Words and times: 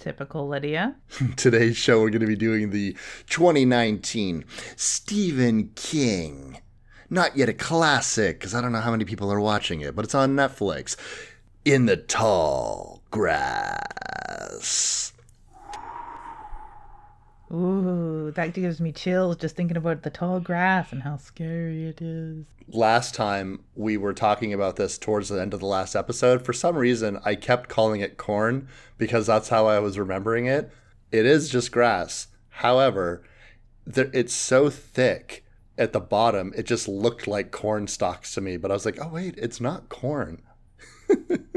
Typical 0.00 0.48
Lydia. 0.48 0.96
Today's 1.36 1.76
show, 1.76 2.00
we're 2.00 2.08
going 2.08 2.22
to 2.22 2.26
be 2.26 2.34
doing 2.34 2.70
the 2.70 2.96
2019 3.28 4.46
Stephen 4.74 5.70
King. 5.76 6.58
Not 7.10 7.36
yet 7.36 7.50
a 7.50 7.52
classic, 7.52 8.40
because 8.40 8.54
I 8.54 8.62
don't 8.62 8.72
know 8.72 8.80
how 8.80 8.92
many 8.92 9.04
people 9.04 9.30
are 9.30 9.40
watching 9.40 9.82
it, 9.82 9.94
but 9.94 10.06
it's 10.06 10.14
on 10.14 10.34
Netflix. 10.34 10.96
In 11.66 11.84
the 11.84 11.98
Tall 11.98 13.02
Grass. 13.10 15.09
Ooh, 17.52 18.32
that 18.36 18.54
gives 18.54 18.80
me 18.80 18.92
chills 18.92 19.36
just 19.36 19.56
thinking 19.56 19.76
about 19.76 20.02
the 20.02 20.10
tall 20.10 20.38
grass 20.38 20.92
and 20.92 21.02
how 21.02 21.16
scary 21.16 21.86
it 21.86 22.00
is. 22.00 22.44
Last 22.68 23.14
time 23.14 23.64
we 23.74 23.96
were 23.96 24.12
talking 24.12 24.52
about 24.52 24.76
this 24.76 24.96
towards 24.96 25.28
the 25.28 25.40
end 25.40 25.52
of 25.52 25.60
the 25.60 25.66
last 25.66 25.96
episode, 25.96 26.44
for 26.44 26.52
some 26.52 26.76
reason 26.76 27.18
I 27.24 27.34
kept 27.34 27.68
calling 27.68 28.00
it 28.00 28.16
corn 28.16 28.68
because 28.98 29.26
that's 29.26 29.48
how 29.48 29.66
I 29.66 29.80
was 29.80 29.98
remembering 29.98 30.46
it. 30.46 30.70
It 31.10 31.26
is 31.26 31.48
just 31.48 31.72
grass. 31.72 32.28
However, 32.48 33.24
there, 33.84 34.10
it's 34.12 34.34
so 34.34 34.70
thick 34.70 35.44
at 35.76 35.92
the 35.92 36.00
bottom, 36.00 36.52
it 36.54 36.66
just 36.66 36.86
looked 36.86 37.26
like 37.26 37.50
corn 37.50 37.88
stalks 37.88 38.34
to 38.34 38.40
me. 38.40 38.58
But 38.58 38.70
I 38.70 38.74
was 38.74 38.84
like, 38.84 38.98
oh, 39.02 39.08
wait, 39.08 39.34
it's 39.38 39.60
not 39.60 39.88
corn. 39.88 40.42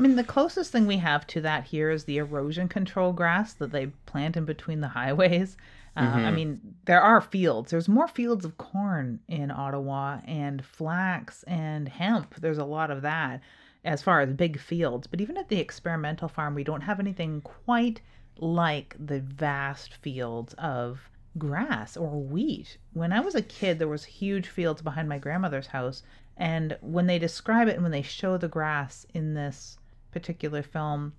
I 0.00 0.02
mean, 0.02 0.16
the 0.16 0.24
closest 0.24 0.72
thing 0.72 0.86
we 0.86 0.96
have 0.96 1.26
to 1.26 1.42
that 1.42 1.64
here 1.64 1.90
is 1.90 2.04
the 2.04 2.16
erosion 2.16 2.68
control 2.68 3.12
grass 3.12 3.52
that 3.52 3.70
they 3.70 3.88
plant 4.06 4.34
in 4.34 4.46
between 4.46 4.80
the 4.80 4.88
highways. 4.88 5.58
Uh, 5.94 6.00
I 6.00 6.30
mean, 6.30 6.58
there 6.86 7.02
are 7.02 7.20
fields. 7.20 7.70
There's 7.70 7.86
more 7.86 8.08
fields 8.08 8.46
of 8.46 8.56
corn 8.56 9.20
in 9.28 9.50
Ottawa 9.50 10.20
and 10.24 10.64
flax 10.64 11.42
and 11.42 11.86
hemp. 11.86 12.36
There's 12.36 12.56
a 12.56 12.64
lot 12.64 12.90
of 12.90 13.02
that 13.02 13.42
as 13.84 14.00
far 14.00 14.22
as 14.22 14.32
big 14.32 14.58
fields. 14.58 15.06
But 15.06 15.20
even 15.20 15.36
at 15.36 15.50
the 15.50 15.58
experimental 15.58 16.28
farm, 16.28 16.54
we 16.54 16.64
don't 16.64 16.80
have 16.80 16.98
anything 16.98 17.42
quite 17.42 18.00
like 18.38 18.96
the 18.98 19.20
vast 19.20 19.96
fields 19.96 20.54
of 20.54 21.10
grass 21.36 21.98
or 21.98 22.22
wheat. 22.22 22.78
When 22.94 23.12
I 23.12 23.20
was 23.20 23.34
a 23.34 23.42
kid, 23.42 23.78
there 23.78 23.86
was 23.86 24.04
huge 24.06 24.48
fields 24.48 24.80
behind 24.80 25.10
my 25.10 25.18
grandmother's 25.18 25.66
house. 25.66 26.02
And 26.38 26.78
when 26.80 27.06
they 27.06 27.18
describe 27.18 27.68
it 27.68 27.74
and 27.74 27.82
when 27.82 27.92
they 27.92 28.00
show 28.00 28.38
the 28.38 28.48
grass 28.48 29.04
in 29.12 29.34
this 29.34 29.76
particular 30.12 30.62
film, 30.62 31.14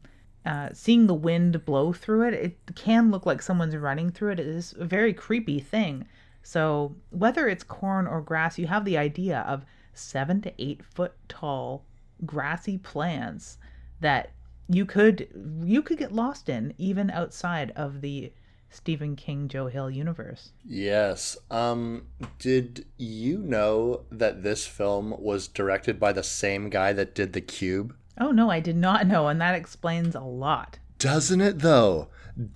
uh, 0.45 0.69
seeing 0.73 1.07
the 1.07 1.13
wind 1.13 1.65
blow 1.65 1.93
through 1.93 2.27
it, 2.27 2.33
it 2.33 2.75
can 2.75 3.11
look 3.11 3.25
like 3.25 3.41
someone's 3.41 3.75
running 3.75 4.11
through 4.11 4.31
it. 4.31 4.39
It 4.39 4.47
is 4.47 4.73
a 4.77 4.85
very 4.85 5.13
creepy 5.13 5.59
thing. 5.59 6.05
So, 6.43 6.95
whether 7.11 7.47
it's 7.47 7.63
corn 7.63 8.07
or 8.07 8.21
grass, 8.21 8.57
you 8.57 8.67
have 8.67 8.83
the 8.83 8.97
idea 8.97 9.41
of 9.41 9.65
seven 9.93 10.41
to 10.41 10.53
eight 10.57 10.83
foot 10.83 11.13
tall 11.29 11.85
grassy 12.25 12.77
plants 12.77 13.57
that 13.99 14.31
you 14.67 14.85
could 14.85 15.27
you 15.63 15.81
could 15.81 15.97
get 15.97 16.11
lost 16.11 16.49
in 16.49 16.73
even 16.77 17.09
outside 17.11 17.71
of 17.75 18.01
the 18.01 18.31
Stephen 18.69 19.17
King 19.17 19.49
Joe 19.49 19.67
Hill 19.67 19.91
universe. 19.91 20.53
Yes. 20.65 21.37
Um, 21.51 22.07
did 22.39 22.85
you 22.97 23.39
know 23.39 24.05
that 24.09 24.43
this 24.43 24.65
film 24.65 25.13
was 25.19 25.49
directed 25.49 25.99
by 25.99 26.13
the 26.13 26.23
same 26.23 26.69
guy 26.69 26.93
that 26.93 27.13
did 27.13 27.33
The 27.33 27.41
Cube? 27.41 27.93
Oh 28.21 28.31
no, 28.31 28.51
I 28.51 28.59
did 28.59 28.77
not 28.77 29.07
know, 29.07 29.27
and 29.27 29.41
that 29.41 29.55
explains 29.55 30.13
a 30.13 30.21
lot. 30.21 30.77
Doesn't 30.99 31.41
it 31.41 31.59
though? 31.59 32.09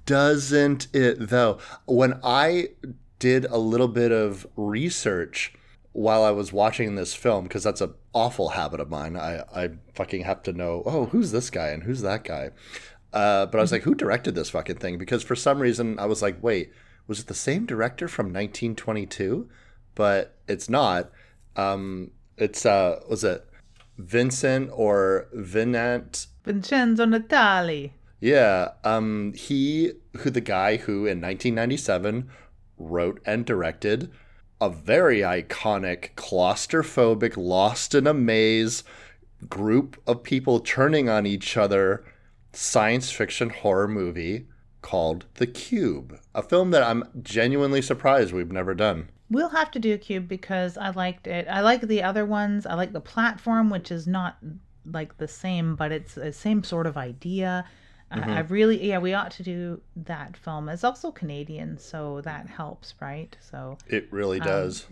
Doesn't 0.06 0.88
it 0.94 1.30
though? 1.30 1.58
When 1.86 2.20
I 2.24 2.70
did 3.18 3.46
a 3.46 3.58
little 3.58 3.88
bit 3.88 4.12
of 4.12 4.46
research 4.56 5.56
while 5.92 6.24
I 6.24 6.30
was 6.30 6.54
watching 6.54 6.94
this 6.94 7.16
film, 7.16 7.46
because 7.46 7.64
that's 7.64 7.82
an 7.82 7.96
awful 8.14 8.50
habit 8.50 8.80
of 8.80 8.92
mine, 8.92 9.18
I, 9.18 9.44
I 9.56 9.70
fucking 9.96 10.22
have 10.26 10.44
to 10.44 10.54
know, 10.54 10.84
oh, 10.86 11.06
who's 11.06 11.32
this 11.32 11.50
guy 11.50 11.70
and 11.70 11.82
who's 11.82 12.02
that 12.02 12.24
guy? 12.24 12.52
Uh, 13.12 13.48
but 13.48 13.58
I 13.58 13.62
was 13.62 13.72
like, 13.72 13.84
who 13.84 13.96
directed 13.96 14.36
this 14.36 14.52
fucking 14.52 14.78
thing? 14.78 15.00
Because 15.00 15.24
for 15.24 15.36
some 15.36 15.60
reason 15.60 15.98
I 15.98 16.06
was 16.06 16.22
like, 16.22 16.38
wait, 16.44 16.72
was 17.08 17.22
it 17.22 17.28
the 17.28 17.34
same 17.34 17.66
director 17.66 18.08
from 18.08 18.28
1922? 18.28 19.50
But 19.96 20.38
it's 20.48 20.70
not. 20.70 21.10
Um, 21.56 22.12
it's, 22.38 22.68
uh, 22.68 23.00
was 23.10 23.24
it 23.24 23.48
Vincent 23.98 24.70
or 24.74 25.28
Vinant? 25.36 26.28
Vincenzo 26.44 27.06
Natali. 27.06 27.92
Yeah, 28.20 28.72
um, 28.84 29.34
he 29.34 29.94
who 30.18 30.30
the 30.30 30.42
guy 30.42 30.78
who 30.78 31.06
in 31.06 31.22
1997 31.22 32.30
wrote 32.78 33.22
and 33.26 33.46
directed 33.46 34.12
a 34.62 34.70
very 34.70 35.20
iconic 35.20 36.14
claustrophobic 36.16 37.36
lost 37.36 37.94
in 37.94 38.08
a 38.08 38.14
maze 38.14 38.84
group 39.50 40.02
of 40.08 40.24
people 40.24 40.60
turning 40.60 41.10
on 41.10 41.26
each 41.26 41.58
other 41.58 42.04
science 42.54 43.12
fiction 43.12 43.50
horror 43.50 43.88
movie 43.88 44.48
called 44.82 45.26
The 45.36 45.48
Cube, 45.48 46.20
a 46.34 46.42
film 46.42 46.72
that 46.72 46.84
I'm 46.84 47.04
genuinely 47.22 47.82
surprised 47.82 48.34
we've 48.34 48.52
never 48.52 48.74
done. 48.74 49.10
We'll 49.30 49.50
have 49.50 49.72
to 49.72 49.80
do 49.80 49.94
a 49.94 49.98
cube 49.98 50.28
because 50.28 50.78
I 50.78 50.92
liked 50.92 51.26
it. 51.28 51.48
I 51.50 51.62
like 51.62 51.82
the 51.82 52.04
other 52.04 52.26
ones. 52.26 52.66
I 52.66 52.76
like 52.76 52.94
the 52.94 53.02
platform, 53.02 53.70
which 53.70 53.92
is 53.92 54.06
not 54.06 54.38
like 54.86 55.18
the 55.18 55.28
same, 55.28 55.76
but 55.76 55.92
it's 55.92 56.16
the 56.16 56.32
same 56.32 56.64
sort 56.64 56.88
of 56.88 56.98
idea. 56.98 57.66
I 58.12 58.18
I 58.18 58.20
mm-hmm. 58.20 58.54
really, 58.54 58.88
yeah, 58.88 59.00
we 59.00 59.14
ought 59.14 59.32
to 59.32 59.44
do 59.44 59.82
that 59.96 60.38
film. 60.38 60.70
It's 60.70 60.84
also 60.84 61.12
Canadian, 61.12 61.78
so 61.78 62.22
that 62.22 62.48
helps, 62.48 62.94
right? 63.02 63.36
So 63.40 63.78
It 63.88 64.08
really 64.12 64.40
um, 64.42 64.48
does. 64.48 64.88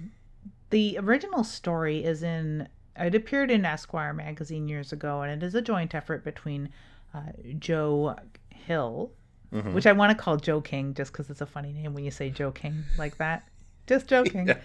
the 0.71 0.97
original 0.99 1.43
story 1.43 2.03
is 2.03 2.23
in. 2.23 2.67
It 2.95 3.15
appeared 3.15 3.49
in 3.49 3.65
Esquire 3.65 4.13
magazine 4.13 4.67
years 4.67 4.91
ago, 4.91 5.21
and 5.21 5.31
it 5.31 5.45
is 5.45 5.55
a 5.55 5.61
joint 5.61 5.95
effort 5.95 6.23
between 6.23 6.69
uh, 7.13 7.21
Joe 7.57 8.15
Hill, 8.49 9.11
mm-hmm. 9.51 9.73
which 9.73 9.87
I 9.87 9.93
want 9.93 10.11
to 10.11 10.21
call 10.21 10.37
Joe 10.37 10.61
King, 10.61 10.93
just 10.93 11.11
because 11.11 11.29
it's 11.29 11.41
a 11.41 11.45
funny 11.45 11.71
name 11.71 11.93
when 11.93 12.03
you 12.03 12.11
say 12.11 12.29
Joe 12.29 12.51
King 12.51 12.83
like 12.97 13.17
that. 13.17 13.47
Just 13.87 14.07
joking. 14.07 14.49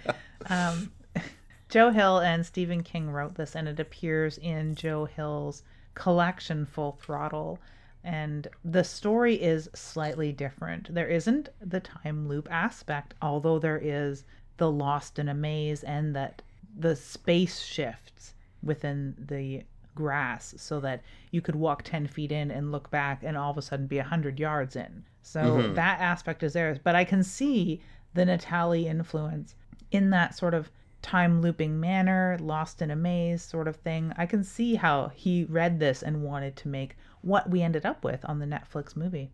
Um, 0.48 0.92
Joe 1.68 1.90
Hill 1.90 2.20
and 2.20 2.46
Stephen 2.46 2.84
King 2.84 3.10
wrote 3.10 3.34
this, 3.34 3.56
and 3.56 3.66
it 3.66 3.80
appears 3.80 4.38
in 4.38 4.76
Joe 4.76 5.04
Hill's 5.04 5.64
collection 5.94 6.64
Full 6.64 6.92
Throttle. 6.92 7.58
And 8.04 8.46
the 8.64 8.84
story 8.84 9.34
is 9.34 9.68
slightly 9.74 10.32
different. 10.32 10.94
There 10.94 11.08
isn't 11.08 11.48
the 11.60 11.80
time 11.80 12.28
loop 12.28 12.48
aspect, 12.50 13.14
although 13.20 13.58
there 13.58 13.80
is 13.82 14.24
the 14.58 14.70
lost 14.70 15.18
in 15.18 15.28
a 15.28 15.34
maze 15.34 15.82
and 15.82 16.14
that 16.14 16.40
the 16.78 16.94
space 16.94 17.60
shifts 17.60 18.34
within 18.62 19.16
the 19.18 19.64
grass 19.94 20.54
so 20.56 20.78
that 20.78 21.02
you 21.32 21.40
could 21.40 21.56
walk 21.56 21.82
10 21.82 22.06
feet 22.06 22.30
in 22.30 22.52
and 22.52 22.70
look 22.70 22.88
back 22.90 23.22
and 23.24 23.36
all 23.36 23.50
of 23.50 23.58
a 23.58 23.62
sudden 23.62 23.88
be 23.88 23.96
100 23.96 24.38
yards 24.38 24.76
in. 24.76 25.04
So 25.22 25.72
that 25.74 26.00
aspect 26.00 26.42
is 26.42 26.52
there. 26.54 26.78
But 26.82 26.94
I 26.94 27.04
can 27.04 27.22
see 27.22 27.82
the 28.18 28.24
Natali 28.24 28.86
influence 28.86 29.54
in 29.92 30.10
that 30.10 30.36
sort 30.36 30.52
of 30.52 30.70
time 31.02 31.40
looping 31.40 31.78
manner, 31.78 32.36
lost 32.40 32.82
in 32.82 32.90
a 32.90 32.96
maze 32.96 33.42
sort 33.42 33.68
of 33.68 33.76
thing. 33.76 34.12
I 34.16 34.26
can 34.26 34.42
see 34.42 34.74
how 34.74 35.12
he 35.14 35.44
read 35.44 35.78
this 35.78 36.02
and 36.02 36.24
wanted 36.24 36.56
to 36.56 36.68
make 36.68 36.96
what 37.22 37.48
we 37.48 37.62
ended 37.62 37.86
up 37.86 38.02
with 38.02 38.24
on 38.24 38.40
the 38.40 38.46
Netflix 38.46 38.96
movie. 38.96 39.30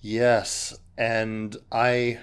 Yes, 0.00 0.78
and 0.96 1.56
I 1.72 2.20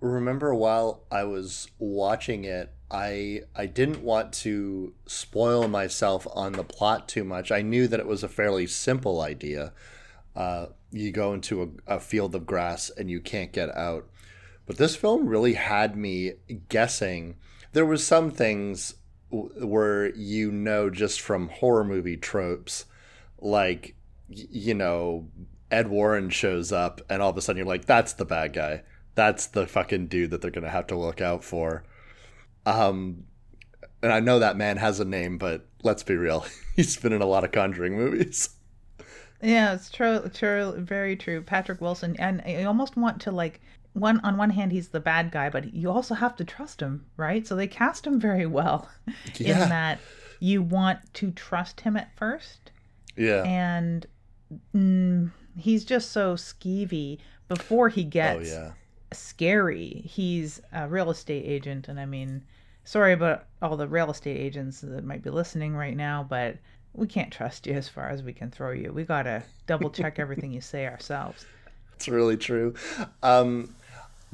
remember 0.00 0.52
while 0.52 1.04
I 1.10 1.24
was 1.24 1.68
watching 1.78 2.44
it, 2.44 2.72
I 2.90 3.42
I 3.54 3.66
didn't 3.66 4.02
want 4.02 4.32
to 4.34 4.94
spoil 5.06 5.68
myself 5.68 6.26
on 6.34 6.52
the 6.52 6.64
plot 6.64 7.06
too 7.06 7.22
much. 7.22 7.52
I 7.52 7.62
knew 7.62 7.86
that 7.86 8.00
it 8.00 8.06
was 8.06 8.24
a 8.24 8.28
fairly 8.28 8.66
simple 8.66 9.20
idea. 9.20 9.72
Uh, 10.34 10.66
you 10.90 11.12
go 11.12 11.34
into 11.34 11.62
a, 11.62 11.96
a 11.96 12.00
field 12.00 12.34
of 12.34 12.46
grass 12.46 12.90
and 12.90 13.10
you 13.10 13.20
can't 13.20 13.52
get 13.52 13.68
out. 13.76 14.08
But 14.68 14.76
this 14.76 14.94
film 14.94 15.26
really 15.26 15.54
had 15.54 15.96
me 15.96 16.34
guessing. 16.68 17.36
There 17.72 17.86
was 17.86 18.06
some 18.06 18.30
things 18.30 18.96
w- 19.30 19.66
where 19.66 20.14
you 20.14 20.52
know 20.52 20.90
just 20.90 21.22
from 21.22 21.48
horror 21.48 21.84
movie 21.84 22.18
tropes, 22.18 22.84
like 23.40 23.96
you 24.28 24.74
know 24.74 25.26
Ed 25.70 25.88
Warren 25.88 26.28
shows 26.28 26.70
up 26.70 27.00
and 27.08 27.22
all 27.22 27.30
of 27.30 27.36
a 27.38 27.40
sudden 27.40 27.56
you're 27.56 27.66
like, 27.66 27.86
that's 27.86 28.12
the 28.12 28.26
bad 28.26 28.52
guy. 28.52 28.82
That's 29.14 29.46
the 29.46 29.66
fucking 29.66 30.08
dude 30.08 30.30
that 30.32 30.42
they're 30.42 30.50
gonna 30.50 30.68
have 30.68 30.86
to 30.88 30.98
look 30.98 31.22
out 31.22 31.42
for. 31.42 31.82
Um, 32.66 33.24
and 34.02 34.12
I 34.12 34.20
know 34.20 34.38
that 34.38 34.58
man 34.58 34.76
has 34.76 35.00
a 35.00 35.04
name, 35.06 35.38
but 35.38 35.66
let's 35.82 36.02
be 36.02 36.14
real, 36.14 36.44
he's 36.76 36.98
been 36.98 37.14
in 37.14 37.22
a 37.22 37.26
lot 37.26 37.42
of 37.42 37.52
Conjuring 37.52 37.96
movies. 37.96 38.50
Yeah, 39.40 39.74
it's 39.74 39.88
true, 39.88 40.28
true, 40.34 40.74
very 40.78 41.14
true. 41.14 41.42
Patrick 41.42 41.80
Wilson, 41.80 42.16
and 42.18 42.42
I 42.44 42.64
almost 42.64 42.96
want 42.96 43.20
to 43.20 43.30
like 43.30 43.60
one 43.94 44.20
on 44.20 44.36
one 44.36 44.50
hand 44.50 44.72
he's 44.72 44.88
the 44.88 45.00
bad 45.00 45.30
guy, 45.30 45.48
but 45.50 45.74
you 45.74 45.90
also 45.90 46.14
have 46.14 46.36
to 46.36 46.44
trust 46.44 46.80
him, 46.80 47.06
right? 47.16 47.46
So 47.46 47.56
they 47.56 47.66
cast 47.66 48.06
him 48.06 48.20
very 48.20 48.46
well 48.46 48.88
Yeah. 49.38 49.62
in 49.64 49.68
that 49.70 49.98
you 50.40 50.62
want 50.62 51.00
to 51.14 51.30
trust 51.32 51.80
him 51.80 51.96
at 51.96 52.14
first, 52.16 52.70
Yeah. 53.16 53.42
and 53.42 54.06
mm, 54.74 55.30
he's 55.56 55.84
just 55.84 56.12
so 56.12 56.34
skeevy 56.34 57.18
before 57.48 57.88
he 57.88 58.02
oh 58.04 58.08
gets 58.08 58.50
yeah. 58.50 58.72
scary. 59.12 60.02
He's 60.04 60.60
a 60.72 60.86
real 60.88 61.10
estate 61.10 61.44
agent, 61.44 61.88
and 61.88 61.98
I 61.98 62.06
mean, 62.06 62.44
sorry 62.84 63.12
about 63.12 63.46
all 63.60 63.76
the 63.76 63.88
real 63.88 64.10
estate 64.10 64.36
agents 64.38 64.80
that 64.82 65.04
might 65.04 65.22
be 65.22 65.30
listening 65.30 65.74
right 65.74 65.96
now, 65.96 66.24
but 66.28 66.56
we 66.94 67.06
can't 67.06 67.32
trust 67.32 67.66
you 67.66 67.74
as 67.74 67.88
far 67.88 68.08
as 68.08 68.22
we 68.22 68.32
can 68.32 68.50
throw 68.50 68.70
you. 68.70 68.92
We 68.92 69.04
gotta 69.04 69.42
double 69.66 69.90
check 69.90 70.18
everything 70.18 70.52
you 70.52 70.60
say 70.60 70.86
ourselves. 70.86 71.46
It's 71.98 72.06
really 72.06 72.36
true. 72.36 72.74
Um, 73.24 73.74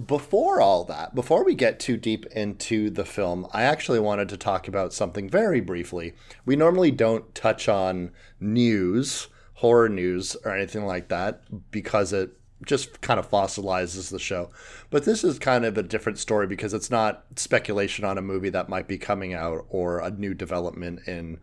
before 0.07 0.61
all 0.61 0.85
that, 0.85 1.15
before 1.15 1.45
we 1.45 1.55
get 1.55 1.81
too 1.81 1.97
deep 1.97 2.27
into 2.27 2.91
the 2.91 3.07
film, 3.07 3.47
I 3.55 3.63
actually 3.63 4.01
wanted 4.01 4.29
to 4.29 4.37
talk 4.37 4.69
about 4.69 4.93
something 4.93 5.31
very 5.31 5.63
briefly. 5.63 6.13
We 6.45 6.57
normally 6.57 6.91
don't 6.91 7.35
touch 7.35 7.67
on 7.67 8.11
news, 8.39 9.29
horror 9.55 9.89
news, 9.89 10.37
or 10.45 10.55
anything 10.55 10.85
like 10.85 11.09
that 11.09 11.41
because 11.71 12.13
it 12.13 12.37
just 12.67 13.01
kind 13.01 13.19
of 13.19 13.31
fossilizes 13.31 14.11
the 14.11 14.19
show. 14.19 14.51
But 14.91 15.07
this 15.07 15.25
is 15.25 15.39
kind 15.39 15.65
of 15.65 15.79
a 15.79 15.83
different 15.83 16.19
story 16.19 16.47
because 16.47 16.75
it's 16.75 16.91
not 16.91 17.25
speculation 17.37 18.05
on 18.05 18.19
a 18.19 18.23
movie 18.23 18.51
that 18.51 18.69
might 18.69 18.87
be 18.87 18.99
coming 18.99 19.33
out 19.33 19.65
or 19.71 20.01
a 20.01 20.11
new 20.11 20.35
development 20.35 21.09
in 21.09 21.39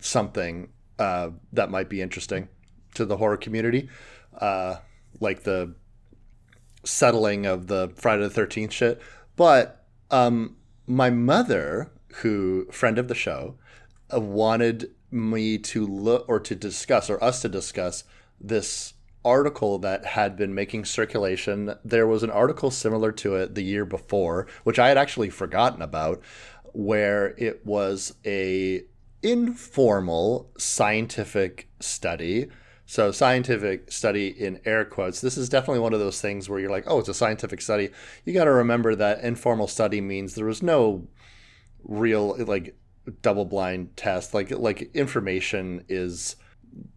something 0.00 0.70
uh, 0.98 1.30
that 1.52 1.70
might 1.70 1.88
be 1.88 2.02
interesting 2.02 2.48
to 2.94 3.04
the 3.04 3.18
horror 3.18 3.36
community, 3.36 3.88
uh, 4.40 4.78
like 5.20 5.42
the 5.42 5.74
settling 6.84 7.46
of 7.46 7.66
the 7.66 7.92
Friday 7.96 8.22
the 8.22 8.30
Thirteenth 8.30 8.72
shit. 8.72 9.00
But 9.36 9.84
um, 10.10 10.56
my 10.86 11.10
mother, 11.10 11.90
who 12.16 12.66
friend 12.70 12.98
of 12.98 13.08
the 13.08 13.14
show, 13.14 13.56
uh, 14.12 14.20
wanted 14.20 14.90
me 15.10 15.58
to 15.58 15.86
look 15.86 16.24
or 16.28 16.40
to 16.40 16.54
discuss 16.54 17.08
or 17.10 17.22
us 17.22 17.42
to 17.42 17.48
discuss 17.48 18.04
this 18.40 18.94
article 19.24 19.78
that 19.78 20.04
had 20.04 20.36
been 20.36 20.54
making 20.54 20.84
circulation. 20.84 21.74
There 21.84 22.06
was 22.06 22.22
an 22.22 22.30
article 22.30 22.70
similar 22.70 23.12
to 23.12 23.34
it 23.34 23.54
the 23.54 23.62
year 23.62 23.84
before, 23.84 24.46
which 24.64 24.78
I 24.78 24.88
had 24.88 24.98
actually 24.98 25.30
forgotten 25.30 25.82
about, 25.82 26.22
where 26.72 27.34
it 27.36 27.66
was 27.66 28.14
a 28.24 28.84
informal 29.22 30.50
scientific 30.56 31.68
study. 31.80 32.48
So 32.90 33.12
scientific 33.12 33.92
study 33.92 34.28
in 34.28 34.62
air 34.64 34.82
quotes. 34.86 35.20
This 35.20 35.36
is 35.36 35.50
definitely 35.50 35.80
one 35.80 35.92
of 35.92 36.00
those 36.00 36.22
things 36.22 36.48
where 36.48 36.58
you're 36.58 36.70
like, 36.70 36.84
"Oh, 36.86 36.98
it's 36.98 37.10
a 37.10 37.14
scientific 37.14 37.60
study." 37.60 37.90
You 38.24 38.32
got 38.32 38.44
to 38.44 38.50
remember 38.50 38.94
that 38.94 39.20
informal 39.20 39.68
study 39.68 40.00
means 40.00 40.34
there 40.34 40.46
was 40.46 40.62
no 40.62 41.06
real 41.84 42.34
like 42.46 42.74
double 43.20 43.44
blind 43.44 43.94
test. 43.98 44.32
Like 44.32 44.50
like 44.52 44.90
information 44.94 45.84
is 45.86 46.36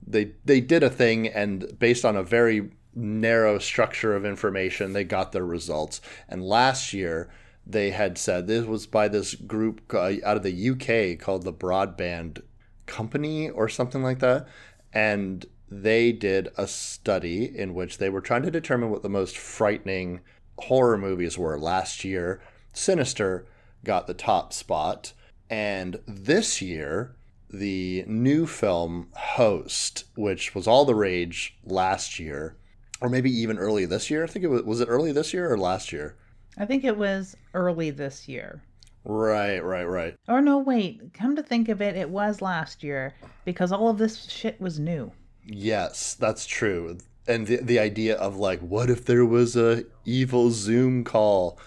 they 0.08 0.32
they 0.46 0.62
did 0.62 0.82
a 0.82 0.90
thing 0.90 1.28
and 1.28 1.78
based 1.78 2.06
on 2.06 2.16
a 2.16 2.24
very 2.24 2.72
narrow 2.96 3.60
structure 3.60 4.16
of 4.16 4.26
information 4.26 4.94
they 4.94 5.04
got 5.04 5.32
their 5.32 5.46
results 5.46 6.02
and 6.28 6.44
last 6.44 6.92
year 6.92 7.30
they 7.66 7.92
had 7.92 8.18
said 8.18 8.48
this 8.48 8.66
was 8.66 8.86
by 8.86 9.08
this 9.08 9.34
group 9.34 9.82
uh, 9.94 10.12
out 10.26 10.36
of 10.36 10.44
the 10.44 10.70
UK 10.70 11.18
called 11.18 11.44
the 11.44 11.54
Broadband 11.54 12.42
Company 12.86 13.50
or 13.50 13.70
something 13.70 14.04
like 14.04 14.20
that 14.20 14.46
and 14.92 15.46
they 15.72 16.12
did 16.12 16.50
a 16.58 16.68
study 16.68 17.58
in 17.58 17.74
which 17.74 17.98
they 17.98 18.10
were 18.10 18.22
trying 18.22 18.44
to 18.44 18.52
determine 18.52 18.90
what 18.92 19.02
the 19.02 19.10
most 19.10 19.38
frightening 19.38 20.20
horror 20.58 20.98
movies 20.98 21.38
were 21.38 21.58
last 21.58 22.04
year 22.04 22.42
Sinister 22.74 23.48
got 23.84 24.06
the 24.06 24.14
top 24.14 24.54
spot 24.54 25.14
and 25.50 26.00
this 26.06 26.62
year 26.62 27.16
the 27.50 28.04
new 28.08 28.48
film 28.48 29.10
Host, 29.14 30.06
which 30.16 30.56
was 30.56 30.68
all 30.68 30.86
the 30.86 30.96
rage 30.96 31.58
last 31.66 32.20
year, 32.20 32.56
or 33.02 33.10
maybe 33.10 33.30
even 33.30 33.58
early 33.58 33.86
this 33.86 34.10
year. 34.10 34.24
I 34.24 34.28
think 34.28 34.46
it 34.46 34.48
was 34.48 34.64
was 34.64 34.80
it 34.82 34.88
early 34.88 35.12
this 35.12 35.34
year 35.34 35.52
or 35.52 35.58
last 35.58 35.92
year? 35.92 36.16
I 36.58 36.66
think 36.66 36.84
it 36.84 36.98
was 36.98 37.36
early 37.54 37.92
this 37.92 38.28
year. 38.28 38.62
Right, 39.04 39.60
right, 39.60 39.84
right. 39.84 40.16
Or 40.28 40.42
no, 40.42 40.60
wait. 40.60 41.14
Come 41.14 41.36
to 41.36 41.44
think 41.44 41.70
of 41.70 41.82
it, 41.82 41.96
it 41.96 42.10
was 42.10 42.42
last 42.42 42.84
year 42.84 43.14
because 43.46 43.72
all 43.72 43.90
of 43.90 43.98
this 43.98 44.30
shit 44.30 44.62
was 44.62 44.80
new. 44.80 45.12
Yes, 45.54 46.14
that's 46.14 46.46
true. 46.46 46.98
And 47.28 47.46
the 47.46 47.58
the 47.58 47.80
idea 47.80 48.16
of 48.16 48.38
like, 48.38 48.60
what 48.62 48.90
if 48.90 49.06
there 49.06 49.26
was 49.26 49.56
a 49.56 49.84
evil 50.06 50.52
Zoom 50.52 51.04
call, 51.04 51.60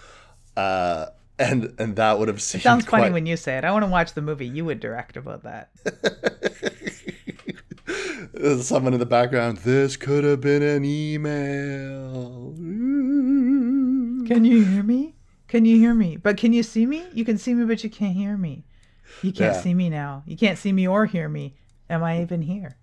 uh, 0.57 1.07
and 1.39 1.73
and 1.79 1.95
that 1.95 2.19
would 2.19 2.27
have 2.27 2.41
seemed 2.41 2.63
Sounds 2.63 2.85
funny 2.85 3.11
when 3.11 3.25
you 3.25 3.37
say 3.37 3.57
it. 3.57 3.63
I 3.63 3.71
want 3.71 3.85
to 3.85 3.91
watch 3.91 4.13
the 4.13 4.21
movie 4.21 4.47
you 4.47 4.65
would 4.65 4.79
direct 4.79 5.17
about 5.17 5.43
that. 5.43 5.69
Someone 8.61 8.93
in 8.93 8.99
the 8.99 9.05
background. 9.05 9.59
This 9.59 9.95
could 9.97 10.23
have 10.23 10.41
been 10.41 10.63
an 10.63 10.83
email. 10.83 12.53
Can 14.27 14.43
you 14.43 14.65
hear 14.65 14.83
me? 14.83 15.15
Can 15.47 15.65
you 15.65 15.77
hear 15.77 15.93
me? 15.93 16.17
But 16.17 16.37
can 16.37 16.51
you 16.51 16.63
see 16.63 16.85
me? 16.85 17.05
You 17.13 17.23
can 17.23 17.37
see 17.37 17.53
me, 17.53 17.65
but 17.65 17.83
you 17.83 17.89
can't 17.89 18.15
hear 18.15 18.35
me. 18.35 18.65
You 19.21 19.31
can't 19.31 19.55
Yeah. 19.55 19.61
see 19.61 19.73
me 19.73 19.89
now. 19.89 20.23
You 20.25 20.35
can't 20.35 20.57
see 20.57 20.73
me 20.73 20.87
or 20.87 21.05
hear 21.05 21.29
me. 21.29 21.55
Am 21.89 22.03
I 22.03 22.21
even 22.21 22.41
here? 22.41 22.75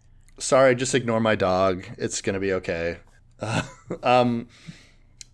Sorry, 0.42 0.74
just 0.74 0.94
ignore 0.94 1.20
my 1.20 1.34
dog. 1.34 1.84
It's 1.98 2.20
gonna 2.20 2.40
be 2.40 2.52
okay. 2.54 2.98
um, 4.02 4.48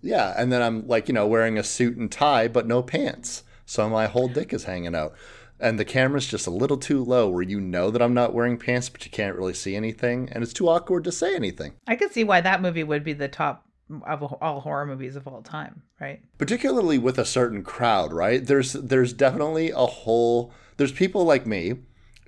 yeah, 0.00 0.34
and 0.36 0.52
then 0.52 0.62
I'm 0.62 0.86
like, 0.86 1.08
you 1.08 1.14
know, 1.14 1.26
wearing 1.26 1.58
a 1.58 1.64
suit 1.64 1.96
and 1.96 2.10
tie, 2.10 2.48
but 2.48 2.66
no 2.66 2.82
pants, 2.82 3.42
so 3.66 3.88
my 3.88 4.06
whole 4.06 4.28
dick 4.28 4.52
is 4.52 4.64
hanging 4.64 4.94
out, 4.94 5.14
and 5.58 5.78
the 5.78 5.84
camera's 5.84 6.26
just 6.26 6.46
a 6.46 6.50
little 6.50 6.76
too 6.76 7.02
low, 7.02 7.28
where 7.28 7.42
you 7.42 7.60
know 7.60 7.90
that 7.90 8.02
I'm 8.02 8.14
not 8.14 8.34
wearing 8.34 8.58
pants, 8.58 8.88
but 8.88 9.04
you 9.04 9.10
can't 9.10 9.36
really 9.36 9.54
see 9.54 9.74
anything, 9.74 10.28
and 10.32 10.42
it's 10.42 10.52
too 10.52 10.68
awkward 10.68 11.04
to 11.04 11.12
say 11.12 11.34
anything. 11.34 11.74
I 11.86 11.96
could 11.96 12.12
see 12.12 12.24
why 12.24 12.40
that 12.40 12.62
movie 12.62 12.84
would 12.84 13.04
be 13.04 13.12
the 13.12 13.28
top 13.28 13.64
of 14.06 14.22
all 14.22 14.60
horror 14.60 14.86
movies 14.86 15.16
of 15.16 15.26
all 15.26 15.42
time, 15.42 15.82
right? 16.00 16.20
particularly 16.36 16.98
with 16.98 17.18
a 17.18 17.24
certain 17.24 17.62
crowd, 17.62 18.12
right? 18.12 18.44
There's 18.44 18.74
there's 18.74 19.12
definitely 19.12 19.70
a 19.70 19.86
whole 19.86 20.52
there's 20.76 20.92
people 20.92 21.24
like 21.24 21.46
me 21.46 21.74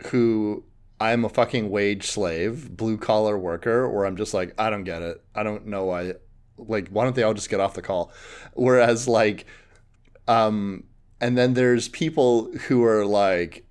who 0.06 0.64
I'm 1.00 1.24
a 1.24 1.28
fucking 1.28 1.70
wage 1.70 2.06
slave, 2.06 2.76
blue 2.76 2.98
collar 2.98 3.38
worker, 3.38 3.88
where 3.88 4.04
I'm 4.04 4.16
just 4.16 4.34
like, 4.34 4.54
I 4.58 4.70
don't 4.70 4.84
get 4.84 5.02
it. 5.02 5.22
I 5.34 5.42
don't 5.42 5.66
know 5.66 5.86
why 5.86 6.14
like 6.58 6.88
why 6.88 7.04
don't 7.04 7.16
they 7.16 7.22
all 7.22 7.34
just 7.34 7.50
get 7.50 7.60
off 7.60 7.74
the 7.74 7.82
call? 7.82 8.12
Whereas 8.54 9.08
like 9.08 9.46
um 10.28 10.84
and 11.20 11.36
then 11.36 11.54
there's 11.54 11.88
people 11.88 12.52
who 12.52 12.84
are 12.84 13.04
like 13.06 13.64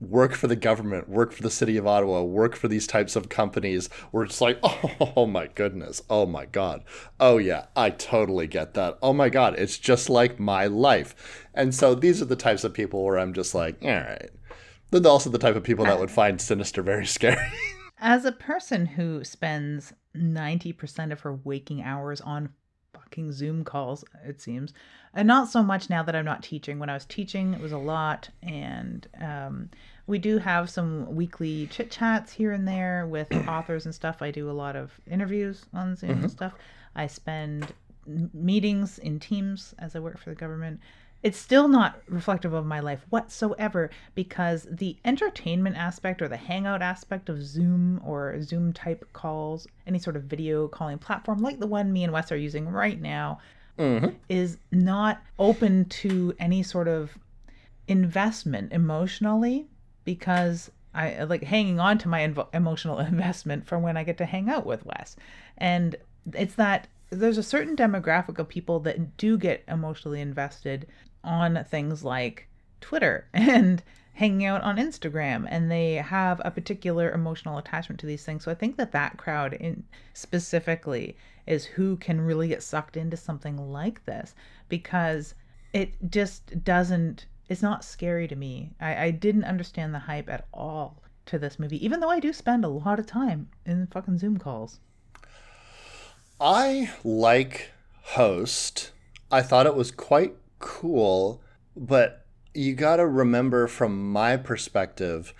work 0.00 0.34
for 0.34 0.46
the 0.46 0.56
government, 0.56 1.08
work 1.08 1.32
for 1.32 1.42
the 1.42 1.50
city 1.50 1.76
of 1.76 1.86
Ottawa, 1.86 2.22
work 2.22 2.54
for 2.54 2.68
these 2.68 2.86
types 2.86 3.16
of 3.16 3.28
companies 3.28 3.88
where 4.10 4.24
it's 4.24 4.40
like, 4.40 4.58
oh, 4.62 5.26
my 5.26 5.46
goodness, 5.46 6.02
oh 6.10 6.26
my 6.26 6.44
God. 6.46 6.84
Oh 7.18 7.38
yeah, 7.38 7.66
I 7.74 7.90
totally 7.90 8.46
get 8.46 8.74
that. 8.74 8.98
Oh 9.02 9.12
my 9.12 9.28
God, 9.28 9.54
it's 9.58 9.78
just 9.78 10.10
like 10.10 10.38
my 10.38 10.66
life. 10.66 11.46
And 11.54 11.74
so 11.74 11.94
these 11.94 12.20
are 12.20 12.26
the 12.26 12.36
types 12.36 12.64
of 12.64 12.74
people 12.74 13.04
where 13.04 13.18
I'm 13.18 13.32
just 13.32 13.54
like, 13.54 13.78
all 13.82 13.88
right. 13.88 14.30
Then 14.96 15.10
also 15.12 15.28
the 15.28 15.38
type 15.38 15.56
of 15.56 15.62
people 15.62 15.84
that 15.84 15.98
would 15.98 16.10
find 16.10 16.40
Sinister 16.40 16.82
very 16.82 17.06
scary. 17.18 17.36
As 17.98 18.24
a 18.24 18.32
person 18.32 18.86
who 18.86 19.24
spends 19.24 19.92
90% 20.16 21.12
of 21.12 21.20
her 21.20 21.34
waking 21.34 21.82
hours 21.82 22.20
on 22.20 22.50
fucking 22.92 23.32
Zoom 23.32 23.62
calls, 23.62 24.04
it 24.24 24.40
seems, 24.40 24.72
and 25.14 25.28
not 25.28 25.48
so 25.48 25.62
much 25.62 25.90
now 25.90 26.02
that 26.02 26.16
I'm 26.16 26.24
not 26.24 26.42
teaching. 26.42 26.78
When 26.78 26.88
I 26.88 26.94
was 26.94 27.04
teaching, 27.04 27.54
it 27.54 27.60
was 27.60 27.72
a 27.72 27.78
lot, 27.78 28.28
and 28.42 29.06
um, 29.20 29.70
we 30.06 30.18
do 30.18 30.38
have 30.38 30.70
some 30.70 31.14
weekly 31.14 31.66
chit 31.66 31.90
chats 31.90 32.32
here 32.32 32.52
and 32.52 32.66
there 32.66 33.06
with 33.06 33.30
authors 33.48 33.84
and 33.84 33.94
stuff. 33.94 34.22
I 34.22 34.30
do 34.30 34.50
a 34.50 34.52
lot 34.52 34.76
of 34.76 34.98
interviews 35.10 35.66
on 35.74 35.96
Zoom 35.96 36.22
and 36.22 36.30
stuff. 36.30 36.54
I 36.94 37.06
spend 37.06 37.72
meetings 38.06 38.98
in 38.98 39.20
teams 39.20 39.74
as 39.78 39.94
I 39.96 39.98
work 39.98 40.18
for 40.18 40.30
the 40.30 40.36
government. 40.36 40.80
It's 41.26 41.38
still 41.38 41.66
not 41.66 42.00
reflective 42.08 42.52
of 42.52 42.66
my 42.66 42.78
life 42.78 43.04
whatsoever 43.10 43.90
because 44.14 44.64
the 44.70 44.96
entertainment 45.04 45.74
aspect 45.74 46.22
or 46.22 46.28
the 46.28 46.36
hangout 46.36 46.82
aspect 46.82 47.28
of 47.28 47.42
Zoom 47.42 48.00
or 48.04 48.40
Zoom 48.42 48.72
type 48.72 49.04
calls, 49.12 49.66
any 49.88 49.98
sort 49.98 50.14
of 50.14 50.22
video 50.22 50.68
calling 50.68 50.98
platform 50.98 51.40
like 51.40 51.58
the 51.58 51.66
one 51.66 51.92
me 51.92 52.04
and 52.04 52.12
Wes 52.12 52.30
are 52.30 52.36
using 52.36 52.68
right 52.68 53.00
now, 53.00 53.40
mm-hmm. 53.76 54.10
is 54.28 54.58
not 54.70 55.20
open 55.36 55.86
to 55.86 56.32
any 56.38 56.62
sort 56.62 56.86
of 56.86 57.18
investment 57.88 58.72
emotionally 58.72 59.66
because 60.04 60.70
I 60.94 61.24
like 61.24 61.42
hanging 61.42 61.80
on 61.80 61.98
to 61.98 62.08
my 62.08 62.20
invo- 62.20 62.54
emotional 62.54 62.98
investment 63.00 63.66
from 63.66 63.82
when 63.82 63.96
I 63.96 64.04
get 64.04 64.18
to 64.18 64.26
hang 64.26 64.48
out 64.48 64.64
with 64.64 64.86
Wes. 64.86 65.16
And 65.58 65.96
it's 66.34 66.54
that 66.54 66.86
there's 67.10 67.38
a 67.38 67.42
certain 67.42 67.76
demographic 67.76 68.38
of 68.38 68.48
people 68.48 68.80
that 68.80 69.16
do 69.16 69.38
get 69.38 69.64
emotionally 69.68 70.20
invested 70.20 70.86
on 71.26 71.64
things 71.68 72.04
like 72.04 72.48
Twitter 72.80 73.28
and 73.34 73.82
hanging 74.14 74.46
out 74.46 74.62
on 74.62 74.78
Instagram 74.78 75.46
and 75.50 75.70
they 75.70 75.94
have 75.94 76.40
a 76.42 76.50
particular 76.50 77.10
emotional 77.10 77.58
attachment 77.58 78.00
to 78.00 78.06
these 78.06 78.24
things. 78.24 78.44
So 78.44 78.50
I 78.50 78.54
think 78.54 78.76
that 78.78 78.92
that 78.92 79.18
crowd 79.18 79.52
in 79.52 79.84
specifically 80.14 81.16
is 81.46 81.66
who 81.66 81.96
can 81.96 82.22
really 82.22 82.48
get 82.48 82.62
sucked 82.62 82.96
into 82.96 83.16
something 83.16 83.70
like 83.70 84.04
this 84.06 84.34
because 84.70 85.34
it 85.74 85.92
just 86.10 86.64
doesn't 86.64 87.26
it's 87.48 87.62
not 87.62 87.84
scary 87.84 88.26
to 88.26 88.34
me. 88.34 88.72
I, 88.80 89.04
I 89.04 89.10
didn't 89.10 89.44
understand 89.44 89.94
the 89.94 90.00
hype 90.00 90.28
at 90.28 90.46
all 90.52 91.02
to 91.26 91.38
this 91.38 91.58
movie, 91.58 91.84
even 91.84 92.00
though 92.00 92.10
I 92.10 92.18
do 92.18 92.32
spend 92.32 92.64
a 92.64 92.68
lot 92.68 92.98
of 92.98 93.06
time 93.06 93.48
in 93.64 93.86
fucking 93.86 94.18
Zoom 94.18 94.38
calls. 94.38 94.80
I 96.40 96.90
like 97.04 97.70
Host. 98.02 98.92
I 99.30 99.42
thought 99.42 99.66
it 99.66 99.76
was 99.76 99.90
quite 99.90 100.34
cool, 100.58 101.42
but 101.76 102.26
you 102.54 102.74
got 102.74 102.96
to 102.96 103.06
remember 103.06 103.66
from 103.66 104.10
my 104.10 104.36
perspective, 104.36 105.34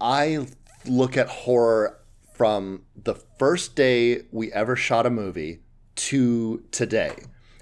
I 0.00 0.46
look 0.86 1.16
at 1.16 1.28
horror 1.28 1.98
from 2.34 2.82
the 2.96 3.14
first 3.14 3.74
day 3.74 4.22
we 4.30 4.52
ever 4.52 4.76
shot 4.76 5.06
a 5.06 5.10
movie 5.10 5.60
to 5.96 6.62
today 6.70 7.16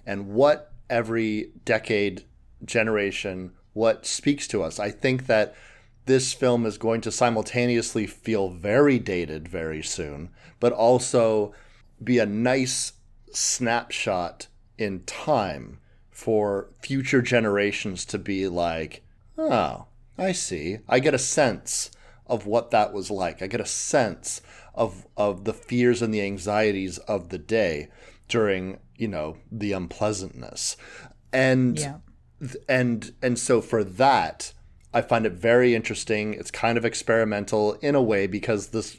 and 0.04 0.28
what 0.28 0.72
every 0.90 1.52
decade 1.64 2.24
generation 2.64 3.52
what 3.72 4.06
speaks 4.06 4.46
to 4.48 4.62
us. 4.62 4.78
I 4.78 4.90
think 4.90 5.26
that 5.26 5.54
this 6.06 6.32
film 6.32 6.64
is 6.64 6.78
going 6.78 7.00
to 7.02 7.10
simultaneously 7.10 8.06
feel 8.06 8.50
very 8.50 8.98
dated 8.98 9.48
very 9.48 9.82
soon, 9.82 10.30
but 10.60 10.72
also 10.72 11.52
be 12.02 12.18
a 12.18 12.26
nice 12.26 12.92
snapshot 13.32 14.46
in 14.78 15.02
time 15.04 15.80
for 16.16 16.70
future 16.80 17.20
generations 17.20 18.06
to 18.06 18.18
be 18.18 18.48
like, 18.48 19.02
oh, 19.36 19.84
I 20.16 20.32
see. 20.32 20.78
I 20.88 20.98
get 20.98 21.12
a 21.12 21.18
sense 21.18 21.90
of 22.26 22.46
what 22.46 22.70
that 22.70 22.94
was 22.94 23.10
like. 23.10 23.42
I 23.42 23.46
get 23.46 23.60
a 23.60 23.66
sense 23.66 24.40
of 24.74 25.06
of 25.18 25.44
the 25.44 25.52
fears 25.52 26.00
and 26.00 26.14
the 26.14 26.22
anxieties 26.22 26.96
of 27.00 27.28
the 27.28 27.36
day 27.36 27.88
during, 28.28 28.78
you 28.96 29.08
know, 29.08 29.36
the 29.52 29.72
unpleasantness. 29.72 30.78
And 31.34 31.78
yeah. 31.78 31.98
and 32.66 33.12
and 33.20 33.38
so 33.38 33.60
for 33.60 33.84
that, 33.84 34.54
I 34.94 35.02
find 35.02 35.26
it 35.26 35.34
very 35.34 35.74
interesting. 35.74 36.32
It's 36.32 36.50
kind 36.50 36.78
of 36.78 36.86
experimental 36.86 37.74
in 37.74 37.94
a 37.94 38.02
way 38.02 38.26
because 38.26 38.68
this 38.68 38.96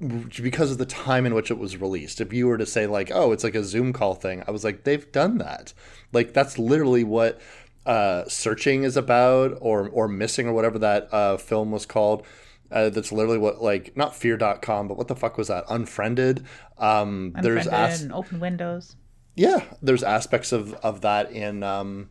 because 0.00 0.70
of 0.70 0.78
the 0.78 0.86
time 0.86 1.26
in 1.26 1.34
which 1.34 1.50
it 1.50 1.58
was 1.58 1.76
released. 1.76 2.20
If 2.20 2.32
you 2.32 2.46
were 2.46 2.58
to 2.58 2.66
say 2.66 2.86
like, 2.86 3.10
"Oh, 3.12 3.32
it's 3.32 3.44
like 3.44 3.54
a 3.54 3.64
Zoom 3.64 3.92
call 3.92 4.14
thing," 4.14 4.44
I 4.46 4.50
was 4.50 4.64
like, 4.64 4.84
"They've 4.84 5.10
done 5.10 5.38
that." 5.38 5.72
Like 6.12 6.32
that's 6.32 6.58
literally 6.58 7.04
what 7.04 7.40
uh, 7.86 8.24
searching 8.28 8.84
is 8.84 8.96
about, 8.96 9.58
or 9.60 9.88
or 9.88 10.08
missing, 10.08 10.46
or 10.46 10.52
whatever 10.52 10.78
that 10.78 11.12
uh, 11.12 11.36
film 11.36 11.70
was 11.72 11.86
called. 11.86 12.24
Uh, 12.70 12.90
that's 12.90 13.10
literally 13.10 13.38
what 13.38 13.62
like 13.62 13.96
not 13.96 14.14
fear.com 14.14 14.88
but 14.88 14.98
what 14.98 15.08
the 15.08 15.16
fuck 15.16 15.38
was 15.38 15.48
that 15.48 15.64
unfriended 15.70 16.44
um 16.76 17.32
unfriended 17.34 17.42
there's 17.42 17.66
as- 17.66 18.02
and 18.02 18.12
open 18.12 18.38
windows 18.40 18.94
yeah 19.36 19.64
there's 19.80 20.02
aspects 20.02 20.52
of 20.52 20.74
of 20.74 21.00
that 21.00 21.32
in 21.32 21.62
um 21.62 22.10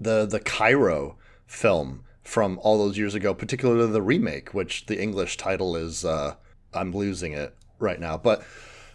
the 0.00 0.26
the 0.26 0.40
Kairo 0.40 1.14
film 1.46 2.02
from 2.22 2.58
all 2.64 2.76
those 2.76 2.98
years 2.98 3.14
ago 3.14 3.34
particularly 3.34 3.88
the 3.92 4.02
remake 4.02 4.52
which 4.52 4.86
the 4.86 5.00
english 5.00 5.36
title 5.36 5.76
is 5.76 6.04
uh 6.04 6.34
I'm 6.74 6.92
losing 6.92 7.32
it 7.32 7.54
right 7.78 8.00
now. 8.00 8.16
But 8.16 8.44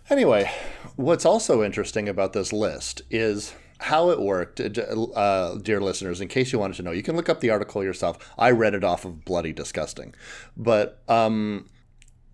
anyway, 0.10 0.52
what's 0.96 1.26
also 1.26 1.64
interesting 1.64 2.10
about 2.10 2.34
this 2.34 2.52
list 2.52 3.02
is 3.10 3.54
how 3.80 4.10
it 4.10 4.20
worked, 4.20 4.60
uh, 4.60 5.56
dear 5.62 5.80
listeners. 5.80 6.20
In 6.20 6.28
case 6.28 6.52
you 6.52 6.60
wanted 6.60 6.76
to 6.78 6.84
know, 6.84 6.92
you 6.92 7.04
can 7.04 7.16
look 7.16 7.30
up 7.30 7.40
the 7.40 7.50
article 7.50 7.84
yourself. 7.84 8.34
I 8.38 8.52
read 8.52 8.74
it 8.74 8.84
off 8.84 9.06
of 9.06 9.24
Bloody 9.24 9.54
Disgusting, 9.54 10.14
but 10.58 11.02
um, 11.08 11.70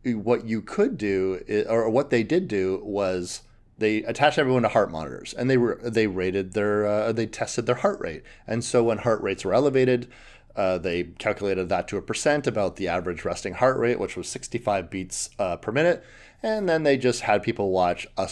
what 0.03 0.45
you 0.45 0.61
could 0.61 0.97
do, 0.97 1.65
or 1.69 1.89
what 1.89 2.09
they 2.09 2.23
did 2.23 2.47
do, 2.47 2.81
was 2.83 3.41
they 3.77 3.97
attached 4.03 4.39
everyone 4.39 4.63
to 4.63 4.69
heart 4.69 4.89
monitors, 4.89 5.33
and 5.33 5.49
they 5.49 5.57
were 5.57 5.79
they 5.83 6.07
rated 6.07 6.53
their 6.53 6.85
uh, 6.85 7.11
they 7.11 7.27
tested 7.27 7.65
their 7.65 7.75
heart 7.75 7.99
rate, 7.99 8.23
and 8.47 8.63
so 8.63 8.83
when 8.83 8.99
heart 8.99 9.21
rates 9.21 9.45
were 9.45 9.53
elevated, 9.53 10.07
uh, 10.55 10.77
they 10.77 11.03
calculated 11.03 11.69
that 11.69 11.87
to 11.89 11.97
a 11.97 12.01
percent 12.01 12.47
about 12.47 12.77
the 12.77 12.87
average 12.87 13.25
resting 13.25 13.55
heart 13.55 13.77
rate, 13.77 13.99
which 13.99 14.15
was 14.15 14.27
65 14.27 14.89
beats 14.89 15.29
uh, 15.37 15.57
per 15.57 15.71
minute. 15.71 16.03
And 16.41 16.69
then 16.69 16.83
they 16.83 16.97
just 16.97 17.21
had 17.21 17.43
people 17.43 17.71
watch 17.71 18.07
a, 18.17 18.29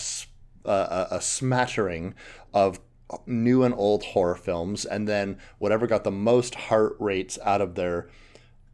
uh, 0.66 1.08
a 1.12 1.22
smattering 1.22 2.16
of 2.54 2.80
new 3.26 3.64
and 3.64 3.74
old 3.76 4.04
horror 4.04 4.36
films. 4.36 4.86
And 4.86 5.08
then 5.08 5.38
whatever 5.58 5.88
got 5.88 6.04
the 6.04 6.12
most 6.12 6.56
heart 6.56 6.96
rates 7.00 7.38
out 7.44 7.62
of 7.62 7.76
their 7.76 8.10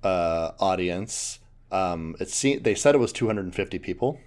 uh, 0.04 0.52
audience, 0.60 1.40
um, 1.72 2.16
it 2.20 2.30
se- 2.30 2.60
they 2.60 2.76
said 2.76 2.96
it 2.96 3.00
was 3.00 3.14
250 3.14 3.80
people. 3.80 4.20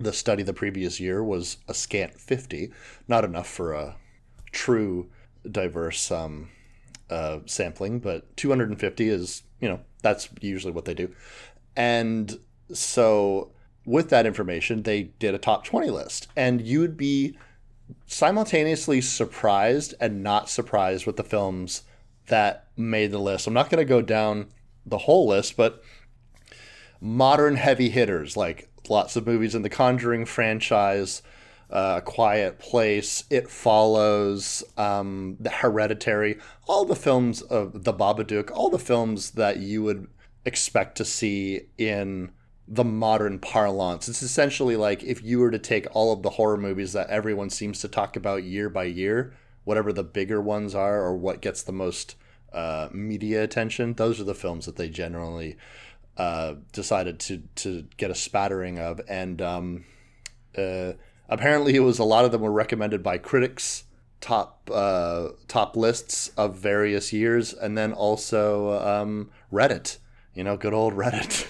The 0.00 0.12
study 0.12 0.42
the 0.42 0.54
previous 0.54 0.98
year 0.98 1.22
was 1.22 1.58
a 1.68 1.74
scant 1.74 2.18
50, 2.18 2.72
not 3.06 3.24
enough 3.24 3.46
for 3.46 3.72
a 3.72 3.96
true 4.50 5.08
diverse 5.50 6.10
um, 6.10 6.48
uh, 7.12 7.40
sampling, 7.46 8.00
but 8.00 8.36
250 8.36 9.08
is, 9.08 9.42
you 9.60 9.68
know, 9.68 9.80
that's 10.00 10.28
usually 10.40 10.72
what 10.72 10.86
they 10.86 10.94
do. 10.94 11.14
And 11.76 12.38
so 12.72 13.52
with 13.84 14.08
that 14.10 14.26
information, 14.26 14.82
they 14.82 15.04
did 15.04 15.34
a 15.34 15.38
top 15.38 15.64
20 15.64 15.90
list. 15.90 16.28
And 16.36 16.62
you'd 16.62 16.96
be 16.96 17.36
simultaneously 18.06 19.00
surprised 19.00 19.94
and 20.00 20.22
not 20.22 20.48
surprised 20.48 21.06
with 21.06 21.16
the 21.16 21.24
films 21.24 21.82
that 22.28 22.68
made 22.76 23.10
the 23.10 23.18
list. 23.18 23.46
I'm 23.46 23.54
not 23.54 23.70
going 23.70 23.84
to 23.84 23.88
go 23.88 24.00
down 24.02 24.48
the 24.86 24.98
whole 24.98 25.28
list, 25.28 25.56
but 25.56 25.82
modern 27.00 27.56
heavy 27.56 27.90
hitters 27.90 28.36
like 28.36 28.70
lots 28.88 29.16
of 29.16 29.26
movies 29.26 29.54
in 29.54 29.62
the 29.62 29.68
Conjuring 29.68 30.24
franchise, 30.24 31.22
uh, 31.72 32.00
Quiet 32.00 32.58
Place, 32.58 33.24
It 33.30 33.48
Follows, 33.48 34.62
um, 34.76 35.36
The 35.40 35.50
Hereditary, 35.50 36.38
all 36.68 36.84
the 36.84 36.96
films 36.96 37.40
of 37.42 37.84
The 37.84 37.94
Babadook, 37.94 38.50
all 38.50 38.68
the 38.68 38.78
films 38.78 39.32
that 39.32 39.58
you 39.58 39.82
would 39.82 40.06
expect 40.44 40.96
to 40.98 41.04
see 41.04 41.62
in 41.78 42.30
the 42.68 42.84
modern 42.84 43.38
parlance. 43.38 44.08
It's 44.08 44.22
essentially 44.22 44.76
like 44.76 45.02
if 45.02 45.22
you 45.22 45.38
were 45.40 45.50
to 45.50 45.58
take 45.58 45.86
all 45.92 46.12
of 46.12 46.22
the 46.22 46.30
horror 46.30 46.56
movies 46.56 46.92
that 46.92 47.10
everyone 47.10 47.50
seems 47.50 47.80
to 47.80 47.88
talk 47.88 48.16
about 48.16 48.44
year 48.44 48.68
by 48.68 48.84
year, 48.84 49.34
whatever 49.64 49.92
the 49.92 50.04
bigger 50.04 50.40
ones 50.40 50.74
are 50.74 51.00
or 51.00 51.16
what 51.16 51.40
gets 51.40 51.62
the 51.62 51.72
most 51.72 52.16
uh, 52.52 52.88
media 52.92 53.42
attention, 53.42 53.94
those 53.94 54.20
are 54.20 54.24
the 54.24 54.34
films 54.34 54.66
that 54.66 54.76
they 54.76 54.88
generally 54.88 55.56
uh, 56.16 56.54
decided 56.72 57.18
to 57.18 57.42
to 57.56 57.86
get 57.96 58.10
a 58.10 58.14
spattering 58.14 58.78
of. 58.78 59.00
And 59.08 59.40
um, 59.40 59.84
uh, 60.56 60.92
apparently 61.28 61.74
it 61.76 61.80
was 61.80 61.98
a 61.98 62.04
lot 62.04 62.24
of 62.24 62.32
them 62.32 62.40
were 62.40 62.52
recommended 62.52 63.02
by 63.02 63.18
critics 63.18 63.84
top 64.20 64.70
uh, 64.72 65.28
top 65.48 65.76
lists 65.76 66.30
of 66.36 66.56
various 66.56 67.12
years 67.12 67.52
and 67.52 67.76
then 67.76 67.92
also 67.92 68.80
um, 68.86 69.30
reddit. 69.52 69.98
You 70.34 70.44
know 70.44 70.56
good 70.56 70.74
old 70.74 70.94
reddit. 70.94 71.46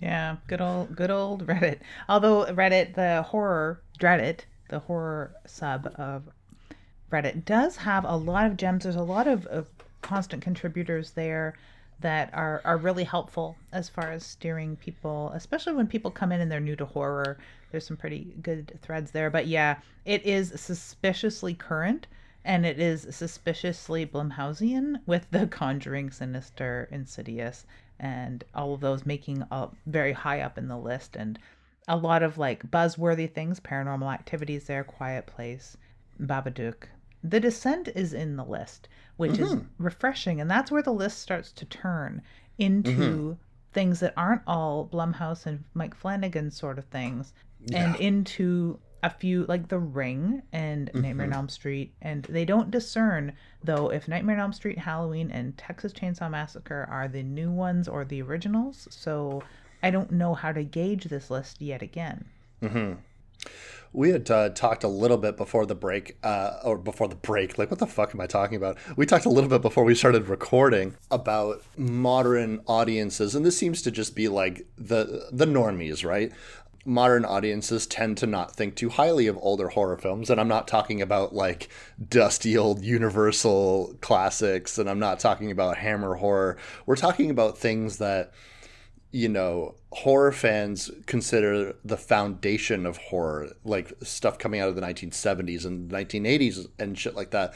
Yeah 0.00 0.36
good 0.46 0.60
old 0.60 0.94
good 0.94 1.10
old 1.10 1.46
reddit. 1.48 1.80
Although 2.08 2.46
reddit 2.46 2.94
the 2.94 3.22
horror 3.22 3.82
reddit 4.00 4.40
the 4.68 4.80
horror 4.80 5.34
sub 5.46 5.92
of 5.96 6.24
reddit 7.10 7.44
does 7.44 7.76
have 7.76 8.04
a 8.04 8.16
lot 8.16 8.46
of 8.46 8.56
gems. 8.56 8.84
There's 8.84 8.96
a 8.96 9.02
lot 9.02 9.26
of, 9.26 9.46
of 9.46 9.66
constant 10.02 10.42
contributors 10.42 11.12
there 11.12 11.54
that 12.00 12.30
are, 12.34 12.60
are 12.64 12.76
really 12.76 13.04
helpful 13.04 13.56
as 13.72 13.88
far 13.88 14.10
as 14.10 14.24
steering 14.24 14.76
people, 14.76 15.30
especially 15.34 15.72
when 15.72 15.86
people 15.86 16.10
come 16.10 16.30
in 16.32 16.40
and 16.40 16.50
they're 16.50 16.60
new 16.60 16.76
to 16.76 16.84
horror. 16.84 17.38
There's 17.70 17.86
some 17.86 17.96
pretty 17.96 18.36
good 18.42 18.78
threads 18.82 19.10
there. 19.10 19.30
But 19.30 19.46
yeah, 19.46 19.78
it 20.04 20.24
is 20.24 20.52
suspiciously 20.60 21.54
current 21.54 22.06
and 22.44 22.64
it 22.64 22.78
is 22.78 23.06
suspiciously 23.10 24.06
Blumhousian 24.06 25.00
with 25.04 25.30
The 25.30 25.46
Conjuring, 25.50 26.10
Sinister, 26.10 26.88
Insidious, 26.92 27.66
and 27.98 28.44
all 28.54 28.74
of 28.74 28.80
those 28.80 29.04
making 29.04 29.44
up 29.50 29.74
very 29.86 30.12
high 30.12 30.40
up 30.40 30.56
in 30.56 30.68
the 30.68 30.78
list. 30.78 31.16
And 31.16 31.38
a 31.88 31.96
lot 31.96 32.22
of 32.22 32.38
like 32.38 32.70
buzzworthy 32.70 33.32
things, 33.32 33.58
paranormal 33.58 34.12
activities 34.12 34.66
there, 34.66 34.84
Quiet 34.84 35.26
Place, 35.26 35.76
Babadook. 36.20 36.84
The 37.24 37.40
Descent 37.40 37.88
is 37.88 38.12
in 38.12 38.36
the 38.36 38.44
list 38.44 38.88
which 39.16 39.32
mm-hmm. 39.32 39.44
is 39.44 39.56
refreshing. 39.78 40.40
And 40.40 40.50
that's 40.50 40.70
where 40.70 40.82
the 40.82 40.92
list 40.92 41.18
starts 41.18 41.52
to 41.52 41.64
turn 41.64 42.22
into 42.58 42.90
mm-hmm. 42.90 43.32
things 43.72 44.00
that 44.00 44.14
aren't 44.16 44.42
all 44.46 44.88
Blumhouse 44.92 45.46
and 45.46 45.64
Mike 45.74 45.94
Flanagan 45.94 46.50
sort 46.50 46.78
of 46.78 46.84
things, 46.86 47.32
yeah. 47.66 47.84
and 47.84 48.00
into 48.00 48.78
a 49.02 49.10
few 49.10 49.44
like 49.46 49.68
The 49.68 49.78
Ring 49.78 50.42
and 50.52 50.88
mm-hmm. 50.88 51.00
Nightmare 51.02 51.26
on 51.26 51.32
Elm 51.32 51.48
Street. 51.48 51.94
And 52.02 52.24
they 52.24 52.44
don't 52.44 52.70
discern, 52.70 53.34
though, 53.62 53.90
if 53.90 54.08
Nightmare 54.08 54.36
on 54.36 54.42
Elm 54.42 54.52
Street, 54.52 54.78
Halloween, 54.78 55.30
and 55.30 55.56
Texas 55.56 55.92
Chainsaw 55.92 56.30
Massacre 56.30 56.88
are 56.90 57.06
the 57.06 57.22
new 57.22 57.50
ones 57.50 57.88
or 57.88 58.04
the 58.04 58.22
originals. 58.22 58.88
So 58.90 59.42
I 59.82 59.90
don't 59.90 60.10
know 60.10 60.34
how 60.34 60.52
to 60.52 60.64
gauge 60.64 61.04
this 61.04 61.30
list 61.30 61.60
yet 61.60 61.82
again. 61.82 62.24
Mm-hmm. 62.62 62.94
We 63.92 64.10
had 64.10 64.30
uh, 64.30 64.48
talked 64.50 64.84
a 64.84 64.88
little 64.88 65.16
bit 65.16 65.36
before 65.36 65.64
the 65.64 65.74
break, 65.74 66.18
uh, 66.22 66.58
or 66.64 66.76
before 66.76 67.08
the 67.08 67.14
break. 67.14 67.56
Like, 67.56 67.70
what 67.70 67.78
the 67.78 67.86
fuck 67.86 68.14
am 68.14 68.20
I 68.20 68.26
talking 68.26 68.56
about? 68.56 68.76
We 68.96 69.06
talked 69.06 69.24
a 69.24 69.30
little 69.30 69.48
bit 69.48 69.62
before 69.62 69.84
we 69.84 69.94
started 69.94 70.28
recording 70.28 70.96
about 71.10 71.62
modern 71.78 72.60
audiences, 72.66 73.34
and 73.34 73.46
this 73.46 73.56
seems 73.56 73.80
to 73.82 73.90
just 73.90 74.14
be 74.16 74.28
like 74.28 74.66
the 74.76 75.28
the 75.32 75.46
normies, 75.46 76.04
right? 76.04 76.32
Modern 76.86 77.24
audiences 77.24 77.86
tend 77.86 78.16
to 78.18 78.26
not 78.26 78.54
think 78.54 78.76
too 78.76 78.88
highly 78.88 79.26
of 79.26 79.38
older 79.40 79.68
horror 79.68 79.98
films, 79.98 80.30
and 80.30 80.40
I'm 80.40 80.48
not 80.48 80.68
talking 80.68 81.02
about 81.02 81.34
like 81.34 81.68
dusty 82.08 82.56
old 82.56 82.84
Universal 82.84 83.96
classics, 84.00 84.78
and 84.78 84.88
I'm 84.88 85.00
not 85.00 85.20
talking 85.20 85.50
about 85.50 85.78
Hammer 85.78 86.14
horror. 86.14 86.56
We're 86.86 86.96
talking 86.96 87.30
about 87.30 87.58
things 87.58 87.98
that 87.98 88.32
you 89.16 89.28
know, 89.30 89.74
horror 89.92 90.30
fans 90.32 90.90
consider 91.06 91.74
the 91.84 91.96
foundation 91.96 92.84
of 92.84 92.98
horror, 92.98 93.48
like 93.64 93.92
stuff 94.02 94.38
coming 94.38 94.60
out 94.60 94.68
of 94.68 94.74
the 94.74 94.82
1970s 94.82 95.64
and 95.64 95.90
1980s 95.90 96.66
and 96.78 96.98
shit 96.98 97.14
like 97.14 97.30
that. 97.30 97.54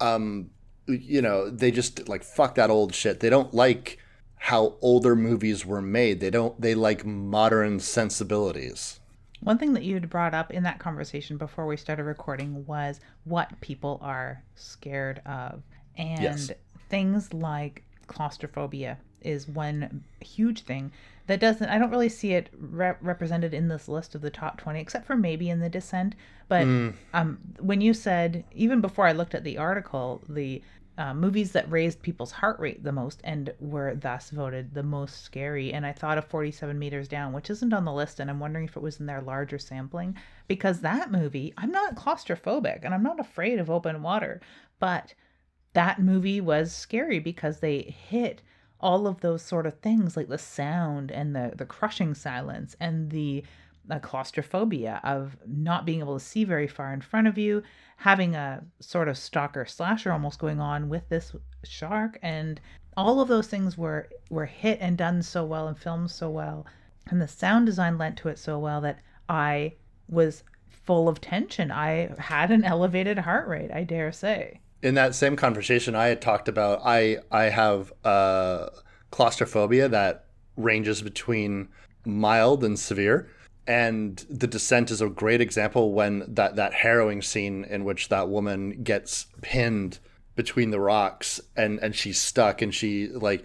Um, 0.00 0.48
you 0.86 1.20
know, 1.20 1.50
they 1.50 1.70
just 1.70 2.08
like 2.08 2.24
fuck 2.24 2.54
that 2.54 2.70
old 2.70 2.94
shit. 2.94 3.20
They 3.20 3.28
don't 3.28 3.52
like 3.52 3.98
how 4.38 4.74
older 4.80 5.14
movies 5.16 5.66
were 5.66 5.82
made. 5.82 6.20
They 6.20 6.30
don't. 6.30 6.58
They 6.60 6.74
like 6.74 7.04
modern 7.04 7.80
sensibilities. 7.80 9.00
One 9.40 9.58
thing 9.58 9.72
that 9.74 9.84
you 9.84 9.94
had 9.94 10.10
brought 10.10 10.34
up 10.34 10.50
in 10.52 10.64
that 10.64 10.80
conversation 10.80 11.36
before 11.36 11.66
we 11.66 11.76
started 11.76 12.04
recording 12.04 12.66
was 12.66 12.98
what 13.24 13.60
people 13.60 13.98
are 14.02 14.42
scared 14.56 15.20
of, 15.26 15.62
and 15.96 16.20
Yes. 16.20 16.50
things 16.88 17.32
like 17.32 17.84
claustrophobia 18.08 18.98
is 19.20 19.46
one 19.48 20.02
huge 20.20 20.62
thing 20.62 20.90
that 21.26 21.40
doesn't 21.40 21.68
i 21.68 21.76
don't 21.76 21.90
really 21.90 22.08
see 22.08 22.32
it 22.32 22.48
re- 22.56 22.94
represented 23.02 23.52
in 23.52 23.66
this 23.68 23.88
list 23.88 24.14
of 24.14 24.20
the 24.22 24.30
top 24.30 24.56
20 24.58 24.78
except 24.80 25.04
for 25.04 25.16
maybe 25.16 25.50
in 25.50 25.58
the 25.58 25.68
descent 25.68 26.14
but 26.48 26.66
um, 27.12 27.36
when 27.58 27.80
you 27.80 27.92
said 27.92 28.44
even 28.52 28.80
before 28.80 29.06
i 29.06 29.12
looked 29.12 29.34
at 29.34 29.42
the 29.44 29.58
article 29.58 30.22
the 30.28 30.62
uh, 30.98 31.14
movies 31.14 31.52
that 31.52 31.70
raised 31.70 32.02
people's 32.02 32.32
heart 32.32 32.58
rate 32.58 32.82
the 32.82 32.92
most 32.92 33.20
and 33.22 33.54
were 33.60 33.94
thus 33.94 34.30
voted 34.30 34.74
the 34.74 34.82
most 34.82 35.22
scary. 35.22 35.72
And 35.72 35.86
i 35.86 35.92
thought 35.92 36.18
of 36.18 36.24
47 36.26 36.78
meters 36.78 37.08
down 37.08 37.32
which 37.32 37.50
isn't 37.50 37.72
on 37.72 37.84
the 37.84 37.92
list 37.92 38.20
and 38.20 38.28
i'm 38.28 38.40
wondering 38.40 38.64
if 38.66 38.76
it 38.76 38.82
was 38.82 39.00
in 39.00 39.06
their 39.06 39.22
larger 39.22 39.58
sampling 39.58 40.16
because 40.48 40.80
that 40.80 41.10
movie 41.10 41.54
i'm 41.56 41.70
not 41.70 41.94
claustrophobic 41.94 42.80
and 42.84 42.92
i'm 42.92 43.02
not 43.02 43.20
afraid 43.20 43.58
of 43.58 43.70
open 43.70 44.02
water 44.02 44.40
but 44.78 45.14
that 45.74 46.00
movie 46.00 46.40
was 46.40 46.74
scary 46.74 47.18
because 47.18 47.60
they 47.60 47.82
hit 47.82 48.42
all 48.80 49.06
of 49.06 49.20
those 49.20 49.42
sort 49.42 49.66
of 49.66 49.78
things 49.80 50.16
like 50.16 50.28
the 50.28 50.38
sound 50.38 51.10
and 51.10 51.34
the 51.34 51.52
the 51.56 51.66
crushing 51.66 52.14
silence 52.14 52.76
and 52.80 53.10
the 53.10 53.42
uh, 53.90 53.98
claustrophobia 54.00 55.00
of 55.04 55.36
not 55.46 55.84
being 55.86 56.00
able 56.00 56.18
to 56.18 56.24
see 56.24 56.44
very 56.44 56.66
far 56.66 56.92
in 56.92 57.00
front 57.00 57.26
of 57.26 57.38
you 57.38 57.62
having 57.96 58.34
a 58.34 58.62
sort 58.80 59.08
of 59.08 59.18
stalker 59.18 59.66
slasher 59.66 60.12
almost 60.12 60.38
going 60.38 60.60
on 60.60 60.88
with 60.88 61.08
this 61.08 61.34
shark. 61.64 62.18
And 62.22 62.60
all 62.96 63.20
of 63.20 63.28
those 63.28 63.48
things 63.48 63.76
were 63.76 64.08
were 64.30 64.46
hit 64.46 64.78
and 64.80 64.96
done 64.96 65.22
so 65.22 65.44
well 65.44 65.68
and 65.68 65.78
filmed 65.78 66.10
so 66.10 66.30
well. 66.30 66.66
And 67.08 67.20
the 67.20 67.28
sound 67.28 67.66
design 67.66 67.98
lent 67.98 68.16
to 68.18 68.28
it 68.28 68.38
so 68.38 68.58
well 68.58 68.80
that 68.82 69.00
i 69.28 69.74
was 70.08 70.42
full 70.68 71.08
of 71.08 71.20
tension. 71.20 71.70
I 71.70 72.10
had 72.18 72.50
an 72.50 72.64
elevated 72.64 73.18
heart 73.18 73.48
rate 73.48 73.70
i 73.72 73.84
dare 73.84 74.12
say. 74.12 74.60
In 74.82 74.94
that 74.94 75.14
same 75.14 75.34
conversation 75.34 75.94
I 75.94 76.06
had 76.06 76.20
talked 76.20 76.48
about 76.48 76.80
I 76.84 77.18
I 77.32 77.44
have 77.44 77.92
uh, 78.04 78.68
claustrophobia 79.10 79.88
that 79.88 80.26
ranges 80.56 81.02
between 81.02 81.68
mild 82.04 82.62
and 82.64 82.78
severe 82.78 83.28
and 83.68 84.24
the 84.30 84.46
descent 84.46 84.90
is 84.90 85.02
a 85.02 85.10
great 85.10 85.42
example 85.42 85.92
when 85.92 86.24
that 86.26 86.56
that 86.56 86.72
harrowing 86.72 87.20
scene 87.20 87.64
in 87.64 87.84
which 87.84 88.08
that 88.08 88.30
woman 88.30 88.82
gets 88.82 89.26
pinned 89.42 89.98
between 90.34 90.70
the 90.70 90.80
rocks 90.80 91.38
and 91.54 91.78
and 91.80 91.94
she's 91.94 92.18
stuck 92.18 92.62
and 92.62 92.74
she 92.74 93.08
like 93.08 93.44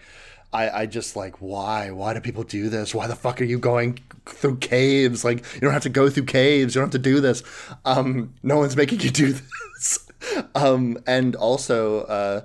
I, 0.53 0.83
I 0.83 0.85
just 0.85 1.15
like 1.15 1.41
why? 1.41 1.91
Why 1.91 2.13
do 2.13 2.21
people 2.21 2.43
do 2.43 2.69
this? 2.69 2.95
Why 2.95 3.07
the 3.07 3.15
fuck 3.15 3.41
are 3.41 3.45
you 3.45 3.59
going 3.59 3.99
through 4.25 4.57
caves? 4.57 5.25
Like 5.25 5.43
you 5.55 5.61
don't 5.61 5.73
have 5.73 5.83
to 5.83 5.89
go 5.89 6.09
through 6.09 6.25
caves. 6.25 6.73
You 6.73 6.79
don't 6.79 6.93
have 6.93 7.01
to 7.01 7.09
do 7.09 7.19
this. 7.19 7.43
Um 7.83 8.33
no 8.43 8.57
one's 8.57 8.77
making 8.77 9.01
you 9.01 9.09
do 9.09 9.33
this. 9.73 10.09
Um 10.55 10.99
and 11.05 11.35
also 11.35 12.01
uh 12.03 12.41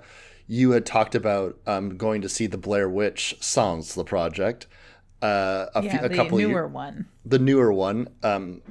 you 0.49 0.73
had 0.73 0.85
talked 0.85 1.15
about 1.15 1.57
um 1.67 1.97
going 1.97 2.23
to 2.23 2.29
see 2.29 2.49
the 2.49 2.59
Blair 2.59 2.89
Witch 2.89 3.37
Sans 3.41 3.95
the 3.95 4.05
project 4.05 4.67
uh 5.23 5.67
a, 5.75 5.83
yeah 5.83 5.91
few, 5.99 6.07
a 6.07 6.09
the 6.09 6.15
couple 6.17 6.39
newer 6.39 6.49
year- 6.51 6.67
one. 6.67 7.07
the 7.25 7.39
newer 7.39 7.73
one 7.73 8.09
um 8.23 8.63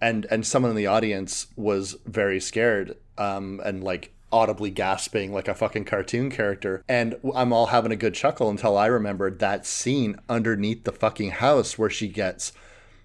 and 0.00 0.26
and 0.30 0.46
someone 0.46 0.70
in 0.70 0.76
the 0.76 0.86
audience 0.86 1.46
was 1.56 1.96
very 2.06 2.40
scared 2.40 2.96
um 3.18 3.60
and 3.64 3.84
like 3.84 4.12
audibly 4.32 4.70
gasping 4.70 5.30
like 5.32 5.46
a 5.46 5.54
fucking 5.54 5.84
cartoon 5.84 6.30
character. 6.30 6.82
And 6.88 7.16
i'm 7.34 7.52
all 7.52 7.66
having 7.66 7.92
a 7.92 7.96
good 7.96 8.14
chuckle 8.14 8.48
until 8.50 8.76
i 8.78 8.86
remembered 8.86 9.38
that 9.40 9.66
scene 9.66 10.16
underneath 10.28 10.84
the 10.84 10.92
fucking 10.92 11.32
house 11.32 11.76
where 11.78 11.90
she 11.90 12.08
gets 12.08 12.52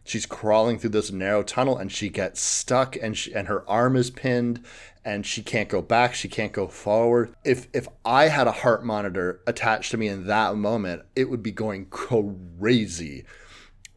she's 0.09 0.25
crawling 0.25 0.79
through 0.79 0.89
this 0.89 1.11
narrow 1.11 1.43
tunnel 1.43 1.77
and 1.77 1.91
she 1.91 2.09
gets 2.09 2.41
stuck 2.41 2.95
and 2.95 3.17
she, 3.17 3.33
and 3.33 3.47
her 3.47 3.67
arm 3.69 3.95
is 3.95 4.09
pinned 4.09 4.63
and 5.05 5.25
she 5.25 5.41
can't 5.41 5.69
go 5.69 5.81
back 5.81 6.13
she 6.13 6.27
can't 6.27 6.51
go 6.51 6.67
forward 6.67 7.33
if 7.43 7.67
if 7.73 7.87
i 8.03 8.27
had 8.27 8.47
a 8.47 8.51
heart 8.51 8.83
monitor 8.83 9.41
attached 9.47 9.91
to 9.91 9.97
me 9.97 10.07
in 10.07 10.27
that 10.27 10.55
moment 10.55 11.03
it 11.15 11.29
would 11.29 11.43
be 11.43 11.51
going 11.51 11.85
crazy 11.85 13.25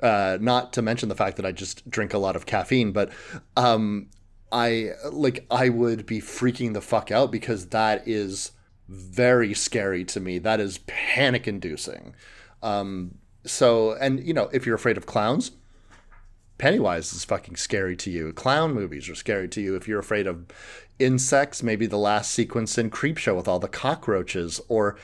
uh, 0.02 0.38
not 0.40 0.72
to 0.74 0.82
mention 0.82 1.08
the 1.08 1.14
fact 1.14 1.36
that 1.36 1.46
I 1.46 1.52
just 1.52 1.88
drink 1.90 2.14
a 2.14 2.18
lot 2.18 2.36
of 2.36 2.46
caffeine, 2.46 2.92
but 2.92 3.10
um, 3.56 4.08
I 4.50 4.92
like 5.10 5.46
I 5.50 5.68
would 5.68 6.06
be 6.06 6.20
freaking 6.20 6.72
the 6.72 6.80
fuck 6.80 7.10
out 7.10 7.30
because 7.30 7.66
that 7.66 8.06
is 8.08 8.52
very 8.88 9.54
scary 9.54 10.04
to 10.06 10.20
me. 10.20 10.38
That 10.38 10.60
is 10.60 10.78
panic 10.86 11.46
inducing. 11.46 12.14
Um, 12.62 13.16
so, 13.44 13.92
and 13.92 14.24
you 14.26 14.34
know, 14.34 14.48
if 14.52 14.66
you're 14.66 14.74
afraid 14.74 14.96
of 14.96 15.06
clowns, 15.06 15.52
Pennywise 16.60 17.14
is 17.14 17.24
fucking 17.24 17.56
scary 17.56 17.96
to 17.96 18.10
you. 18.10 18.34
Clown 18.34 18.74
movies 18.74 19.08
are 19.08 19.14
scary 19.14 19.48
to 19.48 19.62
you. 19.62 19.76
If 19.76 19.88
you're 19.88 19.98
afraid 19.98 20.26
of 20.26 20.44
insects, 20.98 21.62
maybe 21.62 21.86
the 21.86 21.96
last 21.96 22.32
sequence 22.32 22.76
in 22.76 22.90
Creepshow 22.90 23.34
with 23.34 23.48
all 23.48 23.58
the 23.58 23.66
cockroaches 23.66 24.60
or 24.68 24.98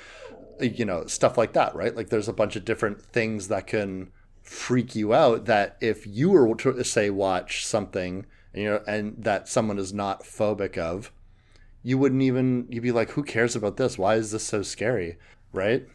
you 0.60 0.84
know, 0.84 1.06
stuff 1.06 1.38
like 1.38 1.54
that, 1.54 1.74
right? 1.74 1.96
Like 1.96 2.10
there's 2.10 2.28
a 2.28 2.34
bunch 2.34 2.56
of 2.56 2.64
different 2.66 3.00
things 3.00 3.48
that 3.48 3.66
can 3.66 4.12
freak 4.42 4.94
you 4.94 5.14
out 5.14 5.46
that 5.46 5.78
if 5.80 6.06
you 6.06 6.28
were 6.28 6.54
to 6.54 6.84
say 6.84 7.10
watch 7.10 7.66
something 7.66 8.24
you 8.54 8.64
know 8.64 8.80
and 8.86 9.16
that 9.18 9.48
someone 9.48 9.76
is 9.76 9.92
not 9.92 10.22
phobic 10.22 10.78
of 10.78 11.10
you 11.82 11.98
wouldn't 11.98 12.22
even 12.22 12.64
you'd 12.70 12.82
be 12.82 12.92
like 12.92 13.10
who 13.10 13.24
cares 13.24 13.56
about 13.56 13.76
this 13.76 13.98
why 13.98 14.14
is 14.14 14.30
this 14.30 14.44
so 14.44 14.62
scary 14.62 15.18
right 15.52 15.88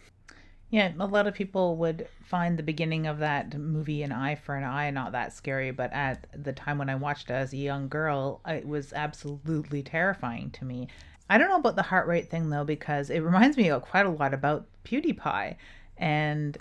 Yeah, 0.71 0.93
a 0.97 1.05
lot 1.05 1.27
of 1.27 1.34
people 1.34 1.75
would 1.77 2.07
find 2.23 2.57
the 2.57 2.63
beginning 2.63 3.05
of 3.05 3.19
that 3.19 3.57
movie 3.60 4.03
An 4.03 4.13
Eye 4.13 4.36
for 4.36 4.55
an 4.55 4.63
Eye 4.63 4.89
not 4.89 5.12
that 5.12 5.34
scary, 5.34 5.71
but 5.71 5.91
at 5.91 6.25
the 6.34 6.53
time 6.53 6.77
when 6.77 6.89
I 6.89 6.95
watched 6.95 7.29
it 7.29 7.34
as 7.34 7.51
a 7.51 7.57
young 7.57 7.89
girl, 7.89 8.39
it 8.47 8.65
was 8.65 8.93
absolutely 8.93 9.84
terrifying 9.84 10.49
to 10.51 10.63
me. 10.63 10.88
I 11.29 11.38
don't 11.38 11.49
know 11.49 11.57
about 11.57 11.75
the 11.75 11.81
heart 11.81 12.07
rate 12.07 12.29
thing 12.29 12.49
though, 12.49 12.63
because 12.63 13.10
it 13.10 13.19
reminds 13.19 13.57
me 13.57 13.69
quite 13.81 14.05
a 14.05 14.10
lot 14.10 14.34
about 14.34 14.65
PewDiePie 14.86 15.57
and 15.97 16.57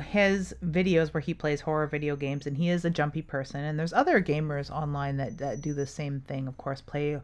his 0.00 0.54
videos 0.64 1.12
where 1.12 1.20
he 1.20 1.34
plays 1.34 1.60
horror 1.60 1.88
video 1.88 2.14
games 2.14 2.46
and 2.46 2.56
he 2.56 2.68
is 2.68 2.84
a 2.84 2.90
jumpy 2.90 3.22
person 3.22 3.64
and 3.64 3.76
there's 3.76 3.92
other 3.92 4.22
gamers 4.22 4.70
online 4.70 5.16
that, 5.16 5.38
that 5.38 5.60
do 5.60 5.74
the 5.74 5.86
same 5.86 6.20
thing 6.20 6.46
of 6.46 6.56
course 6.56 6.80
play 6.80 7.20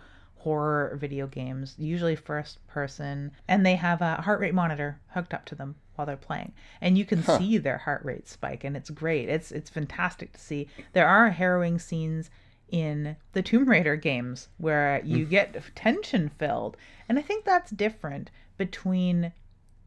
horror 0.46 0.96
video 1.00 1.26
games 1.26 1.74
usually 1.76 2.14
first 2.14 2.64
person 2.68 3.32
and 3.48 3.66
they 3.66 3.74
have 3.74 4.00
a 4.00 4.14
heart 4.22 4.38
rate 4.38 4.54
monitor 4.54 5.00
hooked 5.08 5.34
up 5.34 5.44
to 5.44 5.56
them 5.56 5.74
while 5.96 6.06
they're 6.06 6.16
playing. 6.16 6.52
And 6.80 6.96
you 6.96 7.04
can 7.04 7.20
see 7.24 7.58
their 7.58 7.78
heart 7.78 8.04
rate 8.04 8.28
spike 8.28 8.62
and 8.62 8.76
it's 8.76 8.90
great. 8.90 9.28
It's 9.28 9.50
it's 9.50 9.70
fantastic 9.70 10.32
to 10.34 10.38
see. 10.38 10.68
There 10.92 11.08
are 11.08 11.30
harrowing 11.30 11.80
scenes 11.80 12.30
in 12.68 13.16
the 13.32 13.42
Tomb 13.42 13.68
Raider 13.68 13.96
games 13.96 14.48
where 14.58 15.02
you 15.04 15.26
mm. 15.26 15.30
get 15.30 15.60
tension 15.74 16.28
filled. 16.28 16.76
And 17.08 17.18
I 17.18 17.22
think 17.22 17.44
that's 17.44 17.72
different 17.72 18.30
between 18.56 19.32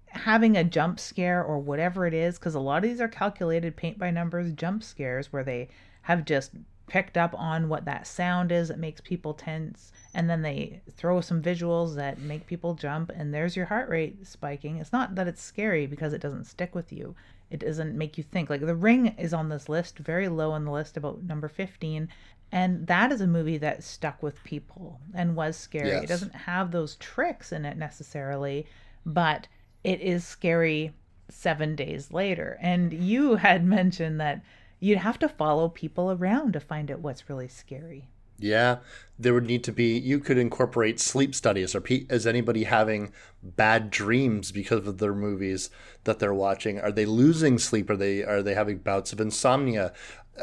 having 0.08 0.58
a 0.58 0.66
jump 0.66 1.00
scare 1.00 1.42
or 1.42 1.58
whatever 1.58 2.06
it 2.06 2.14
is 2.14 2.38
because 2.38 2.56
a 2.56 2.60
lot 2.60 2.84
of 2.84 2.90
these 2.90 3.00
are 3.00 3.08
calculated 3.08 3.78
paint 3.78 3.98
by 3.98 4.12
numbers 4.12 4.52
jump 4.52 4.84
scares 4.84 5.32
where 5.32 5.46
they 5.46 5.70
have 6.02 6.26
just 6.26 6.52
picked 6.90 7.18
up 7.18 7.34
on 7.38 7.70
what 7.70 7.86
that 7.86 8.08
sound 8.08 8.52
is 8.52 8.68
that 8.68 8.80
makes 8.80 9.02
people 9.02 9.34
tense. 9.34 9.92
And 10.14 10.30
then 10.30 10.42
they 10.42 10.82
throw 10.92 11.22
some 11.22 11.42
visuals 11.42 11.96
that 11.96 12.20
make 12.20 12.48
people 12.48 12.74
jump. 12.74 13.12
And 13.14 13.34
there's 13.34 13.56
your 13.56 13.68
heart 13.68 13.90
rate 13.90 14.26
spiking. 14.28 14.78
It's 14.78 14.92
not 14.92 15.16
that 15.16 15.28
it's 15.28 15.42
scary 15.42 15.86
because 15.86 16.14
it 16.14 16.22
doesn't 16.22 16.46
stick 16.46 16.76
with 16.76 16.92
you. 16.92 17.16
It 17.50 17.60
doesn't 17.60 17.98
make 17.98 18.18
you 18.18 18.24
think. 18.24 18.50
Like 18.50 18.66
the 18.66 18.76
ring 18.76 19.16
is 19.18 19.34
on 19.34 19.50
this 19.50 19.70
list 19.70 20.00
very 20.00 20.28
low 20.28 20.52
on 20.52 20.66
the 20.66 20.72
list 20.72 20.98
about 20.98 21.24
number 21.24 21.48
15 21.48 22.10
and 22.52 22.88
that 22.88 23.12
is 23.12 23.22
a 23.22 23.28
movie 23.28 23.60
that 23.60 23.84
stuck 23.84 24.24
with 24.24 24.44
people 24.44 25.00
and 25.14 25.36
was 25.36 25.56
scary. 25.56 25.90
Yes. 25.90 26.04
it 26.04 26.08
doesn't 26.08 26.34
have 26.34 26.72
those 26.72 26.96
tricks 26.96 27.52
in 27.52 27.64
it 27.64 27.78
necessarily 27.78 28.66
but 29.06 29.48
it 29.84 30.02
is 30.02 30.26
scary 30.26 30.94
seven 31.30 31.76
days 31.76 32.12
later. 32.12 32.58
And 32.62 32.92
you 32.92 33.36
had 33.36 33.64
mentioned 33.78 34.20
that 34.20 34.42
you'd 34.80 35.00
have 35.00 35.20
to 35.20 35.30
follow 35.30 35.70
people 35.70 36.12
around 36.12 36.54
to 36.54 36.60
find 36.60 36.90
out 36.92 37.00
what's 37.00 37.30
really 37.30 37.48
scary. 37.48 38.10
Yeah, 38.40 38.78
there 39.18 39.34
would 39.34 39.46
need 39.46 39.64
to 39.66 39.72
be. 39.72 39.98
You 39.98 40.20
could 40.20 40.38
incorporate 40.38 41.00
sleep 41.00 41.36
studies. 41.36 41.76
Or 41.76 41.84
is 41.88 42.26
anybody 42.26 42.64
having 42.64 43.12
bad 43.44 43.90
dreams 43.90 44.52
because 44.52 44.88
of 44.88 44.98
their 44.98 45.14
movies 45.14 45.70
that 46.06 46.20
they're 46.20 46.34
watching? 46.34 46.80
Are 46.80 46.92
they 46.92 47.06
losing 47.06 47.60
sleep? 47.60 47.90
Are 47.90 47.98
they 47.98 48.24
are 48.24 48.42
they 48.42 48.54
having 48.54 48.78
bouts 48.78 49.12
of 49.12 49.20
insomnia? 49.20 49.94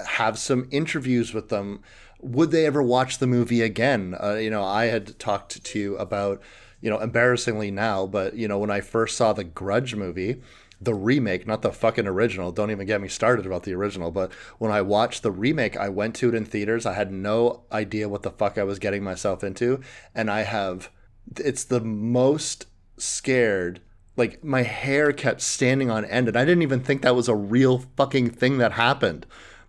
Have 0.07 0.39
some 0.39 0.69
interviews 0.71 1.33
with 1.33 1.49
them. 1.49 1.83
Would 2.21 2.51
they 2.51 2.67
ever 2.67 2.83
watch 2.83 3.19
the 3.19 3.27
movie 3.27 3.63
again? 3.63 4.15
Uh, 4.23 4.35
you 4.35 4.51
know, 4.51 4.65
I 4.65 4.87
had 4.87 5.19
talked 5.19 5.65
to 5.65 5.79
you 5.79 5.97
about, 5.97 6.43
you 6.81 6.91
know, 6.91 6.99
embarrassingly 6.99 7.71
now, 7.71 8.07
but 8.07 8.35
you 8.35 8.47
know, 8.47 8.59
when 8.59 8.71
I 8.71 8.81
first 8.83 9.17
saw 9.17 9.33
the 9.33 9.45
Grudge 9.45 9.95
movie, 9.95 10.43
the 10.81 10.95
remake, 10.95 11.47
not 11.47 11.63
the 11.63 11.73
fucking 11.73 12.07
original. 12.07 12.53
Don't 12.53 12.71
even 12.71 12.87
get 12.87 13.01
me 13.01 13.09
started 13.09 13.47
about 13.47 13.63
the 13.63 13.75
original. 13.75 14.11
But 14.11 14.33
when 14.59 14.71
I 14.71 14.83
watched 14.83 15.23
the 15.23 15.31
remake, 15.31 15.77
I 15.77 15.89
went 15.89 16.15
to 16.17 16.29
it 16.29 16.35
in 16.35 16.45
theaters. 16.45 16.85
I 16.85 16.95
had 16.95 17.11
no 17.13 17.63
idea 17.73 18.09
what 18.09 18.23
the 18.23 18.31
fuck 18.31 18.59
I 18.59 18.65
was 18.65 18.79
getting 18.79 19.03
myself 19.03 19.43
into. 19.43 19.81
And 20.15 20.31
I 20.31 20.43
have, 20.43 20.91
it's 21.39 21.65
the 21.65 21.81
most 21.81 22.67
scared. 22.99 23.81
Like 24.17 24.45
my 24.45 24.63
hair 24.63 25.13
kept 25.13 25.41
standing 25.41 25.91
on 25.91 26.05
end. 26.05 26.29
And 26.29 26.37
I 26.37 26.45
didn't 26.45 26.63
even 26.63 26.81
think 26.81 27.03
that 27.03 27.17
was 27.17 27.29
a 27.29 27.35
real 27.35 27.85
fucking 27.97 28.31
thing 28.31 28.59
that 28.59 28.73
happened. 28.73 29.27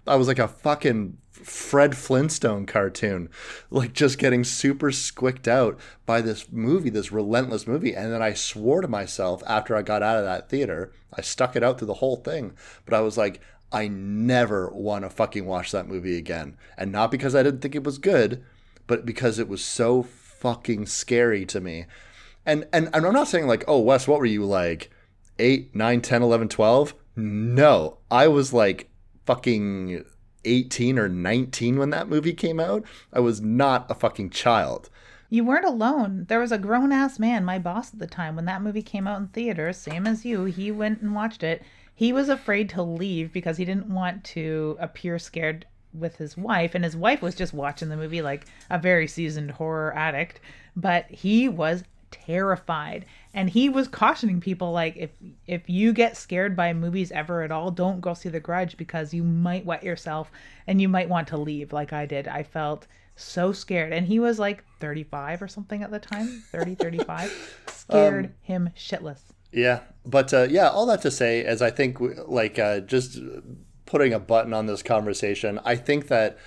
I 0.08 0.16
was 0.16 0.28
like 0.28 0.40
a 0.40 0.48
fucking 0.48 1.18
Fred 1.32 1.96
Flintstone 1.96 2.66
cartoon, 2.66 3.30
like 3.70 3.94
just 3.94 4.18
getting 4.18 4.44
super 4.44 4.92
squicked 4.92 5.48
out 5.48 5.80
by 6.06 6.22
this 6.22 6.52
movie, 6.52 6.90
this 6.90 7.12
relentless 7.12 7.68
movie. 7.68 7.96
And 7.96 8.12
then 8.12 8.22
I 8.22 8.34
swore 8.34 8.82
to 8.82 8.88
myself 8.88 9.44
after 9.46 9.76
I 9.76 9.82
got 9.82 10.04
out 10.04 10.18
of 10.18 10.26
that 10.26 10.50
theater, 10.50 10.92
I 11.14 11.22
stuck 11.22 11.56
it 11.56 11.64
out 11.64 11.78
through 11.78 11.88
the 11.88 11.96
whole 11.96 12.18
thing, 12.18 12.54
but 12.86 12.94
I 12.94 13.02
was 13.02 13.18
like, 13.18 13.42
I 13.72 13.88
never 13.88 14.70
want 14.70 15.04
to 15.04 15.10
fucking 15.10 15.46
watch 15.46 15.72
that 15.72 15.88
movie 15.88 16.18
again. 16.18 16.58
And 16.78 16.92
not 16.92 17.12
because 17.12 17.36
I 17.36 17.44
didn't 17.44 17.62
think 17.62 17.76
it 17.76 17.84
was 17.84 17.98
good, 17.98 18.44
but 18.88 19.06
because 19.06 19.40
it 19.40 19.48
was 19.48 19.64
so 19.64 20.04
fucking 20.04 20.86
scary 20.86 21.46
to 21.48 21.60
me. 21.60 21.86
And 22.46 22.68
and, 22.72 22.90
and 22.94 23.06
I'm 23.06 23.14
not 23.14 23.28
saying 23.28 23.48
like, 23.48 23.66
oh 23.68 23.80
Wes, 23.80 24.08
what 24.08 24.20
were 24.20 24.26
you 24.26 24.46
like? 24.46 24.90
8, 25.40 25.76
9, 25.76 26.02
10, 26.02 26.24
11, 26.24 26.48
12? 26.48 26.96
No. 27.16 27.98
I 28.10 28.28
was 28.28 28.54
like 28.54 28.90
fucking 29.28 30.04
18 30.46 30.98
or 30.98 31.10
19 31.10 31.78
when 31.78 31.90
that 31.92 32.10
movie 32.10 32.34
came 32.34 32.60
out. 32.60 32.84
I 33.14 33.20
was 33.20 33.42
not 33.42 33.92
a 33.92 33.96
fucking 33.96 34.32
child. 34.32 34.90
You 35.30 35.44
weren't 35.44 35.66
alone. 35.66 36.26
There 36.30 36.40
was 36.40 36.54
a 36.54 36.58
grown 36.58 36.94
ass 36.94 37.20
man, 37.20 37.44
my 37.44 37.60
boss 37.60 37.94
at 37.94 38.00
the 38.00 38.08
time, 38.08 38.36
when 38.38 38.46
that 38.46 38.62
movie 38.62 38.82
came 38.82 39.06
out 39.08 39.20
in 39.20 39.28
theaters, 39.28 39.78
same 39.78 40.08
as 40.08 40.24
you. 40.26 40.46
He 40.46 40.72
went 40.72 41.02
and 41.02 41.14
watched 41.14 41.44
it. 41.44 41.62
He 41.94 42.14
was 42.14 42.30
afraid 42.30 42.70
to 42.70 42.82
leave 42.82 43.34
because 43.34 43.58
he 43.58 43.66
didn't 43.66 43.94
want 43.94 44.24
to 44.26 44.78
appear 44.80 45.20
scared 45.20 45.66
with 45.94 46.16
his 46.16 46.38
wife, 46.38 46.76
and 46.76 46.84
his 46.86 46.96
wife 46.96 47.22
was 47.22 47.36
just 47.36 47.54
watching 47.54 47.90
the 47.90 47.98
movie 47.98 48.22
like 48.22 48.46
a 48.70 48.80
very 48.80 49.08
seasoned 49.08 49.52
horror 49.52 49.94
addict. 49.96 50.40
But 50.76 51.10
he 51.12 51.50
was 51.50 51.84
terrified 52.10 53.06
and 53.38 53.52
he 53.52 53.70
was 53.70 53.88
cautioning 53.88 54.42
people 54.42 54.72
like 54.72 54.98
if 54.98 55.12
if 55.46 55.70
you 55.70 55.94
get 55.94 56.18
scared 56.18 56.56
by 56.56 56.74
movies 56.74 57.12
ever 57.12 57.44
at 57.44 57.52
all 57.52 57.70
don't 57.70 58.02
go 58.02 58.16
see 58.16 58.30
the 58.30 58.40
grudge 58.40 58.76
because 58.78 59.14
you 59.14 59.24
might 59.24 59.64
wet 59.64 59.84
yourself 59.84 60.32
and 60.66 60.82
you 60.82 60.90
might 60.90 61.08
want 61.08 61.28
to 61.28 61.38
leave 61.38 61.72
like 61.72 61.94
i 61.94 62.06
did. 62.06 62.28
I 62.28 62.44
felt 62.44 62.88
so 63.16 63.52
scared. 63.52 63.94
And 63.94 64.06
he 64.06 64.20
was 64.20 64.38
like 64.40 64.64
35 64.80 65.42
or 65.42 65.48
something 65.48 65.84
at 65.84 65.92
the 65.92 66.00
time 66.00 66.44
30 66.52 66.76
35 66.84 67.66
scared 67.68 68.26
um, 68.26 68.34
him 68.42 68.70
shitless. 68.76 69.22
Yeah 69.52 69.82
but 70.06 70.34
uh, 70.34 70.48
yeah 70.50 70.70
all 70.70 70.86
that 70.88 71.02
to 71.02 71.12
say 71.12 71.44
as 71.44 71.62
i 71.62 71.70
think 71.70 71.98
like 72.28 72.58
uh, 72.58 72.80
just 72.80 73.20
putting 73.86 74.14
a 74.14 74.20
button 74.20 74.54
on 74.54 74.66
this 74.66 74.82
conversation 74.82 75.60
i 75.64 75.76
think 75.76 76.08
that 76.08 76.38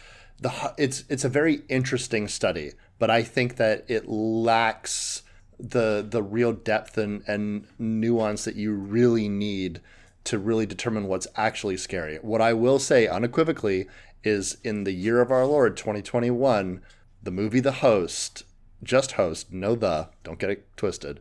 the 0.40 0.74
it's 0.76 1.05
it's 1.09 1.24
a 1.24 1.29
very 1.29 1.62
interesting 1.68 2.29
study 2.29 2.72
but 2.98 3.11
i 3.11 3.22
think 3.22 3.57
that 3.57 3.85
it 3.88 4.09
lacks 4.09 5.22
the 5.61 6.07
the 6.09 6.23
real 6.23 6.53
depth 6.53 6.96
and, 6.96 7.23
and 7.27 7.66
nuance 7.79 8.44
that 8.44 8.57
you 8.57 8.73
really 8.73 9.29
need 9.29 9.81
to 10.25 10.38
really 10.38 10.66
determine 10.66 11.07
what's 11.07 11.27
actually 11.37 11.77
scary. 11.77 12.16
What 12.16 12.40
I 12.40 12.53
will 12.53 12.79
say 12.79 13.07
unequivocally 13.07 13.88
is 14.23 14.59
in 14.62 14.85
the 14.85 14.92
year 14.92 15.20
of 15.20 15.31
our 15.31 15.46
Lord 15.46 15.77
2021, 15.77 16.83
the 17.23 17.31
movie 17.31 17.61
The 17.61 17.73
Host, 17.73 18.44
just 18.83 19.12
Host, 19.12 19.53
no 19.53 19.75
the, 19.75 20.09
don't 20.23 20.38
get 20.38 20.51
it 20.51 20.77
twisted, 20.77 21.20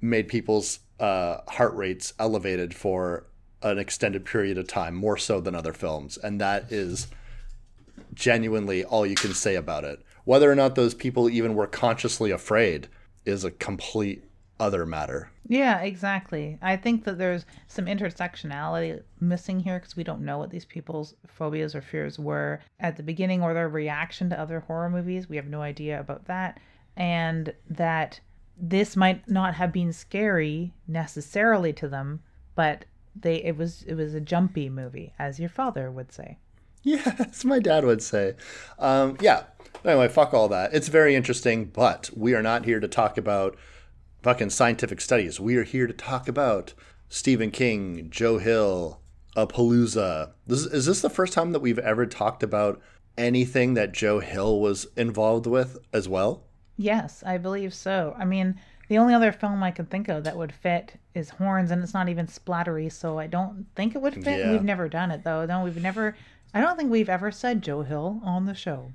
made 0.00 0.28
people's 0.28 0.80
uh, 1.00 1.38
heart 1.48 1.74
rates 1.74 2.14
elevated 2.18 2.74
for 2.74 3.26
an 3.62 3.78
extended 3.78 4.24
period 4.24 4.58
of 4.58 4.68
time, 4.68 4.94
more 4.94 5.16
so 5.16 5.40
than 5.40 5.54
other 5.54 5.72
films. 5.72 6.16
And 6.16 6.40
that 6.40 6.70
is 6.70 7.08
genuinely 8.14 8.84
all 8.84 9.06
you 9.06 9.16
can 9.16 9.34
say 9.34 9.56
about 9.56 9.84
it. 9.84 10.00
Whether 10.24 10.50
or 10.50 10.54
not 10.54 10.76
those 10.76 10.94
people 10.94 11.28
even 11.28 11.54
were 11.54 11.66
consciously 11.66 12.30
afraid 12.30 12.88
is 13.24 13.44
a 13.44 13.50
complete 13.50 14.24
other 14.60 14.86
matter. 14.86 15.30
Yeah, 15.48 15.80
exactly. 15.80 16.58
I 16.62 16.76
think 16.76 17.04
that 17.04 17.18
there's 17.18 17.44
some 17.66 17.86
intersectionality 17.86 19.02
missing 19.20 19.60
here 19.60 19.78
because 19.78 19.96
we 19.96 20.04
don't 20.04 20.24
know 20.24 20.38
what 20.38 20.50
these 20.50 20.64
people's 20.64 21.14
phobias 21.26 21.74
or 21.74 21.82
fears 21.82 22.18
were 22.18 22.60
at 22.78 22.96
the 22.96 23.02
beginning 23.02 23.42
or 23.42 23.54
their 23.54 23.68
reaction 23.68 24.30
to 24.30 24.38
other 24.40 24.60
horror 24.60 24.88
movies. 24.88 25.28
We 25.28 25.36
have 25.36 25.48
no 25.48 25.62
idea 25.62 25.98
about 25.98 26.26
that. 26.26 26.60
And 26.96 27.52
that 27.70 28.20
this 28.56 28.96
might 28.96 29.28
not 29.28 29.54
have 29.54 29.72
been 29.72 29.92
scary 29.92 30.72
necessarily 30.86 31.72
to 31.72 31.88
them, 31.88 32.22
but 32.54 32.84
they 33.14 33.36
it 33.36 33.56
was 33.56 33.82
it 33.82 33.94
was 33.94 34.14
a 34.14 34.20
jumpy 34.20 34.70
movie, 34.70 35.12
as 35.18 35.40
your 35.40 35.48
father 35.48 35.90
would 35.90 36.12
say. 36.12 36.38
Yes, 36.82 37.44
my 37.44 37.58
dad 37.58 37.84
would 37.84 38.02
say. 38.02 38.34
Um, 38.78 39.16
yeah. 39.20 39.44
Anyway, 39.84 40.08
fuck 40.08 40.32
all 40.34 40.48
that. 40.48 40.74
It's 40.74 40.88
very 40.88 41.14
interesting, 41.14 41.66
but 41.66 42.10
we 42.16 42.34
are 42.34 42.42
not 42.42 42.64
here 42.64 42.80
to 42.80 42.88
talk 42.88 43.18
about 43.18 43.56
fucking 44.22 44.50
scientific 44.50 45.00
studies. 45.00 45.40
We 45.40 45.56
are 45.56 45.64
here 45.64 45.86
to 45.86 45.92
talk 45.92 46.28
about 46.28 46.74
Stephen 47.08 47.50
King, 47.50 48.08
Joe 48.10 48.38
Hill, 48.38 49.00
a 49.36 49.46
Palooza. 49.46 50.32
This, 50.46 50.64
is 50.66 50.86
this 50.86 51.00
the 51.00 51.10
first 51.10 51.32
time 51.32 51.52
that 51.52 51.60
we've 51.60 51.78
ever 51.78 52.06
talked 52.06 52.42
about 52.42 52.80
anything 53.18 53.74
that 53.74 53.92
Joe 53.92 54.20
Hill 54.20 54.60
was 54.60 54.86
involved 54.96 55.46
with 55.46 55.78
as 55.92 56.08
well? 56.08 56.44
Yes, 56.76 57.22
I 57.26 57.38
believe 57.38 57.74
so. 57.74 58.14
I 58.18 58.24
mean, 58.24 58.58
the 58.88 58.98
only 58.98 59.14
other 59.14 59.32
film 59.32 59.62
I 59.62 59.70
can 59.70 59.86
think 59.86 60.08
of 60.08 60.24
that 60.24 60.36
would 60.36 60.52
fit 60.52 60.94
is 61.14 61.30
Horns, 61.30 61.70
and 61.70 61.82
it's 61.82 61.94
not 61.94 62.08
even 62.08 62.26
splattery, 62.26 62.90
so 62.90 63.18
I 63.18 63.26
don't 63.26 63.66
think 63.74 63.94
it 63.94 64.02
would 64.02 64.14
fit. 64.14 64.38
Yeah. 64.38 64.52
We've 64.52 64.62
never 64.62 64.88
done 64.88 65.10
it 65.10 65.24
though. 65.24 65.44
No, 65.46 65.62
we've 65.64 65.80
never 65.82 66.16
I 66.54 66.60
don't 66.60 66.76
think 66.76 66.90
we've 66.90 67.08
ever 67.08 67.30
said 67.30 67.62
Joe 67.62 67.82
Hill 67.82 68.20
on 68.24 68.46
the 68.46 68.54
show. 68.54 68.92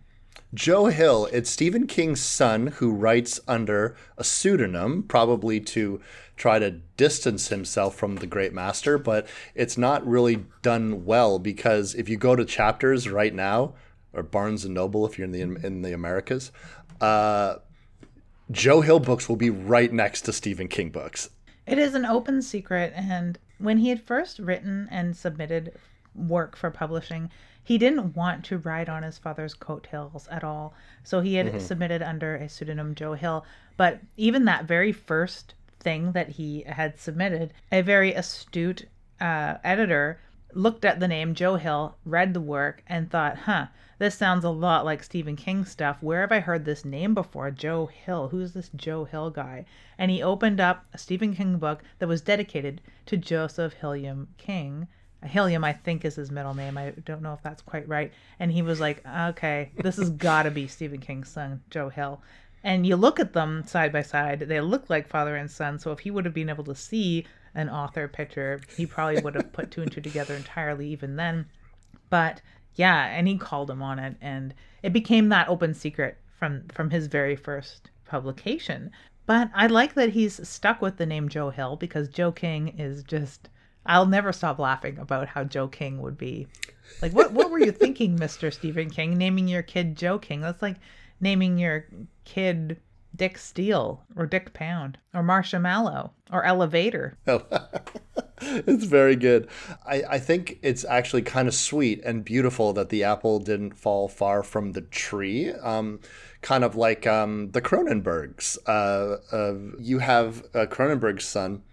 Joe 0.54 0.86
Hill, 0.86 1.28
it's 1.32 1.50
Stephen 1.50 1.88
King's 1.88 2.22
son 2.22 2.67
who 2.67 2.91
writes 2.91 3.39
under 3.48 3.96
a 4.17 4.24
pseudonym, 4.24 5.04
probably 5.04 5.60
to 5.62 6.00
try 6.36 6.60
to 6.60 6.72
distance 6.72 7.50
himself 7.50 7.96
from 7.96 8.17
the 8.17 8.28
great 8.28 8.54
master, 8.54 8.98
but 8.98 9.28
it's 9.56 9.78
not 9.78 10.08
really 10.08 10.46
done 10.62 11.06
well 11.06 11.39
because 11.39 11.96
if 11.96 12.08
you 12.08 12.15
go 12.15 12.36
to 12.36 12.46
chapters 12.46 13.10
right 13.10 13.34
now, 13.34 13.74
or 14.13 14.24
Barnes 14.24 14.63
and 14.63 14.74
Noble 14.74 15.06
if 15.06 15.17
you're 15.17 15.26
in 15.26 15.32
the 15.32 15.41
in 15.41 15.82
the 15.82 15.93
Americas, 15.93 16.52
uh, 17.02 17.56
Joe 18.52 18.82
Hill 18.82 19.00
books 19.00 19.28
will 19.28 19.36
be 19.36 19.50
right 19.50 19.91
next 19.91 20.22
to 20.22 20.34
Stephen 20.34 20.67
King 20.67 20.91
books. 20.91 21.30
It 21.65 21.78
is 21.78 21.96
an 21.96 22.06
open 22.06 22.41
secret, 22.41 22.93
and 22.96 23.38
when 23.58 23.80
he 23.80 23.89
had 23.89 24.02
first 24.02 24.39
written 24.39 24.88
and 24.89 25.17
submitted 25.17 25.74
work 26.18 26.56
for 26.56 26.72
publishing, 26.72 27.30
he 27.64 27.78
didn't 27.78 28.16
want 28.16 28.46
to 28.46 28.58
ride 28.58 28.90
on 28.90 29.04
his 29.04 29.18
father's 29.18 29.54
coattails 29.54 30.28
at 30.30 30.44
all. 30.44 30.74
So 31.04 31.22
he 31.22 31.36
had 31.36 31.48
mm-hmm. 31.48 31.60
submitted 31.60 32.02
under 32.02 32.36
a 32.36 32.50
pseudonym 32.50 32.96
Joe 32.96 33.14
Hill. 33.14 33.46
But 33.76 34.00
even 34.16 34.46
that 34.46 34.66
very 34.66 34.92
first 34.92 35.54
thing 35.80 36.14
that 36.14 36.30
he 36.30 36.64
had 36.66 37.00
submitted, 37.00 37.54
a 37.72 37.82
very 37.82 38.14
astute 38.14 38.88
uh, 39.20 39.56
editor 39.64 40.20
looked 40.54 40.86
at 40.86 41.00
the 41.00 41.08
name 41.08 41.36
Joe 41.36 41.56
Hill, 41.58 41.98
read 42.06 42.34
the 42.34 42.42
work, 42.42 42.84
and 42.88 43.12
thought, 43.12 43.40
huh, 43.40 43.68
this 44.00 44.16
sounds 44.16 44.46
a 44.46 44.50
lot 44.50 44.86
like 44.86 45.04
Stephen 45.04 45.36
King 45.36 45.66
stuff. 45.66 45.98
Where 46.02 46.22
have 46.22 46.32
I 46.32 46.40
heard 46.40 46.66
this 46.66 46.86
name 46.86 47.14
before? 47.14 47.52
Joe 47.52 47.88
Hill. 47.88 48.30
Who's 48.30 48.54
this 48.54 48.70
Joe 48.76 49.06
Hill 49.06 49.30
guy? 49.30 49.66
And 49.98 50.10
he 50.10 50.22
opened 50.22 50.60
up 50.60 50.86
a 50.94 50.98
Stephen 50.98 51.36
King 51.36 51.58
book 51.58 51.84
that 52.00 52.08
was 52.08 52.22
dedicated 52.22 52.80
to 53.08 53.18
Joseph 53.18 53.74
Hilliam 53.74 54.30
King, 54.38 54.88
Helium, 55.26 55.64
I 55.64 55.74
think, 55.74 56.06
is 56.06 56.16
his 56.16 56.32
middle 56.32 56.54
name. 56.54 56.78
I 56.78 56.92
don't 57.06 57.22
know 57.22 57.34
if 57.34 57.42
that's 57.42 57.62
quite 57.62 57.88
right. 57.88 58.12
And 58.40 58.52
he 58.52 58.62
was 58.62 58.80
like, 58.80 59.04
okay, 59.06 59.72
this 59.78 59.98
has 59.98 60.12
got 60.12 60.44
to 60.44 60.52
be 60.52 60.68
Stephen 60.68 61.00
King's 61.00 61.30
son, 61.30 61.62
Joe 61.70 61.90
Hill. 61.90 62.22
And 62.64 62.86
you 62.86 62.96
look 62.96 63.20
at 63.20 63.34
them 63.34 63.64
side 63.66 63.92
by 63.92 64.02
side, 64.02 64.42
they 64.42 64.62
look 64.62 64.90
like 64.90 65.08
father 65.08 65.36
and 65.36 65.50
son. 65.50 65.80
So 65.80 65.92
if 65.92 66.00
he 66.00 66.12
would 66.12 66.26
have 66.26 66.34
been 66.34 66.50
able 66.50 66.64
to 66.66 66.76
see 66.76 67.26
an 67.56 67.70
author 67.70 68.08
picture, 68.08 68.62
he 68.76 68.86
probably 68.86 69.22
would 69.22 69.36
have 69.36 69.54
put 69.54 69.72
two 69.72 69.82
and 69.82 69.92
two 69.92 70.02
together 70.02 70.36
entirely 70.36 70.88
even 70.90 71.16
then. 71.16 71.46
But 72.10 72.42
yeah, 72.76 73.06
and 73.06 73.28
he 73.28 73.38
called 73.38 73.72
him 73.72 73.82
on 73.82 74.00
it. 74.00 74.16
And 74.22 74.54
it 74.84 74.94
became 74.94 75.30
that 75.30 75.50
open 75.50 75.74
secret 75.74 76.18
from, 76.38 76.64
from 76.72 76.92
his 76.92 77.08
very 77.08 77.36
first 77.36 77.90
publication. 78.06 78.92
But 79.26 79.50
I 79.56 79.68
like 79.68 79.96
that 79.96 80.10
he's 80.10 80.48
stuck 80.48 80.82
with 80.82 80.98
the 80.98 81.06
name 81.06 81.28
Joe 81.28 81.50
Hill 81.50 81.76
because 81.76 82.08
Joe 82.08 82.32
King 82.32 82.70
is 82.80 83.04
just 83.04 83.50
I'll 83.88 84.06
never 84.06 84.32
stop 84.34 84.60
laughing 84.60 84.97
about 85.00 85.30
how 85.30 85.43
Joe 85.43 85.67
King 85.67 86.02
would 86.02 86.17
be. 86.17 86.47
Like, 87.02 87.13
what 87.13 87.32
what 87.32 87.50
were 87.50 87.60
you 87.60 87.71
thinking, 87.71 88.15
Mister 88.19 88.52
Stephen 88.52 88.89
King, 88.89 89.17
naming 89.17 89.47
your 89.47 89.63
kid 89.63 89.95
Joe 89.95 90.19
King? 90.19 90.41
That's 90.41 90.62
like 90.62 90.78
naming 91.19 91.58
your 91.58 91.86
kid 92.26 92.80
Dick 93.15 93.38
Steele 93.38 94.04
or 94.15 94.26
Dick 94.26 94.54
Pound 94.54 94.97
or 95.13 95.23
Marshmallow 95.23 96.12
or 96.32 96.43
Elevator. 96.43 97.17
it's 98.41 98.86
very 98.86 99.15
good. 99.15 99.47
I, 99.86 100.04
I 100.10 100.19
think 100.19 100.60
it's 100.62 100.86
actually 100.86 101.23
kind 101.23 101.47
of 101.47 101.56
sweet 101.56 102.02
and 102.04 102.23
beautiful 102.23 102.73
that 102.73 102.89
the 102.89 103.04
apple 103.04 103.39
didn't 103.39 103.78
fall 103.78 104.08
far 104.08 104.43
from 104.43 104.73
the 104.73 104.82
tree. 104.82 105.52
Um, 105.52 106.00
kind 106.41 106.63
of 106.63 106.76
like 106.76 107.08
um, 107.08 107.52
the 107.52 107.62
Cronenbergs. 107.62 108.58
Uh, 108.67 109.17
uh, 109.36 109.80
you 109.80 110.00
have 110.00 110.43
uh, 110.54 110.65
Cronenberg's 110.67 111.26
son 111.26 111.63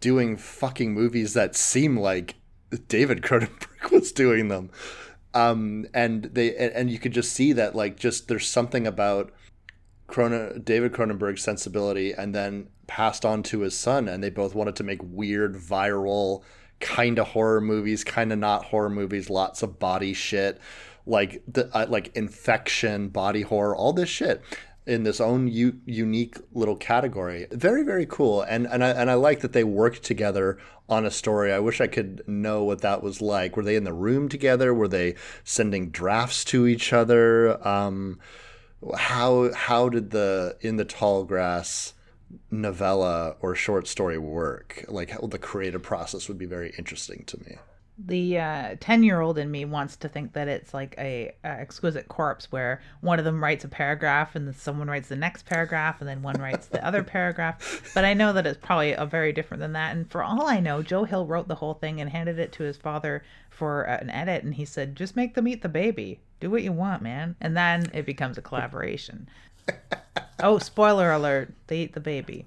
doing 0.00 0.36
fucking 0.36 0.92
movies 0.92 1.34
that 1.34 1.56
seem 1.56 1.96
like 1.96 2.36
David 2.88 3.22
Cronenberg 3.22 3.90
was 3.90 4.12
doing 4.12 4.48
them. 4.48 4.70
Um, 5.32 5.86
and 5.94 6.24
they 6.24 6.56
and, 6.56 6.90
you 6.90 6.98
could 6.98 7.12
just 7.12 7.32
see 7.32 7.52
that 7.52 7.76
like 7.76 7.96
just 7.96 8.26
there's 8.26 8.48
something 8.48 8.84
about 8.86 9.32
Cronen, 10.08 10.64
David 10.64 10.92
Cronenberg's 10.92 11.42
sensibility 11.42 12.12
and 12.12 12.34
then 12.34 12.66
passed 12.88 13.24
on 13.24 13.44
to 13.44 13.60
his 13.60 13.78
son 13.78 14.08
and 14.08 14.24
they 14.24 14.30
both 14.30 14.56
wanted 14.56 14.74
to 14.76 14.82
make 14.82 14.98
weird 15.04 15.54
viral 15.54 16.42
kind 16.80 17.20
of 17.20 17.28
horror 17.28 17.60
movies, 17.60 18.02
kind 18.02 18.32
of 18.32 18.40
not 18.40 18.64
horror 18.64 18.90
movies, 18.90 19.30
lots 19.30 19.62
of 19.62 19.78
body 19.78 20.14
shit, 20.14 20.60
like 21.06 21.44
the 21.46 21.70
uh, 21.76 21.86
like 21.88 22.10
infection, 22.16 23.08
body 23.08 23.42
horror, 23.42 23.76
all 23.76 23.92
this 23.92 24.08
shit 24.08 24.42
in 24.90 25.04
this 25.04 25.20
own 25.20 25.46
u- 25.46 25.80
unique 25.86 26.36
little 26.52 26.74
category. 26.74 27.46
Very 27.52 27.84
very 27.84 28.06
cool, 28.06 28.42
and 28.42 28.66
and 28.66 28.82
I 28.82 28.90
and 28.90 29.08
I 29.10 29.14
like 29.14 29.40
that 29.40 29.52
they 29.52 29.64
worked 29.64 30.02
together 30.02 30.58
on 30.88 31.06
a 31.06 31.10
story. 31.10 31.52
I 31.52 31.60
wish 31.60 31.80
I 31.80 31.86
could 31.86 32.22
know 32.26 32.64
what 32.64 32.80
that 32.80 33.02
was 33.02 33.22
like. 33.22 33.56
Were 33.56 33.62
they 33.62 33.76
in 33.76 33.84
the 33.84 33.92
room 33.92 34.28
together? 34.28 34.74
Were 34.74 34.88
they 34.88 35.14
sending 35.44 35.90
drafts 35.90 36.44
to 36.46 36.66
each 36.66 36.92
other? 36.92 37.66
Um, 37.66 38.18
how 38.96 39.52
how 39.54 39.88
did 39.88 40.10
the 40.10 40.56
in 40.60 40.76
the 40.76 40.84
tall 40.84 41.24
grass 41.24 41.94
novella 42.50 43.36
or 43.40 43.54
short 43.54 43.86
story 43.86 44.18
work? 44.18 44.84
Like 44.88 45.10
how 45.10 45.20
the 45.20 45.38
creative 45.38 45.82
process 45.82 46.26
would 46.26 46.38
be 46.38 46.46
very 46.46 46.74
interesting 46.76 47.22
to 47.26 47.38
me 47.38 47.58
the 48.06 48.76
10 48.80 49.00
uh, 49.00 49.02
year 49.02 49.20
old 49.20 49.38
in 49.38 49.50
me 49.50 49.64
wants 49.64 49.96
to 49.96 50.08
think 50.08 50.32
that 50.32 50.48
it's 50.48 50.72
like 50.72 50.94
a, 50.98 51.32
a, 51.44 51.46
exquisite 51.46 52.08
corpse 52.08 52.50
where 52.50 52.80
one 53.00 53.18
of 53.18 53.24
them 53.24 53.42
writes 53.42 53.64
a 53.64 53.68
paragraph 53.68 54.34
and 54.34 54.46
then 54.46 54.54
someone 54.54 54.88
writes 54.88 55.08
the 55.08 55.16
next 55.16 55.44
paragraph 55.46 56.00
and 56.00 56.08
then 56.08 56.22
one 56.22 56.40
writes 56.40 56.66
the 56.66 56.84
other 56.84 57.02
paragraph. 57.02 57.90
But 57.94 58.04
i 58.04 58.14
know 58.14 58.32
that 58.32 58.46
it's 58.46 58.58
probably 58.60 58.92
a 58.92 59.04
very 59.04 59.32
different 59.32 59.60
than 59.60 59.72
that. 59.74 59.94
And 59.94 60.10
for 60.10 60.22
all 60.22 60.46
i 60.46 60.60
know 60.60 60.82
joe 60.82 61.04
hill 61.04 61.26
wrote 61.26 61.48
the 61.48 61.56
whole 61.56 61.74
thing 61.74 62.00
and 62.00 62.10
handed 62.10 62.38
it 62.38 62.52
to 62.52 62.62
his 62.62 62.76
father 62.76 63.22
for 63.50 63.88
uh, 63.88 63.98
an 64.00 64.10
edit. 64.10 64.44
And 64.44 64.54
he 64.54 64.64
said 64.64 64.96
just 64.96 65.16
make 65.16 65.34
them 65.34 65.48
eat 65.48 65.62
the 65.62 65.68
baby. 65.68 66.20
Do 66.40 66.50
what 66.50 66.62
you 66.62 66.72
want 66.72 67.02
man. 67.02 67.36
And 67.40 67.56
then 67.56 67.90
it 67.92 68.06
becomes 68.06 68.38
a 68.38 68.42
collaboration. 68.42 69.28
Oh 70.42 70.58
spoiler 70.58 71.12
alert 71.12 71.52
they 71.66 71.80
eat 71.80 71.92
the 71.92 72.00
baby 72.00 72.46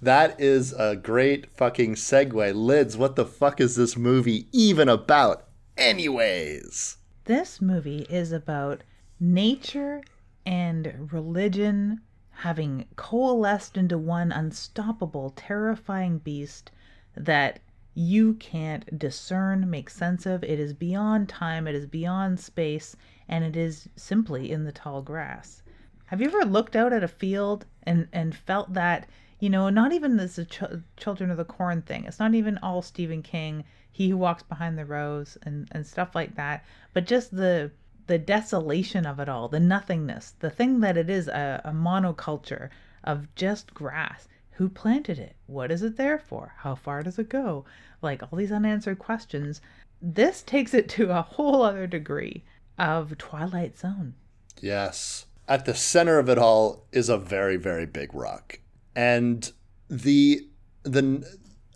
that 0.00 0.40
is 0.40 0.72
a 0.72 0.96
great 0.96 1.50
fucking 1.56 1.94
segue. 1.94 2.54
Lids, 2.54 2.96
what 2.96 3.16
the 3.16 3.26
fuck 3.26 3.60
is 3.60 3.76
this 3.76 3.96
movie 3.96 4.48
even 4.52 4.88
about, 4.88 5.46
anyways? 5.76 6.98
This 7.24 7.60
movie 7.60 8.06
is 8.08 8.32
about 8.32 8.82
nature 9.18 10.02
and 10.44 11.12
religion 11.12 12.00
having 12.30 12.86
coalesced 12.96 13.76
into 13.76 13.96
one 13.96 14.30
unstoppable, 14.30 15.30
terrifying 15.30 16.18
beast 16.18 16.70
that 17.16 17.60
you 17.94 18.34
can't 18.34 18.98
discern, 18.98 19.70
make 19.70 19.88
sense 19.88 20.26
of. 20.26 20.44
It 20.44 20.60
is 20.60 20.74
beyond 20.74 21.30
time, 21.30 21.66
it 21.66 21.74
is 21.74 21.86
beyond 21.86 22.38
space, 22.38 22.94
and 23.26 23.42
it 23.42 23.56
is 23.56 23.88
simply 23.96 24.52
in 24.52 24.64
the 24.64 24.72
tall 24.72 25.00
grass. 25.00 25.62
Have 26.04 26.20
you 26.20 26.28
ever 26.28 26.44
looked 26.44 26.76
out 26.76 26.92
at 26.92 27.02
a 27.02 27.08
field 27.08 27.64
and, 27.82 28.06
and 28.12 28.36
felt 28.36 28.74
that 28.74 29.08
you 29.38 29.50
know, 29.50 29.68
not 29.68 29.92
even 29.92 30.16
this 30.16 30.38
ch- 30.48 30.62
Children 30.96 31.30
of 31.30 31.36
the 31.36 31.44
Corn 31.44 31.82
thing. 31.82 32.04
It's 32.04 32.18
not 32.18 32.34
even 32.34 32.58
all 32.58 32.80
Stephen 32.80 33.22
King, 33.22 33.64
He 33.92 34.08
Who 34.08 34.16
Walks 34.16 34.42
Behind 34.42 34.78
the 34.78 34.86
Rows, 34.86 35.36
and 35.42 35.68
and 35.72 35.86
stuff 35.86 36.14
like 36.14 36.36
that. 36.36 36.64
But 36.94 37.06
just 37.06 37.36
the 37.36 37.70
the 38.06 38.18
desolation 38.18 39.04
of 39.04 39.20
it 39.20 39.28
all, 39.28 39.48
the 39.48 39.60
nothingness, 39.60 40.34
the 40.38 40.48
thing 40.48 40.80
that 40.80 40.96
it 40.96 41.10
is 41.10 41.28
a, 41.28 41.60
a 41.64 41.72
monoculture 41.72 42.70
of 43.04 43.34
just 43.34 43.74
grass. 43.74 44.26
Who 44.52 44.70
planted 44.70 45.18
it? 45.18 45.36
What 45.46 45.70
is 45.70 45.82
it 45.82 45.96
there 45.96 46.18
for? 46.18 46.54
How 46.58 46.74
far 46.74 47.02
does 47.02 47.18
it 47.18 47.28
go? 47.28 47.66
Like 48.00 48.22
all 48.22 48.38
these 48.38 48.52
unanswered 48.52 48.98
questions. 48.98 49.60
This 50.00 50.42
takes 50.42 50.72
it 50.72 50.88
to 50.90 51.10
a 51.10 51.20
whole 51.22 51.62
other 51.62 51.86
degree 51.86 52.42
of 52.78 53.18
Twilight 53.18 53.78
Zone. 53.78 54.14
Yes. 54.60 55.26
At 55.46 55.66
the 55.66 55.74
center 55.74 56.18
of 56.18 56.30
it 56.30 56.38
all 56.38 56.86
is 56.90 57.10
a 57.10 57.18
very, 57.18 57.56
very 57.56 57.86
big 57.86 58.14
rock 58.14 58.60
and 58.96 59.52
the 59.88 60.48
the 60.82 61.24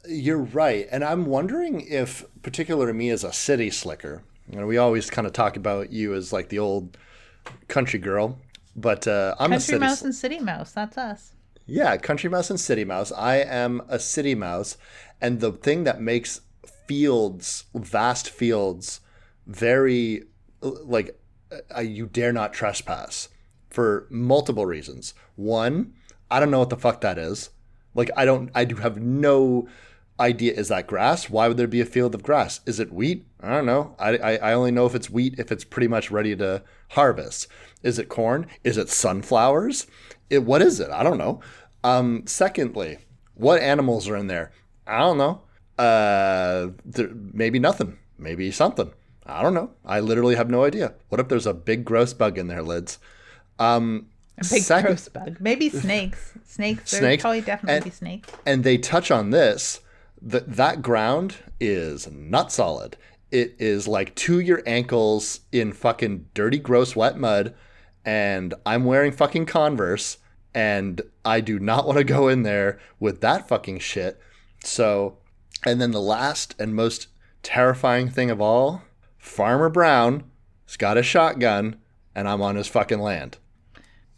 you're 0.09 0.39
right. 0.39 0.89
And 0.91 1.05
i'm 1.05 1.27
wondering 1.27 1.83
if 1.83 2.25
particularly 2.43 2.95
me 2.95 3.11
as 3.11 3.23
a 3.23 3.33
city 3.33 3.71
slicker 3.71 4.23
you 4.49 4.59
know 4.59 4.67
we 4.67 4.79
always 4.79 5.11
kind 5.11 5.27
of 5.27 5.33
talk 5.33 5.57
about 5.57 5.93
you 5.93 6.15
as 6.15 6.33
like 6.33 6.49
the 6.49 6.59
old 6.59 6.97
country 7.69 8.01
girl 8.01 8.39
but 8.75 9.07
uh, 9.07 9.35
i'm 9.39 9.51
country 9.51 9.57
a 9.57 9.61
city 9.61 9.79
mouse 9.79 10.03
and 10.03 10.15
city 10.15 10.41
mouse 10.41 10.73
that's 10.73 10.99
us. 10.99 11.33
Yeah 11.67 11.97
country 11.99 12.29
mouse 12.29 12.51
and 12.51 12.59
city 12.59 12.85
mouse. 12.85 13.13
I 13.13 13.37
am 13.37 13.83
a 13.89 14.01
city 14.01 14.35
mouse 14.35 14.77
and 15.21 15.39
the 15.39 15.53
thing 15.53 15.85
that 15.85 16.01
makes 16.01 16.41
fields 16.89 17.65
vast 17.75 18.29
fields 18.31 19.01
very 19.47 20.25
like 20.63 21.21
uh, 21.77 21.81
you 21.81 22.07
dare 22.07 22.33
not 22.33 22.53
trespass 22.53 23.29
for 23.69 24.07
multiple 24.11 24.67
reasons. 24.67 25.15
One 25.37 25.95
I 26.31 26.41
don't 26.41 26.51
know 26.51 26.59
what 26.59 26.71
the 26.71 26.77
fuck 26.77 27.01
that 27.01 27.19
is. 27.19 27.51
Like 27.95 28.11
I 28.17 28.25
don't 28.25 28.51
I 28.55 28.65
do 28.65 28.77
have 28.77 29.01
no 29.01 29.69
idea 30.21 30.53
is 30.53 30.69
that 30.69 30.87
grass? 30.87 31.31
Why 31.31 31.49
would 31.49 31.57
there 31.57 31.67
be 31.67 31.81
a 31.81 31.87
field 31.87 32.15
of 32.15 32.23
grass? 32.23 32.61
Is 32.67 32.79
it 32.79 32.93
wheat? 32.93 33.27
I 33.41 33.49
don't 33.49 33.67
know. 33.67 33.97
I, 33.99 34.17
I, 34.19 34.37
I, 34.37 34.53
only 34.53 34.71
know 34.71 34.85
if 34.85 34.95
it's 34.95 35.09
wheat 35.09 35.39
if 35.39 35.51
it's 35.51 35.65
pretty 35.65 35.89
much 35.89 36.11
ready 36.11 36.37
to 36.37 36.63
harvest. 36.91 37.49
Is 37.83 37.99
it 37.99 38.11
corn? 38.11 38.47
Is 38.63 38.77
it 38.77 38.91
sunflowers? 38.91 39.87
It, 40.29 40.45
what 40.45 40.61
is 40.61 40.79
it? 40.79 40.91
I 40.91 41.03
don't 41.03 41.17
know. 41.17 41.41
Um, 41.83 42.25
secondly, 42.27 42.99
what 43.35 43.63
animals 43.63 44.09
are 44.09 44.17
in 44.17 44.27
there? 44.27 44.53
I 44.87 44.99
don't 44.99 45.17
know. 45.17 45.41
Uh, 45.79 46.69
maybe 47.33 47.59
nothing. 47.59 47.97
Maybe 48.19 48.51
something. 48.51 48.93
I 49.25 49.43
don't 49.43 49.55
know. 49.55 49.71
I 49.85 50.01
literally 50.01 50.35
have 50.37 50.51
no 50.51 50.65
idea. 50.65 50.95
What 51.09 51.21
if 51.21 51.29
there's 51.29 51.47
a 51.47 51.55
big 51.55 51.85
gross 51.85 52.13
bug 52.13 52.37
in 52.37 52.49
there, 52.49 52.63
lids? 52.63 52.99
Um, 53.59 54.09
a 54.39 54.45
big 54.49 54.63
Second, 54.63 54.87
gross 54.87 55.09
bug. 55.09 55.37
Maybe 55.41 55.69
snakes. 55.69 56.33
Snakes. 56.45 56.91
Snakes. 56.91 57.23
probably 57.23 57.43
definitely 57.43 57.77
and, 57.77 57.85
be 57.85 57.91
snakes. 57.91 58.29
And 58.45 58.65
they 58.65 58.79
touch 58.79 59.11
on 59.11 59.31
this. 59.31 59.81
That 60.23 60.57
that 60.57 60.83
ground 60.83 61.37
is 61.61 62.11
not 62.11 62.53
solid. 62.53 62.97
It 63.31 63.55
is 63.59 63.87
like 63.87 64.15
to 64.17 64.41
your 64.41 64.63
ankles 64.67 65.41
in 65.53 65.73
fucking 65.73 66.27
dirty, 66.35 66.59
gross, 66.59 66.97
wet 66.97 67.19
mud. 67.19 67.55
And 68.05 68.55
I'm 68.67 68.85
wearing 68.85 69.13
fucking 69.13 69.47
Converse. 69.47 70.19
And 70.53 71.01
I 71.25 71.41
do 71.41 71.59
not 71.59 71.87
want 71.87 71.99
to 71.99 72.05
go 72.05 72.29
in 72.29 72.43
there 72.43 72.81
with 72.99 73.21
that 73.21 73.49
fucking 73.49 73.79
shit. 73.79 74.21
So, 74.65 75.19
and 75.65 75.81
then 75.81 75.93
the 75.93 76.01
last 76.01 76.55
and 76.59 76.75
most 76.75 77.07
terrifying 77.43 78.11
thing 78.11 78.31
of 78.31 78.41
all 78.41 78.83
Farmer 79.17 79.69
Brown 79.69 80.25
has 80.67 80.77
got 80.77 80.99
a 80.99 81.03
shotgun 81.03 81.77
and 82.15 82.29
I'm 82.29 82.43
on 82.43 82.57
his 82.57 82.69
fucking 82.69 83.01
land. 83.01 83.39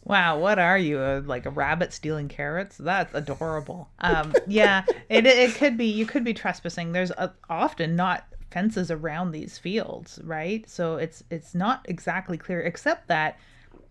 Wow, 0.04 0.38
what 0.38 0.58
are 0.58 0.78
you? 0.78 0.98
like 1.26 1.46
a 1.46 1.50
rabbit 1.50 1.92
stealing 1.92 2.28
carrots? 2.28 2.76
That's 2.76 3.14
adorable. 3.14 3.88
Um, 4.00 4.34
yeah, 4.48 4.84
it 5.08 5.26
it 5.26 5.54
could 5.54 5.76
be. 5.76 5.86
You 5.86 6.06
could 6.06 6.24
be 6.24 6.34
trespassing. 6.34 6.92
There's 6.92 7.12
a, 7.12 7.32
often 7.48 7.94
not 7.94 8.26
fences 8.50 8.90
around 8.90 9.30
these 9.30 9.58
fields, 9.58 10.20
right? 10.24 10.68
So 10.68 10.96
it's 10.96 11.22
it's 11.30 11.54
not 11.54 11.86
exactly 11.88 12.36
clear, 12.36 12.60
except 12.60 13.08
that 13.08 13.38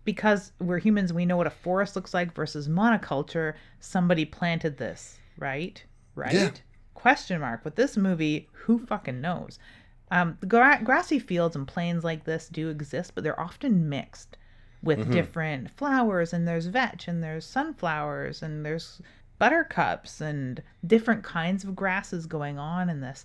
because 0.04 0.52
we're 0.58 0.78
humans, 0.78 1.12
we 1.12 1.24
know 1.24 1.36
what 1.36 1.46
a 1.46 1.50
forest 1.50 1.96
looks 1.96 2.12
like 2.12 2.34
versus 2.34 2.68
monoculture. 2.68 3.54
Somebody 3.80 4.24
planted 4.24 4.76
this, 4.76 5.18
right? 5.38 5.82
Right? 6.14 6.34
Yeah. 6.34 6.50
Question 6.94 7.40
mark. 7.40 7.64
With 7.64 7.76
this 7.76 7.96
movie, 7.96 8.48
who 8.52 8.78
fucking 8.78 9.20
knows? 9.20 9.58
Um, 10.10 10.36
the 10.40 10.46
gra- 10.46 10.80
grassy 10.84 11.18
fields 11.18 11.56
and 11.56 11.66
plains 11.66 12.04
like 12.04 12.24
this 12.24 12.48
do 12.48 12.68
exist, 12.68 13.12
but 13.14 13.24
they're 13.24 13.40
often 13.40 13.88
mixed 13.88 14.36
with 14.82 14.98
mm-hmm. 14.98 15.12
different 15.12 15.70
flowers 15.70 16.32
and 16.32 16.46
there's 16.46 16.66
vetch 16.66 17.06
and 17.08 17.22
there's 17.22 17.44
sunflowers 17.44 18.42
and 18.42 18.64
there's 18.64 19.00
buttercups 19.38 20.20
and 20.20 20.62
different 20.86 21.22
kinds 21.22 21.64
of 21.64 21.74
grasses 21.74 22.26
going 22.26 22.58
on 22.58 22.88
in 22.88 23.00
this. 23.00 23.24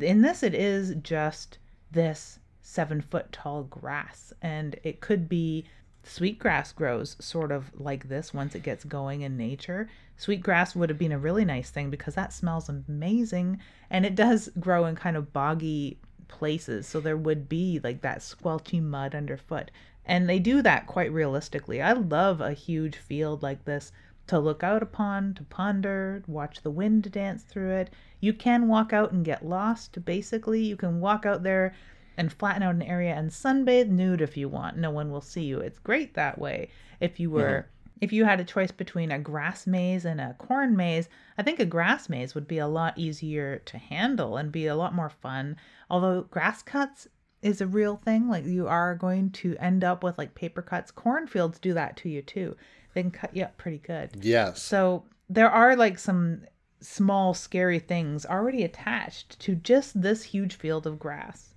In 0.00 0.22
this, 0.22 0.42
it 0.42 0.54
is 0.54 0.94
just 1.02 1.58
this 1.90 2.38
seven 2.62 3.00
foot 3.00 3.32
tall 3.32 3.64
grass, 3.64 4.32
and 4.42 4.76
it 4.82 5.00
could 5.00 5.28
be 5.28 5.64
Sweetgrass 6.04 6.72
grows 6.72 7.16
sort 7.18 7.52
of 7.52 7.70
like 7.78 8.08
this 8.08 8.32
once 8.32 8.54
it 8.54 8.62
gets 8.62 8.84
going 8.84 9.20
in 9.20 9.36
nature. 9.36 9.88
Sweetgrass 10.16 10.74
would 10.74 10.88
have 10.88 10.98
been 10.98 11.12
a 11.12 11.18
really 11.18 11.44
nice 11.44 11.70
thing 11.70 11.90
because 11.90 12.14
that 12.14 12.32
smells 12.32 12.68
amazing 12.68 13.58
and 13.90 14.06
it 14.06 14.14
does 14.14 14.48
grow 14.58 14.86
in 14.86 14.96
kind 14.96 15.16
of 15.16 15.32
boggy 15.32 15.98
places. 16.28 16.86
So 16.86 17.00
there 17.00 17.16
would 17.16 17.48
be 17.48 17.78
like 17.84 18.00
that 18.00 18.20
squelchy 18.20 18.82
mud 18.82 19.14
underfoot. 19.14 19.70
And 20.08 20.28
they 20.28 20.38
do 20.38 20.62
that 20.62 20.86
quite 20.86 21.12
realistically. 21.12 21.82
I 21.82 21.92
love 21.92 22.40
a 22.40 22.54
huge 22.54 22.96
field 22.96 23.42
like 23.42 23.66
this 23.66 23.92
to 24.26 24.38
look 24.38 24.62
out 24.62 24.82
upon, 24.82 25.34
to 25.34 25.42
ponder, 25.44 26.22
watch 26.26 26.62
the 26.62 26.70
wind 26.70 27.12
dance 27.12 27.42
through 27.42 27.70
it. 27.72 27.90
You 28.20 28.32
can 28.32 28.68
walk 28.68 28.92
out 28.92 29.12
and 29.12 29.24
get 29.24 29.44
lost, 29.44 30.04
basically. 30.04 30.62
You 30.64 30.76
can 30.76 31.00
walk 31.00 31.26
out 31.26 31.42
there 31.42 31.74
and 32.16 32.32
flatten 32.32 32.62
out 32.62 32.74
an 32.74 32.82
area 32.82 33.14
and 33.14 33.30
sunbathe 33.30 33.88
nude 33.88 34.20
if 34.20 34.36
you 34.36 34.48
want. 34.48 34.76
No 34.76 34.90
one 34.90 35.10
will 35.10 35.20
see 35.20 35.44
you. 35.44 35.60
It's 35.60 35.78
great 35.78 36.14
that 36.14 36.38
way. 36.38 36.68
If 37.00 37.20
you 37.20 37.30
were 37.30 37.66
mm-hmm. 37.66 37.96
if 38.00 38.12
you 38.12 38.24
had 38.24 38.40
a 38.40 38.44
choice 38.44 38.72
between 38.72 39.12
a 39.12 39.18
grass 39.18 39.66
maze 39.66 40.04
and 40.04 40.20
a 40.20 40.34
corn 40.38 40.76
maze, 40.76 41.08
I 41.38 41.42
think 41.42 41.60
a 41.60 41.64
grass 41.64 42.08
maze 42.08 42.34
would 42.34 42.48
be 42.48 42.58
a 42.58 42.66
lot 42.66 42.98
easier 42.98 43.58
to 43.58 43.78
handle 43.78 44.36
and 44.36 44.50
be 44.50 44.66
a 44.66 44.76
lot 44.76 44.94
more 44.94 45.10
fun. 45.10 45.56
Although 45.88 46.22
grass 46.22 46.62
cuts 46.62 47.08
is 47.42 47.60
a 47.60 47.66
real 47.66 47.96
thing, 47.96 48.28
like 48.28 48.44
you 48.44 48.66
are 48.66 48.94
going 48.94 49.30
to 49.30 49.56
end 49.58 49.84
up 49.84 50.02
with 50.02 50.18
like 50.18 50.34
paper 50.34 50.62
cuts. 50.62 50.90
Cornfields 50.90 51.58
do 51.58 51.74
that 51.74 51.96
to 51.98 52.08
you 52.08 52.22
too 52.22 52.56
they 52.98 53.02
can 53.02 53.10
cut 53.10 53.36
you 53.36 53.44
up 53.44 53.56
pretty 53.56 53.78
good. 53.78 54.10
Yes. 54.20 54.62
So 54.62 55.04
there 55.28 55.50
are 55.50 55.76
like 55.76 55.98
some 55.98 56.42
small 56.80 57.34
scary 57.34 57.78
things 57.78 58.26
already 58.26 58.64
attached 58.64 59.38
to 59.40 59.54
just 59.54 60.00
this 60.00 60.24
huge 60.24 60.56
field 60.56 60.86
of 60.86 60.98
grass. 60.98 61.54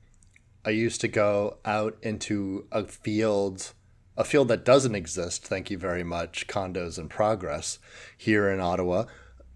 I 0.63 0.71
used 0.71 1.01
to 1.01 1.07
go 1.07 1.57
out 1.65 1.97
into 2.01 2.67
a 2.71 2.85
field 2.85 3.73
a 4.17 4.23
field 4.23 4.49
that 4.49 4.65
doesn't 4.65 4.93
exist, 4.93 5.45
thank 5.45 5.71
you 5.71 5.77
very 5.77 6.03
much, 6.03 6.45
condos 6.45 6.99
in 6.99 7.07
progress 7.07 7.79
here 8.17 8.49
in 8.51 8.59
Ottawa. 8.59 9.05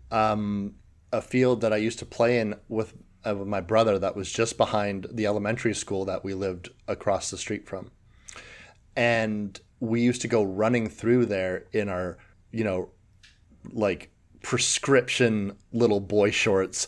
Um, 0.10 0.76
a 1.12 1.22
field 1.22 1.62
that 1.62 1.74
I 1.74 1.78
used 1.78 2.00
to 2.00 2.06
play 2.06 2.40
in 2.40 2.56
with, 2.70 2.94
with 3.34 3.48
my 3.48 3.62
brother 3.62 3.98
that 4.00 4.16
was 4.16 4.32
just 4.32 4.58
behind 4.58 5.08
the 5.12 5.26
elementary 5.26 5.74
school 5.74 6.06
that 6.06 6.24
we 6.24 6.34
lived 6.34 6.70
across 6.88 7.32
the 7.32 7.38
street 7.38 7.68
from. 7.68 7.92
And 8.96 9.60
we 9.80 10.02
used 10.02 10.22
to 10.22 10.28
go 10.28 10.44
running 10.44 10.88
through 10.88 11.26
there 11.26 11.66
in 11.74 11.90
our, 11.90 12.18
you 12.52 12.64
know, 12.64 12.90
like 13.72 14.12
prescription 14.42 15.58
little 15.74 16.00
boy 16.00 16.30
shorts 16.30 16.88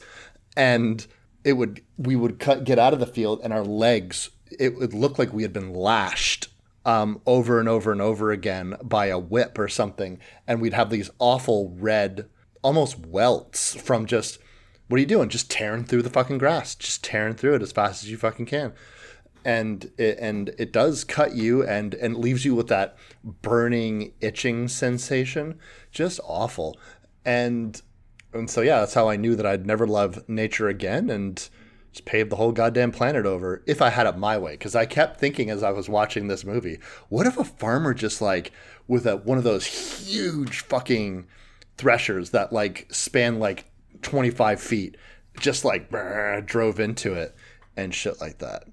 and 0.56 1.08
it 1.43 1.54
would 1.54 1.82
we 1.97 2.15
would 2.15 2.39
cut 2.39 2.63
get 2.63 2.78
out 2.78 2.93
of 2.93 3.00
the 3.00 3.08
field 3.08 3.41
and 3.43 3.52
our 3.52 3.63
legs 3.63 4.30
it 4.60 4.76
would 4.76 4.93
look 4.93 5.17
like 5.17 5.34
we 5.34 5.41
had 5.41 5.54
been 5.54 5.73
lashed 5.73 6.50
um, 6.86 7.19
over 7.26 7.60
and 7.60 7.67
over 7.67 7.91
and 7.91 8.00
over 8.00 8.32
again 8.32 8.76
by 8.84 9.08
a 9.08 9.17
whip 9.17 9.58
or 9.58 9.67
something 9.67 10.19
and 10.45 10.62
we'd 10.62 10.73
have 10.73 10.91
these 10.91 11.10
awful 11.17 11.76
red 11.80 12.30
almost 12.62 13.00
welts 13.00 13.73
from 13.73 14.06
just 14.06 14.38
what 14.88 14.97
are 14.97 15.02
you 15.02 15.06
doing? 15.06 15.30
Just 15.30 15.52
tearing 15.52 15.84
through 15.84 16.02
the 16.02 16.10
fucking 16.10 16.38
grass. 16.38 16.76
Just 16.76 17.04
tearing 17.04 17.36
through 17.36 17.56
it 17.56 17.62
as 17.62 17.71
fast 17.71 18.04
as 18.04 18.12
you 18.12 18.17
fucking 18.17 18.45
can. 18.45 18.73
And 19.45 19.91
it, 19.97 20.17
and 20.19 20.50
it 20.58 20.73
does 20.73 21.04
cut 21.04 21.36
you 21.36 21.63
and 21.65 21.93
and 21.93 22.17
leaves 22.17 22.43
you 22.43 22.56
with 22.56 22.67
that 22.67 22.97
burning 23.23 24.13
itching 24.19 24.67
sensation. 24.67 25.60
Just 25.91 26.19
awful. 26.23 26.78
And 27.23 27.82
and 28.34 28.50
so 28.50 28.62
yeah 28.62 28.80
that's 28.80 28.93
how 28.93 29.10
i 29.10 29.15
knew 29.15 29.36
that 29.36 29.45
i'd 29.45 29.65
never 29.65 29.88
love 29.88 30.28
nature 30.28 30.67
again 30.67 31.10
and 31.10 31.50
just 31.91 32.06
pave 32.06 32.30
the 32.30 32.36
whole 32.36 32.52
goddamn 32.52 32.91
planet 32.91 33.26
over 33.26 33.63
if 33.65 33.82
i 33.82 33.89
had 33.89 34.06
it 34.06 34.17
my 34.17 34.38
way. 34.38 34.52
Because 34.52 34.76
i 34.76 34.86
kept 34.86 35.19
thinking 35.19 35.50
as 35.50 35.63
i 35.63 35.71
was 35.71 35.89
watching 35.89 36.28
this 36.28 36.45
movie 36.45 36.80
what 37.10 37.28
if 37.28 37.38
a 37.38 37.43
farmer 37.43 37.93
just 37.93 38.21
like 38.21 38.52
with 38.88 39.06
a 39.06 39.17
one 39.17 39.38
of 39.38 39.43
those 39.43 39.65
huge 39.65 40.62
fucking 40.62 41.28
threshers 41.78 42.32
that 42.32 42.52
like 42.52 42.88
span 42.91 43.39
like 43.39 43.65
25 44.01 44.60
feet 44.62 44.97
just 45.39 45.63
like 45.63 45.89
brr, 45.89 46.41
drove 46.41 46.79
into 46.79 47.13
it 47.13 47.36
and 47.75 47.93
shit 47.93 48.19
like 48.19 48.39
that 48.39 48.63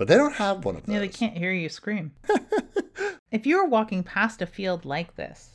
but 0.00 0.08
they 0.08 0.16
don't 0.16 0.32
have 0.32 0.64
one 0.64 0.76
of 0.76 0.86
those. 0.86 0.94
Yeah, 0.94 1.00
they 1.00 1.08
can't 1.08 1.36
hear 1.36 1.52
you 1.52 1.68
scream. 1.68 2.12
if 3.30 3.44
you 3.44 3.58
were 3.58 3.66
walking 3.66 4.02
past 4.02 4.40
a 4.40 4.46
field 4.46 4.86
like 4.86 5.14
this 5.16 5.50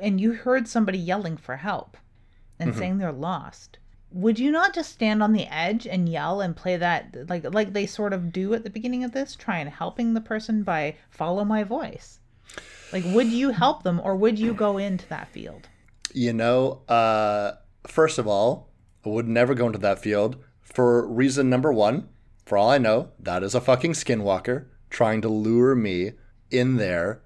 and 0.00 0.18
you 0.18 0.32
heard 0.32 0.66
somebody 0.66 0.96
yelling 0.96 1.36
for 1.36 1.56
help 1.56 1.98
and 2.58 2.70
mm-hmm. 2.70 2.78
saying 2.78 2.96
they're 2.96 3.12
lost, 3.12 3.76
would 4.10 4.38
you 4.38 4.50
not 4.50 4.72
just 4.72 4.94
stand 4.94 5.22
on 5.22 5.34
the 5.34 5.44
edge 5.54 5.86
and 5.86 6.08
yell 6.08 6.40
and 6.40 6.56
play 6.56 6.78
that 6.78 7.28
like 7.28 7.44
like 7.52 7.74
they 7.74 7.84
sort 7.84 8.14
of 8.14 8.32
do 8.32 8.54
at 8.54 8.64
the 8.64 8.70
beginning 8.70 9.04
of 9.04 9.12
this, 9.12 9.36
try 9.36 9.58
and 9.58 9.68
helping 9.68 10.14
the 10.14 10.22
person 10.22 10.62
by 10.62 10.96
follow 11.10 11.44
my 11.44 11.62
voice? 11.62 12.18
Like 12.94 13.04
would 13.08 13.26
you 13.26 13.50
help 13.50 13.82
them 13.82 14.00
or 14.02 14.16
would 14.16 14.38
you 14.38 14.54
go 14.54 14.78
into 14.78 15.06
that 15.10 15.28
field? 15.28 15.68
You 16.14 16.32
know, 16.32 16.80
uh 16.88 17.56
first 17.88 18.18
of 18.18 18.26
all, 18.26 18.70
I 19.04 19.08
would 19.08 19.28
never 19.28 19.54
go 19.54 19.66
into 19.66 19.78
that 19.78 19.98
field 19.98 20.36
for 20.62 21.06
reason 21.06 21.48
number 21.48 21.72
1 21.72 22.08
for 22.46 22.56
all 22.56 22.70
I 22.70 22.78
know, 22.78 23.10
that 23.18 23.42
is 23.42 23.56
a 23.56 23.60
fucking 23.60 23.92
skinwalker 23.92 24.66
trying 24.88 25.20
to 25.22 25.28
lure 25.28 25.74
me 25.74 26.12
in 26.50 26.76
there. 26.76 27.20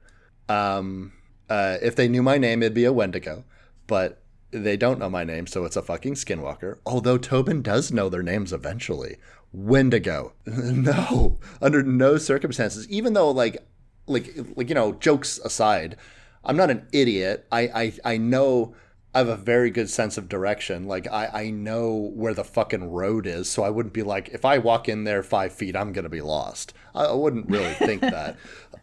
Um, 0.48 1.12
uh, 1.48 1.76
if 1.82 1.94
they 1.94 2.08
knew 2.08 2.22
my 2.22 2.38
name, 2.38 2.62
it'd 2.62 2.74
be 2.74 2.86
a 2.86 2.92
Wendigo, 2.92 3.44
but 3.86 4.22
they 4.50 4.78
don't 4.78 4.98
know 4.98 5.10
my 5.10 5.22
name, 5.22 5.46
so 5.46 5.64
it's 5.64 5.76
a 5.76 5.82
fucking 5.82 6.14
skinwalker. 6.14 6.78
Although 6.86 7.18
Tobin 7.18 7.60
does 7.60 7.92
know 7.92 8.08
their 8.08 8.22
names 8.22 8.52
eventually. 8.52 9.18
Wendigo. 9.52 10.32
no, 10.46 11.38
under 11.60 11.82
no 11.82 12.16
circumstances. 12.16 12.88
Even 12.88 13.12
though, 13.12 13.30
like, 13.30 13.58
like, 14.06 14.34
like 14.56 14.70
you 14.70 14.74
know, 14.74 14.92
jokes 14.92 15.38
aside, 15.44 15.96
I'm 16.44 16.56
not 16.56 16.70
an 16.70 16.86
idiot. 16.92 17.46
I, 17.52 17.60
I, 17.60 17.92
I 18.04 18.16
know 18.16 18.74
I 19.14 19.18
have 19.18 19.28
a 19.28 19.36
very 19.36 19.70
good 19.70 19.90
sense 19.90 20.16
of 20.16 20.28
direction. 20.28 20.86
Like 20.86 21.08
I, 21.10 21.26
I 21.26 21.50
know 21.50 22.12
where 22.14 22.34
the 22.34 22.44
fucking 22.44 22.90
road 22.90 23.26
is, 23.26 23.48
so 23.48 23.64
I 23.64 23.70
wouldn't 23.70 23.92
be 23.92 24.02
like, 24.02 24.28
if 24.28 24.44
I 24.44 24.58
walk 24.58 24.88
in 24.88 25.04
there 25.04 25.22
five 25.22 25.52
feet, 25.52 25.74
I'm 25.74 25.92
gonna 25.92 26.08
be 26.08 26.20
lost. 26.20 26.74
I, 26.94 27.04
I 27.04 27.12
wouldn't 27.12 27.50
really 27.50 27.74
think 27.74 28.00
that. 28.02 28.36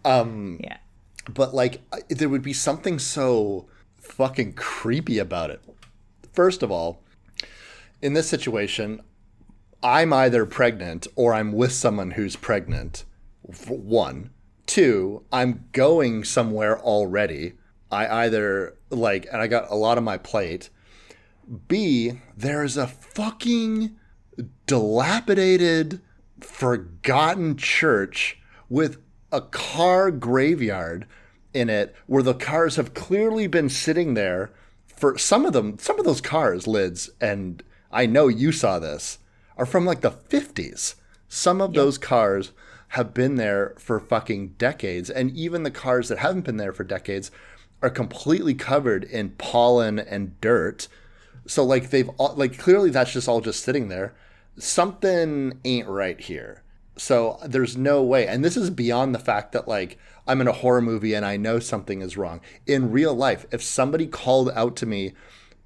Um, 0.03 0.59
yeah. 0.61 0.77
But 1.33 1.53
like, 1.53 1.81
there 2.09 2.29
would 2.29 2.41
be 2.41 2.53
something 2.53 2.99
so 2.99 3.67
fucking 3.95 4.53
creepy 4.53 5.19
about 5.19 5.49
it. 5.49 5.61
First 6.33 6.61
of 6.61 6.71
all, 6.71 7.01
in 8.01 8.13
this 8.13 8.29
situation, 8.29 9.01
I'm 9.81 10.11
either 10.11 10.45
pregnant 10.45 11.07
or 11.15 11.33
I'm 11.33 11.51
with 11.51 11.71
someone 11.71 12.11
who's 12.11 12.35
pregnant. 12.35 13.05
One, 13.67 14.31
two, 14.65 15.23
I'm 15.31 15.65
going 15.71 16.23
somewhere 16.23 16.79
already 16.79 17.53
I 17.91 18.25
either 18.25 18.76
like, 18.89 19.27
and 19.31 19.41
I 19.41 19.47
got 19.47 19.69
a 19.69 19.75
lot 19.75 19.97
on 19.97 20.03
my 20.03 20.17
plate. 20.17 20.69
B, 21.67 22.21
there 22.35 22.63
is 22.63 22.77
a 22.77 22.87
fucking 22.87 23.95
dilapidated, 24.65 26.01
forgotten 26.41 27.57
church 27.57 28.39
with 28.69 28.97
a 29.31 29.41
car 29.41 30.11
graveyard 30.11 31.05
in 31.53 31.69
it 31.69 31.95
where 32.05 32.23
the 32.23 32.33
cars 32.33 32.75
have 32.75 32.93
clearly 32.93 33.47
been 33.47 33.69
sitting 33.69 34.13
there 34.13 34.51
for 34.85 35.17
some 35.17 35.45
of 35.45 35.53
them, 35.53 35.77
some 35.79 35.99
of 35.99 36.05
those 36.05 36.21
cars, 36.21 36.67
lids, 36.67 37.09
and 37.21 37.63
I 37.91 38.05
know 38.05 38.27
you 38.27 38.51
saw 38.51 38.79
this, 38.79 39.19
are 39.55 39.65
from 39.65 39.85
like 39.85 40.01
the 40.01 40.11
50s. 40.11 40.95
Some 41.27 41.61
of 41.61 41.73
yep. 41.73 41.75
those 41.75 41.97
cars 41.97 42.51
have 42.89 43.13
been 43.13 43.35
there 43.35 43.75
for 43.77 43.99
fucking 43.99 44.55
decades. 44.57 45.09
And 45.09 45.31
even 45.31 45.63
the 45.63 45.71
cars 45.71 46.07
that 46.09 46.19
haven't 46.19 46.45
been 46.45 46.57
there 46.57 46.73
for 46.73 46.83
decades 46.83 47.31
are 47.81 47.89
completely 47.89 48.53
covered 48.53 49.03
in 49.03 49.29
pollen 49.31 49.99
and 49.99 50.39
dirt. 50.41 50.87
So 51.45 51.63
like 51.63 51.89
they've 51.89 52.09
all, 52.17 52.33
like 52.35 52.57
clearly 52.57 52.89
that's 52.89 53.13
just 53.13 53.27
all 53.27 53.41
just 53.41 53.63
sitting 53.63 53.87
there. 53.87 54.15
Something 54.57 55.59
ain't 55.63 55.87
right 55.87 56.19
here. 56.19 56.63
So 56.97 57.39
there's 57.45 57.77
no 57.77 58.01
way. 58.01 58.27
And 58.27 58.43
this 58.43 58.57
is 58.57 58.69
beyond 58.69 59.13
the 59.13 59.19
fact 59.19 59.51
that 59.51 59.67
like 59.67 59.97
I'm 60.25 60.41
in 60.41 60.47
a 60.47 60.53
horror 60.53 60.81
movie 60.81 61.13
and 61.13 61.25
I 61.25 61.37
know 61.37 61.59
something 61.59 62.01
is 62.01 62.17
wrong. 62.17 62.41
In 62.65 62.91
real 62.91 63.13
life, 63.13 63.45
if 63.51 63.61
somebody 63.61 64.07
called 64.07 64.49
out 64.55 64.75
to 64.77 64.85
me 64.85 65.13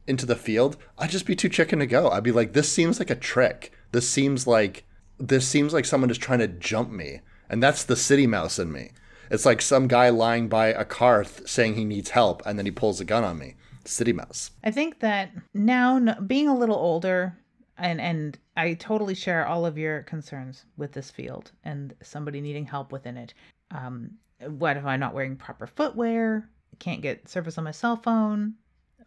into 0.06 0.26
the 0.26 0.36
field, 0.36 0.78
I'd 0.98 1.10
just 1.10 1.26
be 1.26 1.36
too 1.36 1.50
chicken 1.50 1.80
to 1.80 1.88
go. 1.88 2.10
I'd 2.10 2.24
be 2.24 2.32
like 2.32 2.54
this 2.54 2.72
seems 2.72 3.00
like 3.00 3.10
a 3.10 3.16
trick. 3.16 3.72
This 3.92 4.10
seems 4.10 4.46
like 4.46 4.84
this 5.18 5.48
seems 5.48 5.74
like 5.74 5.86
someone 5.86 6.10
is 6.10 6.18
trying 6.18 6.40
to 6.40 6.48
jump 6.48 6.92
me. 6.92 7.22
And 7.50 7.62
that's 7.62 7.84
the 7.84 7.96
city 7.96 8.28
mouse 8.28 8.60
in 8.60 8.72
me. 8.72 8.92
It's 9.32 9.46
like 9.46 9.62
some 9.62 9.88
guy 9.88 10.10
lying 10.10 10.50
by 10.50 10.68
a 10.68 10.84
car 10.84 11.24
th- 11.24 11.48
saying 11.48 11.76
he 11.76 11.86
needs 11.86 12.10
help, 12.10 12.44
and 12.46 12.60
then 12.60 12.66
he 12.66 12.72
pulls 12.72 13.00
a 13.00 13.06
gun 13.06 13.24
on 13.24 13.40
me. 13.40 13.56
City 13.86 14.12
Mouse. 14.12 14.52
I 14.64 14.72
think 14.72 15.00
that 15.00 15.32
now, 15.54 16.00
being 16.28 16.50
a 16.50 16.58
little 16.58 16.76
older, 16.76 17.38
and 17.78 18.02
and 18.02 18.38
I 18.58 18.74
totally 18.74 19.16
share 19.16 19.48
all 19.48 19.66
of 19.66 19.78
your 19.78 20.04
concerns 20.04 20.66
with 20.78 20.92
this 20.92 21.10
field 21.10 21.52
and 21.64 21.96
somebody 22.04 22.42
needing 22.42 22.66
help 22.66 22.92
within 22.92 23.18
it. 23.18 23.34
Um, 23.72 24.12
what 24.46 24.78
if 24.78 24.86
I'm 24.86 25.00
not 25.00 25.14
wearing 25.14 25.38
proper 25.38 25.66
footwear? 25.66 26.50
Can't 26.80 27.02
get 27.02 27.30
service 27.30 27.58
on 27.58 27.64
my 27.64 27.72
cell 27.72 27.96
phone? 27.96 28.56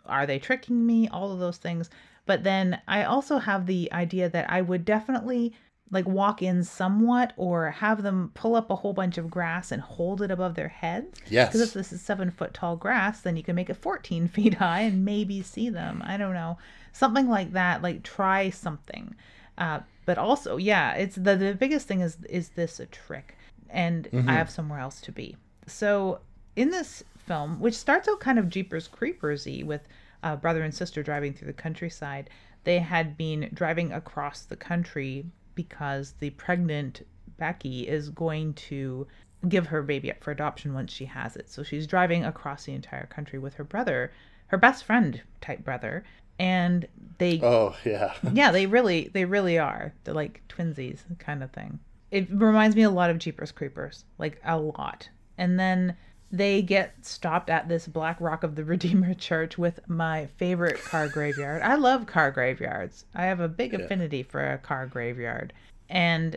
Are 0.06 0.26
they 0.26 0.38
tricking 0.38 0.84
me? 0.84 1.06
All 1.08 1.32
of 1.32 1.38
those 1.38 1.58
things. 1.58 1.90
But 2.26 2.42
then 2.42 2.80
I 2.88 3.04
also 3.04 3.38
have 3.38 3.66
the 3.66 3.92
idea 3.92 4.30
that 4.30 4.50
I 4.50 4.62
would 4.62 4.84
definitely 4.84 5.52
like 5.94 6.06
walk 6.06 6.42
in 6.42 6.64
somewhat 6.64 7.32
or 7.36 7.70
have 7.70 8.02
them 8.02 8.30
pull 8.34 8.56
up 8.56 8.70
a 8.70 8.76
whole 8.76 8.92
bunch 8.92 9.16
of 9.16 9.30
grass 9.30 9.72
and 9.72 9.80
hold 9.80 10.20
it 10.20 10.30
above 10.30 10.54
their 10.54 10.68
heads. 10.68 11.20
Yes. 11.28 11.48
Because 11.48 11.60
if 11.60 11.72
this 11.72 11.92
is 11.92 12.02
seven 12.02 12.30
foot 12.30 12.52
tall 12.52 12.76
grass, 12.76 13.20
then 13.20 13.36
you 13.36 13.42
can 13.42 13.54
make 13.54 13.70
it 13.70 13.76
14 13.76 14.28
feet 14.34 14.54
high 14.54 14.80
and 14.80 15.04
maybe 15.04 15.40
see 15.42 15.70
them. 15.70 16.02
I 16.04 16.16
don't 16.16 16.34
know. 16.34 16.58
Something 16.92 17.28
like 17.28 17.52
that. 17.52 17.80
Like 17.80 18.02
try 18.02 18.50
something. 18.50 19.14
Uh, 19.56 19.80
but 20.04 20.18
also, 20.18 20.56
yeah, 20.56 20.94
it's 20.94 21.16
the, 21.16 21.36
the 21.36 21.54
biggest 21.54 21.86
thing 21.86 22.00
is, 22.00 22.18
is 22.28 22.50
this 22.50 22.80
a 22.80 22.86
trick? 22.86 23.36
And 23.70 24.08
I 24.28 24.34
have 24.34 24.50
somewhere 24.50 24.78
else 24.78 25.00
to 25.00 25.12
be. 25.12 25.36
So 25.66 26.20
in 26.54 26.70
this 26.70 27.02
film, 27.16 27.58
which 27.60 27.74
starts 27.74 28.08
out 28.08 28.20
kind 28.20 28.38
of 28.38 28.48
Jeepers 28.48 28.86
Creepers-y 28.86 29.62
with 29.64 29.88
uh, 30.22 30.36
brother 30.36 30.62
and 30.62 30.74
sister 30.74 31.02
driving 31.02 31.32
through 31.32 31.46
the 31.46 31.52
countryside, 31.52 32.30
they 32.64 32.78
had 32.78 33.16
been 33.16 33.50
driving 33.52 33.92
across 33.92 34.42
the 34.42 34.56
country 34.56 35.26
because 35.54 36.14
the 36.20 36.30
pregnant 36.30 37.02
Becky 37.36 37.88
is 37.88 38.10
going 38.10 38.54
to 38.54 39.06
give 39.48 39.66
her 39.66 39.82
baby 39.82 40.10
up 40.10 40.22
for 40.22 40.30
adoption 40.30 40.74
once 40.74 40.92
she 40.92 41.04
has 41.04 41.36
it. 41.36 41.50
So 41.50 41.62
she's 41.62 41.86
driving 41.86 42.24
across 42.24 42.64
the 42.64 42.72
entire 42.72 43.06
country 43.06 43.38
with 43.38 43.54
her 43.54 43.64
brother, 43.64 44.12
her 44.46 44.58
best 44.58 44.84
friend 44.84 45.20
type 45.40 45.64
brother, 45.64 46.04
and 46.38 46.86
they 47.18 47.40
Oh 47.42 47.76
yeah. 47.84 48.14
yeah, 48.32 48.50
they 48.50 48.66
really 48.66 49.10
they 49.12 49.24
really 49.24 49.58
are. 49.58 49.92
They're 50.04 50.14
like 50.14 50.42
twinsies 50.48 51.00
kind 51.18 51.42
of 51.42 51.50
thing. 51.50 51.78
It 52.10 52.28
reminds 52.30 52.76
me 52.76 52.82
a 52.82 52.90
lot 52.90 53.10
of 53.10 53.18
Jeepers 53.18 53.52
Creepers, 53.52 54.04
like 54.18 54.40
a 54.44 54.58
lot. 54.58 55.08
And 55.36 55.58
then 55.58 55.96
they 56.36 56.62
get 56.62 57.04
stopped 57.04 57.48
at 57.48 57.68
this 57.68 57.86
Black 57.86 58.20
Rock 58.20 58.42
of 58.42 58.56
the 58.56 58.64
Redeemer 58.64 59.14
church 59.28 59.56
with 59.56 59.78
my 59.88 60.26
favorite 60.36 60.82
car 60.82 61.08
graveyard. 61.08 61.62
I 61.62 61.76
love 61.76 62.06
car 62.06 62.32
graveyards. 62.32 63.04
I 63.14 63.26
have 63.26 63.38
a 63.38 63.48
big 63.48 63.72
affinity 63.72 64.24
for 64.24 64.44
a 64.44 64.58
car 64.58 64.86
graveyard. 64.86 65.52
And 65.88 66.36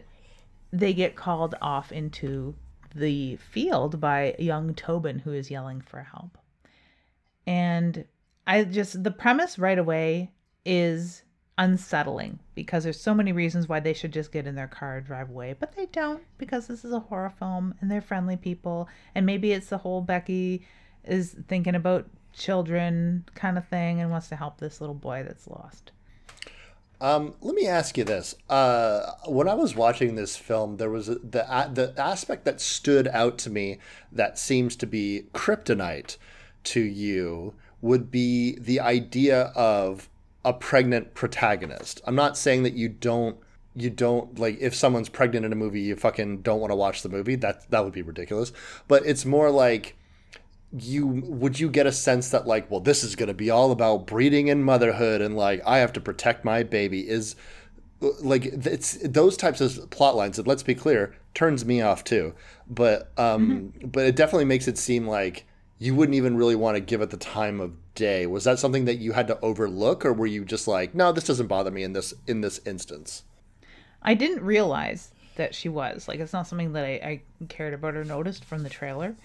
they 0.72 0.93
get 0.93 1.16
called 1.16 1.56
off 1.62 1.91
into 1.91 2.54
the 2.93 3.38
field 3.38 4.00
by 4.00 4.36
young 4.38 4.76
Tobin 4.76 5.20
who 5.20 5.34
is 5.34 5.50
yelling 5.50 5.82
for 5.82 6.04
help. 6.04 6.38
And 7.48 8.06
I 8.45 8.66
just 8.66 9.04
the 9.04 9.12
premise 9.12 9.58
right 9.58 9.80
away 9.80 10.32
is 10.64 11.24
unsettling 11.58 12.39
because 12.55 12.84
there's 12.84 12.99
so 12.99 13.14
many 13.14 13.32
reasons 13.32 13.68
why 13.68 13.80
they 13.80 13.93
should 13.93 14.14
just 14.14 14.32
get 14.32 14.45
in 14.45 14.55
their 14.55 14.68
car 14.68 14.97
and 14.97 15.05
drive 15.05 15.30
away, 15.30 15.55
but 15.60 15.76
they 15.76 15.88
don't 15.88 16.24
because 16.38 16.68
this 16.68 16.86
is 16.86 16.91
a 16.91 16.99
horror 16.99 17.34
film 17.39 17.74
and 17.82 17.89
they're 17.89 18.01
friendly 18.01 18.38
people 18.38 18.88
and 19.16 19.26
maybe 19.26 19.51
it's 19.51 19.68
the 19.68 19.78
whole 19.80 20.01
Becky 20.01 20.66
is 21.03 21.36
thinking 21.47 21.76
about 21.76 22.08
children 22.34 23.26
kind 23.34 23.58
of 23.58 23.68
thing 23.68 23.99
and 23.99 24.12
wants 24.12 24.30
to 24.30 24.36
help 24.36 24.60
this 24.60 24.80
little 24.80 24.95
boy 24.95 25.24
that's 25.26 25.47
lost. 25.47 25.91
Um, 26.99 27.36
let 27.41 27.53
me 27.53 27.68
ask 27.68 27.95
you 27.97 28.03
this: 28.03 28.34
uh, 28.49 29.12
When 29.28 29.47
I 29.47 29.53
was 29.53 29.76
watching 29.76 30.16
this 30.16 30.36
film, 30.36 30.78
there 30.78 30.89
was 30.89 31.10
a, 31.10 31.16
the 31.16 31.45
a- 31.47 31.70
the 31.72 31.93
aspect 31.95 32.43
that 32.45 32.60
stood 32.60 33.08
out 33.10 33.38
to 33.39 33.51
me 33.51 33.78
that 34.12 34.39
seems 34.39 34.76
to 34.78 34.88
be 34.88 35.26
kryptonite 35.34 36.18
to 36.66 36.82
you 36.82 37.53
would 37.82 38.10
be 38.10 38.58
the 38.60 38.80
idea 38.80 39.51
of 39.55 40.10
a 40.46 40.54
pregnant 40.54 41.14
protagonist. 41.14 42.02
I'm 42.06 42.16
not 42.16 42.38
saying 42.38 42.64
that 42.64 42.74
you 42.74 42.90
don't 42.90 43.38
you 43.76 43.90
don't 43.92 44.40
like 44.40 44.58
if 44.60 44.74
someone's 44.74 45.10
pregnant 45.10 45.46
in 45.46 45.54
a 45.54 45.56
movie, 45.56 45.82
you 45.82 45.96
fucking 45.96 46.42
don't 46.42 46.60
want 46.60 46.72
to 46.72 46.76
watch 46.76 47.04
the 47.04 47.10
movie. 47.10 47.36
That 47.36 47.70
that 47.70 47.84
would 47.84 47.94
be 47.94 48.02
ridiculous. 48.02 48.52
But 48.88 49.06
it's 49.06 49.26
more 49.26 49.52
like 49.52 49.96
you 50.78 51.08
would 51.08 51.60
you 51.60 51.70
get 51.70 51.88
a 51.88 51.92
sense 51.92 52.30
that 52.30 52.46
like 52.46 52.70
well 52.70 52.82
this 52.82 53.04
is 53.04 53.16
going 53.16 53.28
to 53.28 53.34
be 53.34 53.50
all 53.50 53.72
about 53.72 54.06
breeding 54.06 54.50
and 54.50 54.66
motherhood 54.66 55.22
and 55.22 55.36
like 55.36 55.62
i 55.66 55.78
have 55.78 55.94
to 55.94 56.02
protect 56.02 56.44
my 56.44 56.62
baby 56.62 57.08
is 57.08 57.38
like 58.02 58.46
it's 58.46 58.98
those 59.08 59.38
types 59.38 59.62
of 59.62 59.90
plot 59.92 60.16
lines 60.16 60.36
that 60.36 60.46
let's 60.46 60.64
be 60.64 60.76
clear 60.76 61.16
turns 61.34 61.64
me 61.64 61.82
off 61.82 62.04
too 62.04 62.34
but 62.70 63.12
um 63.18 63.74
but 63.86 64.06
it 64.06 64.16
definitely 64.16 64.46
makes 64.46 64.68
it 64.68 64.78
seem 64.78 65.08
like 65.08 65.46
you 65.80 65.93
wouldn't 65.93 66.15
even 66.15 66.36
really 66.36 66.55
want 66.55 66.75
to 66.75 66.82
give 66.82 67.01
it 67.01 67.09
the 67.09 67.17
time 67.17 67.59
of 67.59 67.73
day 67.93 68.25
was 68.25 68.43
that 68.43 68.59
something 68.59 68.86
that 68.86 68.97
you 68.97 69.11
had 69.11 69.28
to 69.28 69.39
overlook 69.41 70.05
or 70.05 70.13
were 70.13 70.25
you 70.25 70.45
just 70.45 70.67
like 70.67 70.93
no 70.93 71.11
this 71.11 71.23
doesn't 71.23 71.47
bother 71.47 71.71
me 71.71 71.84
in 71.84 71.93
this 71.93 72.13
in 72.28 72.41
this 72.41 72.59
instance 72.65 73.23
I 74.01 74.13
didn't 74.13 74.43
realize 74.43 75.11
that 75.36 75.55
she 75.55 75.69
was. 75.69 76.07
Like, 76.07 76.19
it's 76.19 76.34
not 76.34 76.47
something 76.47 76.73
that 76.73 76.86
I, 76.86 76.89
I 76.89 77.21
cared 77.47 77.73
about 77.73 77.95
or 77.95 78.03
noticed 78.03 78.43
from 78.45 78.63
the 78.63 78.69
trailer. 78.69 79.15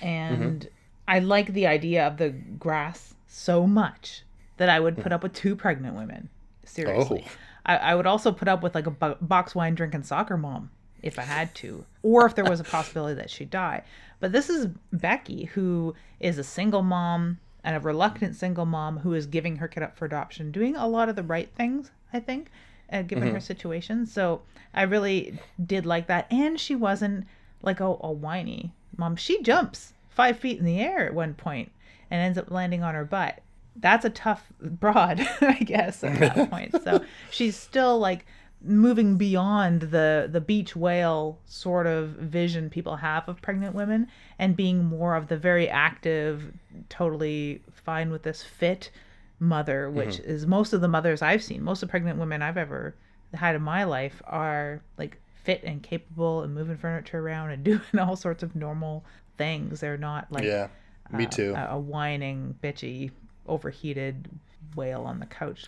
Mm-hmm. 0.00 0.42
And 0.42 0.68
I 1.06 1.20
like 1.20 1.52
the 1.52 1.66
idea 1.66 2.06
of 2.06 2.16
the 2.16 2.30
grass 2.30 3.14
so 3.28 3.66
much 3.66 4.22
that 4.56 4.68
I 4.68 4.80
would 4.80 4.96
mm. 4.96 5.02
put 5.02 5.12
up 5.12 5.22
with 5.22 5.32
two 5.32 5.54
pregnant 5.54 5.96
women. 5.96 6.28
Seriously. 6.64 7.24
Oh. 7.26 7.30
I, 7.64 7.76
I 7.76 7.94
would 7.94 8.06
also 8.06 8.32
put 8.32 8.48
up 8.48 8.62
with 8.62 8.74
like 8.74 8.86
a 8.86 8.90
bo- 8.90 9.18
box 9.20 9.54
wine 9.54 9.74
drinking 9.74 10.02
soccer 10.04 10.36
mom 10.36 10.70
if 11.06 11.18
I 11.18 11.22
had 11.22 11.54
to, 11.56 11.84
or 12.02 12.26
if 12.26 12.34
there 12.34 12.44
was 12.44 12.60
a 12.60 12.64
possibility 12.64 13.14
that 13.14 13.30
she'd 13.30 13.50
die. 13.50 13.82
But 14.20 14.32
this 14.32 14.48
is 14.48 14.68
Becky, 14.92 15.44
who 15.44 15.94
is 16.20 16.38
a 16.38 16.44
single 16.44 16.82
mom 16.82 17.38
and 17.62 17.76
a 17.76 17.80
reluctant 17.80 18.36
single 18.36 18.66
mom 18.66 18.98
who 18.98 19.12
is 19.12 19.26
giving 19.26 19.56
her 19.56 19.68
kid 19.68 19.82
up 19.82 19.96
for 19.96 20.04
adoption, 20.04 20.52
doing 20.52 20.76
a 20.76 20.86
lot 20.86 21.08
of 21.08 21.16
the 21.16 21.22
right 21.22 21.50
things, 21.54 21.90
I 22.12 22.20
think, 22.20 22.50
uh, 22.92 23.02
given 23.02 23.32
her 23.32 23.40
situation. 23.40 24.06
So 24.06 24.42
I 24.72 24.82
really 24.82 25.38
did 25.64 25.84
like 25.84 26.06
that. 26.06 26.30
And 26.30 26.58
she 26.58 26.74
wasn't 26.74 27.26
like 27.62 27.80
a, 27.80 27.84
a 27.84 28.12
whiny 28.12 28.72
mom. 28.96 29.16
She 29.16 29.42
jumps 29.42 29.92
five 30.08 30.38
feet 30.38 30.58
in 30.58 30.64
the 30.64 30.80
air 30.80 31.06
at 31.06 31.14
one 31.14 31.34
point 31.34 31.72
and 32.10 32.20
ends 32.20 32.38
up 32.38 32.50
landing 32.50 32.82
on 32.82 32.94
her 32.94 33.04
butt. 33.04 33.40
That's 33.74 34.04
a 34.04 34.10
tough 34.10 34.44
broad, 34.60 35.20
I 35.40 35.58
guess, 35.58 36.02
at 36.04 36.20
that 36.20 36.50
point. 36.50 36.82
So 36.82 37.04
she's 37.30 37.56
still 37.56 37.98
like 37.98 38.24
moving 38.62 39.16
beyond 39.16 39.82
the 39.82 40.28
the 40.30 40.40
beach 40.40 40.74
whale 40.74 41.38
sort 41.44 41.86
of 41.86 42.08
vision 42.10 42.70
people 42.70 42.96
have 42.96 43.28
of 43.28 43.40
pregnant 43.42 43.74
women 43.74 44.08
and 44.38 44.56
being 44.56 44.84
more 44.84 45.14
of 45.14 45.28
the 45.28 45.36
very 45.36 45.68
active, 45.68 46.52
totally 46.88 47.62
fine 47.84 48.10
with 48.10 48.22
this 48.22 48.42
fit 48.42 48.90
mother, 49.38 49.90
which 49.90 50.18
is 50.20 50.46
most 50.46 50.72
of 50.72 50.80
the 50.80 50.88
mothers 50.88 51.22
I've 51.22 51.42
seen. 51.42 51.62
Most 51.62 51.82
of 51.82 51.88
the 51.88 51.90
pregnant 51.90 52.18
women 52.18 52.42
I've 52.42 52.56
ever 52.56 52.94
had 53.34 53.54
in 53.54 53.62
my 53.62 53.84
life 53.84 54.22
are 54.26 54.80
like 54.96 55.20
fit 55.44 55.62
and 55.62 55.82
capable 55.82 56.42
and 56.42 56.54
moving 56.54 56.76
furniture 56.76 57.20
around 57.20 57.50
and 57.50 57.64
doing 57.64 57.80
all 58.00 58.16
sorts 58.16 58.42
of 58.42 58.56
normal 58.56 59.04
things. 59.36 59.80
They're 59.80 59.98
not 59.98 60.30
like 60.32 60.44
yeah 60.44 60.68
me 61.12 61.26
uh, 61.26 61.30
too 61.30 61.54
a, 61.54 61.74
a 61.74 61.78
whining, 61.78 62.56
bitchy, 62.62 63.10
overheated 63.46 64.28
whale 64.74 65.02
on 65.02 65.20
the 65.20 65.26
couch 65.26 65.64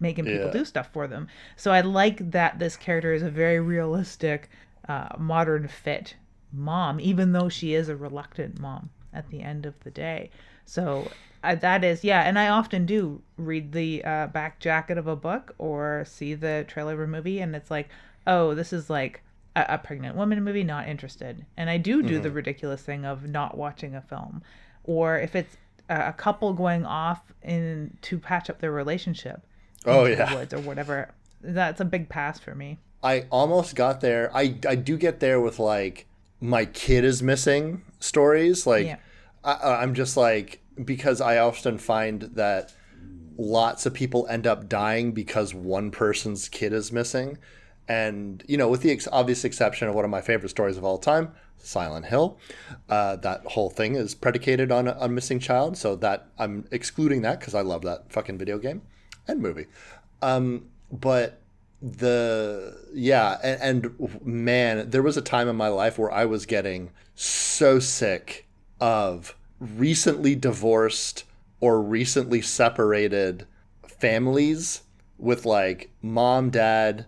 making 0.00 0.24
people 0.24 0.46
Yeah. 0.46 0.58
do 0.58 0.64
stuff 0.64 0.90
for 0.92 1.06
them. 1.06 1.28
So 1.56 1.72
I 1.72 1.80
like 1.80 2.30
that 2.30 2.58
this 2.58 2.76
character 2.76 3.12
is 3.12 3.22
a 3.22 3.30
very 3.30 3.60
realistic, 3.60 4.48
uh, 4.88 5.08
modern 5.18 5.68
fit 5.68 6.16
mom, 6.52 7.00
even 7.00 7.32
though 7.32 7.48
she 7.48 7.74
is 7.74 7.88
a 7.88 7.96
reluctant 7.96 8.60
mom 8.60 8.90
at 9.12 9.30
the 9.30 9.42
end 9.42 9.66
of 9.66 9.78
the 9.80 9.90
day. 9.90 10.30
So 10.64 11.10
uh, 11.42 11.54
that 11.56 11.84
is, 11.84 12.04
yeah, 12.04 12.22
and 12.22 12.38
I 12.38 12.48
often 12.48 12.86
do 12.86 13.22
read 13.36 13.72
the 13.72 14.04
uh, 14.04 14.26
back 14.28 14.58
jacket 14.58 14.98
of 14.98 15.06
a 15.06 15.16
book 15.16 15.54
or 15.58 16.04
see 16.06 16.34
the 16.34 16.64
trailer 16.66 16.94
of 16.94 17.00
a 17.00 17.06
movie, 17.06 17.40
and 17.40 17.54
it's 17.54 17.70
like, 17.70 17.88
oh, 18.26 18.54
this 18.54 18.72
is 18.72 18.90
like 18.90 19.22
a, 19.54 19.64
a 19.70 19.78
pregnant 19.78 20.16
woman 20.16 20.42
movie, 20.42 20.64
not 20.64 20.88
interested. 20.88 21.46
And 21.56 21.70
I 21.70 21.78
do 21.78 22.02
do 22.02 22.18
the 22.18 22.30
ridiculous 22.30 22.82
thing 22.82 23.04
of 23.04 23.28
not 23.28 23.56
watching 23.56 23.94
a 23.94 24.02
film, 24.02 24.42
or 24.84 25.18
if 25.18 25.34
it's 25.36 25.56
a 25.88 26.08
a 26.08 26.12
couple 26.12 26.52
going 26.52 26.84
off 26.84 27.32
in 27.42 27.96
to 28.02 28.18
patch 28.18 28.50
up 28.50 28.58
their 28.58 28.72
relationship 28.72 29.45
oh 29.84 30.06
yeah 30.06 30.34
woods 30.34 30.54
or 30.54 30.60
whatever. 30.60 31.10
That's 31.42 31.80
a 31.80 31.84
big 31.84 32.08
pass 32.08 32.38
for 32.38 32.54
me. 32.54 32.78
I 33.02 33.26
almost 33.30 33.74
got 33.74 34.00
there. 34.00 34.30
I 34.34 34.58
I 34.66 34.74
do 34.74 34.96
get 34.96 35.20
there 35.20 35.40
with 35.40 35.58
like 35.58 36.06
my 36.40 36.64
kid 36.64 37.04
is 37.04 37.22
missing 37.22 37.82
stories. 38.00 38.66
Like 38.66 38.86
Yeah. 38.86 38.96
I, 39.44 39.82
I'm 39.82 39.94
just 39.94 40.16
like 40.16 40.60
because 40.84 41.20
I 41.20 41.38
often 41.38 41.78
find 41.78 42.22
that 42.34 42.74
lots 43.38 43.86
of 43.86 43.94
people 43.94 44.26
end 44.28 44.46
up 44.46 44.68
dying 44.68 45.12
because 45.12 45.54
one 45.54 45.90
person's 45.90 46.48
kid 46.48 46.72
is 46.72 46.90
missing, 46.92 47.38
and 47.88 48.42
you 48.48 48.56
know, 48.56 48.68
with 48.68 48.82
the 48.82 48.90
ex- 48.90 49.08
obvious 49.12 49.44
exception 49.44 49.88
of 49.88 49.94
one 49.94 50.04
of 50.04 50.10
my 50.10 50.20
favorite 50.20 50.48
stories 50.48 50.76
of 50.76 50.84
all 50.84 50.98
time, 50.98 51.32
Silent 51.58 52.06
Hill, 52.06 52.38
uh, 52.88 53.16
that 53.16 53.44
whole 53.46 53.70
thing 53.70 53.94
is 53.94 54.14
predicated 54.14 54.72
on 54.72 54.88
a, 54.88 54.96
a 55.00 55.08
missing 55.08 55.38
child. 55.38 55.76
So 55.76 55.96
that 55.96 56.28
I'm 56.38 56.66
excluding 56.70 57.22
that 57.22 57.40
because 57.40 57.54
I 57.54 57.60
love 57.60 57.82
that 57.82 58.10
fucking 58.12 58.38
video 58.38 58.58
game 58.58 58.82
and 59.28 59.40
movie. 59.40 59.66
Um, 60.22 60.66
but 60.90 61.40
the 61.82 62.76
yeah 62.94 63.38
and, 63.42 63.84
and 63.86 64.26
man 64.26 64.88
there 64.90 65.02
was 65.02 65.16
a 65.16 65.22
time 65.22 65.46
in 65.46 65.54
my 65.54 65.68
life 65.68 65.98
where 65.98 66.10
i 66.10 66.24
was 66.24 66.46
getting 66.46 66.90
so 67.14 67.78
sick 67.78 68.46
of 68.80 69.36
recently 69.60 70.34
divorced 70.34 71.24
or 71.60 71.82
recently 71.82 72.40
separated 72.40 73.46
families 73.86 74.82
with 75.18 75.44
like 75.44 75.90
mom 76.00 76.48
dad 76.50 77.04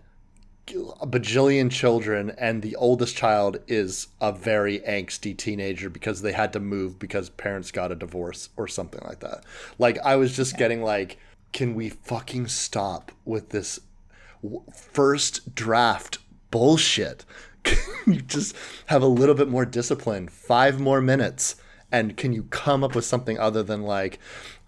a 1.01 1.07
bajillion 1.07 1.71
children 1.71 2.31
and 2.37 2.61
the 2.61 2.75
oldest 2.75 3.15
child 3.15 3.57
is 3.67 4.07
a 4.21 4.31
very 4.31 4.79
angsty 4.81 5.35
teenager 5.35 5.89
because 5.89 6.21
they 6.21 6.31
had 6.31 6.53
to 6.53 6.59
move 6.59 6.99
because 6.99 7.27
parents 7.29 7.71
got 7.71 7.91
a 7.91 7.95
divorce 7.95 8.49
or 8.55 8.67
something 8.67 9.01
like 9.07 9.19
that 9.19 9.43
like 9.79 9.97
i 10.05 10.15
was 10.15 10.35
just 10.35 10.57
getting 10.57 10.83
like 10.83 11.17
can 11.51 11.75
we 11.75 11.89
fucking 11.89 12.47
stop 12.47 13.11
with 13.25 13.49
this 13.49 13.79
first 14.73 15.53
draft 15.55 16.19
bullshit. 16.51 17.25
Can 17.63 18.13
you 18.13 18.21
just 18.21 18.55
have 18.87 19.01
a 19.01 19.07
little 19.07 19.35
bit 19.35 19.49
more 19.49 19.65
discipline, 19.65 20.29
five 20.29 20.79
more 20.79 21.01
minutes, 21.01 21.57
and 21.91 22.15
can 22.15 22.31
you 22.31 22.43
come 22.43 22.83
up 22.83 22.95
with 22.95 23.03
something 23.03 23.37
other 23.37 23.63
than 23.63 23.83
like, 23.83 24.17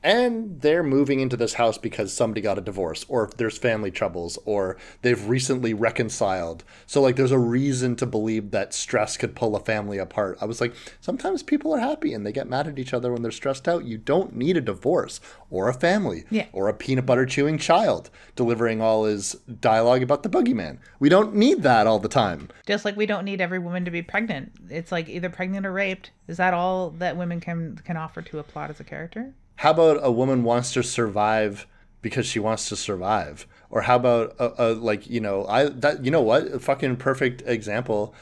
and 0.03 0.61
they're 0.61 0.83
moving 0.83 1.19
into 1.19 1.37
this 1.37 1.53
house 1.53 1.77
because 1.77 2.11
somebody 2.11 2.41
got 2.41 2.57
a 2.57 2.61
divorce 2.61 3.05
or 3.07 3.29
there's 3.37 3.57
family 3.57 3.91
troubles 3.91 4.39
or 4.45 4.77
they've 5.01 5.27
recently 5.27 5.73
reconciled 5.73 6.63
so 6.87 7.01
like 7.01 7.15
there's 7.15 7.31
a 7.31 7.37
reason 7.37 7.95
to 7.95 8.05
believe 8.05 8.51
that 8.51 8.73
stress 8.73 9.15
could 9.17 9.35
pull 9.35 9.55
a 9.55 9.59
family 9.59 9.97
apart 9.97 10.37
i 10.41 10.45
was 10.45 10.59
like 10.59 10.73
sometimes 10.99 11.43
people 11.43 11.73
are 11.73 11.79
happy 11.79 12.13
and 12.13 12.25
they 12.25 12.31
get 12.31 12.49
mad 12.49 12.67
at 12.67 12.79
each 12.79 12.93
other 12.93 13.11
when 13.11 13.21
they're 13.21 13.31
stressed 13.31 13.67
out 13.67 13.85
you 13.85 13.97
don't 13.97 14.35
need 14.35 14.57
a 14.57 14.61
divorce 14.61 15.19
or 15.49 15.67
a 15.69 15.73
family 15.73 16.23
Yeah. 16.29 16.47
or 16.51 16.67
a 16.67 16.73
peanut 16.73 17.05
butter 17.05 17.25
chewing 17.25 17.57
child 17.57 18.09
delivering 18.35 18.81
all 18.81 19.05
his 19.05 19.33
dialogue 19.59 20.01
about 20.01 20.23
the 20.23 20.29
boogeyman 20.29 20.79
we 20.99 21.09
don't 21.09 21.35
need 21.35 21.61
that 21.63 21.85
all 21.87 21.99
the 21.99 22.07
time 22.09 22.49
Just 22.65 22.85
like 22.85 22.95
we 22.97 23.05
don't 23.05 23.25
need 23.25 23.41
every 23.41 23.59
woman 23.59 23.85
to 23.85 23.91
be 23.91 24.01
pregnant. 24.01 24.51
It's 24.69 24.91
like 24.91 25.09
either 25.09 25.29
pregnant 25.29 25.65
or 25.65 25.73
raped. 25.73 26.11
Is 26.27 26.37
that 26.37 26.53
all 26.53 26.91
that 26.91 27.17
women 27.17 27.39
can 27.39 27.75
can 27.83 27.97
offer 27.97 28.21
to 28.21 28.39
a 28.39 28.43
plot 28.43 28.69
as 28.69 28.79
a 28.79 28.83
character? 28.83 29.33
How 29.55 29.71
about 29.71 29.99
a 30.01 30.11
woman 30.11 30.43
wants 30.43 30.73
to 30.73 30.83
survive 30.83 31.67
because 32.01 32.25
she 32.25 32.39
wants 32.39 32.69
to 32.69 32.75
survive? 32.75 33.47
Or 33.69 33.81
how 33.81 33.95
about 33.95 34.35
a, 34.39 34.71
a 34.71 34.73
like 34.73 35.09
you 35.09 35.21
know 35.21 35.45
I 35.45 35.69
that 35.69 36.03
you 36.03 36.11
know 36.11 36.21
what 36.21 36.47
a 36.47 36.59
fucking 36.59 36.97
perfect 36.97 37.41
example 37.45 38.13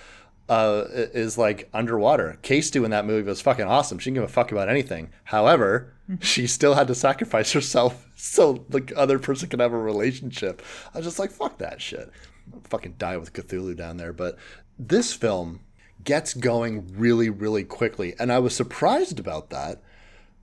uh, 0.48 0.86
is 0.90 1.38
like 1.38 1.70
underwater. 1.74 2.38
Case 2.42 2.70
two 2.70 2.84
in 2.84 2.92
that 2.92 3.06
movie 3.06 3.28
was 3.28 3.42
fucking 3.42 3.66
awesome. 3.66 4.00
She 4.00 4.10
didn't 4.10 4.16
give 4.16 4.30
a 4.30 4.34
fuck 4.34 4.52
about 4.52 4.70
anything. 4.70 5.12
However, 5.26 5.94
she 6.22 6.48
still 6.48 6.74
had 6.74 6.88
to 6.88 6.96
sacrifice 6.96 7.52
herself 7.54 8.08
so 8.16 8.66
the 8.70 8.92
other 8.96 9.20
person 9.20 9.50
could 9.50 9.60
have 9.60 9.74
a 9.74 9.78
relationship. 9.78 10.62
I 10.94 10.98
was 10.98 11.06
just 11.06 11.20
like 11.20 11.32
fuck 11.32 11.58
that 11.60 11.82
shit. 11.82 12.12
I'll 12.54 12.62
fucking 12.62 12.96
die 12.98 13.18
with 13.18 13.34
Cthulhu 13.34 13.76
down 13.76 13.98
there. 13.98 14.14
But 14.14 14.38
this 14.78 15.14
film 15.14 15.62
gets 16.04 16.34
going 16.34 16.88
really 16.98 17.30
really 17.30 17.64
quickly, 17.64 18.14
and 18.20 18.32
I 18.32 18.40
was 18.40 18.56
surprised 18.56 19.20
about 19.20 19.50
that 19.52 19.82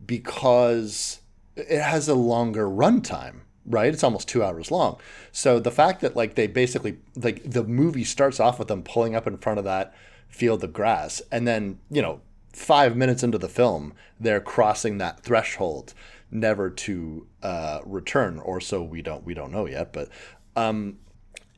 because 0.05 1.21
it 1.57 1.81
has 1.81 2.09
a 2.09 2.15
longer 2.15 2.69
runtime, 2.69 3.41
right? 3.65 3.93
It's 3.93 4.05
almost 4.05 4.29
two 4.29 4.45
hours 4.45 4.71
long. 4.71 4.99
So 5.33 5.59
the 5.59 5.71
fact 5.71 6.01
that 6.03 6.17
like 6.17 6.35
they 6.35 6.47
basically 6.47 6.99
like 7.17 7.43
the 7.51 7.65
movie 7.65 8.05
starts 8.05 8.41
off 8.41 8.59
with 8.59 8.69
them 8.69 8.83
pulling 8.83 9.15
up 9.15 9.27
in 9.27 9.39
front 9.39 9.59
of 9.59 9.65
that 9.65 9.95
field 10.29 10.63
of 10.65 10.73
grass, 10.73 11.23
and 11.33 11.47
then 11.47 11.79
you 11.91 12.03
know 12.03 12.21
five 12.53 12.97
minutes 12.97 13.23
into 13.23 13.39
the 13.39 13.49
film 13.49 13.93
they're 14.19 14.41
crossing 14.41 14.99
that 14.99 15.21
threshold, 15.21 15.93
never 16.31 16.71
to 16.71 17.27
uh, 17.43 17.81
return, 17.85 18.39
or 18.39 18.61
so 18.61 18.83
we 18.83 19.03
don't 19.03 19.25
we 19.25 19.35
don't 19.35 19.53
know 19.53 19.67
yet. 19.67 19.93
But 19.93 20.09
um, 20.55 20.99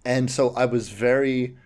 and 0.05 0.31
so 0.31 0.51
I 0.51 0.65
was 0.67 0.89
very. 0.89 1.57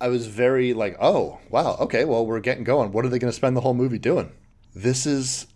I 0.00 0.08
was 0.08 0.26
very 0.26 0.74
like, 0.74 0.96
oh, 1.00 1.38
wow, 1.48 1.76
okay, 1.78 2.04
well, 2.04 2.26
we're 2.26 2.40
getting 2.40 2.64
going. 2.64 2.90
What 2.90 3.04
are 3.04 3.08
they 3.08 3.20
going 3.20 3.30
to 3.30 3.36
spend 3.36 3.56
the 3.56 3.60
whole 3.60 3.72
movie 3.72 4.00
doing? 4.00 4.32
This 4.74 5.06
is 5.06 5.46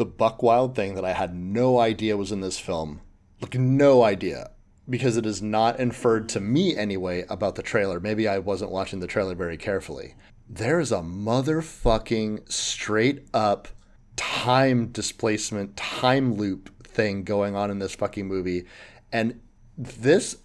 the 0.00 0.06
Buck 0.06 0.42
Wild 0.42 0.74
thing 0.74 0.94
that 0.94 1.04
I 1.04 1.12
had 1.12 1.34
no 1.34 1.78
idea 1.78 2.16
was 2.16 2.32
in 2.32 2.40
this 2.40 2.58
film. 2.58 3.02
Like, 3.42 3.56
no 3.56 4.02
idea. 4.02 4.52
Because 4.88 5.18
it 5.18 5.26
is 5.26 5.42
not 5.42 5.78
inferred 5.78 6.26
to 6.30 6.40
me 6.40 6.74
anyway 6.74 7.26
about 7.28 7.54
the 7.54 7.62
trailer. 7.62 8.00
Maybe 8.00 8.26
I 8.26 8.38
wasn't 8.38 8.70
watching 8.70 9.00
the 9.00 9.06
trailer 9.06 9.34
very 9.34 9.58
carefully. 9.58 10.14
There 10.48 10.80
is 10.80 10.90
a 10.90 11.00
motherfucking 11.00 12.50
straight 12.50 13.28
up 13.34 13.68
time 14.16 14.86
displacement, 14.86 15.76
time 15.76 16.32
loop 16.32 16.82
thing 16.82 17.22
going 17.22 17.54
on 17.54 17.70
in 17.70 17.78
this 17.78 17.94
fucking 17.94 18.26
movie. 18.26 18.64
And 19.12 19.38
this 19.76 20.38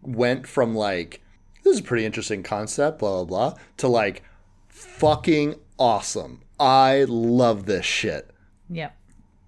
went 0.00 0.46
from 0.46 0.74
like, 0.74 1.20
this 1.62 1.74
is 1.74 1.80
a 1.80 1.84
pretty 1.84 2.06
interesting 2.06 2.42
concept, 2.42 3.00
blah, 3.00 3.22
blah, 3.22 3.50
blah, 3.50 3.58
to 3.76 3.86
like, 3.86 4.22
fucking 4.68 5.56
awesome. 5.78 6.40
I 6.58 7.04
love 7.06 7.66
this 7.66 7.84
shit. 7.84 8.30
Yep. 8.74 8.96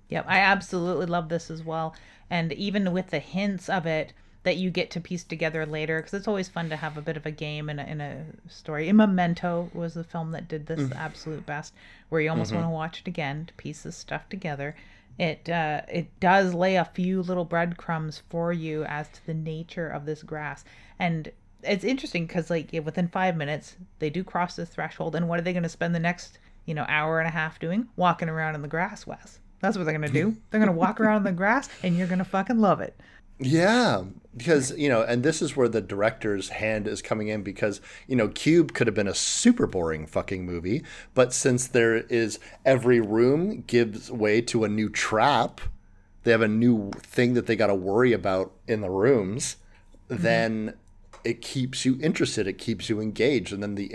Yep. 0.09 0.25
I 0.29 0.39
absolutely 0.39 1.07
love 1.07 1.29
this 1.29 1.51
as 1.51 1.65
well. 1.65 1.95
And 2.31 2.53
even 2.53 2.93
with 2.93 3.11
the 3.11 3.19
hints 3.19 3.69
of 3.69 3.87
it 3.87 4.13
that 4.45 4.57
you 4.57 4.71
get 4.71 4.93
to 4.93 5.01
piece 5.01 5.25
together 5.25 5.67
later, 5.67 5.99
because 5.99 6.15
it's 6.15 6.29
always 6.29 6.49
fun 6.49 6.69
to 6.71 6.77
have 6.77 6.97
a 6.97 7.03
bit 7.03 7.17
of 7.17 7.27
a 7.27 7.33
game 7.33 7.69
in 7.69 7.81
a, 7.81 7.85
in 7.85 8.01
a 8.01 8.25
story. 8.49 8.89
And 8.89 8.97
Memento 8.97 9.71
was 9.75 9.95
the 9.95 10.05
film 10.05 10.31
that 10.31 10.47
did 10.47 10.67
this 10.67 10.89
the 10.89 10.97
absolute 10.97 11.45
best, 11.45 11.75
where 12.09 12.21
you 12.21 12.31
almost 12.31 12.53
want 12.53 12.65
to 12.65 12.71
watch 12.71 13.01
it 13.01 13.09
again 13.09 13.47
to 13.47 13.55
piece 13.55 13.83
this 13.83 13.97
stuff 13.97 14.29
together. 14.29 14.77
It 15.19 15.49
uh, 15.49 15.81
it 15.89 16.09
does 16.21 16.55
lay 16.55 16.77
a 16.77 16.85
few 16.85 17.23
little 17.23 17.45
breadcrumbs 17.45 18.23
for 18.29 18.53
you 18.53 18.85
as 18.85 19.09
to 19.09 19.27
the 19.27 19.35
nature 19.35 19.89
of 19.89 20.05
this 20.05 20.23
grass, 20.23 20.65
and 20.99 21.33
it's 21.63 21.85
interesting 21.85 22.27
because 22.27 22.51
like 22.51 22.71
within 22.85 23.09
five 23.09 23.37
minutes 23.37 23.77
they 23.99 24.11
do 24.11 24.23
cross 24.23 24.57
the 24.57 24.67
threshold, 24.67 25.17
and 25.17 25.27
what 25.29 25.41
are 25.41 25.43
they 25.43 25.55
going 25.55 25.63
to 25.63 25.69
spend 25.69 25.95
the 25.95 25.99
next 25.99 26.39
you 26.67 26.75
know 26.75 26.85
hour 26.89 27.19
and 27.19 27.29
a 27.29 27.33
half 27.33 27.59
doing? 27.59 27.89
Walking 27.97 28.29
around 28.29 28.55
in 28.55 28.63
the 28.63 28.69
grass, 28.69 29.07
Wes. 29.07 29.41
That's 29.61 29.77
what 29.77 29.85
they're 29.85 29.99
to 30.07 30.13
do. 30.13 30.37
They're 30.51 30.61
to 30.73 30.79
walk 30.79 31.01
around 31.01 31.19
in 31.19 31.23
the 31.25 31.33
grass, 31.33 31.69
and 31.83 31.97
you're 31.97 32.07
to 32.19 32.25
fucking 32.25 32.59
love 32.59 32.81
it. 32.81 32.95
Yeah, 33.39 34.05
because 34.37 34.77
you 34.79 34.89
know, 34.89 35.03
and 35.03 35.23
this 35.23 35.43
is 35.43 35.57
where 35.57 35.69
the 35.69 35.81
director's 35.81 36.49
hand 36.49 36.87
is 36.87 37.03
coming 37.03 37.29
in 37.29 37.43
because 37.43 37.81
you 38.07 38.17
know, 38.17 38.29
Cube 38.29 38.73
could 38.73 38.87
have 38.87 38.95
been 38.95 39.09
a 39.09 39.15
super 39.15 39.67
boring 39.67 40.07
fucking 40.07 40.47
movie, 40.47 40.83
but 41.15 41.33
since 41.33 41.67
there 41.67 41.97
is 41.97 42.39
every 42.65 43.01
room 43.01 43.63
gives 43.67 44.11
way 44.11 44.41
to 44.43 44.65
a 44.65 44.69
new 44.69 44.89
trap, 44.89 45.61
they 46.25 46.31
have 46.31 46.43
a 46.43 46.49
new 46.49 46.91
thing 46.99 47.35
that 47.35 47.47
they 47.47 47.57
got 47.57 47.67
to 47.67 47.75
worry 47.75 48.13
about 48.13 48.53
in 48.67 48.81
the 48.81 48.91
rooms, 48.91 49.57
mm-hmm. 50.09 50.23
then 50.23 50.75
it 51.23 51.43
keeps 51.43 51.85
you 51.85 51.99
interested, 52.01 52.47
it 52.47 52.57
keeps 52.57 52.89
you 52.89 53.01
engaged, 53.01 53.53
and 53.53 53.63
then 53.63 53.75
the 53.75 53.87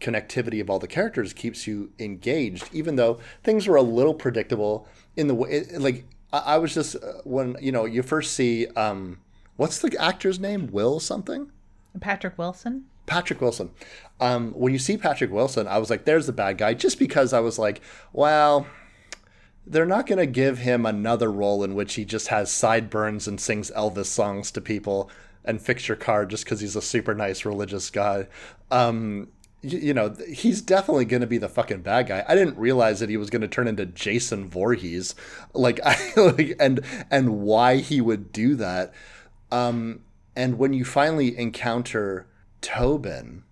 interconnectivity 0.00 0.60
of 0.60 0.70
all 0.70 0.78
the 0.78 0.86
characters 0.86 1.32
keeps 1.32 1.66
you 1.66 1.90
engaged, 1.98 2.68
even 2.72 2.96
though 2.96 3.18
things 3.42 3.66
were 3.66 3.76
a 3.76 3.82
little 3.82 4.14
predictable 4.14 4.86
in 5.16 5.28
the 5.28 5.34
way, 5.34 5.50
it- 5.50 5.80
like 5.80 6.04
I, 6.32 6.38
I 6.38 6.58
was 6.58 6.74
just 6.74 6.96
uh, 6.96 7.20
when 7.24 7.56
you 7.60 7.72
know 7.72 7.84
you 7.84 8.02
first 8.02 8.34
see 8.34 8.66
um, 8.68 9.18
what's 9.56 9.78
the 9.78 9.96
actor's 9.98 10.38
name? 10.40 10.68
Will 10.72 11.00
something? 11.00 11.50
Patrick 12.00 12.36
Wilson. 12.36 12.84
Patrick 13.06 13.40
Wilson. 13.40 13.70
Um, 14.20 14.50
when 14.52 14.72
you 14.72 14.78
see 14.78 14.96
Patrick 14.98 15.30
Wilson, 15.30 15.68
I 15.68 15.78
was 15.78 15.88
like, 15.90 16.04
there's 16.04 16.26
the 16.26 16.32
bad 16.32 16.58
guy, 16.58 16.74
just 16.74 16.98
because 16.98 17.32
I 17.32 17.38
was 17.40 17.58
like, 17.58 17.80
well, 18.12 18.66
they're 19.66 19.86
not 19.86 20.06
going 20.06 20.18
to 20.18 20.26
give 20.26 20.58
him 20.58 20.84
another 20.84 21.30
role 21.30 21.62
in 21.64 21.74
which 21.74 21.94
he 21.94 22.04
just 22.04 22.28
has 22.28 22.50
sideburns 22.50 23.26
and 23.28 23.40
sings 23.40 23.70
Elvis 23.70 24.06
songs 24.06 24.50
to 24.50 24.60
people 24.60 25.08
and 25.44 25.62
fix 25.62 25.86
your 25.86 25.96
car 25.96 26.26
just 26.26 26.44
because 26.44 26.60
he's 26.60 26.74
a 26.76 26.82
super 26.82 27.14
nice 27.14 27.44
religious 27.44 27.88
guy. 27.90 28.26
Um, 28.72 29.28
you, 29.66 29.94
know, 29.94 30.14
he's 30.28 30.60
definitely 30.60 31.04
going 31.04 31.20
to 31.20 31.26
be 31.26 31.38
the 31.38 31.48
fucking 31.48 31.82
bad 31.82 32.08
guy. 32.08 32.24
I 32.28 32.34
didn't 32.34 32.58
realize 32.58 33.00
that 33.00 33.08
he 33.08 33.16
was 33.16 33.30
going 33.30 33.42
to 33.42 33.48
turn 33.48 33.68
into 33.68 33.86
Jason 33.86 34.48
Voorhees, 34.48 35.14
like, 35.54 35.80
I, 35.84 35.96
like, 36.16 36.56
and 36.58 36.80
and 37.10 37.40
why 37.40 37.76
he 37.76 38.00
would 38.00 38.32
do 38.32 38.54
that. 38.56 38.92
Um, 39.50 40.00
and 40.34 40.58
when 40.58 40.72
you 40.72 40.84
finally 40.84 41.36
encounter 41.36 42.26
Tobin, 42.60 43.44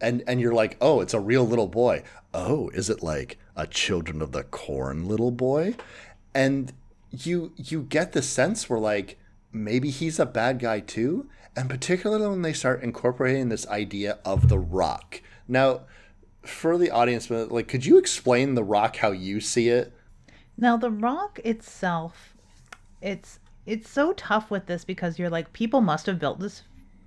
and 0.00 0.22
and 0.26 0.40
you're 0.40 0.54
like, 0.54 0.76
oh, 0.80 1.00
it's 1.00 1.14
a 1.14 1.20
real 1.20 1.46
little 1.46 1.68
boy. 1.68 2.02
Oh, 2.34 2.68
is 2.70 2.90
it 2.90 3.02
like 3.02 3.38
a 3.56 3.66
Children 3.66 4.22
of 4.22 4.32
the 4.32 4.44
Corn 4.44 5.06
little 5.06 5.30
boy? 5.30 5.76
And 6.34 6.72
you 7.10 7.52
you 7.56 7.82
get 7.82 8.12
the 8.12 8.22
sense 8.22 8.68
where 8.68 8.78
like 8.78 9.18
maybe 9.52 9.90
he's 9.90 10.18
a 10.18 10.26
bad 10.26 10.58
guy 10.58 10.80
too, 10.80 11.28
and 11.56 11.68
particularly 11.68 12.28
when 12.28 12.42
they 12.42 12.52
start 12.52 12.82
incorporating 12.82 13.48
this 13.48 13.66
idea 13.68 14.18
of 14.24 14.48
the 14.48 14.58
Rock. 14.58 15.20
Now, 15.46 15.82
for 16.42 16.78
the 16.78 16.90
audience, 16.90 17.30
like, 17.30 17.68
could 17.68 17.86
you 17.86 17.98
explain 17.98 18.54
the 18.54 18.64
Rock 18.64 18.96
how 18.96 19.10
you 19.10 19.40
see 19.40 19.68
it? 19.68 19.92
Now 20.56 20.76
the 20.76 20.90
rock 20.90 21.40
itself, 21.44 22.34
it's 23.00 23.38
it's 23.64 23.88
so 23.88 24.12
tough 24.12 24.50
with 24.50 24.66
this 24.66 24.84
because 24.84 25.18
you're 25.18 25.30
like 25.30 25.52
people 25.52 25.80
must 25.80 26.06
have 26.06 26.18
built 26.18 26.40
this 26.40 26.62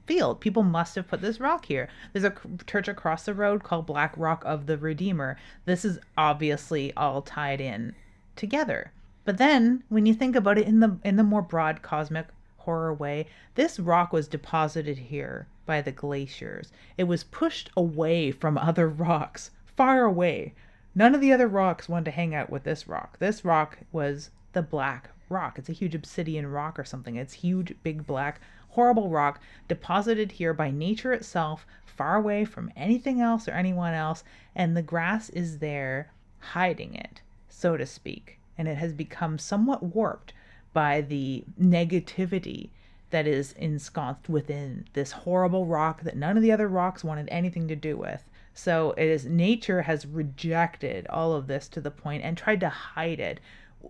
field. 0.06 0.40
People 0.40 0.64
must 0.64 0.96
have 0.96 1.08
put 1.08 1.22
this 1.22 1.40
rock 1.40 1.66
here. 1.66 1.90
There's 2.14 2.26
a 2.26 2.36
church 2.68 2.88
across 2.88 3.24
the 3.24 3.34
road 3.34 3.64
called 3.64 3.86
Black 3.86 4.14
Rock 4.18 4.44
of 4.46 4.66
the 4.66 4.78
Redeemer. 4.78 5.38
This 5.66 5.86
is 5.86 6.00
obviously 6.18 6.94
all 6.96 7.22
tied 7.22 7.62
in 7.62 7.96
together. 8.36 8.92
But 9.24 9.38
then 9.38 9.84
when 9.90 10.06
you 10.06 10.14
think 10.14 10.36
about 10.36 10.58
it 10.58 10.68
in 10.68 10.80
the 10.80 10.98
in 11.04 11.16
the 11.16 11.24
more 11.24 11.42
broad 11.42 11.82
cosmic 11.82 12.28
horror 12.66 12.94
way, 12.94 13.28
this 13.56 13.80
rock 13.80 14.12
was 14.12 14.28
deposited 14.28 14.98
here 14.98 15.48
by 15.66 15.82
the 15.82 15.92
glaciers. 15.92 16.72
It 16.98 17.06
was 17.06 17.24
pushed 17.24 17.70
away 17.78 18.32
from 18.32 18.58
other 18.58 18.90
rocks, 19.06 19.52
far 19.66 20.04
away. 20.04 20.54
None 20.94 21.16
of 21.16 21.22
the 21.22 21.32
other 21.32 21.48
rocks 21.48 21.88
wanted 21.88 22.06
to 22.06 22.12
hang 22.12 22.36
out 22.36 22.50
with 22.50 22.64
this 22.64 22.88
rock. 22.88 23.20
This 23.20 23.46
rock 23.46 23.80
was 23.92 24.32
the 24.54 24.62
black 24.62 25.10
rock. 25.30 25.60
It's 25.60 25.70
a 25.70 25.74
huge 25.74 25.96
obsidian 25.96 26.48
rock 26.48 26.80
or 26.80 26.84
something. 26.84 27.16
It's 27.16 27.34
huge, 27.34 27.76
big, 27.84 28.08
black, 28.08 28.40
horrible 28.70 29.10
rock 29.10 29.40
deposited 29.68 30.34
here 30.34 30.54
by 30.54 30.72
nature 30.72 31.14
itself, 31.14 31.66
far 31.86 32.16
away 32.16 32.46
from 32.46 32.72
anything 32.76 33.22
else 33.22 33.48
or 33.48 33.52
anyone 33.52 33.94
else. 33.94 34.24
And 34.56 34.76
the 34.76 34.82
grass 34.82 35.30
is 35.30 35.60
there 35.60 36.12
hiding 36.40 36.96
it, 36.96 37.22
so 37.50 37.78
to 37.78 37.86
speak. 37.86 38.40
And 38.58 38.68
it 38.68 38.78
has 38.78 38.94
become 38.94 39.38
somewhat 39.38 39.84
warped 39.84 40.34
by 40.76 41.00
the 41.00 41.46
negativity 41.58 42.68
that 43.10 43.26
is 43.26 43.54
ensconced 43.54 44.28
within 44.28 44.86
this 44.92 45.14
horrible 45.14 45.66
rock 45.66 46.02
that 46.02 46.18
none 46.18 46.36
of 46.36 46.44
the 46.44 46.52
other 46.52 46.68
rocks 46.68 47.02
wanted 47.02 47.30
anything 47.32 47.66
to 47.66 47.76
do 47.78 47.96
with. 47.96 48.26
So 48.54 48.92
it 48.98 49.08
is 49.08 49.24
nature 49.26 49.84
has 49.84 50.06
rejected 50.06 51.08
all 51.08 51.32
of 51.32 51.48
this 51.48 51.70
to 51.70 51.80
the 51.80 51.92
point 51.92 52.26
and 52.26 52.38
tried 52.38 52.60
to 52.60 52.68
hide 52.68 53.22
it 53.22 53.40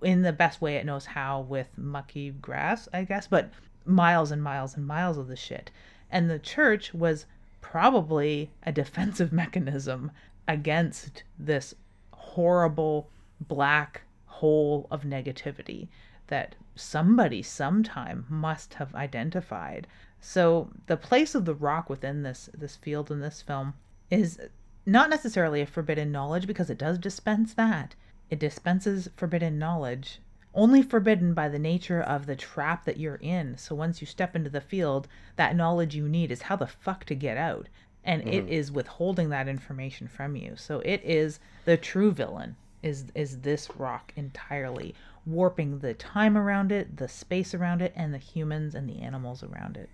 in 0.04 0.22
the 0.22 0.32
best 0.32 0.62
way 0.62 0.76
it 0.76 0.86
knows 0.86 1.08
how 1.08 1.42
with 1.42 1.76
mucky 1.76 2.30
grass, 2.30 2.88
I 2.94 3.04
guess, 3.04 3.26
but 3.26 3.50
miles 3.84 4.30
and 4.30 4.44
miles 4.44 4.76
and 4.76 4.86
miles 4.86 5.18
of 5.18 5.28
the 5.28 5.36
shit. 5.36 5.72
And 6.12 6.30
the 6.30 6.38
church 6.38 6.94
was 6.94 7.26
probably 7.62 8.52
a 8.62 8.72
defensive 8.72 9.32
mechanism 9.42 10.12
against 10.48 11.24
this 11.40 11.74
horrible 12.12 13.10
black 13.42 14.04
hole 14.28 14.86
of 14.92 15.02
negativity 15.02 15.88
that 16.28 16.54
somebody 16.76 17.42
sometime 17.42 18.26
must 18.30 18.76
have 18.76 18.94
identified. 18.94 19.88
So 20.20 20.70
the 20.88 20.98
place 20.98 21.34
of 21.36 21.46
the 21.46 21.54
rock 21.54 21.90
within 21.90 22.24
this 22.24 22.50
this 22.54 22.76
field 22.76 23.10
in 23.12 23.20
this 23.20 23.42
film 23.42 23.74
is 24.12 24.40
not 24.86 25.10
necessarily 25.10 25.62
a 25.62 25.66
forbidden 25.66 26.12
knowledge 26.12 26.48
because 26.48 26.70
it 26.70 26.78
does 26.78 26.98
dispense 26.98 27.54
that. 27.54 27.96
It 28.30 28.40
dispenses 28.40 29.10
forbidden 29.16 29.58
knowledge, 29.58 30.20
only 30.54 30.82
forbidden 30.82 31.34
by 31.34 31.50
the 31.50 31.60
nature 31.60 32.02
of 32.02 32.26
the 32.26 32.36
trap 32.36 32.86
that 32.86 32.98
you're 32.98 33.16
in. 33.16 33.58
So 33.58 33.76
once 33.76 34.02
you 34.02 34.08
step 34.08 34.36
into 34.36 34.50
the 34.50 34.62
field, 34.62 35.08
that 35.36 35.56
knowledge 35.56 35.96
you 35.96 36.08
need 36.08 36.32
is 36.32 36.44
how 36.44 36.56
the 36.56 36.68
fuck 36.68 37.06
to 37.06 37.16
get 37.16 37.38
out. 37.38 37.68
And 38.04 38.24
mm. 38.24 38.34
it 38.34 38.50
is 38.50 38.72
withholding 38.72 39.30
that 39.30 39.48
information 39.48 40.08
from 40.08 40.36
you. 40.36 40.56
So 40.56 40.80
it 40.82 41.02
is 41.04 41.40
the 41.66 41.78
true 41.78 42.12
villain 42.12 42.56
is 42.86 43.06
is 43.16 43.40
this 43.40 43.70
rock 43.78 44.14
entirely, 44.16 44.94
warping 45.26 45.80
the 45.80 45.94
time 45.94 46.38
around 46.38 46.72
it, 46.72 46.98
the 46.98 47.08
space 47.08 47.54
around 47.54 47.82
it, 47.82 47.94
and 47.96 48.14
the 48.14 48.20
humans 48.20 48.76
and 48.76 48.90
the 48.90 49.02
animals 49.02 49.44
around 49.44 49.78
it. 49.78 49.90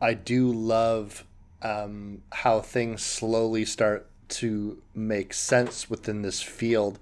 I 0.00 0.14
do 0.14 0.50
love 0.52 1.24
um, 1.62 2.22
how 2.32 2.60
things 2.60 3.02
slowly 3.02 3.64
start 3.64 4.08
to 4.28 4.82
make 4.94 5.32
sense 5.32 5.88
within 5.88 6.22
this 6.22 6.42
field. 6.42 6.98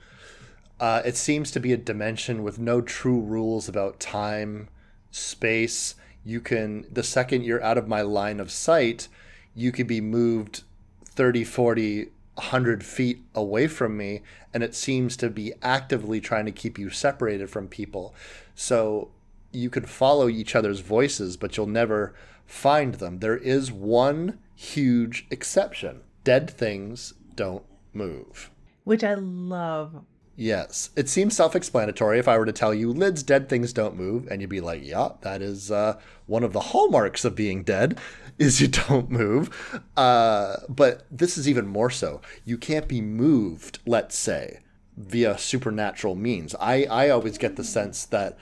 Uh, 0.79 1.03
it 1.05 1.17
seems 1.17 1.51
to 1.51 1.61
be 1.61 1.73
a 1.73 1.77
dimension 1.77 2.43
with 2.43 2.59
no 2.59 2.81
true 2.81 3.21
rules 3.21 3.69
about 3.69 4.01
time, 4.01 4.69
space. 5.11 5.95
You 6.25 6.41
can, 6.41 6.87
the 6.91 7.03
second 7.03 7.45
you're 7.45 7.63
out 7.63 7.79
of 7.79 7.89
my 7.89 8.03
line 8.03 8.41
of 8.41 8.51
sight, 8.51 9.09
you 9.55 9.73
could 9.73 9.87
be 9.87 10.01
moved 10.01 10.63
30, 11.05 11.45
40, 11.45 12.09
100 12.41 12.85
feet 12.85 13.23
away 13.35 13.67
from 13.67 13.97
me, 13.97 14.23
and 14.55 14.63
it 14.63 14.75
seems 14.75 15.17
to 15.19 15.29
be 15.29 15.53
actively 15.63 16.21
trying 16.21 16.47
to 16.47 16.53
keep 16.53 16.79
you 16.79 16.91
separated 16.91 17.51
from 17.51 17.69
people. 17.69 18.15
So 18.55 19.11
you 19.53 19.69
could 19.69 19.89
follow 19.89 20.29
each 20.29 20.55
other's 20.55 20.81
voices, 20.81 21.37
but 21.37 21.57
you'll 21.57 21.67
never 21.67 22.15
find 22.47 22.95
them. 22.95 23.19
There 23.19 23.37
is 23.37 23.71
one 23.71 24.39
huge 24.55 25.27
exception 25.31 26.03
dead 26.25 26.51
things 26.51 27.15
don't 27.35 27.65
move. 27.93 28.51
Which 28.85 29.05
I 29.05 29.15
love. 29.15 30.05
Yes. 30.41 30.89
It 30.97 31.11
seems 31.11 31.37
self 31.37 31.55
explanatory 31.55 32.19
if 32.19 32.27
I 32.27 32.39
were 32.39 32.47
to 32.47 32.53
tell 32.53 32.73
you 32.73 32.95
lids, 32.95 33.23
dead 33.23 33.51
things 33.51 33.75
don't 33.75 33.95
move, 33.95 34.27
and 34.31 34.41
you'd 34.41 34.49
be 34.49 34.63
like, 34.63 34.83
yeah, 34.83 35.11
that 35.21 35.43
is 35.43 35.71
uh, 35.71 36.01
one 36.25 36.45
of 36.45 36.55
the 36.55 36.61
hallmarks 36.61 37.27
of 37.27 37.35
being 37.35 37.63
dead 37.63 37.99
is 38.39 38.59
you 38.59 38.69
don't 38.69 39.11
move. 39.11 39.51
Uh, 39.99 40.57
but 40.67 41.05
this 41.11 41.37
is 41.37 41.47
even 41.47 41.67
more 41.67 41.91
so. 41.91 42.23
You 42.47 42.57
can't 42.57 42.89
be 42.89 43.03
moved, 43.03 43.81
let's 43.85 44.17
say, 44.17 44.61
via 44.97 45.37
supernatural 45.37 46.15
means. 46.15 46.55
I, 46.59 46.85
I 46.85 47.11
always 47.11 47.37
get 47.37 47.57
the 47.57 47.65
sense 47.65 48.07
that 48.07 48.39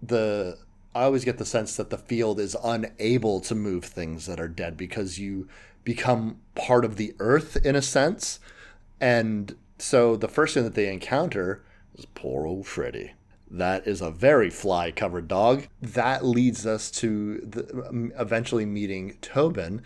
the 0.00 0.56
I 0.94 1.02
always 1.02 1.26
get 1.26 1.36
the 1.36 1.44
sense 1.44 1.76
that 1.76 1.90
the 1.90 1.98
field 1.98 2.40
is 2.40 2.56
unable 2.64 3.40
to 3.40 3.54
move 3.54 3.84
things 3.84 4.24
that 4.24 4.40
are 4.40 4.48
dead 4.48 4.78
because 4.78 5.18
you 5.18 5.46
become 5.84 6.40
part 6.54 6.86
of 6.86 6.96
the 6.96 7.14
earth 7.18 7.58
in 7.66 7.76
a 7.76 7.82
sense. 7.82 8.40
And 8.98 9.54
so 9.78 10.16
the 10.16 10.28
first 10.28 10.54
thing 10.54 10.64
that 10.64 10.74
they 10.74 10.92
encounter 10.92 11.64
is 11.94 12.06
poor 12.14 12.46
old 12.46 12.66
Freddy. 12.66 13.12
That 13.50 13.86
is 13.86 14.00
a 14.00 14.10
very 14.10 14.50
fly 14.50 14.90
covered 14.90 15.28
dog. 15.28 15.68
That 15.80 16.24
leads 16.24 16.66
us 16.66 16.90
to 16.92 17.38
the, 17.38 18.12
eventually 18.18 18.66
meeting 18.66 19.16
Tobin. 19.22 19.82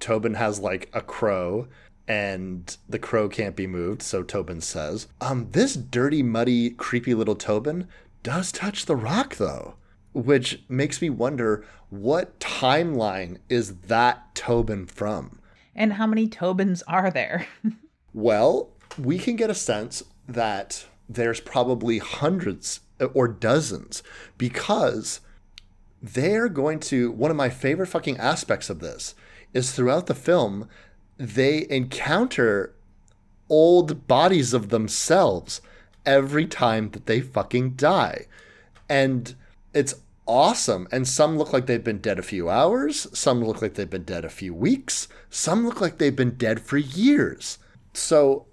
Tobin 0.00 0.34
has 0.34 0.58
like 0.58 0.88
a 0.92 1.02
crow 1.02 1.68
and 2.08 2.76
the 2.88 2.98
crow 2.98 3.28
can't 3.28 3.54
be 3.54 3.66
moved, 3.66 4.02
so 4.02 4.22
Tobin 4.22 4.60
says. 4.60 5.08
Um, 5.20 5.48
this 5.50 5.74
dirty, 5.74 6.22
muddy, 6.22 6.70
creepy 6.70 7.14
little 7.14 7.36
Tobin 7.36 7.86
does 8.22 8.50
touch 8.50 8.86
the 8.86 8.96
rock 8.96 9.36
though 9.36 9.74
which 10.12 10.62
makes 10.68 11.00
me 11.00 11.10
wonder 11.10 11.64
what 11.90 12.38
timeline 12.38 13.38
is 13.48 13.76
that 13.82 14.34
Tobin 14.34 14.86
from? 14.86 15.38
And 15.74 15.94
how 15.94 16.06
many 16.06 16.28
Tobins 16.28 16.82
are 16.86 17.10
there? 17.10 17.46
well, 18.12 18.71
we 18.98 19.18
can 19.18 19.36
get 19.36 19.50
a 19.50 19.54
sense 19.54 20.02
that 20.28 20.86
there's 21.08 21.40
probably 21.40 21.98
hundreds 21.98 22.80
uh, 23.00 23.06
or 23.06 23.28
dozens 23.28 24.02
because 24.38 25.20
they're 26.02 26.48
going 26.48 26.80
to. 26.80 27.10
One 27.10 27.30
of 27.30 27.36
my 27.36 27.50
favorite 27.50 27.88
fucking 27.88 28.18
aspects 28.18 28.70
of 28.70 28.80
this 28.80 29.14
is 29.52 29.72
throughout 29.72 30.06
the 30.06 30.14
film, 30.14 30.68
they 31.18 31.66
encounter 31.68 32.74
old 33.48 34.06
bodies 34.06 34.54
of 34.54 34.70
themselves 34.70 35.60
every 36.06 36.46
time 36.46 36.90
that 36.90 37.06
they 37.06 37.20
fucking 37.20 37.70
die. 37.70 38.26
And 38.88 39.34
it's 39.74 39.94
awesome. 40.26 40.88
And 40.90 41.06
some 41.06 41.36
look 41.36 41.52
like 41.52 41.66
they've 41.66 41.82
been 41.82 41.98
dead 41.98 42.18
a 42.18 42.22
few 42.22 42.48
hours, 42.48 43.06
some 43.12 43.44
look 43.44 43.62
like 43.62 43.74
they've 43.74 43.88
been 43.88 44.04
dead 44.04 44.24
a 44.24 44.30
few 44.30 44.54
weeks, 44.54 45.08
some 45.30 45.66
look 45.66 45.80
like 45.80 45.98
they've 45.98 46.16
been 46.16 46.36
dead 46.36 46.60
for 46.60 46.78
years. 46.78 47.58
So 47.92 48.46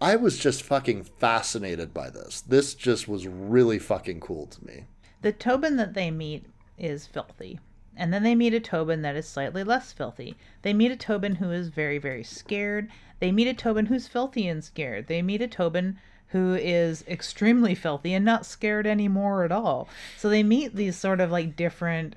I 0.00 0.16
was 0.16 0.38
just 0.38 0.62
fucking 0.62 1.04
fascinated 1.04 1.92
by 1.92 2.08
this. 2.08 2.40
This 2.40 2.74
just 2.74 3.06
was 3.06 3.26
really 3.26 3.78
fucking 3.78 4.20
cool 4.20 4.46
to 4.46 4.64
me. 4.64 4.84
The 5.20 5.32
Tobin 5.32 5.76
that 5.76 5.92
they 5.92 6.10
meet 6.10 6.46
is 6.78 7.06
filthy. 7.06 7.60
And 7.96 8.14
then 8.14 8.22
they 8.22 8.34
meet 8.34 8.54
a 8.54 8.60
Tobin 8.60 9.02
that 9.02 9.16
is 9.16 9.28
slightly 9.28 9.62
less 9.62 9.92
filthy. 9.92 10.36
They 10.62 10.72
meet 10.72 10.90
a 10.90 10.96
Tobin 10.96 11.34
who 11.34 11.50
is 11.50 11.68
very, 11.68 11.98
very 11.98 12.24
scared. 12.24 12.88
They 13.18 13.30
meet 13.30 13.48
a 13.48 13.52
Tobin 13.52 13.86
who's 13.86 14.08
filthy 14.08 14.48
and 14.48 14.64
scared. 14.64 15.06
They 15.06 15.20
meet 15.20 15.42
a 15.42 15.48
Tobin 15.48 15.98
who 16.28 16.54
is 16.54 17.04
extremely 17.06 17.74
filthy 17.74 18.14
and 18.14 18.24
not 18.24 18.46
scared 18.46 18.86
anymore 18.86 19.44
at 19.44 19.52
all. 19.52 19.88
So 20.16 20.30
they 20.30 20.42
meet 20.42 20.76
these 20.76 20.96
sort 20.96 21.20
of 21.20 21.30
like 21.30 21.56
different, 21.56 22.16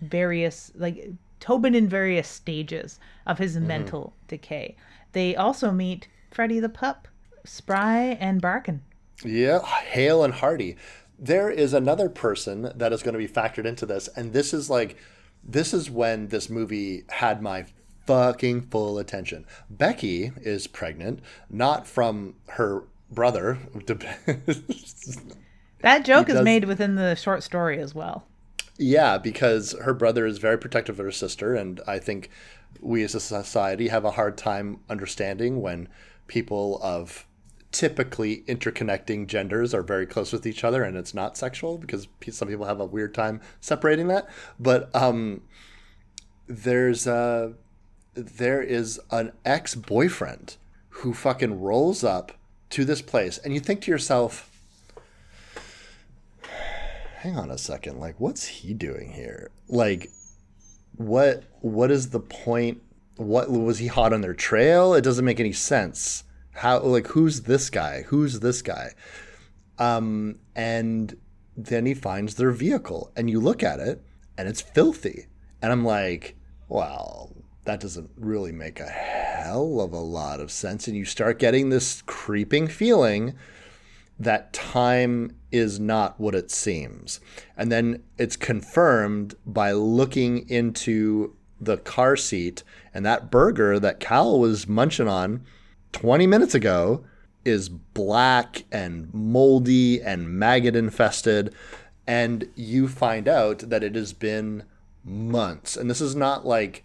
various, 0.00 0.72
like 0.74 1.12
Tobin 1.38 1.76
in 1.76 1.88
various 1.88 2.26
stages 2.26 2.98
of 3.26 3.38
his 3.38 3.56
mm-hmm. 3.56 3.68
mental 3.68 4.14
decay. 4.26 4.74
They 5.12 5.36
also 5.36 5.70
meet 5.70 6.08
Freddy 6.30 6.58
the 6.58 6.68
Pup, 6.68 7.06
Spry, 7.50 8.16
and 8.20 8.40
Barkin. 8.40 8.80
Yeah, 9.24 9.64
hale 9.64 10.22
and 10.22 10.34
hearty. 10.34 10.76
There 11.18 11.50
is 11.50 11.74
another 11.74 12.08
person 12.08 12.70
that 12.76 12.92
is 12.92 13.02
going 13.02 13.14
to 13.14 13.18
be 13.18 13.26
factored 13.26 13.64
into 13.64 13.86
this, 13.86 14.08
and 14.14 14.32
this 14.32 14.54
is 14.54 14.70
like, 14.70 14.96
this 15.42 15.74
is 15.74 15.90
when 15.90 16.28
this 16.28 16.48
movie 16.48 17.02
had 17.08 17.42
my 17.42 17.66
fucking 18.06 18.68
full 18.68 19.00
attention. 19.00 19.46
Becky 19.68 20.30
is 20.36 20.68
pregnant, 20.68 21.18
not 21.50 21.88
from 21.88 22.36
her 22.50 22.84
brother. 23.10 23.58
that 25.80 26.04
joke 26.04 26.28
is 26.28 26.42
made 26.42 26.66
within 26.66 26.94
the 26.94 27.16
short 27.16 27.42
story 27.42 27.80
as 27.80 27.96
well. 27.96 28.28
Yeah, 28.78 29.18
because 29.18 29.74
her 29.82 29.92
brother 29.92 30.24
is 30.24 30.38
very 30.38 30.56
protective 30.56 31.00
of 31.00 31.04
her 31.04 31.10
sister, 31.12 31.56
and 31.56 31.80
I 31.88 31.98
think 31.98 32.30
we 32.80 33.02
as 33.02 33.16
a 33.16 33.20
society 33.20 33.88
have 33.88 34.04
a 34.04 34.12
hard 34.12 34.38
time 34.38 34.78
understanding 34.88 35.60
when 35.60 35.88
people 36.28 36.78
of 36.80 37.26
typically 37.72 38.42
interconnecting 38.48 39.26
genders 39.26 39.72
are 39.72 39.82
very 39.82 40.06
close 40.06 40.32
with 40.32 40.46
each 40.46 40.64
other 40.64 40.82
and 40.82 40.96
it's 40.96 41.14
not 41.14 41.36
sexual 41.36 41.78
because 41.78 42.08
some 42.30 42.48
people 42.48 42.66
have 42.66 42.80
a 42.80 42.84
weird 42.84 43.14
time 43.14 43.40
separating 43.60 44.08
that. 44.08 44.28
But 44.58 44.94
um, 44.94 45.42
there's 46.46 47.06
a 47.06 47.54
there 48.14 48.60
is 48.60 49.00
an 49.12 49.32
ex-boyfriend 49.44 50.56
who 50.88 51.14
fucking 51.14 51.60
rolls 51.60 52.02
up 52.02 52.32
to 52.70 52.84
this 52.84 53.00
place 53.00 53.38
and 53.38 53.54
you 53.54 53.60
think 53.60 53.80
to 53.82 53.90
yourself 53.90 54.50
hang 57.18 57.36
on 57.36 57.50
a 57.50 57.58
second 57.58 58.00
like 58.00 58.18
what's 58.18 58.46
he 58.46 58.74
doing 58.74 59.12
here? 59.12 59.50
Like 59.68 60.10
what 60.96 61.44
what 61.60 61.90
is 61.90 62.10
the 62.10 62.20
point? 62.20 62.82
What 63.16 63.50
was 63.50 63.78
he 63.78 63.86
hot 63.86 64.12
on 64.12 64.22
their 64.22 64.34
trail? 64.34 64.94
It 64.94 65.02
doesn't 65.02 65.24
make 65.24 65.38
any 65.38 65.52
sense 65.52 66.24
how 66.60 66.78
like 66.80 67.06
who's 67.08 67.42
this 67.42 67.70
guy 67.70 68.02
who's 68.08 68.40
this 68.40 68.62
guy 68.62 68.92
um 69.78 70.36
and 70.54 71.16
then 71.56 71.86
he 71.86 71.94
finds 71.94 72.36
their 72.36 72.50
vehicle 72.52 73.12
and 73.16 73.28
you 73.28 73.40
look 73.40 73.62
at 73.62 73.80
it 73.80 74.02
and 74.38 74.48
it's 74.48 74.60
filthy 74.60 75.26
and 75.60 75.72
i'm 75.72 75.84
like 75.84 76.36
well 76.68 77.32
that 77.64 77.80
doesn't 77.80 78.10
really 78.16 78.52
make 78.52 78.80
a 78.80 78.88
hell 78.88 79.80
of 79.80 79.92
a 79.92 79.98
lot 79.98 80.40
of 80.40 80.50
sense. 80.50 80.88
And 80.88 80.96
you 80.96 81.04
start 81.04 81.38
getting 81.38 81.68
this 81.68 82.02
creeping 82.02 82.68
feeling 82.68 83.34
that 84.18 84.52
time 84.52 85.36
is 85.50 85.80
not 85.80 86.18
what 86.20 86.34
it 86.34 86.50
seems. 86.50 87.20
And 87.56 87.70
then 87.70 88.02
it's 88.18 88.36
confirmed 88.36 89.34
by 89.46 89.72
looking 89.72 90.48
into 90.48 91.36
the 91.60 91.76
car 91.76 92.16
seat 92.16 92.62
and 92.92 93.04
that 93.04 93.30
burger 93.30 93.78
that 93.78 94.00
Cal 94.00 94.38
was 94.38 94.66
munching 94.66 95.08
on 95.08 95.44
20 95.92 96.26
minutes 96.26 96.54
ago 96.54 97.04
is 97.44 97.68
black 97.68 98.64
and 98.70 99.12
moldy 99.14 100.00
and 100.02 100.28
maggot 100.28 100.76
infested 100.76 101.54
and 102.06 102.48
you 102.56 102.88
find 102.88 103.28
out 103.28 103.60
that 103.70 103.84
it 103.84 103.94
has 103.94 104.12
been 104.12 104.64
months. 105.04 105.76
And 105.76 105.88
this 105.88 106.00
is 106.00 106.16
not 106.16 106.44
like 106.44 106.84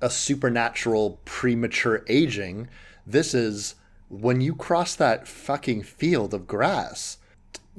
a 0.00 0.08
supernatural 0.10 1.20
premature 1.24 2.04
aging. 2.08 2.68
This 3.06 3.34
is 3.34 3.74
when 4.08 4.40
you 4.40 4.54
cross 4.54 4.94
that 4.96 5.28
fucking 5.28 5.82
field 5.82 6.34
of 6.34 6.46
grass, 6.46 7.18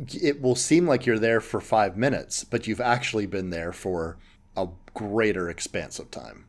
it 0.07 0.41
will 0.41 0.55
seem 0.55 0.87
like 0.87 1.05
you're 1.05 1.19
there 1.19 1.41
for 1.41 1.61
five 1.61 1.97
minutes, 1.97 2.43
but 2.43 2.67
you've 2.67 2.81
actually 2.81 3.25
been 3.25 3.49
there 3.49 3.73
for 3.73 4.17
a 4.55 4.67
greater 4.93 5.49
expanse 5.49 5.99
of 5.99 6.09
time. 6.11 6.45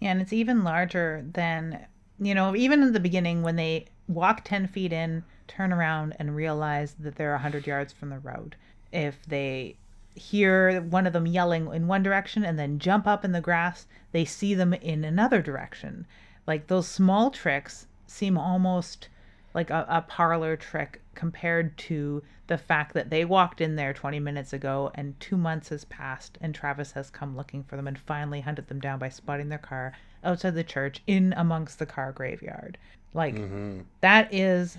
Yeah, 0.00 0.10
and 0.10 0.20
it's 0.20 0.32
even 0.32 0.64
larger 0.64 1.24
than, 1.32 1.86
you 2.26 2.34
know, 2.34 2.54
even 2.56 2.82
in 2.82 2.92
the 2.92 3.00
beginning 3.00 3.42
when 3.42 3.56
they 3.56 3.86
walk 4.08 4.44
10 4.44 4.68
feet 4.68 4.92
in, 4.92 5.24
turn 5.48 5.72
around, 5.72 6.14
and 6.18 6.36
realize 6.36 6.94
that 6.98 7.16
they're 7.16 7.32
100 7.32 7.66
yards 7.66 7.92
from 7.92 8.10
the 8.10 8.18
road. 8.18 8.56
If 8.92 9.24
they 9.26 9.76
hear 10.14 10.80
one 10.82 11.06
of 11.06 11.12
them 11.12 11.26
yelling 11.26 11.72
in 11.72 11.86
one 11.86 12.02
direction 12.02 12.44
and 12.44 12.58
then 12.58 12.78
jump 12.78 13.06
up 13.06 13.24
in 13.24 13.32
the 13.32 13.40
grass, 13.40 13.86
they 14.12 14.24
see 14.24 14.54
them 14.54 14.74
in 14.74 15.04
another 15.04 15.40
direction. 15.40 16.06
Like 16.46 16.66
those 16.66 16.88
small 16.88 17.30
tricks 17.30 17.86
seem 18.06 18.36
almost 18.36 19.08
like 19.54 19.70
a, 19.70 19.86
a 19.88 20.02
parlor 20.02 20.56
trick 20.56 21.00
compared 21.14 21.76
to 21.76 22.22
the 22.46 22.58
fact 22.58 22.94
that 22.94 23.10
they 23.10 23.24
walked 23.24 23.60
in 23.60 23.76
there 23.76 23.92
20 23.92 24.20
minutes 24.20 24.52
ago 24.52 24.90
and 24.94 25.18
two 25.20 25.36
months 25.36 25.70
has 25.70 25.84
passed 25.86 26.36
and 26.40 26.54
Travis 26.54 26.92
has 26.92 27.10
come 27.10 27.36
looking 27.36 27.62
for 27.62 27.76
them 27.76 27.86
and 27.86 27.98
finally 27.98 28.40
hunted 28.40 28.68
them 28.68 28.80
down 28.80 28.98
by 28.98 29.08
spotting 29.08 29.48
their 29.48 29.58
car 29.58 29.92
outside 30.24 30.54
the 30.54 30.64
church 30.64 31.02
in 31.06 31.34
amongst 31.36 31.78
the 31.78 31.86
car 31.86 32.12
graveyard. 32.12 32.78
Like 33.14 33.34
mm-hmm. 33.34 33.80
that 34.00 34.32
is 34.32 34.78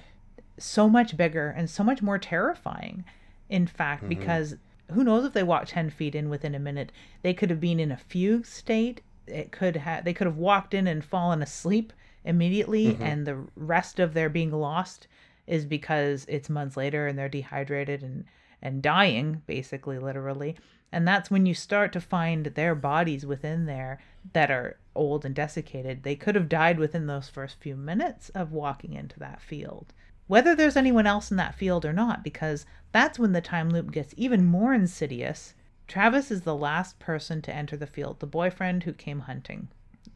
so 0.58 0.90
much 0.90 1.18
bigger 1.18 1.54
and 1.56 1.70
so 1.70 1.84
much 1.84 2.02
more 2.02 2.18
terrifying, 2.18 3.04
in 3.50 3.68
fact, 3.68 4.02
mm-hmm. 4.02 4.10
because 4.10 4.56
who 4.92 5.04
knows 5.04 5.26
if 5.26 5.34
they 5.34 5.44
walked 5.44 5.70
10 5.70 5.90
feet 5.90 6.16
in 6.16 6.30
within 6.30 6.56
a 6.56 6.60
minute. 6.60 6.92
They 7.22 7.34
could 7.34 7.50
have 7.50 7.60
been 7.62 7.80
in 7.80 7.92
a 7.92 7.98
fugue 7.98 8.46
state. 8.46 9.02
It 9.28 9.52
could 9.52 9.78
have 9.78 10.04
they 10.04 10.14
could 10.14 10.28
have 10.28 10.38
walked 10.38 10.74
in 10.74 10.88
and 10.88 11.04
fallen 11.04 11.42
asleep 11.42 11.94
immediately 12.26 12.94
mm-hmm. 12.94 13.04
and 13.04 13.26
the 13.26 13.44
rest 13.56 14.00
of 14.00 14.14
their 14.14 14.30
being 14.30 14.52
lost 14.52 15.08
is 15.46 15.66
because 15.66 16.26
it's 16.30 16.50
months 16.50 16.78
later 16.78 17.08
and 17.08 17.18
they're 17.18 17.30
dehydrated 17.30 18.02
and 18.02 18.26
and 18.62 18.82
dying 18.82 19.42
basically 19.46 20.00
literally 20.00 20.56
and 20.92 21.08
that's 21.08 21.30
when 21.30 21.46
you 21.46 21.54
start 21.54 21.92
to 21.92 22.00
find 22.00 22.46
their 22.48 22.76
bodies 22.76 23.26
within 23.26 23.66
there 23.66 24.00
that 24.32 24.52
are 24.52 24.78
old 24.96 25.26
and 25.26 25.34
desiccated 25.34 26.04
they 26.04 26.16
could 26.16 26.36
have 26.36 26.50
died 26.50 26.80
within 26.80 27.08
those 27.08 27.30
first 27.30 27.60
few 27.60 27.76
minutes 27.76 28.30
of 28.30 28.52
walking 28.52 28.94
into 28.94 29.20
that 29.20 29.42
field. 29.42 29.94
Whether 30.28 30.56
there's 30.56 30.78
anyone 30.78 31.08
else 31.08 31.32
in 31.32 31.38
that 31.38 31.56
field 31.56 31.86
or 31.86 31.94
not 31.94 32.24
because 32.24 32.66
that's 32.92 33.20
when 33.20 33.34
the 33.34 33.42
time 33.42 33.70
loop 33.70 33.92
gets 33.92 34.14
even 34.18 34.46
more 34.46 34.74
insidious. 34.74 35.54
Travis 35.88 36.32
is 36.32 36.42
the 36.42 36.56
last 36.56 37.00
person 37.00 37.42
to 37.42 37.54
enter 37.54 37.76
the 37.76 37.88
field 37.88 38.20
the 38.20 38.28
boyfriend 38.28 38.84
who 38.84 38.94
came 38.94 39.22
hunting. 39.22 39.68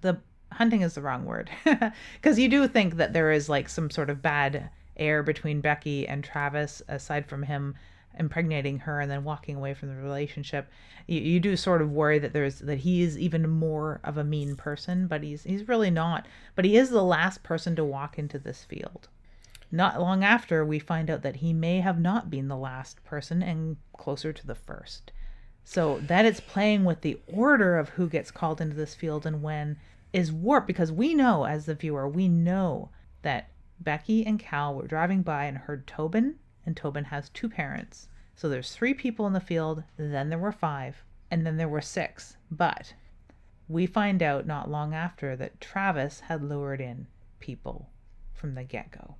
The 0.01 0.21
hunting 0.53 0.81
is 0.81 0.93
the 0.93 1.01
wrong 1.01 1.25
word 1.25 1.49
because 2.15 2.39
you 2.39 2.47
do 2.47 2.67
think 2.67 2.95
that 2.95 3.13
there 3.13 3.31
is 3.31 3.49
like 3.49 3.67
some 3.67 3.89
sort 3.89 4.09
of 4.09 4.21
bad 4.21 4.69
air 4.95 5.23
between 5.23 5.61
Becky 5.61 6.07
and 6.07 6.23
Travis 6.23 6.81
aside 6.87 7.27
from 7.27 7.43
him 7.43 7.75
impregnating 8.19 8.79
her 8.79 8.99
and 8.99 9.09
then 9.09 9.23
walking 9.23 9.55
away 9.55 9.73
from 9.73 9.89
the 9.89 9.95
relationship 9.95 10.69
you, 11.07 11.21
you 11.21 11.39
do 11.39 11.55
sort 11.55 11.81
of 11.81 11.91
worry 11.91 12.19
that 12.19 12.33
there's 12.33 12.59
that 12.59 12.79
he 12.79 13.01
is 13.01 13.17
even 13.17 13.49
more 13.49 13.99
of 14.03 14.17
a 14.17 14.23
mean 14.23 14.55
person 14.55 15.07
but 15.07 15.23
he's 15.23 15.43
he's 15.43 15.67
really 15.67 15.89
not. 15.89 16.27
But 16.55 16.65
he 16.65 16.77
is 16.77 16.89
the 16.89 17.03
last 17.03 17.43
person 17.43 17.75
to 17.77 17.83
walk 17.83 18.19
into 18.19 18.37
this 18.37 18.63
field. 18.63 19.07
Not 19.71 19.99
long 19.99 20.23
after 20.23 20.63
we 20.65 20.79
find 20.79 21.09
out 21.09 21.23
that 21.23 21.37
he 21.37 21.53
may 21.53 21.79
have 21.79 21.99
not 21.99 22.29
been 22.29 22.47
the 22.47 22.57
last 22.57 23.03
person 23.03 23.41
and 23.41 23.77
closer 23.97 24.31
to 24.31 24.47
the 24.47 24.55
first. 24.55 25.11
So 25.63 25.99
that 26.01 26.25
it's 26.25 26.39
playing 26.39 26.85
with 26.85 27.01
the 27.01 27.19
order 27.27 27.77
of 27.77 27.89
who 27.89 28.07
gets 28.07 28.31
called 28.31 28.61
into 28.61 28.75
this 28.75 28.95
field 28.95 29.25
and 29.25 29.41
when 29.41 29.77
is 30.13 30.31
warped 30.31 30.67
because 30.67 30.91
we 30.91 31.13
know 31.13 31.45
as 31.45 31.65
the 31.65 31.75
viewer, 31.75 32.07
we 32.07 32.29
know 32.29 32.89
that 33.23 33.49
Becky 33.79 34.25
and 34.25 34.39
Cal 34.39 34.75
were 34.75 34.87
driving 34.87 35.21
by 35.21 35.45
and 35.45 35.57
heard 35.57 35.85
Tobin, 35.85 36.35
and 36.67 36.75
Tobin 36.75 37.05
has 37.05 37.29
two 37.29 37.49
parents. 37.49 38.09
So 38.35 38.49
there's 38.49 38.73
three 38.73 38.93
people 38.93 39.25
in 39.25 39.33
the 39.33 39.39
field, 39.39 39.83
then 39.95 40.29
there 40.29 40.37
were 40.37 40.51
five, 40.51 41.01
and 41.31 41.43
then 41.47 41.55
there 41.57 41.69
were 41.69 41.81
six. 41.81 42.35
But 42.51 42.93
we 43.69 43.87
find 43.87 44.21
out 44.21 44.45
not 44.45 44.69
long 44.69 44.93
after 44.93 45.35
that 45.37 45.59
Travis 45.61 46.19
had 46.19 46.43
lured 46.43 46.81
in 46.81 47.07
people 47.39 47.89
from 48.33 48.53
the 48.53 48.63
get 48.63 48.91
go. 48.91 49.15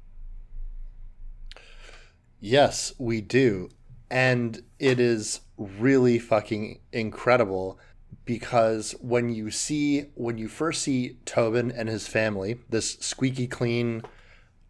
Yes, 2.39 2.93
we 3.00 3.22
do. 3.22 3.70
And 4.12 4.62
it 4.78 5.00
is 5.00 5.39
really 5.58 6.20
fucking 6.20 6.80
incredible 6.91 7.80
because 8.26 8.91
when 9.02 9.30
you 9.30 9.52
see 9.52 10.02
when 10.16 10.38
you 10.38 10.50
first 10.50 10.82
see 10.82 11.18
Tobin 11.26 11.72
and 11.72 11.88
his 11.89 12.08
family, 12.08 12.60
this 12.70 12.95
squeaky 13.00 13.48
clean, 13.48 14.04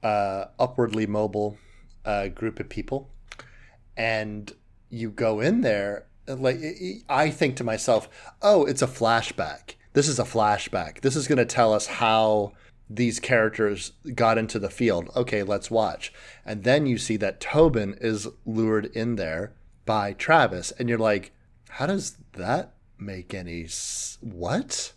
uh, 0.04 0.46
upwardly 0.60 1.08
mobile 1.08 1.58
uh, 2.08 2.30
group 2.30 2.60
of 2.60 2.70
people, 2.70 3.12
and 3.96 4.54
you 4.90 5.12
go 5.12 5.42
in 5.42 5.62
there, 5.62 6.08
like 6.28 6.60
I 7.08 7.30
think 7.30 7.56
to 7.58 7.64
myself, 7.64 8.10
oh, 8.42 8.66
it's 8.66 8.82
a 8.82 8.88
flashback. 8.88 9.76
This 9.94 10.08
is 10.08 10.18
a 10.18 10.24
flashback. 10.24 11.02
This 11.02 11.16
is 11.16 11.28
going 11.28 11.38
to 11.38 11.46
tell 11.46 11.74
us 11.74 11.88
how 11.88 12.54
these 12.90 13.20
characters 13.20 13.92
got 14.16 14.38
into 14.38 14.60
the 14.60 14.70
field. 14.70 15.10
Okay, 15.16 15.44
let's 15.44 15.70
watch. 15.70 16.14
And 16.46 16.64
then 16.64 16.86
you 16.86 16.98
see 16.98 17.18
that 17.18 17.42
Tobin 17.42 17.98
is 18.00 18.28
lured 18.46 18.86
in 18.86 19.18
there 19.18 19.54
by 19.86 20.14
Travis, 20.14 20.72
and 20.72 20.88
you're 20.88 20.98
like, 20.98 21.34
how 21.70 21.88
does 21.88 22.18
that 22.34 22.76
make 22.98 23.34
any 23.34 23.66
s- 23.66 24.18
what? 24.22 24.94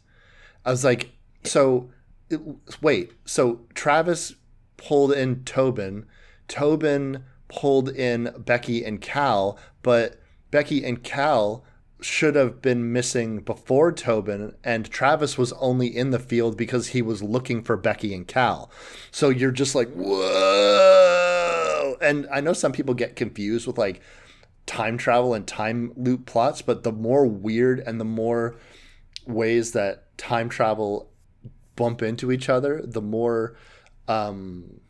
I 0.64 0.70
was 0.70 0.84
like, 0.84 1.10
so 1.42 1.90
it, 2.28 2.40
wait, 2.80 3.12
so 3.24 3.62
Travis 3.74 4.34
pulled 4.76 5.12
in 5.12 5.42
Tobin, 5.44 6.06
Tobin 6.50 7.24
pulled 7.48 7.88
in 7.88 8.34
Becky 8.36 8.84
and 8.84 9.00
Cal, 9.00 9.56
but 9.82 10.20
Becky 10.50 10.84
and 10.84 11.02
Cal 11.02 11.64
should 12.02 12.34
have 12.34 12.60
been 12.60 12.92
missing 12.92 13.38
before 13.38 13.92
Tobin, 13.92 14.54
and 14.64 14.90
Travis 14.90 15.38
was 15.38 15.52
only 15.54 15.86
in 15.86 16.10
the 16.10 16.18
field 16.18 16.56
because 16.56 16.88
he 16.88 17.02
was 17.02 17.22
looking 17.22 17.62
for 17.62 17.76
Becky 17.76 18.14
and 18.14 18.26
Cal. 18.26 18.70
So 19.10 19.28
you're 19.28 19.52
just 19.52 19.74
like, 19.74 19.90
whoa. 19.92 21.96
And 22.02 22.26
I 22.32 22.40
know 22.40 22.52
some 22.52 22.72
people 22.72 22.94
get 22.94 23.16
confused 23.16 23.66
with 23.66 23.78
like 23.78 24.00
time 24.66 24.98
travel 24.98 25.34
and 25.34 25.46
time 25.46 25.92
loop 25.96 26.26
plots, 26.26 26.62
but 26.62 26.82
the 26.82 26.92
more 26.92 27.26
weird 27.26 27.80
and 27.80 28.00
the 28.00 28.04
more 28.04 28.56
ways 29.26 29.72
that 29.72 30.16
time 30.18 30.48
travel 30.48 31.10
bump 31.76 32.02
into 32.02 32.32
each 32.32 32.48
other, 32.48 32.82
the 32.84 33.02
more 33.02 33.56
um, 34.08 34.80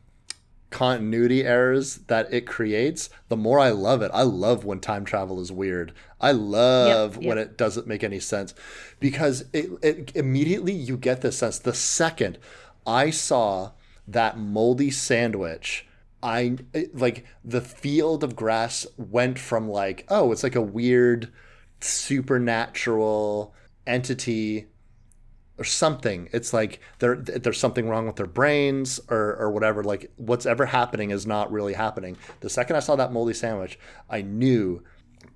continuity 0.70 1.44
errors 1.44 1.96
that 2.06 2.32
it 2.32 2.46
creates, 2.46 3.10
the 3.28 3.36
more 3.36 3.58
I 3.58 3.70
love 3.70 4.02
it. 4.02 4.10
I 4.14 4.22
love 4.22 4.64
when 4.64 4.80
time 4.80 5.04
travel 5.04 5.40
is 5.40 5.52
weird. 5.52 5.92
I 6.20 6.32
love 6.32 7.16
yep, 7.16 7.22
yep. 7.22 7.28
when 7.28 7.38
it 7.38 7.56
doesn't 7.56 7.86
make 7.86 8.04
any 8.04 8.20
sense 8.20 8.54
because 9.00 9.44
it, 9.52 9.70
it 9.82 10.12
immediately 10.14 10.72
you 10.72 10.96
get 10.96 11.22
this 11.22 11.38
sense 11.38 11.58
the 11.58 11.74
second 11.74 12.38
I 12.86 13.10
saw 13.10 13.72
that 14.06 14.38
moldy 14.38 14.90
sandwich 14.90 15.86
I 16.22 16.58
like 16.92 17.24
the 17.44 17.60
field 17.60 18.22
of 18.22 18.36
grass 18.36 18.86
went 18.98 19.38
from 19.38 19.68
like, 19.68 20.04
oh, 20.08 20.32
it's 20.32 20.42
like 20.42 20.54
a 20.54 20.60
weird 20.60 21.32
supernatural 21.80 23.54
entity 23.86 24.66
or 25.60 25.64
something. 25.64 26.28
It's 26.32 26.54
like 26.54 26.80
there 26.98 27.16
there's 27.16 27.58
something 27.58 27.86
wrong 27.86 28.06
with 28.06 28.16
their 28.16 28.26
brains 28.26 28.98
or 29.08 29.36
or 29.36 29.50
whatever. 29.50 29.84
Like 29.84 30.10
what's 30.16 30.46
ever 30.46 30.66
happening 30.66 31.10
is 31.10 31.26
not 31.26 31.52
really 31.52 31.74
happening. 31.74 32.16
The 32.40 32.48
second 32.48 32.76
I 32.76 32.80
saw 32.80 32.96
that 32.96 33.12
moldy 33.12 33.34
sandwich, 33.34 33.78
I 34.08 34.22
knew 34.22 34.82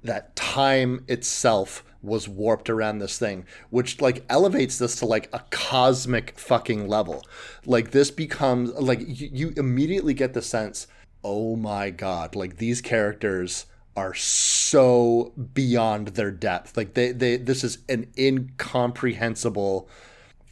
that 0.02 0.34
time 0.34 1.04
itself 1.08 1.84
was 2.02 2.28
warped 2.28 2.70
around 2.70 2.98
this 2.98 3.18
thing, 3.18 3.44
which 3.68 4.00
like 4.00 4.24
elevates 4.30 4.78
this 4.78 4.96
to 4.96 5.06
like 5.06 5.28
a 5.32 5.42
cosmic 5.50 6.38
fucking 6.38 6.88
level. 6.88 7.22
Like 7.66 7.90
this 7.90 8.10
becomes 8.10 8.72
like 8.72 9.00
you, 9.00 9.28
you 9.30 9.52
immediately 9.58 10.14
get 10.14 10.32
the 10.32 10.42
sense, 10.42 10.86
oh 11.22 11.54
my 11.54 11.90
god, 11.90 12.34
like 12.34 12.56
these 12.56 12.80
characters 12.80 13.66
are 13.94 14.14
so 14.14 15.32
beyond 15.52 16.08
their 16.08 16.30
depth. 16.30 16.78
Like 16.78 16.94
they 16.94 17.12
they 17.12 17.36
this 17.36 17.62
is 17.62 17.78
an 17.90 18.10
incomprehensible 18.16 19.88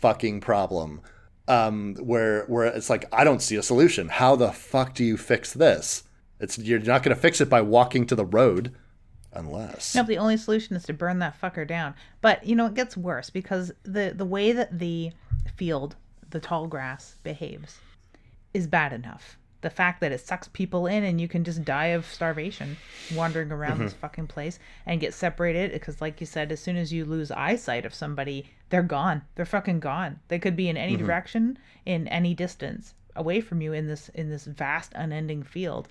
fucking 0.03 0.41
problem. 0.43 1.01
Um 1.49 1.97
where 1.97 2.45
where 2.45 2.67
it's 2.67 2.91
like 2.91 3.07
I 3.13 3.25
don't 3.25 3.41
see 3.41 3.57
a 3.57 3.63
solution. 3.63 4.09
How 4.09 4.37
the 4.37 4.53
fuck 4.53 4.95
do 4.95 5.03
you 5.05 5.17
fix 5.17 5.55
this? 5.55 6.05
It's 6.43 6.59
you're 6.59 6.81
not 6.81 7.05
going 7.05 7.15
to 7.15 7.21
fix 7.21 7.41
it 7.41 7.49
by 7.49 7.63
walking 7.63 8.05
to 8.07 8.17
the 8.17 8.25
road, 8.25 8.75
unless. 9.33 9.95
No, 9.95 10.03
the 10.03 10.19
only 10.19 10.37
solution 10.37 10.75
is 10.75 10.83
to 10.85 10.93
burn 10.93 11.21
that 11.21 11.41
fucker 11.41 11.67
down. 11.67 11.95
But 12.21 12.45
you 12.45 12.57
know, 12.57 12.67
it 12.67 12.75
gets 12.75 12.97
worse 12.97 13.31
because 13.31 13.71
the 13.85 14.13
the 14.15 14.25
way 14.27 14.51
that 14.51 14.79
the 14.81 15.13
field, 15.55 15.95
the 16.31 16.41
tall 16.41 16.67
grass, 16.67 17.17
behaves, 17.23 17.79
is 18.53 18.67
bad 18.67 18.93
enough. 18.93 19.39
The 19.63 19.71
fact 19.71 20.01
that 20.01 20.13
it 20.13 20.21
sucks 20.21 20.49
people 20.49 20.87
in 20.87 21.03
and 21.03 21.21
you 21.21 21.29
can 21.29 21.43
just 21.43 21.65
die 21.65 21.87
of 21.87 22.07
starvation 22.07 22.77
wandering 23.15 23.51
around 23.51 23.79
this 23.79 23.93
mm-hmm. 23.93 24.01
fucking 24.01 24.27
place 24.27 24.59
and 24.87 25.01
get 25.01 25.15
separated 25.15 25.73
because, 25.73 26.01
like 26.01 26.21
you 26.21 26.27
said, 26.27 26.53
as 26.53 26.61
soon 26.61 26.77
as 26.77 26.93
you 26.93 27.05
lose 27.05 27.31
eyesight 27.31 27.87
of 27.87 27.95
somebody, 27.95 28.51
they're 28.69 28.83
gone. 28.83 29.23
They're 29.35 29.47
fucking 29.47 29.81
gone. 29.81 30.21
They 30.29 30.39
could 30.39 30.57
be 30.57 30.69
in 30.69 30.77
any 30.77 30.95
mm-hmm. 30.95 31.07
direction, 31.07 31.59
in 31.87 32.07
any 32.09 32.35
distance 32.35 32.95
away 33.15 33.41
from 33.41 33.61
you 33.61 33.73
in 33.73 33.87
this 33.87 34.09
in 34.11 34.31
this 34.31 34.47
vast, 34.47 34.93
unending 34.95 35.43
field. 35.43 35.89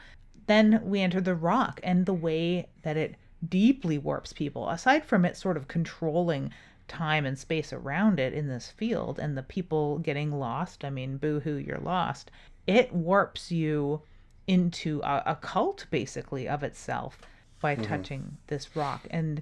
Then 0.47 0.81
we 0.83 1.01
enter 1.01 1.21
the 1.21 1.35
rock 1.35 1.79
and 1.83 2.05
the 2.05 2.13
way 2.13 2.67
that 2.81 2.97
it 2.97 3.15
deeply 3.47 3.97
warps 3.97 4.33
people. 4.33 4.69
Aside 4.69 5.05
from 5.05 5.25
it 5.25 5.37
sort 5.37 5.57
of 5.57 5.67
controlling 5.67 6.51
time 6.87 7.25
and 7.25 7.37
space 7.37 7.71
around 7.71 8.19
it 8.19 8.33
in 8.33 8.47
this 8.47 8.69
field 8.69 9.17
and 9.17 9.37
the 9.37 9.43
people 9.43 9.99
getting 9.99 10.31
lost, 10.31 10.83
I 10.83 10.89
mean, 10.89 11.17
boo 11.17 11.39
hoo, 11.39 11.55
you're 11.55 11.77
lost. 11.77 12.31
It 12.67 12.93
warps 12.93 13.51
you 13.51 14.01
into 14.47 15.01
a, 15.03 15.23
a 15.27 15.35
cult 15.35 15.85
basically 15.91 16.47
of 16.47 16.63
itself 16.63 17.21
by 17.61 17.75
mm-hmm. 17.75 17.83
touching 17.83 18.37
this 18.47 18.75
rock. 18.75 19.07
And 19.09 19.41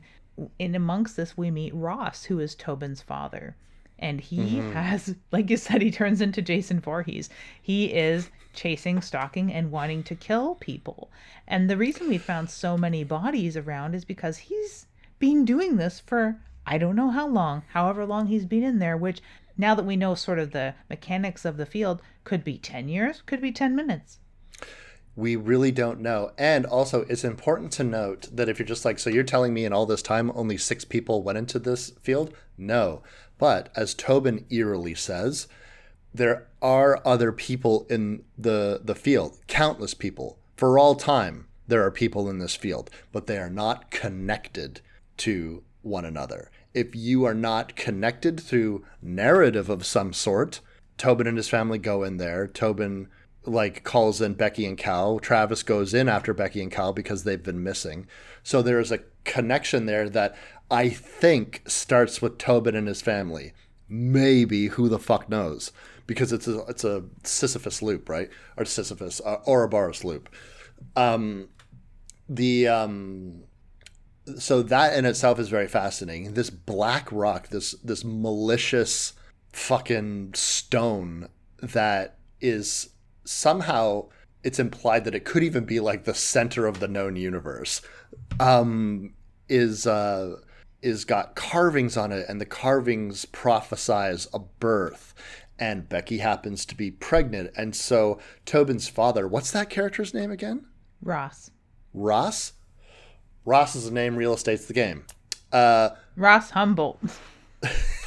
in 0.57 0.75
amongst 0.75 1.17
this, 1.17 1.37
we 1.37 1.51
meet 1.51 1.73
Ross, 1.73 2.25
who 2.25 2.39
is 2.39 2.55
Tobin's 2.55 3.01
father. 3.01 3.55
And 3.97 4.21
he 4.21 4.37
mm-hmm. 4.37 4.71
has, 4.71 5.15
like 5.31 5.49
you 5.49 5.57
said, 5.57 5.81
he 5.81 5.91
turns 5.91 6.21
into 6.21 6.41
Jason 6.41 6.79
Voorhees. 6.79 7.29
He 7.61 7.93
is 7.93 8.29
chasing, 8.53 9.01
stalking, 9.01 9.51
and 9.53 9.71
wanting 9.71 10.03
to 10.03 10.15
kill 10.15 10.55
people. 10.55 11.11
And 11.47 11.69
the 11.69 11.77
reason 11.77 12.07
we 12.07 12.17
found 12.17 12.49
so 12.49 12.77
many 12.77 13.03
bodies 13.03 13.57
around 13.57 13.95
is 13.95 14.05
because 14.05 14.37
he's 14.37 14.85
been 15.19 15.45
doing 15.45 15.77
this 15.77 15.99
for 15.99 16.39
I 16.65 16.77
don't 16.77 16.95
know 16.95 17.09
how 17.09 17.27
long, 17.27 17.63
however 17.69 18.05
long 18.05 18.27
he's 18.27 18.45
been 18.45 18.63
in 18.63 18.79
there, 18.79 18.95
which 18.95 19.21
now 19.57 19.73
that 19.75 19.85
we 19.85 19.95
know 19.95 20.13
sort 20.13 20.39
of 20.39 20.51
the 20.51 20.75
mechanics 20.89 21.43
of 21.43 21.57
the 21.57 21.65
field, 21.65 22.01
could 22.29 22.43
be 22.43 22.59
10 22.59 22.87
years, 22.89 23.23
could 23.25 23.41
be 23.41 23.51
10 23.51 23.75
minutes. 23.75 24.19
We 25.15 25.35
really 25.35 25.71
don't 25.71 25.99
know. 25.99 26.31
And 26.37 26.63
also, 26.63 27.01
it's 27.09 27.23
important 27.23 27.71
to 27.71 27.83
note 27.83 28.29
that 28.31 28.47
if 28.47 28.59
you're 28.59 28.67
just 28.67 28.85
like, 28.85 28.99
so 28.99 29.09
you're 29.09 29.23
telling 29.23 29.51
me 29.51 29.65
in 29.65 29.73
all 29.73 29.87
this 29.87 30.03
time 30.03 30.31
only 30.35 30.55
six 30.55 30.85
people 30.85 31.23
went 31.23 31.39
into 31.39 31.57
this 31.57 31.89
field? 32.03 32.31
No. 32.55 33.01
But 33.39 33.71
as 33.75 33.95
Tobin 33.95 34.45
eerily 34.51 34.93
says, 34.93 35.47
there 36.13 36.45
are 36.61 37.01
other 37.03 37.31
people 37.31 37.87
in 37.89 38.23
the, 38.37 38.79
the 38.83 38.93
field, 38.93 39.39
countless 39.47 39.95
people. 39.95 40.37
For 40.55 40.77
all 40.77 40.93
time, 40.93 41.47
there 41.67 41.83
are 41.83 41.89
people 41.89 42.29
in 42.29 42.37
this 42.37 42.55
field, 42.55 42.91
but 43.11 43.25
they 43.25 43.39
are 43.39 43.49
not 43.49 43.89
connected 43.89 44.81
to 45.17 45.63
one 45.81 46.05
another. 46.05 46.51
If 46.75 46.95
you 46.95 47.25
are 47.25 47.33
not 47.33 47.75
connected 47.75 48.39
through 48.39 48.85
narrative 49.01 49.67
of 49.67 49.83
some 49.83 50.13
sort, 50.13 50.61
Tobin 50.99 51.25
and 51.25 51.37
his 51.37 51.49
family 51.49 51.79
go 51.79 52.03
in 52.03 52.17
there. 52.17 52.45
Tobin 52.45 53.07
like 53.45 53.83
calls 53.83 54.21
in 54.21 54.33
Becky 54.33 54.65
and 54.65 54.77
Cal. 54.77 55.17
Travis 55.17 55.63
goes 55.63 55.93
in 55.93 56.07
after 56.07 56.33
Becky 56.33 56.61
and 56.61 56.71
Cal 56.71 56.93
because 56.93 57.23
they've 57.23 57.41
been 57.41 57.63
missing. 57.63 58.05
So 58.43 58.61
there's 58.61 58.91
a 58.91 58.99
connection 59.23 59.85
there 59.85 60.09
that 60.09 60.35
I 60.69 60.89
think 60.89 61.63
starts 61.65 62.21
with 62.21 62.37
Tobin 62.37 62.75
and 62.75 62.87
his 62.87 63.01
family. 63.01 63.53
Maybe 63.87 64.67
who 64.67 64.89
the 64.89 64.99
fuck 64.99 65.29
knows? 65.29 65.71
Because 66.05 66.31
it's 66.33 66.47
a 66.47 66.59
it's 66.65 66.83
a 66.83 67.05
Sisyphus 67.23 67.81
loop, 67.81 68.09
right? 68.09 68.29
Or 68.57 68.65
Sisyphus, 68.65 69.21
uh, 69.25 69.37
Ouroboros 69.47 70.03
loop. 70.03 70.29
Um, 70.95 71.49
the 72.27 72.67
um, 72.67 73.43
so 74.37 74.61
that 74.63 74.97
in 74.97 75.05
itself 75.05 75.39
is 75.39 75.49
very 75.49 75.67
fascinating. 75.67 76.33
This 76.33 76.49
black 76.49 77.11
rock, 77.11 77.49
this 77.49 77.71
this 77.83 78.03
malicious 78.03 79.13
fucking 79.51 80.33
stone 80.33 81.29
that 81.61 82.17
is 82.41 82.89
somehow 83.23 84.07
it's 84.43 84.59
implied 84.59 85.03
that 85.05 85.15
it 85.15 85.25
could 85.25 85.43
even 85.43 85.65
be 85.65 85.79
like 85.79 86.05
the 86.05 86.13
center 86.13 86.65
of 86.65 86.79
the 86.79 86.87
known 86.87 87.15
universe. 87.15 87.81
Um, 88.39 89.13
is 89.47 89.85
uh, 89.85 90.37
is 90.81 91.05
got 91.05 91.35
carvings 91.35 91.97
on 91.97 92.11
it, 92.11 92.25
and 92.29 92.39
the 92.39 92.45
carvings 92.45 93.25
prophesize 93.25 94.27
a 94.33 94.39
birth. 94.39 95.13
And 95.61 95.89
Becky 95.89 96.19
happens 96.19 96.65
to 96.67 96.75
be 96.75 96.89
pregnant, 96.89 97.51
and 97.57 97.75
so 97.75 98.19
Tobin's 98.45 98.87
father, 98.87 99.27
what's 99.27 99.51
that 99.51 99.69
character's 99.69 100.13
name 100.13 100.31
again? 100.31 100.65
Ross. 101.01 101.51
Ross. 101.93 102.53
Ross 103.43 103.75
is 103.75 103.85
the 103.85 103.91
name. 103.91 104.15
Real 104.15 104.33
estate's 104.33 104.65
the 104.65 104.73
game. 104.73 105.05
Uh, 105.51 105.89
Ross 106.15 106.51
Humboldt. 106.51 106.99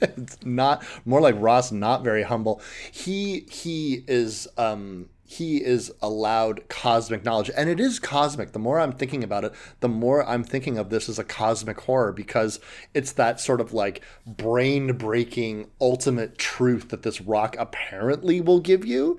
it's 0.00 0.38
not 0.44 0.84
more 1.04 1.20
like 1.20 1.34
Ross, 1.38 1.72
not 1.72 2.04
very 2.04 2.22
humble. 2.22 2.60
He 2.92 3.46
he 3.50 4.04
is 4.06 4.48
um 4.56 5.08
he 5.30 5.62
is 5.62 5.92
allowed 6.00 6.66
cosmic 6.70 7.22
knowledge, 7.22 7.50
and 7.54 7.68
it 7.68 7.78
is 7.78 7.98
cosmic. 7.98 8.52
The 8.52 8.58
more 8.58 8.80
I'm 8.80 8.92
thinking 8.92 9.22
about 9.22 9.44
it, 9.44 9.52
the 9.80 9.88
more 9.88 10.26
I'm 10.26 10.42
thinking 10.42 10.78
of 10.78 10.88
this 10.88 11.06
as 11.06 11.18
a 11.18 11.24
cosmic 11.24 11.82
horror 11.82 12.12
because 12.12 12.60
it's 12.94 13.12
that 13.12 13.38
sort 13.38 13.60
of 13.60 13.74
like 13.74 14.02
brain 14.26 14.96
breaking 14.96 15.70
ultimate 15.82 16.38
truth 16.38 16.88
that 16.88 17.02
this 17.02 17.20
rock 17.20 17.56
apparently 17.58 18.40
will 18.40 18.60
give 18.60 18.86
you. 18.86 19.18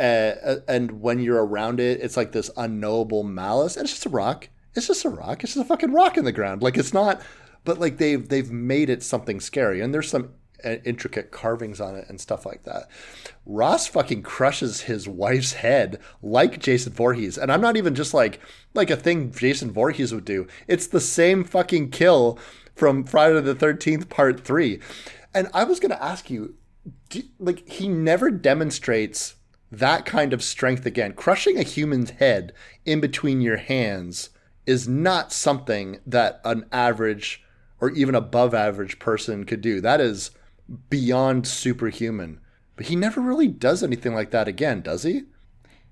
Uh, 0.00 0.56
and 0.66 1.00
when 1.00 1.20
you're 1.20 1.46
around 1.46 1.78
it, 1.78 2.00
it's 2.00 2.16
like 2.16 2.32
this 2.32 2.50
unknowable 2.56 3.22
malice. 3.22 3.76
And 3.76 3.84
it's 3.84 3.92
just 3.94 4.06
a 4.06 4.10
rock. 4.10 4.48
It's 4.74 4.88
just 4.88 5.04
a 5.04 5.10
rock. 5.10 5.44
It's 5.44 5.54
just 5.54 5.64
a 5.64 5.68
fucking 5.68 5.92
rock 5.92 6.16
in 6.16 6.24
the 6.24 6.32
ground. 6.32 6.60
Like 6.60 6.76
it's 6.76 6.92
not, 6.92 7.22
but 7.68 7.78
like 7.78 7.98
they've 7.98 8.26
they've 8.30 8.50
made 8.50 8.88
it 8.88 9.02
something 9.02 9.40
scary. 9.40 9.82
And 9.82 9.92
there's 9.92 10.08
some 10.08 10.30
uh, 10.64 10.76
intricate 10.86 11.30
carvings 11.30 11.82
on 11.82 11.96
it 11.96 12.06
and 12.08 12.18
stuff 12.18 12.46
like 12.46 12.64
that. 12.64 12.88
Ross 13.44 13.86
fucking 13.86 14.22
crushes 14.22 14.80
his 14.80 15.06
wife's 15.06 15.52
head 15.52 16.00
like 16.22 16.60
Jason 16.60 16.94
Voorhees, 16.94 17.36
and 17.36 17.52
I'm 17.52 17.60
not 17.60 17.76
even 17.76 17.94
just 17.94 18.14
like 18.14 18.40
like 18.72 18.88
a 18.88 18.96
thing 18.96 19.30
Jason 19.32 19.70
Voorhees 19.70 20.14
would 20.14 20.24
do. 20.24 20.48
It's 20.66 20.86
the 20.86 20.98
same 20.98 21.44
fucking 21.44 21.90
kill 21.90 22.38
from 22.74 23.04
Friday 23.04 23.42
the 23.42 23.54
Thirteenth 23.54 24.08
Part 24.08 24.40
Three. 24.40 24.80
And 25.34 25.48
I 25.52 25.64
was 25.64 25.78
gonna 25.78 25.98
ask 26.00 26.30
you, 26.30 26.54
do, 27.10 27.20
like 27.38 27.68
he 27.68 27.86
never 27.86 28.30
demonstrates 28.30 29.34
that 29.70 30.06
kind 30.06 30.32
of 30.32 30.42
strength 30.42 30.86
again. 30.86 31.12
Crushing 31.12 31.58
a 31.58 31.62
human's 31.62 32.12
head 32.12 32.54
in 32.86 32.98
between 32.98 33.42
your 33.42 33.58
hands 33.58 34.30
is 34.64 34.88
not 34.88 35.34
something 35.34 36.00
that 36.06 36.40
an 36.46 36.64
average 36.72 37.44
or 37.80 37.90
even 37.90 38.14
above 38.14 38.54
average 38.54 38.98
person 38.98 39.44
could 39.44 39.60
do. 39.60 39.80
That 39.80 40.00
is 40.00 40.30
beyond 40.90 41.46
superhuman. 41.46 42.40
But 42.76 42.86
he 42.86 42.96
never 42.96 43.20
really 43.20 43.48
does 43.48 43.82
anything 43.82 44.14
like 44.14 44.30
that 44.30 44.48
again, 44.48 44.82
does 44.82 45.02
he? 45.02 45.24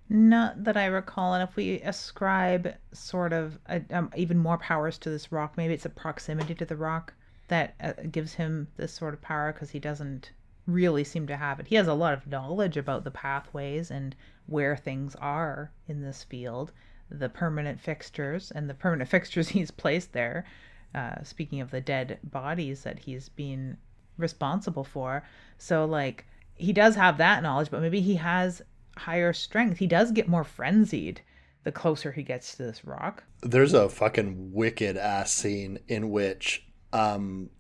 Not 0.09 0.63
that 0.63 0.77
I 0.77 0.87
recall. 0.87 1.35
And 1.35 1.43
if 1.43 1.57
we 1.57 1.81
ascribe 1.81 2.75
sort 2.93 3.33
of 3.33 3.59
a, 3.67 3.83
um, 3.91 4.11
even 4.17 4.39
more 4.39 4.59
powers 4.59 4.99
to 4.99 5.11
this 5.11 5.33
rock, 5.33 5.57
maybe 5.57 5.75
it's 5.75 5.85
a 5.85 5.91
proximity 5.91 6.55
to 6.55 6.65
the 6.65 6.77
rock 6.77 7.13
that 7.49 7.75
uh, 7.81 7.93
gives 8.11 8.35
him 8.35 8.69
this 8.77 8.93
sort 8.93 9.15
of 9.15 9.23
power 9.23 9.53
because 9.53 9.71
he 9.71 9.81
doesn't 9.81 10.31
really 10.67 11.05
seem 11.05 11.27
to 11.27 11.37
have 11.37 11.59
it. 11.61 11.67
He 11.67 11.77
has 11.77 11.89
a 11.89 11.95
lot 11.95 12.15
of 12.15 12.27
knowledge 12.27 12.77
about 12.77 13.05
the 13.05 13.11
pathways 13.11 13.91
and 13.91 14.15
where 14.47 14.77
things 14.77 15.17
are 15.17 15.73
in 15.89 16.03
this 16.03 16.23
field, 16.25 16.73
the 17.11 17.29
permanent 17.29 17.81
fixtures 17.81 18.51
and 18.51 18.69
the 18.69 18.75
permanent 18.75 19.11
fixtures 19.17 19.49
he's 19.49 19.71
placed 19.71 20.13
there. 20.13 20.45
Uh, 20.97 21.23
speaking 21.23 21.61
of 21.61 21.71
the 21.71 21.81
dead 21.83 22.19
bodies 22.25 22.83
that 22.83 22.99
he's 23.01 23.29
been 23.29 23.77
responsible 24.17 24.83
for. 24.83 25.23
So, 25.59 25.85
like, 25.85 26.25
he 26.55 26.73
does 26.73 26.95
have 26.95 27.19
that 27.19 27.43
knowledge, 27.43 27.71
but 27.71 27.83
maybe 27.83 28.01
he 28.01 28.15
has 28.15 28.63
higher 28.97 29.35
strength. 29.35 29.77
He 29.77 29.87
does 29.87 30.11
get 30.11 30.27
more 30.27 30.43
frenzied 30.43 31.21
the 31.65 31.73
closer 31.73 32.13
he 32.13 32.23
gets 32.23 32.57
to 32.57 32.63
this 32.63 32.85
rock. 32.87 33.25
There's 33.43 33.75
a 33.75 33.91
fucking 33.91 34.53
wicked 34.55 34.97
ass 34.97 35.33
scene 35.33 35.81
in 35.87 36.11
which 36.11 36.65
um, 36.95 37.51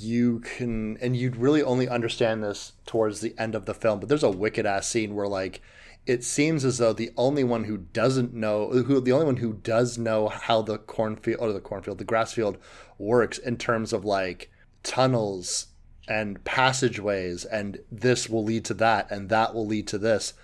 you 0.00 0.40
can, 0.40 0.96
and 0.96 1.16
you'd 1.16 1.36
really 1.36 1.62
only 1.62 1.88
understand 1.88 2.42
this 2.42 2.72
towards 2.84 3.20
the 3.20 3.32
end 3.38 3.54
of 3.54 3.66
the 3.66 3.74
film, 3.74 4.00
but 4.00 4.08
there's 4.08 4.24
a 4.24 4.30
wicked 4.30 4.66
ass 4.66 4.88
scene 4.88 5.14
where, 5.14 5.28
like, 5.28 5.62
it 6.06 6.24
seems 6.24 6.64
as 6.64 6.78
though 6.78 6.92
the 6.92 7.12
only 7.16 7.44
one 7.44 7.64
who 7.64 7.78
doesn't 7.78 8.34
know 8.34 8.68
who 8.70 9.00
the 9.00 9.12
only 9.12 9.26
one 9.26 9.36
who 9.36 9.52
does 9.52 9.98
know 9.98 10.28
how 10.28 10.62
the 10.62 10.78
cornfield 10.78 11.40
or 11.40 11.52
the 11.52 11.60
cornfield 11.60 11.98
the 11.98 12.04
grass 12.04 12.32
field 12.32 12.58
works 12.98 13.38
in 13.38 13.56
terms 13.56 13.92
of 13.92 14.04
like 14.04 14.50
tunnels 14.82 15.68
and 16.08 16.42
passageways 16.44 17.44
and 17.44 17.78
this 17.90 18.28
will 18.28 18.42
lead 18.42 18.64
to 18.64 18.74
that 18.74 19.10
and 19.10 19.28
that 19.28 19.54
will 19.54 19.66
lead 19.66 19.86
to 19.86 19.98
this 19.98 20.34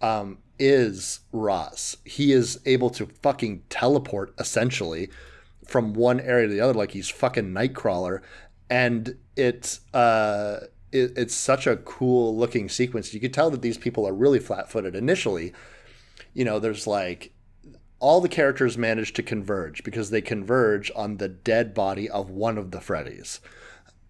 um, 0.00 0.38
is 0.58 1.20
Ross. 1.32 1.96
He 2.04 2.32
is 2.32 2.60
able 2.66 2.90
to 2.90 3.06
fucking 3.06 3.62
teleport 3.68 4.34
essentially 4.38 5.10
from 5.66 5.94
one 5.94 6.20
area 6.20 6.46
to 6.46 6.52
the 6.52 6.60
other 6.60 6.74
like 6.74 6.92
he's 6.92 7.08
fucking 7.08 7.52
Nightcrawler, 7.52 8.20
and 8.70 9.16
it's 9.36 9.80
uh, 9.94 10.60
it, 10.98 11.12
it's 11.16 11.34
such 11.34 11.66
a 11.66 11.76
cool 11.76 12.36
looking 12.36 12.68
sequence. 12.68 13.12
You 13.14 13.20
could 13.20 13.34
tell 13.34 13.50
that 13.50 13.62
these 13.62 13.78
people 13.78 14.06
are 14.06 14.14
really 14.14 14.38
flat 14.38 14.70
footed 14.70 14.94
initially, 14.94 15.52
you 16.34 16.44
know, 16.44 16.58
there's 16.58 16.86
like 16.86 17.32
all 17.98 18.20
the 18.20 18.28
characters 18.28 18.76
manage 18.76 19.12
to 19.14 19.22
converge 19.22 19.82
because 19.82 20.10
they 20.10 20.20
converge 20.20 20.90
on 20.94 21.16
the 21.16 21.28
dead 21.28 21.72
body 21.74 22.08
of 22.08 22.30
one 22.30 22.58
of 22.58 22.70
the 22.70 22.78
Freddys. 22.78 23.40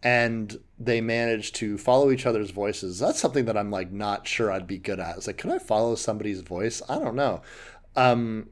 And 0.03 0.61
they 0.78 1.01
manage 1.01 1.53
to 1.55 1.78
follow 1.78 2.11
each 2.11 2.26
other's 2.26 2.51
voices. 2.51 2.99
That's 2.99 3.20
something 3.20 3.45
that 3.47 3.57
I'm 3.57 3.70
like 3.70 3.93
not 3.93 4.26
sure 4.26 4.53
I'd 4.53 4.66
be 4.66 4.78
good 4.78 5.01
at. 5.01 5.16
It's 5.16 5.26
like, 5.26 5.39
could 5.39 5.51
I 5.51 5.59
follow 5.59 5.95
somebody's 5.95 6.43
voice? 6.43 6.82
I 6.89 6.99
don't 6.99 7.16
know. 7.16 7.43
Um, 7.97 8.49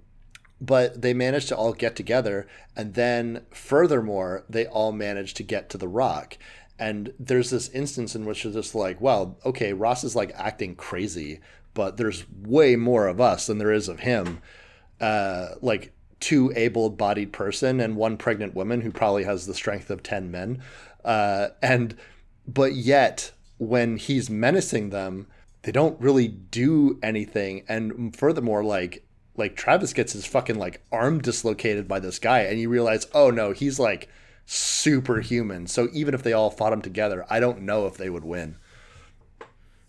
but 0.61 1.03
they 1.03 1.13
manage 1.13 1.47
to 1.47 1.57
all 1.57 1.73
get 1.73 1.97
together 1.97 2.47
and 2.77 2.95
then 2.95 3.45
furthermore 3.51 4.45
they 4.49 4.67
all 4.67 4.93
manage 4.93 5.35
to 5.35 5.43
get 5.43 5.69
to 5.71 5.79
the 5.79 5.89
rock 5.89 6.39
and 6.79 7.13
there's 7.19 7.51
this 7.51 7.69
instance 7.71 8.15
in 8.15 8.25
which 8.25 8.43
you're 8.43 8.53
just 8.53 8.75
like 8.75 9.01
well 9.01 9.39
okay 9.45 9.73
ross 9.73 10.03
is 10.03 10.17
like 10.17 10.33
acting 10.35 10.75
crazy 10.75 11.41
but 11.75 11.97
there's 11.97 12.25
way 12.43 12.77
more 12.77 13.09
of 13.09 13.21
us 13.21 13.47
than 13.47 13.59
there 13.59 13.73
is 13.73 13.89
of 13.89 14.01
him. 14.01 14.41
Uh, 15.01 15.49
like 15.61 15.93
two 16.21 16.53
able-bodied 16.57 17.33
person 17.33 17.81
and 17.81 17.97
one 17.97 18.17
pregnant 18.17 18.55
woman 18.55 18.81
who 18.81 18.91
probably 18.91 19.25
has 19.25 19.47
the 19.47 19.55
strength 19.55 19.91
of 19.91 20.03
10 20.03 20.31
men. 20.31 20.63
Uh, 21.05 21.49
and 21.61 21.97
but 22.47 22.75
yet 22.75 23.33
when 23.59 23.97
he's 23.97 24.31
menacing 24.31 24.91
them 24.91 25.27
they 25.63 25.73
don't 25.73 26.01
really 26.01 26.29
do 26.29 26.99
anything. 27.03 27.65
And 27.69 28.17
furthermore 28.17 28.65
like 28.65 29.05
like 29.37 29.57
Travis 29.57 29.93
gets 29.93 30.13
his 30.13 30.25
fucking 30.25 30.59
like 30.59 30.81
arm 30.93 31.21
dislocated 31.21 31.89
by 31.89 31.99
this 31.99 32.21
guy, 32.21 32.41
and 32.43 32.61
you 32.61 32.69
realize, 32.69 33.09
oh 33.13 33.31
no, 33.31 33.51
he's 33.51 33.81
like 33.81 34.09
superhuman. 34.47 35.67
So 35.67 35.89
even 35.93 36.15
if 36.15 36.23
they 36.23 36.33
all 36.33 36.51
fought 36.51 36.73
him 36.73 36.83
together, 36.83 37.25
I 37.31 37.41
don't 37.41 37.63
know 37.63 37.87
if 37.87 37.97
they 37.97 38.11
would 38.11 38.25
win. 38.25 38.57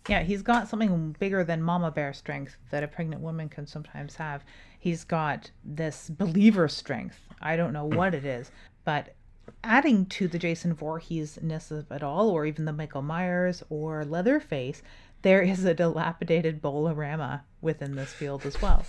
Yeah, 0.08 0.22
he's 0.22 0.44
got 0.44 0.68
something 0.68 1.16
bigger 1.20 1.44
than 1.44 1.64
mama 1.64 1.90
bear 1.90 2.14
strength 2.14 2.58
that 2.70 2.84
a 2.84 2.88
pregnant 2.88 3.22
woman 3.22 3.50
can 3.50 3.66
sometimes 3.66 4.16
have. 4.16 4.44
He's 4.80 5.04
got 5.04 5.50
this 5.64 6.10
believer 6.10 6.68
strength. 6.68 7.20
I 7.42 7.56
don't 7.56 7.74
know 7.74 7.86
what 7.86 8.14
it 8.14 8.24
is, 8.24 8.52
but 8.84 9.16
adding 9.64 10.06
to 10.06 10.28
the 10.28 10.38
Jason 10.38 10.74
Voorhees-ness 10.74 11.72
of 11.72 11.92
it 11.92 12.04
all, 12.04 12.30
or 12.30 12.46
even 12.46 12.66
the 12.66 12.74
Michael 12.74 13.02
Myers 13.02 13.64
or 13.70 14.06
Leatherface, 14.06 14.84
there 15.24 15.42
is 15.42 15.66
a 15.66 15.74
dilapidated 15.74 16.62
Bowl-O-Rama 16.62 17.44
within 17.62 17.96
this 17.96 18.14
field 18.14 18.46
as 18.46 18.62
well. 18.62 18.86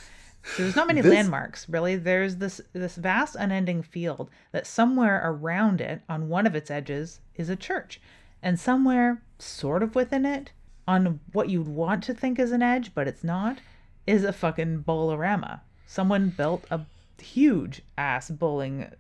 So 0.55 0.63
there's 0.63 0.77
not 0.77 0.87
many 0.87 1.01
this... 1.01 1.13
landmarks, 1.13 1.69
really. 1.69 1.97
There's 1.97 2.37
this 2.37 2.61
this 2.73 2.97
vast 2.97 3.35
unending 3.35 3.83
field 3.83 4.31
that 4.53 4.67
somewhere 4.67 5.21
around 5.25 5.81
it, 5.81 6.03
on 6.09 6.29
one 6.29 6.47
of 6.47 6.55
its 6.55 6.71
edges, 6.71 7.21
is 7.35 7.49
a 7.49 7.57
church. 7.57 8.01
And 8.43 8.59
somewhere 8.59 9.23
sort 9.39 9.83
of 9.83 9.95
within 9.95 10.25
it, 10.25 10.53
on 10.87 11.21
what 11.33 11.49
you'd 11.49 11.69
want 11.69 12.05
to 12.05 12.15
think 12.15 12.39
is 12.39 12.53
an 12.53 12.63
edge, 12.63 12.95
but 12.95 13.09
it's 13.09 13.25
not, 13.25 13.59
is 14.07 14.23
a 14.23 14.33
fucking 14.33 14.79
Bowl-O-Rama. 14.79 15.63
Someone 15.87 16.29
built 16.29 16.65
a 16.71 16.83
huge 17.21 17.83
ass 17.99 18.31
bowling 18.31 18.91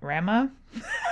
rama, 0.00 0.50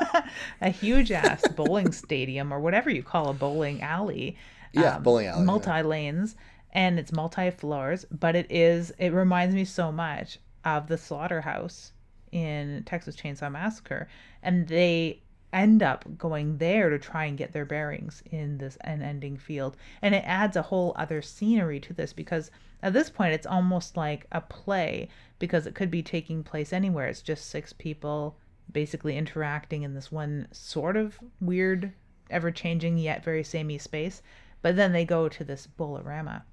a 0.61 0.71
huge 0.71 1.13
ass 1.13 1.47
bowling 1.49 1.93
stadium 1.93 2.53
or 2.53 2.59
whatever 2.59 2.91
you 2.91 3.03
call 3.03 3.29
a 3.29 3.35
bowling 3.35 3.81
alley. 3.81 4.37
Yeah, 4.73 4.97
um, 4.97 5.03
bowling 5.05 5.27
alley. 5.27 5.45
Multi 5.45 5.83
lanes. 5.83 6.35
Yeah 6.37 6.43
and 6.73 6.99
it's 6.99 7.13
multi 7.13 7.51
floors, 7.51 8.07
but 8.11 8.35
it 8.35 8.47
is 8.51 8.93
it 8.99 9.13
reminds 9.13 9.55
me 9.55 9.65
so 9.65 9.93
much 9.93 10.39
of 10.65 10.89
the 10.89 10.97
slaughterhouse 10.97 11.93
in 12.31 12.83
Texas 12.87 13.17
Chainsaw 13.17 13.53
Massacre, 13.53 14.09
and 14.43 14.69
they 14.69 15.21
end 15.53 15.83
up 15.83 16.05
going 16.17 16.57
there 16.57 16.89
to 16.89 16.99
try 16.99 17.27
and 17.27 17.37
get 17.37 17.53
their 17.53 17.67
bearings 17.67 18.23
in 18.31 18.57
this 18.57 18.79
unending 18.85 19.37
field, 19.37 19.77
and 20.01 20.15
it 20.15 20.25
adds 20.27 20.57
a 20.57 20.63
whole 20.63 20.95
other 20.97 21.21
scenery 21.21 21.79
to 21.79 21.93
this 21.93 22.13
because 22.13 22.51
at 22.83 22.95
this 22.95 23.11
point 23.11 23.35
it's 23.35 23.47
almost 23.47 23.97
like 23.97 24.27
a 24.33 24.41
play 24.41 25.09
because 25.39 25.67
it 25.67 25.75
could 25.75 25.91
be 25.91 26.03
taking 26.03 26.43
place 26.43 26.73
anywhere. 26.73 27.07
It's 27.07 27.23
just 27.23 27.51
six 27.51 27.73
people 27.73 28.39
basically 28.73 29.17
interacting 29.19 29.83
in 29.83 29.95
this 29.95 30.11
one 30.11 30.49
sort 30.53 30.97
of 30.97 31.19
weird, 31.41 31.93
ever 32.31 32.51
changing 32.51 32.97
yet 32.97 33.23
very 33.23 33.45
samey 33.45 33.77
space. 33.77 34.23
But 34.63 34.77
then 34.77 34.93
they 34.93 35.05
go 35.05 35.29
to 35.29 35.45
this 35.45 35.67
Bowl-O-Rama 35.67 36.45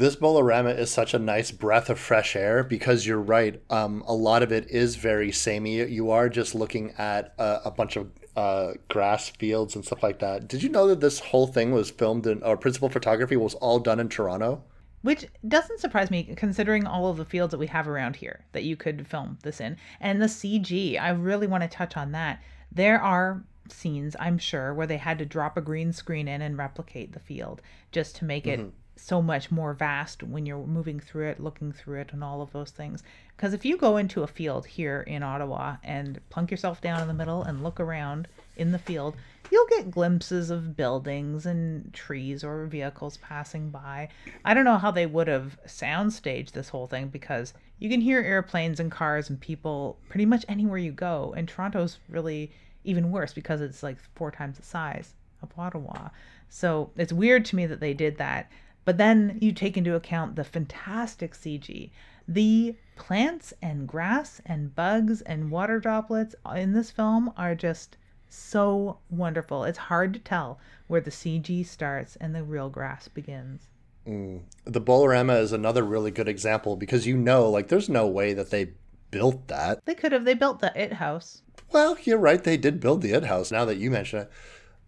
this 0.00 0.16
Bowl-O-Rama 0.16 0.70
is 0.70 0.90
such 0.90 1.12
a 1.12 1.18
nice 1.18 1.50
breath 1.50 1.90
of 1.90 1.98
fresh 1.98 2.34
air 2.34 2.64
because 2.64 3.06
you're 3.06 3.20
right. 3.20 3.62
Um, 3.68 4.02
a 4.06 4.14
lot 4.14 4.42
of 4.42 4.50
it 4.50 4.70
is 4.70 4.96
very 4.96 5.30
samey. 5.30 5.84
You 5.84 6.10
are 6.10 6.30
just 6.30 6.54
looking 6.54 6.94
at 6.96 7.34
a, 7.38 7.60
a 7.66 7.70
bunch 7.70 7.96
of 7.96 8.10
uh, 8.34 8.72
grass 8.88 9.28
fields 9.28 9.76
and 9.76 9.84
stuff 9.84 10.02
like 10.02 10.18
that. 10.20 10.48
Did 10.48 10.62
you 10.62 10.70
know 10.70 10.88
that 10.88 11.00
this 11.00 11.18
whole 11.18 11.46
thing 11.46 11.72
was 11.72 11.90
filmed 11.90 12.26
in, 12.26 12.42
or 12.42 12.56
principal 12.56 12.88
photography 12.88 13.36
was 13.36 13.54
all 13.56 13.78
done 13.78 14.00
in 14.00 14.08
Toronto? 14.08 14.64
Which 15.02 15.26
doesn't 15.46 15.80
surprise 15.80 16.10
me 16.10 16.32
considering 16.34 16.86
all 16.86 17.10
of 17.10 17.18
the 17.18 17.26
fields 17.26 17.50
that 17.50 17.58
we 17.58 17.66
have 17.66 17.86
around 17.86 18.16
here 18.16 18.46
that 18.52 18.64
you 18.64 18.76
could 18.76 19.06
film 19.06 19.38
this 19.42 19.60
in. 19.60 19.76
And 20.00 20.22
the 20.22 20.26
CG, 20.26 20.98
I 20.98 21.10
really 21.10 21.46
want 21.46 21.62
to 21.62 21.68
touch 21.68 21.98
on 21.98 22.12
that. 22.12 22.42
There 22.72 23.00
are 23.00 23.44
scenes, 23.68 24.16
I'm 24.18 24.38
sure, 24.38 24.72
where 24.72 24.86
they 24.86 24.96
had 24.96 25.18
to 25.18 25.26
drop 25.26 25.58
a 25.58 25.60
green 25.60 25.92
screen 25.92 26.26
in 26.26 26.40
and 26.40 26.56
replicate 26.56 27.12
the 27.12 27.20
field 27.20 27.60
just 27.92 28.16
to 28.16 28.24
make 28.24 28.46
it 28.46 28.60
mm-hmm 28.60 28.79
so 29.00 29.22
much 29.22 29.50
more 29.50 29.72
vast 29.72 30.22
when 30.22 30.44
you're 30.46 30.66
moving 30.66 31.00
through 31.00 31.28
it, 31.28 31.40
looking 31.40 31.72
through 31.72 32.00
it, 32.00 32.12
and 32.12 32.22
all 32.22 32.42
of 32.42 32.52
those 32.52 32.70
things. 32.70 33.02
Because 33.36 33.54
if 33.54 33.64
you 33.64 33.76
go 33.76 33.96
into 33.96 34.22
a 34.22 34.26
field 34.26 34.66
here 34.66 35.00
in 35.00 35.22
Ottawa 35.22 35.76
and 35.82 36.20
plunk 36.28 36.50
yourself 36.50 36.80
down 36.80 37.00
in 37.00 37.08
the 37.08 37.14
middle 37.14 37.42
and 37.42 37.62
look 37.62 37.80
around 37.80 38.28
in 38.56 38.72
the 38.72 38.78
field, 38.78 39.16
you'll 39.50 39.66
get 39.66 39.90
glimpses 39.90 40.50
of 40.50 40.76
buildings 40.76 41.46
and 41.46 41.92
trees 41.94 42.44
or 42.44 42.66
vehicles 42.66 43.16
passing 43.18 43.70
by. 43.70 44.08
I 44.44 44.52
don't 44.52 44.66
know 44.66 44.78
how 44.78 44.90
they 44.90 45.06
would 45.06 45.28
have 45.28 45.58
soundstaged 45.66 46.52
this 46.52 46.68
whole 46.68 46.86
thing 46.86 47.08
because 47.08 47.54
you 47.78 47.88
can 47.88 48.02
hear 48.02 48.20
airplanes 48.20 48.78
and 48.78 48.90
cars 48.90 49.30
and 49.30 49.40
people 49.40 49.98
pretty 50.10 50.26
much 50.26 50.44
anywhere 50.48 50.78
you 50.78 50.92
go. 50.92 51.32
And 51.36 51.48
Toronto's 51.48 51.98
really 52.08 52.52
even 52.84 53.10
worse 53.10 53.32
because 53.32 53.62
it's 53.62 53.82
like 53.82 53.96
four 54.14 54.30
times 54.30 54.58
the 54.58 54.62
size 54.62 55.14
of 55.42 55.50
Ottawa. 55.56 56.10
So 56.50 56.90
it's 56.96 57.12
weird 57.12 57.44
to 57.46 57.56
me 57.56 57.66
that 57.66 57.80
they 57.80 57.94
did 57.94 58.18
that. 58.18 58.50
But 58.84 58.98
then 58.98 59.38
you 59.40 59.52
take 59.52 59.76
into 59.76 59.94
account 59.94 60.36
the 60.36 60.44
fantastic 60.44 61.34
CG. 61.34 61.90
The 62.26 62.76
plants 62.96 63.52
and 63.60 63.86
grass 63.86 64.40
and 64.46 64.74
bugs 64.74 65.20
and 65.22 65.50
water 65.50 65.78
droplets 65.80 66.34
in 66.54 66.72
this 66.72 66.90
film 66.90 67.32
are 67.36 67.54
just 67.54 67.96
so 68.28 68.98
wonderful. 69.10 69.64
It's 69.64 69.78
hard 69.78 70.14
to 70.14 70.20
tell 70.20 70.58
where 70.86 71.00
the 71.00 71.10
CG 71.10 71.66
starts 71.66 72.16
and 72.16 72.34
the 72.34 72.44
real 72.44 72.68
grass 72.68 73.08
begins. 73.08 73.68
Mm. 74.06 74.42
The 74.64 74.80
Bowl-O-Rama 74.80 75.34
is 75.34 75.52
another 75.52 75.82
really 75.82 76.10
good 76.10 76.28
example 76.28 76.76
because 76.76 77.06
you 77.06 77.16
know, 77.16 77.48
like, 77.48 77.68
there's 77.68 77.88
no 77.88 78.06
way 78.06 78.32
that 78.32 78.50
they 78.50 78.72
built 79.10 79.48
that. 79.48 79.84
They 79.84 79.94
could 79.94 80.12
have. 80.12 80.24
They 80.24 80.34
built 80.34 80.60
the 80.60 80.72
It 80.80 80.94
House. 80.94 81.42
Well, 81.72 81.96
you're 82.04 82.18
right. 82.18 82.42
They 82.42 82.56
did 82.56 82.80
build 82.80 83.02
the 83.02 83.12
It 83.12 83.24
House. 83.24 83.50
Now 83.50 83.64
that 83.64 83.76
you 83.76 83.90
mention 83.90 84.20
it, 84.20 84.30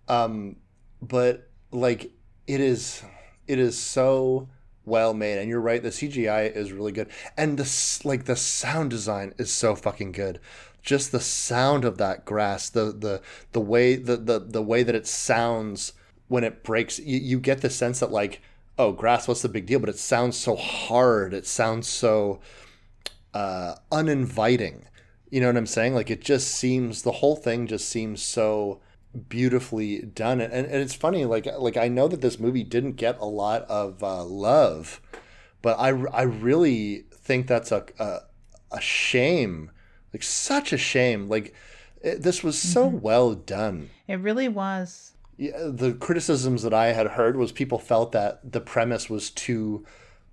um, 0.09 0.57
but 1.01 1.51
like, 1.70 2.12
it 2.47 2.61
is 2.61 3.03
it 3.47 3.59
is 3.59 3.78
so 3.78 4.49
well 4.84 5.14
made 5.14 5.38
and 5.38 5.49
you're 5.49 5.61
right 5.61 5.82
the 5.82 5.90
cgi 5.90 6.55
is 6.57 6.72
really 6.72 6.93
good. 6.93 7.09
And 7.36 7.59
the 7.59 8.01
like 8.05 8.24
the 8.24 8.36
sound 8.36 8.90
design 8.90 9.34
is 9.38 9.51
so 9.51 9.74
fucking 9.74 10.12
good. 10.12 10.40
Just 10.82 11.12
the 11.12 11.20
sound 11.20 11.84
of 11.84 11.99
that 11.99 12.24
grass 12.24 12.68
the 12.68 12.86
the 12.93 13.22
the 13.53 13.61
way 13.61 13.97
the 13.97 14.16
the, 14.16 14.40
the 14.40 14.62
way 14.62 14.82
that 14.82 14.95
it 14.95 15.07
sounds 15.07 15.93
when 16.28 16.45
it 16.45 16.64
breaks 16.64 16.99
you, 16.99 17.18
you 17.18 17.38
get 17.38 17.61
the 17.61 17.70
sense 17.70 18.01
that 18.01 18.11
like 18.11 18.40
oh 18.78 18.93
grass 18.93 19.28
what's 19.28 19.43
the 19.43 19.49
big 19.49 19.66
deal? 19.66 19.78
But 19.78 19.90
it 19.90 19.99
sounds 19.99 20.36
so 20.36 20.57
hard. 20.57 21.34
It 21.34 21.47
sounds 21.47 21.86
so 21.86 22.40
uh 23.34 23.76
uninviting. 23.90 24.86
You 25.30 25.40
know 25.40 25.47
what 25.47 25.57
i'm 25.57 25.66
saying? 25.66 25.95
Like 25.95 26.11
it 26.11 26.20
just 26.20 26.49
seems 26.49 27.03
the 27.03 27.12
whole 27.12 27.36
thing 27.36 27.66
just 27.66 27.88
seems 27.88 28.20
so 28.22 28.80
beautifully 29.28 30.02
done. 30.02 30.40
And, 30.40 30.52
and 30.52 30.74
it's 30.76 30.94
funny 30.94 31.24
like 31.24 31.46
like 31.58 31.76
i 31.76 31.88
know 31.88 32.08
that 32.08 32.20
this 32.20 32.38
movie 32.38 32.64
didn't 32.64 32.92
get 32.92 33.18
a 33.18 33.26
lot 33.26 33.62
of 33.62 34.02
uh, 34.02 34.24
love 34.24 35.00
but 35.60 35.78
i 35.78 35.88
i 35.88 36.22
really 36.22 37.04
think 37.12 37.46
that's 37.46 37.70
a, 37.70 37.84
a, 37.98 38.20
a 38.72 38.80
shame 38.80 39.70
like 40.12 40.22
such 40.22 40.72
a 40.72 40.78
shame. 40.78 41.28
Like 41.28 41.54
it, 42.02 42.22
this 42.22 42.42
was 42.42 42.58
so 42.58 42.88
mm-hmm. 42.88 43.00
well 43.00 43.34
done. 43.34 43.90
It 44.06 44.20
really 44.20 44.48
was. 44.48 45.12
Yeah, 45.36 45.68
the 45.70 45.94
criticisms 45.94 46.62
that 46.62 46.74
i 46.74 46.88
had 46.88 47.08
heard 47.08 47.36
was 47.36 47.52
people 47.52 47.78
felt 47.78 48.12
that 48.12 48.52
the 48.52 48.60
premise 48.60 49.08
was 49.08 49.30
too 49.30 49.84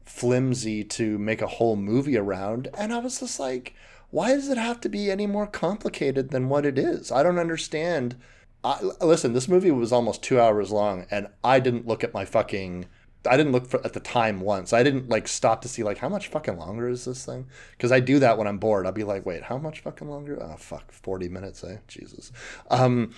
flimsy 0.05 0.83
to 0.83 1.17
make 1.17 1.41
a 1.41 1.47
whole 1.47 1.75
movie 1.75 2.17
around. 2.17 2.67
And 2.77 2.93
i 2.93 2.99
was 2.99 3.21
just 3.21 3.39
like 3.39 3.73
why 4.11 4.29
does 4.29 4.49
it 4.49 4.57
have 4.57 4.81
to 4.81 4.89
be 4.89 5.09
any 5.09 5.27
more 5.27 5.45
complicated 5.45 6.31
than 6.31 6.49
what 6.49 6.65
it 6.65 6.79
is? 6.79 7.11
I 7.11 7.21
don't 7.21 7.37
understand 7.37 8.15
I, 8.63 8.81
listen, 9.01 9.33
this 9.33 9.47
movie 9.47 9.71
was 9.71 9.91
almost 9.91 10.21
two 10.21 10.39
hours 10.39 10.71
long, 10.71 11.05
and 11.09 11.27
I 11.43 11.59
didn't 11.59 11.87
look 11.87 12.03
at 12.03 12.13
my 12.13 12.25
fucking. 12.25 12.85
I 13.29 13.35
didn't 13.35 13.51
look 13.51 13.67
for, 13.67 13.85
at 13.85 13.93
the 13.93 13.99
time 13.99 14.39
once. 14.39 14.71
I 14.71 14.81
didn't 14.81 15.09
like 15.09 15.27
stop 15.27 15.61
to 15.63 15.67
see 15.67 15.83
like 15.83 15.97
how 15.97 16.07
much 16.07 16.29
fucking 16.29 16.57
longer 16.57 16.87
is 16.87 17.03
this 17.05 17.25
thing? 17.25 17.47
Because 17.71 17.91
I 17.91 17.99
do 17.99 18.19
that 18.19 18.37
when 18.37 18.47
I'm 18.47 18.57
bored. 18.57 18.85
I'll 18.85 18.93
be 18.93 19.03
like, 19.03 19.25
wait, 19.25 19.43
how 19.43 19.57
much 19.57 19.81
fucking 19.81 20.09
longer? 20.09 20.41
Oh 20.41 20.55
fuck, 20.57 20.91
forty 20.91 21.27
minutes, 21.27 21.63
eh? 21.63 21.77
Jesus. 21.87 22.31
Um, 22.69 23.13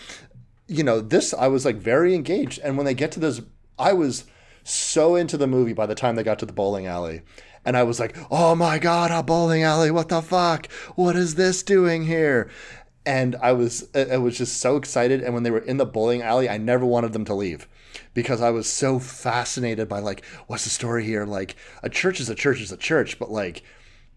you 0.67 0.83
know, 0.83 1.01
this 1.01 1.33
I 1.33 1.47
was 1.47 1.65
like 1.65 1.75
very 1.75 2.15
engaged, 2.15 2.59
and 2.63 2.77
when 2.77 2.85
they 2.85 2.93
get 2.93 3.11
to 3.13 3.19
this, 3.19 3.41
I 3.77 3.93
was 3.93 4.25
so 4.63 5.15
into 5.15 5.37
the 5.37 5.47
movie 5.47 5.73
by 5.73 5.85
the 5.85 5.95
time 5.95 6.15
they 6.15 6.23
got 6.23 6.39
to 6.39 6.45
the 6.45 6.53
bowling 6.53 6.87
alley. 6.87 7.21
And 7.63 7.77
I 7.77 7.83
was 7.83 7.99
like, 7.99 8.17
oh 8.31 8.55
my 8.55 8.79
God, 8.79 9.11
a 9.11 9.21
bowling 9.21 9.61
alley. 9.61 9.91
What 9.91 10.09
the 10.09 10.21
fuck? 10.21 10.71
What 10.95 11.15
is 11.15 11.35
this 11.35 11.61
doing 11.61 12.05
here? 12.05 12.49
And 13.05 13.35
I 13.41 13.51
was, 13.53 13.89
I 13.95 14.17
was 14.17 14.37
just 14.37 14.57
so 14.57 14.77
excited. 14.77 15.21
And 15.21 15.33
when 15.33 15.43
they 15.43 15.51
were 15.51 15.59
in 15.59 15.77
the 15.77 15.85
bowling 15.85 16.21
alley, 16.21 16.47
I 16.49 16.57
never 16.57 16.85
wanted 16.85 17.13
them 17.13 17.25
to 17.25 17.33
leave 17.33 17.67
because 18.13 18.41
I 18.41 18.51
was 18.51 18.71
so 18.71 18.99
fascinated 18.99 19.89
by 19.89 19.99
like, 19.99 20.23
what's 20.47 20.65
the 20.65 20.69
story 20.69 21.03
here? 21.03 21.25
Like, 21.25 21.55
a 21.81 21.89
church 21.89 22.19
is 22.19 22.29
a 22.29 22.35
church 22.35 22.61
is 22.61 22.71
a 22.71 22.77
church, 22.77 23.17
but 23.17 23.31
like, 23.31 23.63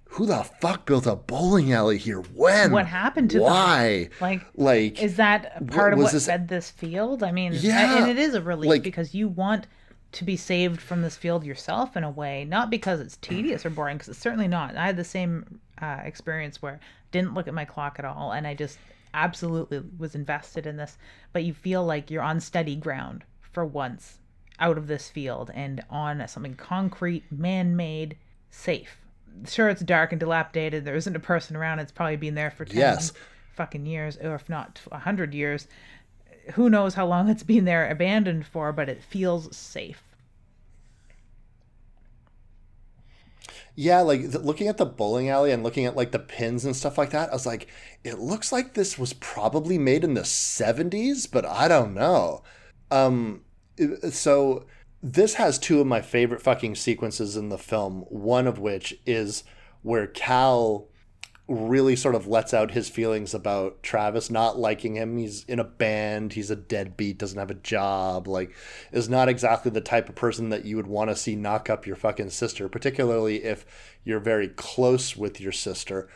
who 0.05 0.27
the 0.27 0.45
fuck 0.61 0.87
built 0.87 1.07
a 1.07 1.17
bowling 1.17 1.73
alley 1.73 1.99
here? 1.99 2.21
When? 2.21 2.71
What 2.73 2.87
happened 2.87 3.31
to 3.31 3.41
Why? 3.41 4.05
them? 4.05 4.11
Like, 4.21 4.47
like 4.55 5.03
is 5.03 5.17
that 5.17 5.67
part 5.69 5.93
of 5.93 5.99
what 5.99 6.13
this- 6.13 6.27
fed 6.27 6.49
this 6.49 6.71
field? 6.71 7.23
I 7.23 7.33
mean, 7.33 7.53
Yeah, 7.55 7.99
and 7.99 8.11
it 8.11 8.19
is 8.19 8.35
a 8.35 8.43
relief 8.43 8.69
like- 8.69 8.83
because 8.83 9.15
you 9.15 9.29
want 9.29 9.67
to 10.15 10.25
be 10.25 10.37
saved 10.37 10.81
from 10.81 11.03
this 11.03 11.17
field 11.17 11.45
yourself 11.45 11.97
in 11.97 12.05
a 12.05 12.11
way, 12.11 12.45
not 12.45 12.71
because 12.71 13.01
it's 13.01 13.17
tedious 13.19 13.65
or 13.67 13.71
boring, 13.71 13.97
because 13.97 14.09
it's 14.09 14.19
certainly 14.19 14.49
not. 14.49 14.77
I 14.77 14.87
had 14.87 14.97
the 14.97 15.05
same 15.05 15.61
uh, 15.81 16.01
experience 16.05 16.63
where 16.63 16.75
I 16.75 16.79
didn't 17.13 17.35
look 17.35 17.47
at 17.49 17.55
my 17.55 17.65
clock 17.65 17.97
at 17.99 18.05
all, 18.05 18.33
and 18.33 18.47
I 18.47 18.55
just 18.55 18.79
absolutely 19.13 19.83
was 19.99 20.15
invested 20.15 20.67
in 20.67 20.77
this. 20.77 20.97
But 21.33 21.45
you 21.45 21.53
feel 21.55 21.85
like 21.85 22.11
you're 22.11 22.23
on 22.23 22.41
steady 22.41 22.77
ground 22.77 23.25
for 23.53 23.65
once 23.65 24.19
out 24.61 24.79
of 24.79 24.87
this 24.87 25.09
field 25.09 25.51
and 25.55 25.85
on 25.91 26.27
something 26.29 26.55
concrete, 26.55 27.25
man-made, 27.31 28.17
safe. 28.51 28.97
Sure, 29.49 29.69
it's 29.69 29.83
dark 29.83 30.13
and 30.13 30.21
dilapidated. 30.21 30.85
There 30.85 30.95
isn't 30.95 31.17
a 31.17 31.21
person 31.21 31.57
around. 31.57 31.81
It's 31.81 31.91
probably 31.93 32.17
been 32.17 32.35
there 32.37 32.53
for 32.53 32.65
ten 32.65 32.77
Yes. 32.79 33.13
fucking 33.55 33.85
years, 33.87 34.17
or 34.19 34.35
if 34.37 34.49
not 34.49 34.81
a 34.93 34.99
hundred 34.99 35.35
years. 35.35 35.67
Who 36.53 36.71
knows 36.71 36.95
how 36.95 37.07
long 37.07 37.29
it's 37.29 37.43
been 37.43 37.65
there 37.65 37.91
abandoned 37.91 38.47
for, 38.47 38.73
but 38.73 38.89
it 38.89 39.03
feels 39.03 39.55
safe. 39.57 40.03
Yeah, 43.77 44.01
like 44.01 44.23
looking 44.35 44.69
at 44.69 44.77
the 44.77 44.87
bowling 44.87 45.29
alley 45.29 45.51
and 45.51 45.65
looking 45.65 45.85
at 45.85 45.97
like 45.97 46.13
the 46.13 46.21
pins 46.21 46.65
and 46.65 46.77
stuff 46.77 46.97
like 46.97 47.11
that, 47.11 47.31
I 47.31 47.33
was 47.33 47.47
like, 47.47 47.69
it 48.05 48.19
looks 48.21 48.53
like 48.53 48.75
this 48.75 48.99
was 48.99 49.13
probably 49.15 49.79
made 49.79 50.05
in 50.05 50.15
the 50.15 50.23
70s, 50.23 51.29
but 51.31 51.45
I 51.45 51.67
don't 51.67 51.95
know. 51.95 52.43
Um 52.91 53.43
so 54.11 54.67
this 55.03 55.35
has 55.35 55.59
two 55.59 55.81
of 55.81 55.87
my 55.87 56.01
favorite 56.01 56.41
fucking 56.41 56.77
sequences 56.77 57.37
in 57.37 57.49
the 57.49 57.59
film, 57.59 58.03
one 58.09 58.47
of 58.47 58.59
which 58.59 58.97
is 59.05 59.43
where 59.83 60.07
Cal 60.07 60.89
really 61.47 61.95
sort 61.95 62.15
of 62.15 62.27
lets 62.27 62.55
out 62.55 62.71
his 62.71 62.89
feelings 62.89 63.35
about 63.35 63.83
Travis 63.83 64.31
not 64.31 64.59
liking 64.59 64.95
him. 64.95 65.19
He's 65.19 65.45
in 65.45 65.59
a 65.59 65.65
band, 65.65 66.33
he's 66.33 66.51
a 66.51 66.57
deadbeat, 66.57 67.19
doesn't 67.19 67.39
have 67.39 67.51
a 67.51 67.55
job, 67.55 68.27
like 68.27 68.55
is 68.93 69.11
not 69.11 69.29
exactly 69.29 69.71
the 69.71 69.83
type 69.83 70.09
of 70.09 70.15
person 70.15 70.49
that 70.49 70.65
you 70.65 70.77
would 70.77 70.87
want 70.87 71.11
to 71.11 71.17
see 71.17 71.37
knock 71.37 71.69
up 71.69 71.87
your 71.87 71.97
fucking 71.97 72.31
sister, 72.31 72.69
particularly 72.69 73.45
if 73.45 73.67
you're 74.05 74.21
very 74.21 74.49
close 74.49 75.17
with 75.17 75.39
your 75.39 75.53
sister. 75.53 76.09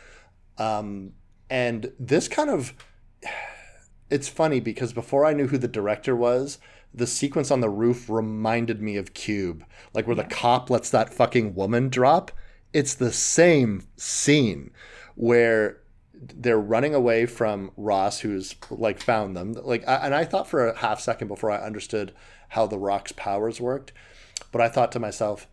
Um, 0.57 1.13
and 1.49 1.91
this 1.99 2.27
kind 2.27 2.49
of 2.49 2.73
it's 4.09 4.27
funny 4.27 4.59
because 4.59 4.93
before 4.93 5.25
I 5.25 5.33
knew 5.33 5.47
who 5.47 5.59
the 5.59 5.67
director 5.67 6.15
was, 6.15 6.57
the 6.91 7.05
sequence 7.05 7.51
on 7.51 7.61
the 7.61 7.69
roof 7.69 8.09
reminded 8.09 8.81
me 8.81 8.97
of 8.97 9.13
Cube, 9.13 9.63
like 9.93 10.07
where 10.07 10.15
the 10.15 10.23
cop 10.23 10.71
lets 10.71 10.89
that 10.89 11.13
fucking 11.13 11.53
woman 11.53 11.89
drop. 11.89 12.31
It's 12.73 12.95
the 12.95 13.11
same 13.11 13.83
scene 13.95 14.71
where 15.19 15.75
they're 16.13 16.57
running 16.57 16.95
away 16.95 17.25
from 17.25 17.71
Ross, 17.75 18.21
who's 18.21 18.55
like 18.69 19.01
found 19.01 19.35
them. 19.35 19.51
Like, 19.51 19.85
I, 19.85 19.95
and 19.95 20.15
I 20.15 20.23
thought 20.23 20.47
for 20.47 20.65
a 20.65 20.77
half 20.77 21.01
second 21.01 21.27
before 21.27 21.51
I 21.51 21.57
understood 21.57 22.13
how 22.47 22.67
the 22.67 22.77
Rock's 22.77 23.11
powers 23.11 23.59
worked, 23.59 23.91
but 24.53 24.61
I 24.61 24.69
thought 24.69 24.93
to 24.93 24.99
myself, 24.99 25.45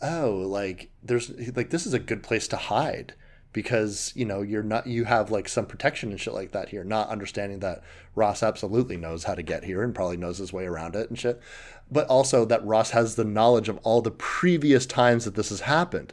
oh, 0.00 0.44
like 0.46 0.92
there's 1.02 1.30
like 1.56 1.70
this 1.70 1.84
is 1.84 1.94
a 1.94 1.98
good 1.98 2.22
place 2.22 2.46
to 2.46 2.56
hide 2.56 3.14
because 3.52 4.12
you 4.14 4.24
know 4.24 4.40
you're 4.40 4.62
not 4.62 4.86
you 4.86 5.02
have 5.02 5.32
like 5.32 5.48
some 5.48 5.66
protection 5.66 6.10
and 6.10 6.20
shit 6.20 6.34
like 6.34 6.52
that 6.52 6.68
here 6.68 6.84
not 6.84 7.08
understanding 7.08 7.60
that 7.60 7.82
ross 8.14 8.42
absolutely 8.42 8.98
knows 8.98 9.24
how 9.24 9.34
to 9.34 9.42
get 9.42 9.64
here 9.64 9.82
and 9.82 9.94
probably 9.94 10.18
knows 10.18 10.36
his 10.36 10.52
way 10.52 10.66
around 10.66 10.94
it 10.94 11.08
and 11.08 11.18
shit 11.18 11.40
but 11.90 12.06
also 12.08 12.44
that 12.44 12.64
ross 12.66 12.90
has 12.90 13.16
the 13.16 13.24
knowledge 13.24 13.70
of 13.70 13.78
all 13.78 14.02
the 14.02 14.10
previous 14.10 14.84
times 14.84 15.24
that 15.24 15.34
this 15.34 15.48
has 15.48 15.60
happened 15.60 16.12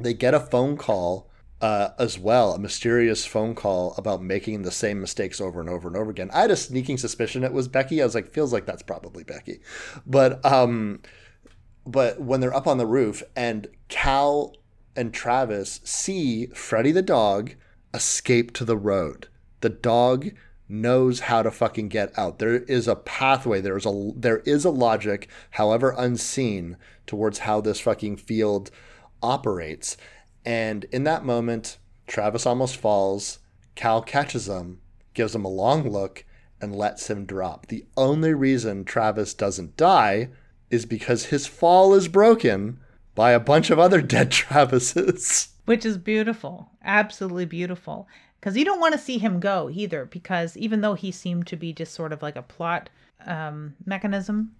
they 0.00 0.12
get 0.12 0.34
a 0.34 0.40
phone 0.40 0.76
call 0.76 1.29
uh, 1.60 1.90
as 1.98 2.18
well, 2.18 2.54
a 2.54 2.58
mysterious 2.58 3.26
phone 3.26 3.54
call 3.54 3.94
about 3.98 4.22
making 4.22 4.62
the 4.62 4.70
same 4.70 5.00
mistakes 5.00 5.40
over 5.40 5.60
and 5.60 5.68
over 5.68 5.88
and 5.88 5.96
over 5.96 6.10
again. 6.10 6.30
I 6.32 6.42
had 6.42 6.50
a 6.50 6.56
sneaking 6.56 6.98
suspicion 6.98 7.44
it 7.44 7.52
was 7.52 7.68
Becky. 7.68 8.00
I 8.00 8.04
was 8.04 8.14
like, 8.14 8.30
feels 8.30 8.52
like 8.52 8.66
that's 8.66 8.82
probably 8.82 9.24
Becky, 9.24 9.60
but 10.06 10.44
um, 10.44 11.02
but 11.86 12.20
when 12.20 12.40
they're 12.40 12.54
up 12.54 12.66
on 12.66 12.78
the 12.78 12.86
roof 12.86 13.22
and 13.36 13.66
Cal 13.88 14.54
and 14.96 15.12
Travis 15.12 15.80
see 15.84 16.46
Freddy 16.46 16.92
the 16.92 17.02
dog 17.02 17.54
escape 17.92 18.52
to 18.54 18.64
the 18.64 18.76
road, 18.76 19.28
the 19.60 19.68
dog 19.68 20.30
knows 20.70 21.20
how 21.20 21.42
to 21.42 21.50
fucking 21.50 21.88
get 21.88 22.16
out. 22.16 22.38
There 22.38 22.54
is 22.54 22.86
a 22.86 22.94
pathway. 22.96 23.60
There 23.60 23.76
is 23.76 23.84
a 23.84 24.12
there 24.14 24.38
is 24.38 24.64
a 24.64 24.70
logic, 24.70 25.28
however 25.52 25.94
unseen, 25.98 26.76
towards 27.06 27.40
how 27.40 27.60
this 27.60 27.80
fucking 27.80 28.18
field 28.18 28.70
operates. 29.22 29.96
And 30.44 30.84
in 30.84 31.04
that 31.04 31.24
moment, 31.24 31.78
Travis 32.06 32.46
almost 32.46 32.76
falls. 32.76 33.38
Cal 33.74 34.02
catches 34.02 34.48
him, 34.48 34.80
gives 35.14 35.34
him 35.34 35.44
a 35.44 35.48
long 35.48 35.88
look, 35.90 36.24
and 36.60 36.74
lets 36.74 37.08
him 37.08 37.24
drop. 37.24 37.66
The 37.66 37.84
only 37.96 38.34
reason 38.34 38.84
Travis 38.84 39.34
doesn't 39.34 39.76
die 39.76 40.28
is 40.70 40.86
because 40.86 41.26
his 41.26 41.46
fall 41.46 41.94
is 41.94 42.08
broken 42.08 42.78
by 43.14 43.32
a 43.32 43.40
bunch 43.40 43.70
of 43.70 43.78
other 43.78 44.00
dead 44.16 44.30
Travises. 44.30 45.48
which 45.64 45.84
is 45.84 45.98
beautiful 45.98 46.70
absolutely 46.84 47.44
beautiful 47.44 48.08
because 48.40 48.56
you 48.56 48.64
don't 48.64 48.80
want 48.80 48.92
to 48.92 48.98
see 48.98 49.18
him 49.18 49.40
go 49.40 49.68
either 49.72 50.04
because 50.06 50.56
even 50.56 50.80
though 50.80 50.94
he 50.94 51.10
seemed 51.10 51.46
to 51.46 51.56
be 51.56 51.72
just 51.72 51.92
sort 51.92 52.12
of 52.12 52.22
like 52.22 52.36
a 52.36 52.42
plot 52.42 52.88
um, 53.26 53.74
mechanism 53.84 54.52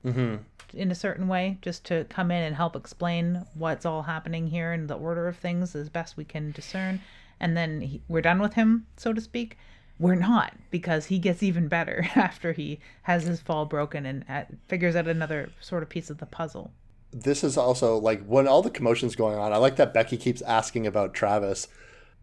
in 0.75 0.91
a 0.91 0.95
certain 0.95 1.29
way 1.29 1.59
just 1.63 1.85
to 1.85 2.05
come 2.05 2.31
in 2.31 2.43
and 2.43 2.57
help 2.57 2.77
explain 2.77 3.45
what's 3.55 3.87
all 3.87 4.03
happening 4.03 4.49
here 4.49 4.73
and 4.73 4.89
the 4.89 4.95
order 4.95 5.29
of 5.29 5.37
things 5.37 5.75
as 5.75 5.89
best 5.89 6.17
we 6.17 6.25
can 6.25 6.53
discern 6.53 7.01
and 7.39 7.57
then 7.57 7.81
he, 7.81 8.03
we're 8.09 8.21
done 8.21 8.41
with 8.41 8.55
him 8.55 8.87
so 8.97 9.13
to 9.13 9.21
speak 9.21 9.57
we're 9.99 10.15
not 10.15 10.55
because 10.71 11.07
he 11.07 11.19
gets 11.19 11.43
even 11.43 11.69
better 11.69 12.07
after 12.15 12.53
he 12.53 12.79
has 13.03 13.25
his 13.25 13.41
fall 13.41 13.67
broken 13.67 14.07
and 14.07 14.25
uh, 14.29 14.45
figures 14.69 14.97
out 14.97 15.09
another 15.09 15.51
sort 15.61 15.83
of 15.83 15.89
piece 15.89 16.11
of 16.11 16.19
the 16.19 16.27
puzzle 16.27 16.71
this 17.13 17.43
is 17.43 17.57
also 17.57 17.97
like 17.99 18.25
when 18.25 18.47
all 18.47 18.63
the 18.63 18.71
commotion's 18.71 19.17
going 19.17 19.37
on. 19.37 19.53
I 19.53 19.57
like 19.57 19.77
that 19.77 19.93
Becky 19.93 20.17
keeps 20.17 20.43
asking 20.43 20.87
about 20.87 21.15
Travis, 21.15 21.69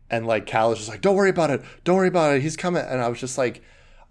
and 0.09 0.25
like 0.25 0.45
Cal 0.45 0.71
is 0.71 0.79
just 0.79 0.89
like, 0.89 1.01
"Don't 1.01 1.15
worry 1.15 1.29
about 1.29 1.49
it. 1.49 1.61
Don't 1.83 1.97
worry 1.97 2.07
about 2.07 2.35
it. 2.35 2.41
He's 2.41 2.55
coming." 2.55 2.83
And 2.85 3.01
I 3.01 3.09
was 3.09 3.19
just 3.19 3.37
like, 3.37 3.61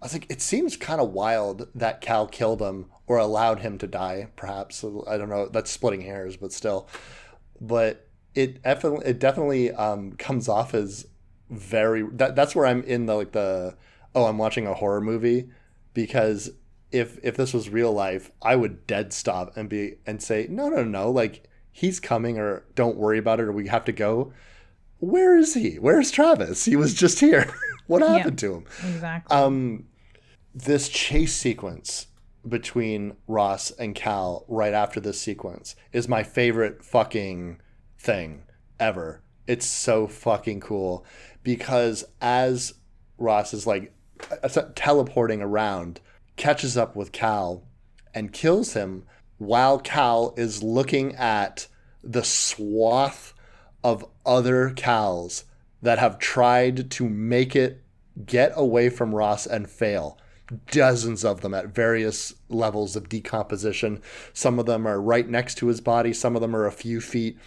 I 0.01 0.05
was 0.05 0.13
like, 0.13 0.27
it 0.29 0.41
seems 0.41 0.77
kind 0.77 1.01
of 1.01 1.11
wild 1.11 1.67
that 1.73 2.01
Cal 2.01 2.27
killed 2.27 2.61
him 2.61 2.85
or 3.07 3.17
allowed 3.17 3.59
him 3.59 3.77
to 3.79 3.87
die. 3.87 4.27
Perhaps 4.35 4.83
I 5.07 5.17
don't 5.17 5.29
know. 5.29 5.47
That's 5.47 5.71
splitting 5.71 6.01
hairs, 6.01 6.37
but 6.37 6.53
still. 6.53 6.87
But 7.59 8.07
it 8.35 8.61
definitely 8.61 9.07
it 9.07 9.19
definitely 9.19 9.71
um, 9.71 10.11
comes 10.13 10.47
off 10.47 10.73
as 10.75 11.07
very. 11.49 12.03
That, 12.11 12.35
that's 12.35 12.55
where 12.55 12.67
I'm 12.67 12.83
in 12.83 13.07
the 13.07 13.15
like 13.15 13.31
the 13.31 13.75
oh 14.13 14.25
I'm 14.25 14.37
watching 14.37 14.67
a 14.67 14.75
horror 14.75 15.01
movie 15.01 15.49
because 15.93 16.51
if 16.91 17.17
if 17.23 17.35
this 17.35 17.53
was 17.53 17.69
real 17.69 17.91
life, 17.91 18.31
I 18.41 18.55
would 18.55 18.85
dead 18.85 19.13
stop 19.13 19.57
and 19.57 19.67
be 19.67 19.95
and 20.05 20.21
say, 20.21 20.47
no, 20.49 20.69
no, 20.69 20.83
no, 20.83 21.09
like 21.09 21.43
he's 21.71 21.99
coming, 21.99 22.37
or 22.37 22.65
don't 22.75 22.97
worry 22.97 23.17
about 23.17 23.39
it, 23.39 23.43
or 23.43 23.51
we 23.51 23.67
have 23.67 23.85
to 23.85 23.91
go. 23.91 24.33
Where 24.99 25.37
is 25.37 25.53
he? 25.53 25.75
Where's 25.75 26.11
Travis? 26.11 26.65
He 26.65 26.75
was 26.75 26.93
just 26.93 27.19
here. 27.19 27.53
what 27.87 28.01
happened 28.01 28.39
to 28.39 28.55
him? 28.55 28.65
exactly 28.83 29.35
Um, 29.35 29.85
this 30.53 30.89
chase 30.89 31.35
sequence 31.35 32.07
between 32.47 33.15
Ross 33.27 33.71
and 33.71 33.93
Cal 33.93 34.45
right 34.47 34.73
after 34.73 34.99
this 34.99 35.19
sequence 35.19 35.75
is 35.91 36.07
my 36.07 36.23
favorite 36.23 36.83
fucking 36.83 37.61
thing 37.99 38.43
ever. 38.79 39.21
It's 39.45 39.65
so 39.65 40.07
fucking 40.07 40.61
cool 40.61 41.05
because 41.43 42.03
as 42.21 42.73
Ross 43.17 43.53
is 43.53 43.67
like 43.67 43.93
uh, 44.43 44.49
teleporting 44.75 45.41
around, 45.41 46.01
catches 46.35 46.77
up 46.77 46.95
with 46.95 47.11
Cal 47.11 47.63
and 48.13 48.33
kills 48.33 48.73
him 48.73 49.03
while 49.37 49.79
Cal 49.79 50.33
is 50.37 50.63
looking 50.63 51.15
at 51.15 51.67
the 52.03 52.23
swath 52.23 53.33
of 53.83 54.05
other 54.25 54.71
Cals 54.71 55.43
that 55.81 55.99
have 55.99 56.19
tried 56.19 56.89
to 56.91 57.07
make 57.07 57.55
it 57.55 57.83
get 58.25 58.51
away 58.55 58.89
from 58.89 59.13
Ross 59.13 59.45
and 59.45 59.69
fail. 59.69 60.17
Dozens 60.71 61.25
of 61.25 61.41
them 61.41 61.53
at 61.53 61.67
various 61.67 62.33
levels 62.49 62.95
of 62.95 63.09
decomposition. 63.09 64.01
Some 64.33 64.59
of 64.59 64.65
them 64.65 64.87
are 64.87 65.01
right 65.01 65.27
next 65.27 65.55
to 65.55 65.67
his 65.67 65.81
body, 65.81 66.13
some 66.13 66.35
of 66.35 66.41
them 66.41 66.55
are 66.55 66.65
a 66.65 66.71
few 66.71 67.01
feet 67.01 67.37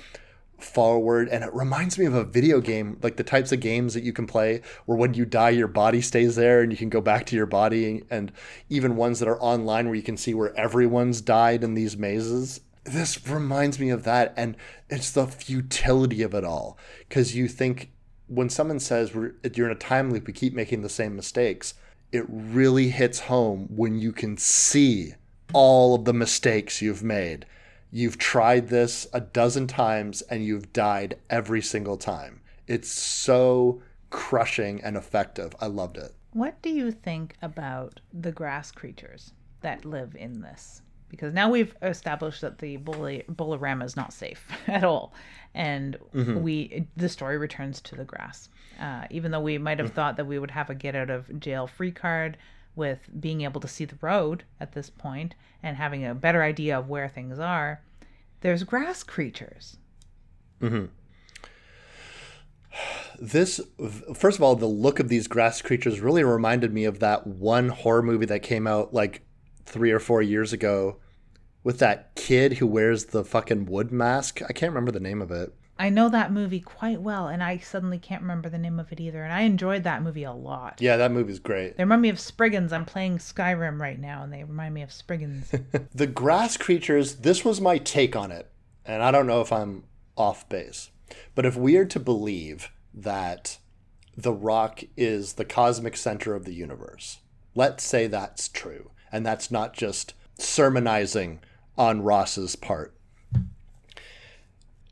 forward. 0.62 1.28
And 1.28 1.42
it 1.42 1.52
reminds 1.54 1.98
me 1.98 2.04
of 2.04 2.14
a 2.14 2.24
video 2.24 2.60
game, 2.60 2.98
like 3.02 3.16
the 3.16 3.24
types 3.24 3.52
of 3.52 3.60
games 3.60 3.94
that 3.94 4.04
you 4.04 4.12
can 4.12 4.26
play 4.26 4.60
where 4.86 4.98
when 4.98 5.14
you 5.14 5.24
die, 5.24 5.50
your 5.50 5.68
body 5.68 6.00
stays 6.00 6.36
there 6.36 6.60
and 6.60 6.70
you 6.70 6.78
can 6.78 6.90
go 6.90 7.00
back 7.00 7.26
to 7.26 7.36
your 7.36 7.46
body. 7.46 8.02
And 8.10 8.32
even 8.68 8.96
ones 8.96 9.18
that 9.20 9.28
are 9.28 9.40
online 9.40 9.86
where 9.86 9.94
you 9.94 10.02
can 10.02 10.16
see 10.16 10.34
where 10.34 10.56
everyone's 10.56 11.20
died 11.20 11.64
in 11.64 11.74
these 11.74 11.96
mazes. 11.96 12.60
This 12.84 13.26
reminds 13.28 13.78
me 13.78 13.90
of 13.90 14.04
that 14.04 14.32
and 14.36 14.56
it's 14.88 15.10
the 15.10 15.26
futility 15.26 16.22
of 16.22 16.34
it 16.34 16.44
all. 16.44 16.78
Because 17.08 17.34
you 17.36 17.48
think 17.48 17.90
when 18.26 18.48
someone 18.48 18.80
says 18.80 19.14
we're, 19.14 19.34
you're 19.54 19.70
in 19.70 19.76
a 19.76 19.78
time 19.78 20.10
loop 20.10 20.26
we 20.26 20.32
keep 20.32 20.54
making 20.54 20.82
the 20.82 20.88
same 20.88 21.16
mistakes 21.16 21.74
it 22.12 22.24
really 22.28 22.88
hits 22.88 23.20
home 23.20 23.68
when 23.74 23.98
you 23.98 24.12
can 24.12 24.36
see 24.36 25.14
all 25.52 25.94
of 25.94 26.04
the 26.04 26.12
mistakes 26.12 26.82
you've 26.82 27.02
made. 27.02 27.46
You've 27.92 28.18
tried 28.18 28.68
this 28.68 29.06
a 29.12 29.20
dozen 29.20 29.66
times 29.66 30.22
and 30.22 30.44
you've 30.44 30.72
died 30.72 31.18
every 31.28 31.62
single 31.62 31.96
time. 31.96 32.40
It's 32.66 32.90
so 32.90 33.82
crushing 34.10 34.82
and 34.82 34.96
effective. 34.96 35.54
I 35.60 35.66
loved 35.66 35.96
it. 35.96 36.14
What 36.32 36.60
do 36.62 36.70
you 36.70 36.92
think 36.92 37.36
about 37.42 38.00
the 38.12 38.32
grass 38.32 38.70
creatures 38.70 39.32
that 39.60 39.84
live 39.84 40.14
in 40.14 40.40
this? 40.40 40.82
Because 41.10 41.34
now 41.34 41.50
we've 41.50 41.74
established 41.82 42.40
that 42.40 42.58
the 42.58 42.76
bully 42.76 43.24
Bowl-O-Rama 43.28 43.84
is 43.84 43.96
not 43.96 44.12
safe 44.12 44.46
at 44.66 44.84
all, 44.84 45.12
and 45.54 45.98
mm-hmm. 46.14 46.40
we 46.42 46.86
the 46.96 47.08
story 47.08 47.36
returns 47.36 47.80
to 47.82 47.96
the 47.96 48.04
grass. 48.04 48.48
Uh, 48.80 49.04
even 49.10 49.30
though 49.30 49.40
we 49.40 49.58
might 49.58 49.78
have 49.78 49.90
mm. 49.90 49.94
thought 49.94 50.16
that 50.16 50.24
we 50.24 50.38
would 50.38 50.52
have 50.52 50.70
a 50.70 50.74
get 50.74 50.96
out 50.96 51.10
of 51.10 51.38
jail 51.38 51.66
free 51.66 51.90
card 51.92 52.38
with 52.74 53.00
being 53.20 53.42
able 53.42 53.60
to 53.60 53.68
see 53.68 53.84
the 53.84 53.98
road 54.00 54.44
at 54.58 54.72
this 54.72 54.88
point 54.88 55.34
and 55.62 55.76
having 55.76 56.06
a 56.06 56.14
better 56.14 56.42
idea 56.42 56.78
of 56.78 56.88
where 56.88 57.08
things 57.08 57.38
are, 57.38 57.82
there's 58.40 58.62
grass 58.64 59.02
creatures. 59.02 59.76
Mm-hmm. 60.62 60.86
this 63.18 63.60
first 64.14 64.36
of 64.36 64.42
all 64.42 64.54
the 64.54 64.66
look 64.66 65.00
of 65.00 65.08
these 65.08 65.26
grass 65.26 65.62
creatures 65.62 66.00
really 66.00 66.22
reminded 66.22 66.70
me 66.70 66.84
of 66.84 66.98
that 66.98 67.26
one 67.26 67.70
horror 67.70 68.02
movie 68.02 68.26
that 68.26 68.42
came 68.42 68.66
out 68.66 68.92
like 68.92 69.22
three 69.70 69.90
or 69.90 69.98
four 70.00 70.20
years 70.20 70.52
ago 70.52 70.96
with 71.62 71.78
that 71.78 72.14
kid 72.14 72.54
who 72.54 72.66
wears 72.66 73.06
the 73.06 73.24
fucking 73.24 73.66
wood 73.66 73.90
mask 73.92 74.40
i 74.48 74.52
can't 74.52 74.72
remember 74.72 74.92
the 74.92 75.00
name 75.00 75.22
of 75.22 75.30
it 75.30 75.54
I 75.78 75.88
know 75.88 76.10
that 76.10 76.30
movie 76.30 76.60
quite 76.60 77.00
well, 77.00 77.28
and 77.28 77.42
I 77.42 77.56
suddenly 77.56 77.98
can't 77.98 78.20
remember 78.20 78.50
the 78.50 78.58
name 78.58 78.78
of 78.78 78.92
it 78.92 79.00
either. 79.00 79.24
And 79.24 79.32
I 79.32 79.40
enjoyed 79.40 79.84
that 79.84 80.02
movie 80.02 80.24
a 80.24 80.32
lot. 80.32 80.76
yeah 80.78 80.98
that 80.98 81.10
movie's 81.10 81.38
great 81.38 81.78
They 81.78 81.84
remind 81.84 82.02
me 82.02 82.10
of 82.10 82.20
Spriggans. 82.20 82.70
I'm 82.70 82.84
playing 82.84 83.16
Skyrim 83.16 83.80
right 83.80 83.98
now, 83.98 84.22
and 84.22 84.30
they 84.30 84.44
remind 84.44 84.74
me 84.74 84.82
of 84.82 84.92
Spriggans. 84.92 85.50
the 85.94 86.06
grass 86.06 86.58
creatures 86.58 87.14
this 87.14 87.46
was 87.46 87.62
my 87.62 87.78
take 87.78 88.14
on 88.14 88.30
it 88.30 88.50
and 88.84 89.02
i 89.02 89.10
don't 89.10 89.26
know 89.26 89.40
if 89.40 89.52
i'm 89.52 89.84
off 90.16 90.48
base 90.48 90.90
but 91.34 91.46
if 91.46 91.56
we 91.56 91.76
are 91.76 91.84
to 91.84 92.00
believe 92.00 92.70
that 92.92 93.58
the 94.16 94.32
rock 94.32 94.82
is 94.96 95.34
the 95.34 95.44
cosmic 95.44 95.96
center 95.96 96.34
of 96.34 96.44
the 96.44 96.54
universe 96.54 97.18
let's 97.54 97.84
say 97.84 98.06
that's 98.06 98.48
true 98.48 98.90
and 99.12 99.24
that's 99.24 99.50
not 99.50 99.72
just 99.74 100.14
sermonizing 100.38 101.40
on 101.76 102.02
ross's 102.02 102.56
part 102.56 102.94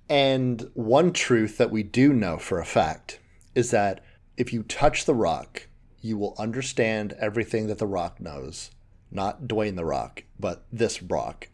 and 0.08 0.70
one 0.74 1.12
truth 1.12 1.58
that 1.58 1.70
we 1.70 1.82
do 1.82 2.12
know 2.12 2.38
for 2.38 2.58
a 2.58 2.64
fact 2.64 3.18
is 3.54 3.70
that 3.70 4.02
if 4.36 4.52
you 4.52 4.62
touch 4.62 5.04
the 5.04 5.14
rock, 5.14 5.66
you 6.00 6.16
will 6.16 6.34
understand 6.38 7.12
everything 7.18 7.66
that 7.66 7.78
the 7.78 7.86
rock 7.86 8.20
knows. 8.20 8.70
Not 9.10 9.42
Dwayne 9.42 9.76
the 9.76 9.84
Rock, 9.84 10.24
but 10.38 10.64
this 10.72 11.02
rock. 11.02 11.48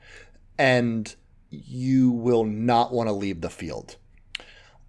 And 0.58 1.14
you 1.50 2.10
will 2.10 2.44
not 2.44 2.92
want 2.92 3.08
to 3.08 3.12
leave 3.12 3.40
the 3.40 3.50
field. 3.50 3.96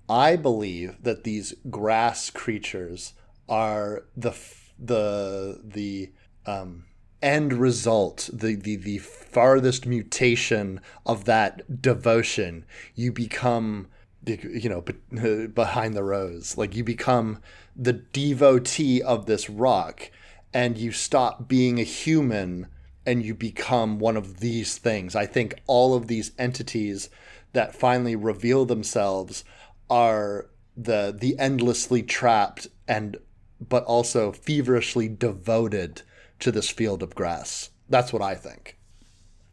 I 0.10 0.36
believe 0.36 1.02
that 1.02 1.24
these 1.24 1.54
grass 1.70 2.30
creatures 2.30 3.14
are 3.48 4.06
the 4.16 4.34
the 4.78 5.62
the 5.64 6.12
um, 6.46 6.86
end 7.22 7.54
result, 7.54 8.30
the, 8.32 8.56
the 8.56 8.76
the 8.76 8.98
farthest 9.00 9.86
mutation 9.86 10.82
of 11.06 11.26
that 11.26 11.82
devotion. 11.82 12.66
You 12.94 13.12
become 13.12 13.88
you 14.26 14.70
know 14.70 14.82
behind 15.48 15.94
the 15.94 16.04
Rows, 16.04 16.58
like 16.58 16.76
you 16.76 16.84
become 16.84 17.42
the 17.76 17.94
devotee 17.94 19.02
of 19.02 19.26
this 19.26 19.50
rock, 19.50 20.12
and 20.54 20.78
you 20.78 20.92
stop 20.92 21.48
being 21.48 21.80
a 21.80 21.84
human 21.84 22.68
and 23.06 23.24
you 23.24 23.36
become 23.36 24.00
one 24.00 24.18
of 24.18 24.40
these 24.40 24.78
things. 24.78 25.16
I 25.16 25.26
think 25.26 25.62
all 25.68 25.94
of 25.94 26.08
these 26.08 26.32
entities 26.40 27.10
that 27.54 27.76
finally 27.76 28.16
reveal 28.16 28.66
themselves 28.66 29.44
are 29.90 30.48
the 30.76 31.16
the 31.18 31.38
endlessly 31.40 32.04
trapped 32.04 32.68
and 32.88 33.18
but 33.62 33.84
also 33.86 34.32
feverishly 34.32 35.08
devoted 35.08 36.02
to 36.40 36.52
this 36.52 36.70
field 36.70 37.02
of 37.04 37.16
grass. 37.16 37.70
That's 37.90 38.12
what 38.14 38.22
I 38.22 38.36
think. 38.36 38.78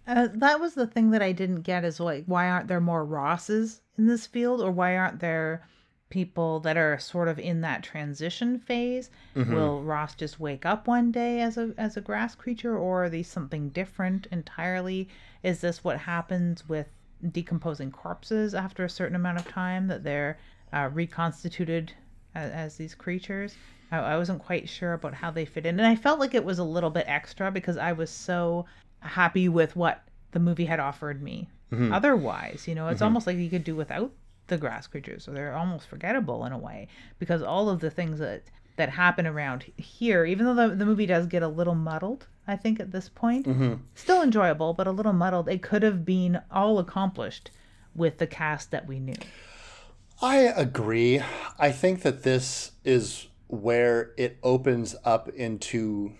uh, 0.07 0.29
that 0.35 0.61
was 0.61 0.75
the 0.75 0.87
thing 0.87 1.11
that 1.11 1.23
I 1.23 1.33
didn't 1.33 1.63
get 1.63 1.85
is 1.85 2.01
like, 2.01 2.25
why 2.27 2.49
aren't 2.49 2.69
there 2.69 2.81
more 2.81 3.05
Rosses 3.05 3.81
in 3.99 4.07
this 4.07 4.27
field, 4.27 4.61
or 4.61 4.71
why 4.73 4.97
aren't 4.97 5.21
there 5.21 5.67
people 6.09 6.61
that 6.61 6.77
are 6.77 6.99
sort 6.99 7.29
of 7.29 7.39
in 7.39 7.63
that 7.63 7.83
transition 7.83 8.59
phase? 8.59 9.11
Will 9.35 9.83
Ross 9.83 10.15
just 10.15 10.39
wake 10.41 10.67
up 10.67 10.87
one 10.87 11.11
day 11.11 11.41
as 11.41 11.57
a 11.57 11.73
as 11.79 11.97
a 11.97 12.01
grass 12.03 12.35
creature, 12.35 12.77
or 12.77 13.05
are 13.05 13.09
these 13.11 13.29
something 13.29 13.71
different 13.71 14.27
entirely? 14.31 15.09
Is 15.43 15.61
this 15.61 15.83
what 15.85 15.99
happens 15.99 16.69
with 16.69 16.89
decomposing 17.31 17.91
corpses 17.93 18.55
after 18.55 18.85
a 18.85 18.91
certain 18.91 19.17
amount 19.17 19.39
of 19.39 19.49
time 19.49 19.87
that 19.87 20.05
they're 20.05 20.39
uh, 20.73 20.91
reconstituted 20.93 21.93
as, 22.35 22.51
as 22.51 22.77
these 22.77 22.95
creatures? 22.95 23.55
I, 23.93 23.99
I 23.99 24.17
wasn't 24.19 24.43
quite 24.43 24.69
sure 24.69 24.95
about 24.95 25.15
how 25.15 25.31
they 25.31 25.45
fit 25.45 25.67
in, 25.67 25.79
and 25.79 25.87
I 25.87 25.95
felt 25.95 26.19
like 26.19 26.35
it 26.35 26.45
was 26.45 26.59
a 26.59 26.65
little 26.65 26.91
bit 26.91 27.05
extra 27.07 27.53
because 27.53 27.77
I 27.77 27.93
was 27.93 28.11
so 28.11 28.65
happy 29.01 29.49
with 29.49 29.77
what 29.77 30.03
the 30.33 30.41
movie 30.41 30.65
had 30.65 30.81
offered 30.81 31.23
me. 31.23 31.49
Mm-hmm. 31.71 31.93
Otherwise, 31.93 32.67
you 32.67 32.75
know, 32.75 32.89
it's 32.89 32.97
mm-hmm. 32.97 33.05
almost 33.05 33.27
like 33.27 33.37
you 33.37 33.51
could 33.51 33.65
do 33.65 33.77
without 33.77 34.11
the 34.49 34.59
grass 34.59 34.87
creatures, 34.87 35.25
so 35.25 35.31
they're 35.31 35.55
almost 35.55 35.87
forgettable 35.87 36.45
in 36.45 36.53
a 36.53 36.59
way 36.59 36.89
because 37.19 37.43
all 37.43 37.69
of 37.69 37.81
the 37.81 37.91
things 37.91 38.19
that 38.19 38.43
that 38.77 38.89
happen 38.89 39.27
around 39.27 39.65
here, 39.77 40.25
even 40.25 40.47
though 40.47 40.69
the, 40.69 40.75
the 40.75 40.87
movie 40.87 41.07
does 41.07 41.27
get 41.27 41.43
a 41.43 41.49
little 41.49 41.75
muddled, 41.75 42.27
I 42.49 42.57
think 42.57 42.81
at 42.81 42.91
this 42.91 43.09
point, 43.09 43.47
mm-hmm. 43.47 43.75
still 43.95 44.23
enjoyable, 44.23 44.73
but 44.73 44.87
a 44.87 44.91
little 44.91 45.13
muddled. 45.13 45.49
It 45.49 45.63
could 45.63 45.83
have 45.83 46.05
been 46.05 46.41
all 46.51 46.79
accomplished 46.79 47.51
with 47.95 48.19
the 48.19 48.27
cast 48.27 48.71
that 48.71 48.87
we 48.87 48.99
knew. 48.99 49.15
I 50.23 50.37
agree. 50.37 51.21
I 51.59 51.71
think 51.71 52.03
that 52.03 52.23
this 52.23 52.73
is 52.85 53.27
where 53.53 54.13
it 54.17 54.39
opens 54.43 54.97
up 55.05 55.29
into 55.29 56.11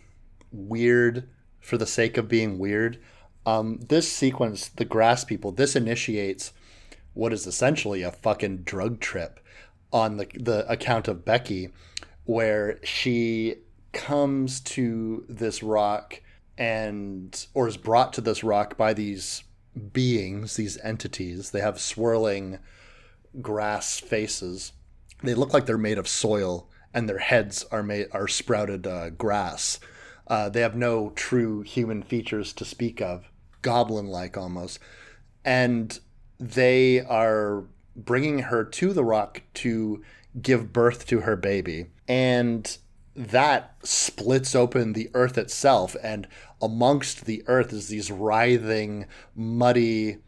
weird 0.51 1.27
for 1.61 1.79
the 1.79 1.87
sake 1.87 2.19
of 2.19 2.29
being 2.29 2.59
weird. 2.59 2.99
Um, 3.47 3.81
this 3.89 4.13
sequence, 4.13 4.69
the 4.69 4.85
grass 4.85 5.25
people, 5.25 5.51
this 5.51 5.75
initiates 5.75 6.53
what 7.15 7.33
is 7.33 7.47
essentially 7.47 8.03
a 8.03 8.13
fucking 8.13 8.59
drug 8.59 9.01
trip 9.01 9.41
on 9.95 10.19
the 10.19 10.27
the 10.35 10.71
account 10.71 11.09
of 11.09 11.25
Becky, 11.25 11.71
where 12.25 12.79
she 12.85 13.57
comes 13.93 14.61
to 14.61 15.25
this 15.27 15.63
rock 15.63 16.21
and 16.59 17.47
or 17.55 17.67
is 17.67 17.79
brought 17.79 18.13
to 18.13 18.21
this 18.21 18.45
rock 18.45 18.77
by 18.77 18.93
these 18.93 19.43
beings, 19.95 20.57
these 20.57 20.77
entities. 20.85 21.51
They 21.51 21.61
have 21.61 21.81
swirling 21.81 22.59
grass 23.41 23.99
faces. 24.01 24.73
They 25.23 25.33
look 25.33 25.55
like 25.55 25.65
they're 25.65 25.79
made 25.79 25.97
of 25.97 26.07
soil, 26.07 26.69
and 26.95 27.09
their 27.09 27.19
heads 27.19 27.65
are 27.71 27.83
made 27.83 28.09
are 28.13 28.29
sprouted 28.29 28.87
uh, 28.87 29.11
grass. 29.11 29.81
Uh, 30.27 30.49
they 30.49 30.61
have 30.61 30.77
no 30.77 31.11
true 31.11 31.63
human 31.63 32.03
features 32.03 32.53
to 32.53 32.65
speak 32.65 33.01
of, 33.01 33.31
goblin-like 33.61 34.37
almost, 34.37 34.79
and 35.45 35.99
they 36.39 37.01
are 37.01 37.65
bringing 37.95 38.41
her 38.41 38.65
to 38.65 38.93
the 38.93 39.05
rock 39.05 39.43
to 39.55 40.03
give 40.41 40.73
birth 40.73 41.07
to 41.07 41.21
her 41.21 41.37
baby, 41.37 41.87
and 42.09 42.79
that 43.15 43.75
splits 43.83 44.55
open 44.55 44.93
the 44.93 45.11
earth 45.13 45.37
itself, 45.37 45.95
and 46.03 46.27
amongst 46.63 47.27
the 47.27 47.43
earth 47.47 47.73
is 47.73 47.89
these 47.89 48.11
writhing, 48.11 49.05
muddy, 49.35 50.19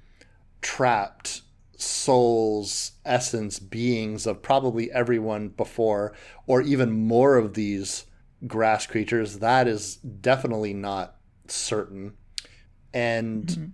trapped 0.60 1.42
souls, 1.84 2.92
essence, 3.04 3.58
beings 3.58 4.26
of 4.26 4.42
probably 4.42 4.90
everyone 4.90 5.48
before, 5.48 6.14
or 6.46 6.62
even 6.62 6.90
more 6.90 7.36
of 7.36 7.54
these 7.54 8.06
grass 8.46 8.86
creatures. 8.86 9.38
That 9.38 9.68
is 9.68 9.96
definitely 9.96 10.74
not 10.74 11.16
certain. 11.48 12.14
And 12.92 13.46
mm-hmm. 13.46 13.66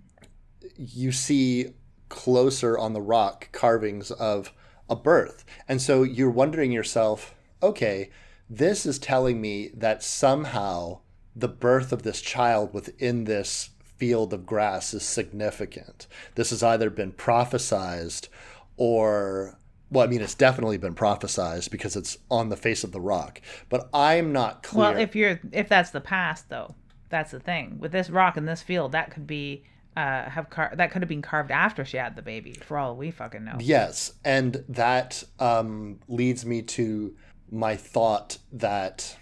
you 0.77 1.11
see 1.11 1.73
closer 2.09 2.77
on 2.77 2.93
the 2.93 3.01
rock 3.01 3.49
carvings 3.51 4.11
of 4.11 4.53
a 4.89 4.95
birth. 4.95 5.45
And 5.67 5.81
so 5.81 6.03
you're 6.03 6.29
wondering 6.29 6.71
yourself, 6.71 7.33
okay, 7.63 8.09
this 8.49 8.85
is 8.85 8.99
telling 8.99 9.39
me 9.39 9.69
that 9.73 10.03
somehow 10.03 10.99
the 11.35 11.47
birth 11.47 11.91
of 11.93 12.03
this 12.03 12.21
child 12.21 12.73
within 12.73 13.23
this 13.23 13.69
field 14.01 14.33
of 14.33 14.47
grass 14.47 14.95
is 14.95 15.03
significant. 15.03 16.07
This 16.33 16.49
has 16.49 16.63
either 16.63 16.89
been 16.89 17.11
prophesized 17.11 18.29
or 18.75 19.59
well, 19.91 20.03
I 20.03 20.09
mean, 20.09 20.21
it's 20.21 20.33
definitely 20.33 20.77
been 20.77 20.95
prophesized 20.95 21.69
because 21.69 21.95
it's 21.95 22.17
on 22.31 22.49
the 22.49 22.57
face 22.57 22.83
of 22.83 22.93
the 22.93 22.99
rock. 22.99 23.41
But 23.69 23.89
I'm 23.93 24.33
not 24.33 24.63
clear. 24.63 24.93
Well, 24.93 24.97
if 24.97 25.15
you're 25.15 25.39
if 25.51 25.69
that's 25.69 25.91
the 25.91 26.01
past 26.01 26.49
though, 26.49 26.73
that's 27.09 27.29
the 27.29 27.39
thing. 27.39 27.77
With 27.77 27.91
this 27.91 28.09
rock 28.09 28.37
in 28.37 28.45
this 28.45 28.63
field, 28.63 28.93
that 28.93 29.11
could 29.11 29.27
be 29.27 29.65
uh, 29.95 30.27
have 30.27 30.49
car- 30.49 30.73
that 30.75 30.91
could 30.91 31.03
have 31.03 31.09
been 31.09 31.21
carved 31.21 31.51
after 31.51 31.85
she 31.85 31.97
had 31.97 32.15
the 32.15 32.23
baby, 32.23 32.53
for 32.53 32.79
all 32.79 32.95
we 32.95 33.11
fucking 33.11 33.43
know. 33.43 33.57
Yes, 33.59 34.13
and 34.25 34.65
that 34.67 35.23
um, 35.39 35.99
leads 36.07 36.43
me 36.43 36.63
to 36.63 37.15
my 37.51 37.75
thought 37.75 38.39
that 38.51 39.15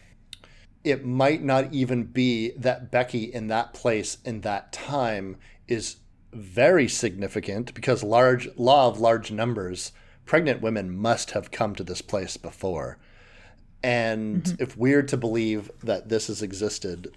it 0.90 1.06
might 1.06 1.44
not 1.44 1.74
even 1.74 2.04
be 2.04 2.52
that 2.52 2.92
Becky 2.92 3.24
in 3.24 3.48
that 3.48 3.74
place 3.74 4.18
in 4.24 4.42
that 4.42 4.72
time 4.72 5.38
is 5.68 5.98
very 6.34 6.88
significant 6.88 7.74
because 7.74 8.04
large 8.04 8.48
law 8.56 8.88
of 8.88 9.00
large 9.00 9.32
numbers 9.32 9.92
pregnant 10.26 10.62
women 10.62 10.96
must 10.96 11.32
have 11.32 11.52
come 11.52 11.74
to 11.76 11.84
this 11.84 12.02
place 12.02 12.38
before 12.38 13.00
and 13.82 14.44
mm-hmm. 14.44 14.62
if 14.62 14.78
we're 14.78 15.02
to 15.02 15.18
believe 15.18 15.72
that 15.82 16.10
this 16.10 16.28
has 16.28 16.42
existed 16.42 17.16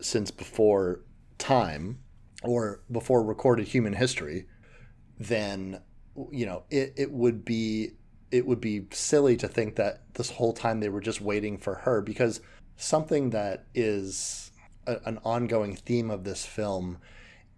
since 0.00 0.30
before 0.30 1.00
time 1.36 1.98
or 2.42 2.80
before 2.90 3.22
recorded 3.22 3.68
human 3.68 3.92
history 3.92 4.46
then 5.18 5.80
you 6.30 6.46
know 6.46 6.62
it, 6.70 6.94
it 6.96 7.10
would 7.10 7.44
be 7.44 7.90
it 8.30 8.46
would 8.46 8.60
be 8.60 8.86
silly 8.90 9.36
to 9.36 9.46
think 9.46 9.76
that 9.76 10.02
this 10.14 10.30
whole 10.30 10.52
time 10.52 10.80
they 10.80 10.88
were 10.88 11.00
just 11.00 11.20
waiting 11.20 11.58
for 11.58 11.74
her 11.76 12.00
because 12.00 12.40
something 12.76 13.30
that 13.30 13.66
is 13.74 14.52
a, 14.86 14.98
an 15.04 15.18
ongoing 15.24 15.76
theme 15.76 16.10
of 16.10 16.24
this 16.24 16.44
film 16.44 16.98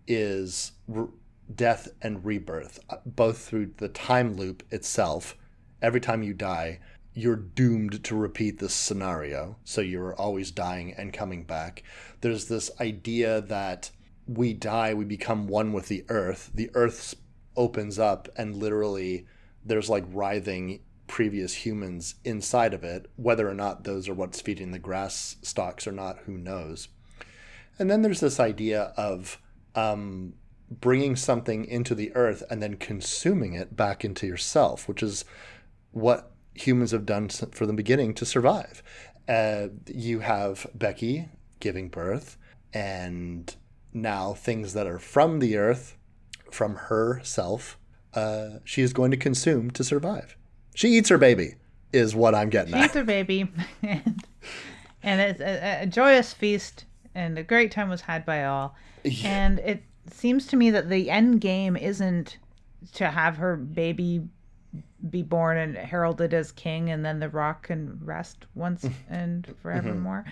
is 0.06 0.72
re- 0.86 1.09
death 1.55 1.88
and 2.02 2.24
rebirth, 2.24 2.80
uh, 2.90 2.97
both 3.05 3.38
through 3.38 3.72
the 3.76 3.88
time 3.88 4.36
loop 4.36 4.62
itself. 4.70 5.36
Every 5.82 6.01
time 6.01 6.22
you 6.22 6.34
die, 6.34 6.80
you're 7.14 7.36
doomed 7.36 8.05
to 8.05 8.16
repeat 8.16 8.59
this 8.59 8.74
scenario. 8.74 9.56
So 9.64 9.80
you're 9.80 10.14
always 10.14 10.51
dying 10.51 10.93
and 10.93 11.12
coming 11.12 11.44
back. 11.44 11.82
There's 12.20 12.47
this 12.47 12.70
idea 12.80 13.40
that 13.43 13.90
we 14.26 14.52
die, 14.52 14.93
we 14.93 15.05
become 15.05 15.47
one 15.47 15.72
with 15.72 15.88
the 15.88 16.05
earth. 16.09 16.51
The 16.55 16.70
earth 16.74 17.14
opens 17.56 17.98
up, 17.98 18.28
and 18.36 18.56
literally, 18.56 19.26
there's 19.64 19.88
like 19.88 20.05
writhing 20.09 20.80
previous 21.07 21.55
humans 21.55 22.16
inside 22.24 22.74
of 22.74 22.85
it. 22.85 23.11
Whether 23.16 23.49
or 23.49 23.55
not 23.55 23.85
those 23.85 24.09
are 24.09 24.15
what's 24.15 24.41
feeding 24.41 24.73
the 24.73 24.78
grass 24.78 25.37
stalks 25.43 25.87
or 25.87 25.93
not, 25.93 26.19
who 26.27 26.37
knows. 26.37 26.89
And 27.78 27.91
then 27.91 28.03
there's 28.03 28.20
this 28.20 28.41
idea 28.41 28.93
of 28.97 29.41
um, 29.74 30.35
bringing 30.70 31.16
something 31.16 31.65
into 31.65 31.95
the 31.95 32.15
earth 32.15 32.43
and 32.51 32.62
then 32.62 32.77
consuming 32.77 33.55
it 33.55 33.77
back 33.77 34.05
into 34.05 34.27
yourself, 34.27 34.89
which 34.89 35.03
is 35.03 35.24
what 35.93 36.33
humans 36.55 36.91
have 36.91 37.07
done 37.07 37.28
for 37.28 37.66
the 37.66 37.73
beginning 37.73 38.15
to 38.15 38.24
survive. 38.24 38.83
Uh, 39.28 39.69
you 39.87 40.20
have 40.20 40.66
Becky 40.74 41.28
giving 41.61 41.89
birth, 41.89 42.37
and 42.73 43.55
now 43.93 44.35
things 44.35 44.73
that 44.74 44.87
are 44.87 44.99
from 44.99 45.39
the 45.39 45.57
earth, 45.57 45.97
from 46.51 46.77
herself, 46.77 47.78
uh, 48.15 48.59
she 48.65 48.83
is 48.83 48.93
going 48.93 49.11
to 49.11 49.16
consume 49.16 49.70
to 49.73 49.85
survive. 49.85 50.37
She 50.77 50.90
eats 50.90 51.09
her 51.09 51.16
baby, 51.16 51.55
is 51.90 52.15
what 52.15 52.35
I'm 52.35 52.51
getting 52.51 52.74
she 52.74 52.78
at. 52.78 52.85
eats 52.85 52.94
her 52.94 53.05
baby, 53.05 53.51
and, 53.82 54.23
and 55.03 55.20
it's 55.23 55.40
a, 55.40 55.85
a 55.85 55.86
joyous 55.86 56.35
feast, 56.35 56.85
and 57.15 57.39
a 57.39 57.43
great 57.43 57.73
time 57.73 57.89
was 57.89 58.03
had 58.03 58.27
by 58.27 58.44
all. 58.44 58.77
Yeah. 59.03 59.28
And 59.28 59.59
it 59.61 59.82
seems 60.11 60.47
to 60.48 60.57
me 60.57 60.70
that 60.70 60.90
the 60.90 61.11
end 61.11 61.40
game 61.40 61.78
isn't 61.78 62.36
to 62.93 63.11
have 63.11 63.39
her 63.39 63.57
baby 63.57 64.28
be 65.09 65.23
born 65.23 65.57
and 65.57 65.77
heralded 65.77 66.35
as 66.35 66.53
king 66.53 66.90
and 66.90 67.05
then 67.05 67.20
the 67.20 67.28
rock 67.28 67.69
can 67.69 67.98
rest 68.03 68.44
once 68.55 68.86
and 69.09 69.55
forevermore. 69.62 70.24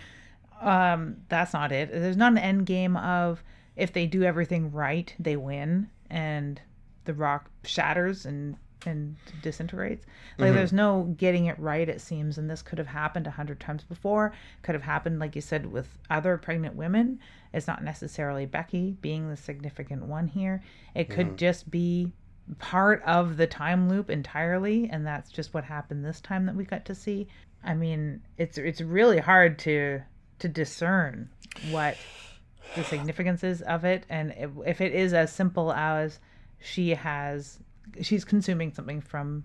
Mm-hmm. 0.62 0.69
Um, 0.69 1.16
that's 1.29 1.55
not 1.55 1.73
it. 1.73 1.91
There's 1.91 2.16
not 2.16 2.33
an 2.33 2.39
end 2.39 2.66
game 2.66 2.97
of 2.97 3.43
if 3.77 3.93
they 3.93 4.07
do 4.07 4.23
everything 4.23 4.71
right, 4.71 5.15
they 5.19 5.37
win 5.37 5.89
and 6.11 6.61
the 7.07 7.15
rock 7.15 7.51
shatters 7.65 8.27
and 8.27 8.57
and 8.86 9.16
disintegrates. 9.43 10.06
Like 10.39 10.48
mm-hmm. 10.48 10.56
there's 10.56 10.73
no 10.73 11.15
getting 11.16 11.47
it 11.47 11.59
right, 11.59 11.89
it 11.89 12.01
seems, 12.01 12.39
and 12.39 12.51
this 12.51 12.62
could 12.62 12.78
have 12.78 12.86
happened 12.86 13.27
a 13.27 13.31
hundred 13.31 13.61
times 13.61 13.85
before. 13.85 14.32
Could 14.62 14.74
have 14.74 14.82
happened, 14.82 15.19
like 15.19 15.35
you 15.35 15.40
said, 15.40 15.66
with 15.66 15.89
other 16.11 16.36
pregnant 16.36 16.77
women. 16.77 17.20
It's 17.52 17.66
not 17.66 17.85
necessarily 17.85 18.47
Becky 18.47 18.97
being 19.01 19.28
the 19.28 19.36
significant 19.36 20.05
one 20.05 20.28
here. 20.28 20.62
It 20.94 21.09
could 21.09 21.28
mm-hmm. 21.28 21.36
just 21.36 21.70
be 21.70 22.12
part 22.59 23.02
of 23.05 23.36
the 23.36 23.47
time 23.47 23.89
loop 23.89 24.11
entirely, 24.11 24.89
and 24.90 25.06
that's 25.06 25.31
just 25.31 25.55
what 25.55 25.65
happened 25.65 26.05
this 26.05 26.20
time 26.20 26.47
that 26.47 26.55
we 26.55 26.65
got 26.65 26.85
to 26.86 26.94
see. 26.94 27.28
I 27.62 27.74
mean, 27.74 28.23
it's 28.36 28.59
it's 28.59 28.81
really 28.81 29.19
hard 29.19 29.59
to 29.61 30.02
to 30.40 30.48
discern 30.48 31.31
what 31.70 31.97
the 32.74 32.85
significance 32.85 33.44
is 33.44 33.62
of 33.62 33.85
it, 33.85 34.05
and 34.09 34.35
if, 34.36 34.51
if 34.66 34.81
it 34.81 34.93
is 34.93 35.15
as 35.15 35.32
simple 35.32 35.73
as 35.73 36.19
she 36.59 36.90
has 36.90 37.59
she's 38.01 38.24
consuming 38.24 38.73
something 38.73 39.01
from 39.01 39.44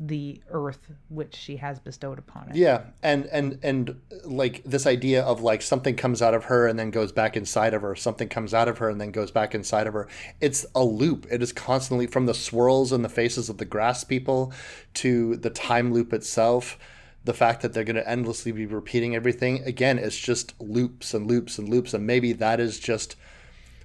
the 0.00 0.40
earth 0.48 0.90
which 1.08 1.36
she 1.36 1.56
has 1.56 1.78
bestowed 1.78 2.18
upon 2.18 2.48
it. 2.48 2.56
Yeah, 2.56 2.84
and 3.02 3.26
and 3.26 3.58
and 3.62 4.00
like 4.24 4.62
this 4.64 4.86
idea 4.86 5.22
of 5.22 5.42
like 5.42 5.60
something 5.60 5.94
comes 5.94 6.22
out 6.22 6.32
of 6.32 6.44
her 6.44 6.66
and 6.66 6.78
then 6.78 6.90
goes 6.90 7.12
back 7.12 7.36
inside 7.36 7.74
of 7.74 7.82
her, 7.82 7.94
something 7.94 8.28
comes 8.28 8.54
out 8.54 8.66
of 8.66 8.78
her 8.78 8.88
and 8.88 8.98
then 9.00 9.10
goes 9.10 9.30
back 9.30 9.54
inside 9.54 9.86
of 9.86 9.92
her. 9.92 10.08
It's 10.40 10.64
a 10.74 10.82
loop. 10.82 11.26
It 11.30 11.42
is 11.42 11.52
constantly 11.52 12.06
from 12.06 12.24
the 12.24 12.34
swirls 12.34 12.92
in 12.92 13.02
the 13.02 13.10
faces 13.10 13.50
of 13.50 13.58
the 13.58 13.66
grass 13.66 14.02
people 14.02 14.52
to 14.94 15.36
the 15.36 15.50
time 15.50 15.92
loop 15.92 16.14
itself. 16.14 16.78
The 17.22 17.34
fact 17.34 17.60
that 17.60 17.74
they're 17.74 17.84
going 17.84 17.96
to 17.96 18.08
endlessly 18.08 18.50
be 18.50 18.64
repeating 18.64 19.14
everything 19.14 19.62
again, 19.64 19.98
it's 19.98 20.16
just 20.16 20.58
loops 20.58 21.12
and 21.12 21.26
loops 21.26 21.58
and 21.58 21.68
loops, 21.68 21.92
and 21.92 22.06
maybe 22.06 22.32
that 22.32 22.58
is 22.58 22.80
just 22.80 23.16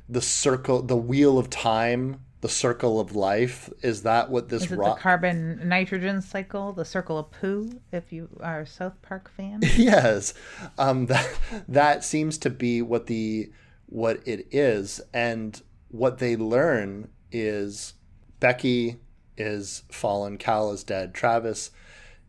the 0.08 0.22
circle, 0.22 0.82
the 0.82 0.96
wheel 0.96 1.38
of 1.38 1.50
time 1.50 2.22
the 2.46 2.50
circle 2.50 3.00
of 3.00 3.16
life. 3.16 3.72
Is 3.82 4.04
that 4.04 4.30
what 4.30 4.50
this 4.50 4.66
is 4.66 4.72
it 4.74 4.78
rock? 4.78 4.98
The 4.98 5.02
carbon 5.02 5.68
nitrogen 5.68 6.22
cycle, 6.22 6.74
the 6.74 6.86
circle 6.86 7.18
of 7.18 7.32
poo. 7.32 7.82
If 7.92 8.14
you 8.14 8.30
are 8.40 8.62
a 8.62 8.68
South 8.68 9.02
Park 9.02 9.32
fan. 9.36 9.62
yes, 9.76 10.36
um, 10.78 11.06
that 11.08 11.28
that 11.68 12.04
seems 12.04 12.38
to 12.38 12.52
be 12.52 12.84
what 12.84 13.08
the 13.08 13.52
what 13.88 14.22
it 14.28 14.48
is, 14.52 15.02
and 15.12 15.60
what 15.90 16.20
they 16.20 16.36
learn 16.36 17.10
is 17.32 17.96
Becky 18.40 18.98
is 19.38 19.82
fallen, 19.90 20.38
Cal 20.38 20.72
is 20.72 20.84
dead, 20.84 21.16
Travis 21.16 21.72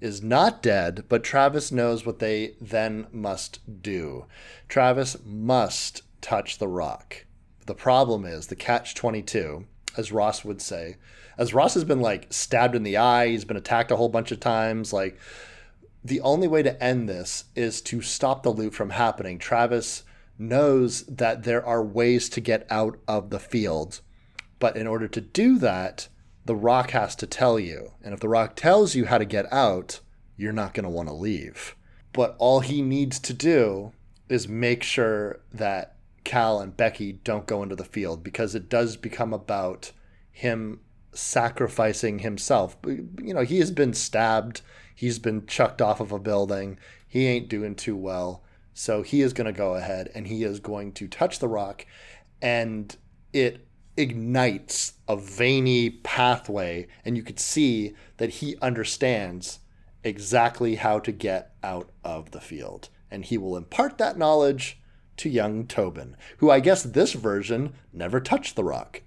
is 0.00 0.22
not 0.22 0.62
dead, 0.62 1.04
but 1.10 1.24
Travis 1.24 1.70
knows 1.70 2.06
what 2.06 2.20
they 2.20 2.54
then 2.58 3.06
must 3.12 3.82
do. 3.82 4.24
Travis 4.66 5.18
must 5.26 6.00
touch 6.22 6.56
the 6.56 6.68
rock. 6.68 7.26
The 7.66 7.74
problem 7.74 8.24
is 8.24 8.46
the 8.46 8.56
catch 8.56 8.94
22 8.94 9.66
as 9.96 10.12
Ross 10.12 10.44
would 10.44 10.60
say. 10.60 10.96
As 11.38 11.54
Ross 11.54 11.74
has 11.74 11.84
been 11.84 12.00
like 12.00 12.26
stabbed 12.30 12.74
in 12.74 12.82
the 12.82 12.96
eye, 12.96 13.28
he's 13.28 13.44
been 13.44 13.56
attacked 13.56 13.90
a 13.90 13.96
whole 13.96 14.08
bunch 14.08 14.32
of 14.32 14.40
times. 14.40 14.92
Like 14.92 15.18
the 16.04 16.20
only 16.20 16.48
way 16.48 16.62
to 16.62 16.82
end 16.82 17.08
this 17.08 17.44
is 17.54 17.80
to 17.82 18.00
stop 18.00 18.42
the 18.42 18.50
loop 18.50 18.74
from 18.74 18.90
happening. 18.90 19.38
Travis 19.38 20.04
knows 20.38 21.04
that 21.06 21.42
there 21.42 21.64
are 21.64 21.82
ways 21.82 22.28
to 22.30 22.40
get 22.40 22.66
out 22.70 22.98
of 23.08 23.30
the 23.30 23.38
field, 23.38 24.00
but 24.58 24.76
in 24.76 24.86
order 24.86 25.08
to 25.08 25.20
do 25.20 25.58
that, 25.58 26.08
the 26.44 26.54
rock 26.54 26.90
has 26.90 27.16
to 27.16 27.26
tell 27.26 27.58
you. 27.58 27.92
And 28.04 28.14
if 28.14 28.20
the 28.20 28.28
rock 28.28 28.54
tells 28.54 28.94
you 28.94 29.06
how 29.06 29.18
to 29.18 29.24
get 29.24 29.52
out, 29.52 30.00
you're 30.36 30.52
not 30.52 30.74
going 30.74 30.84
to 30.84 30.90
want 30.90 31.08
to 31.08 31.14
leave. 31.14 31.74
But 32.12 32.36
all 32.38 32.60
he 32.60 32.82
needs 32.82 33.18
to 33.20 33.34
do 33.34 33.92
is 34.28 34.48
make 34.48 34.82
sure 34.82 35.40
that 35.52 35.95
Cal 36.26 36.58
and 36.60 36.76
Becky 36.76 37.12
don't 37.12 37.46
go 37.46 37.62
into 37.62 37.76
the 37.76 37.84
field 37.84 38.24
because 38.24 38.56
it 38.56 38.68
does 38.68 38.96
become 38.96 39.32
about 39.32 39.92
him 40.32 40.80
sacrificing 41.12 42.18
himself. 42.18 42.76
You 42.84 43.32
know, 43.32 43.42
he 43.42 43.60
has 43.60 43.70
been 43.70 43.94
stabbed, 43.94 44.60
he's 44.92 45.20
been 45.20 45.46
chucked 45.46 45.80
off 45.80 46.00
of 46.00 46.10
a 46.10 46.18
building, 46.18 46.78
he 47.06 47.28
ain't 47.28 47.48
doing 47.48 47.76
too 47.76 47.96
well. 47.96 48.42
So 48.74 49.02
he 49.02 49.22
is 49.22 49.32
going 49.32 49.46
to 49.46 49.56
go 49.56 49.74
ahead 49.76 50.10
and 50.16 50.26
he 50.26 50.42
is 50.42 50.58
going 50.58 50.92
to 50.94 51.06
touch 51.06 51.38
the 51.38 51.48
rock 51.48 51.86
and 52.42 52.94
it 53.32 53.64
ignites 53.96 54.94
a 55.08 55.16
veiny 55.16 55.90
pathway 55.90 56.88
and 57.04 57.16
you 57.16 57.22
could 57.22 57.38
see 57.40 57.94
that 58.16 58.30
he 58.30 58.56
understands 58.60 59.60
exactly 60.02 60.74
how 60.74 60.98
to 60.98 61.12
get 61.12 61.54
out 61.62 61.90
of 62.04 62.32
the 62.32 62.40
field 62.40 62.88
and 63.12 63.24
he 63.26 63.38
will 63.38 63.56
impart 63.56 63.96
that 63.96 64.18
knowledge 64.18 64.78
to 65.18 65.28
young 65.28 65.66
Tobin, 65.66 66.16
who 66.38 66.50
I 66.50 66.60
guess 66.60 66.82
this 66.82 67.12
version 67.12 67.74
never 67.92 68.20
touched 68.20 68.56
the 68.56 68.64
rock. 68.64 69.02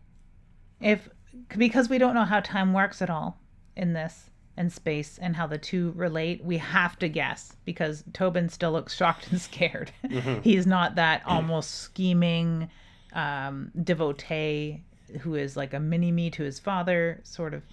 If 0.79 1.09
because 1.57 1.89
we 1.89 1.97
don't 1.97 2.15
know 2.15 2.25
how 2.25 2.39
time 2.39 2.73
works 2.73 3.01
at 3.01 3.09
all 3.09 3.37
in 3.75 3.93
this 3.93 4.29
and 4.57 4.71
space 4.71 5.17
and 5.21 5.35
how 5.35 5.47
the 5.47 5.57
two 5.57 5.93
relate, 5.95 6.43
we 6.43 6.57
have 6.57 6.99
to 6.99 7.07
guess 7.07 7.55
because 7.65 8.03
Tobin 8.13 8.49
still 8.49 8.71
looks 8.71 8.95
shocked 8.95 9.31
and 9.31 9.41
scared. 9.41 9.91
Mm-hmm. 10.03 10.41
He's 10.41 10.67
not 10.67 10.95
that 10.95 11.21
almost 11.25 11.75
scheming 11.75 12.69
um, 13.13 13.71
devotee 13.83 14.83
who 15.21 15.35
is 15.35 15.57
like 15.57 15.73
a 15.73 15.79
mini 15.79 16.11
me 16.11 16.29
to 16.29 16.43
his 16.43 16.59
father 16.59 17.19
sort 17.23 17.53
of 17.53 17.63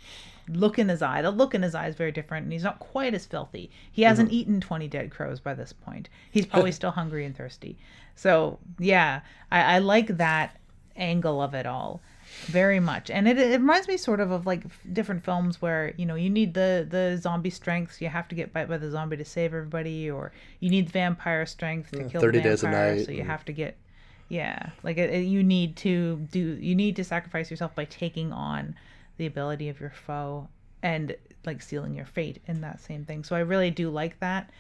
look 0.49 0.79
in 0.79 0.89
his 0.89 1.03
eye. 1.03 1.23
The 1.23 1.31
look 1.31 1.55
in 1.55 1.63
his 1.63 1.75
eye 1.75 1.89
is 1.89 1.97
very 1.97 2.13
different, 2.13 2.45
and 2.45 2.53
he's 2.53 2.63
not 2.63 2.79
quite 2.79 3.15
as 3.15 3.27
filthy. 3.27 3.71
He 3.91 4.03
hasn't 4.03 4.29
mm-hmm. 4.29 4.39
eaten 4.39 4.61
20 4.61 4.89
dead 4.89 5.11
crows 5.11 5.41
by 5.41 5.55
this 5.55 5.73
point. 5.73 6.09
He's 6.31 6.47
probably 6.47 6.73
still 6.73 6.93
hungry 6.93 7.25
and 7.25 7.37
thirsty. 7.37 7.79
So, 8.17 8.59
yeah, 8.79 9.21
I, 9.53 9.77
I 9.77 9.79
like 9.79 10.17
that 10.17 10.57
angle 10.97 11.41
of 11.41 11.55
it 11.55 11.67
all 11.67 12.01
very 12.47 12.81
much. 12.81 13.11
And 13.11 13.29
it, 13.29 13.39
it 13.39 13.61
reminds 13.61 13.87
me 13.89 13.97
sort 13.97 14.21
of 14.21 14.31
of 14.31 14.47
like 14.47 14.65
different 14.93 15.23
films 15.25 15.63
where 15.63 15.95
you 15.97 16.05
know 16.07 16.15
you 16.17 16.29
need 16.31 16.55
the 16.55 16.87
the 16.89 17.19
zombie 17.21 17.51
strength 17.51 18.01
you 18.01 18.09
have 18.09 18.27
to 18.29 18.35
get 18.35 18.53
bit 18.53 18.69
by 18.69 18.77
the 18.79 18.91
zombie 18.91 19.17
to 19.17 19.25
save 19.25 19.55
everybody 19.55 20.11
or 20.11 20.33
you 20.61 20.71
need 20.71 20.91
vampire 20.91 21.47
strength 21.47 21.91
to 21.93 21.99
mm, 21.99 22.11
kill 22.11 22.21
30 22.21 22.39
the 22.39 22.43
Days 22.45 22.63
of 22.63 22.71
Night 22.71 23.05
so 23.07 23.13
you 23.13 23.21
and- 23.21 23.29
have 23.31 23.45
to 23.45 23.53
get 23.53 23.77
yeah 24.29 24.71
like 24.83 24.99
it, 24.99 25.11
it- 25.11 25.27
you 25.27 25.43
need 25.43 25.77
to 25.77 26.17
do 26.33 26.41
you 26.61 26.75
need 26.75 26.97
to 26.97 27.05
sacrifice 27.05 27.51
yourself 27.51 27.75
by 27.75 27.85
taking 27.85 28.33
on 28.33 28.75
the 29.19 29.27
ability 29.27 29.69
of 29.69 29.81
your 29.81 29.91
foe 29.91 30.49
and 30.83 31.17
like 31.45 31.63
sealing 31.63 31.95
your 31.95 32.07
fate 32.07 32.43
in 32.47 32.61
that 32.61 32.81
same 32.81 33.05
thing. 33.05 33.25
So 33.25 33.37
i 33.37 33.41
really 33.41 33.71
do 33.71 33.89
like 33.91 34.19
that 34.21 34.51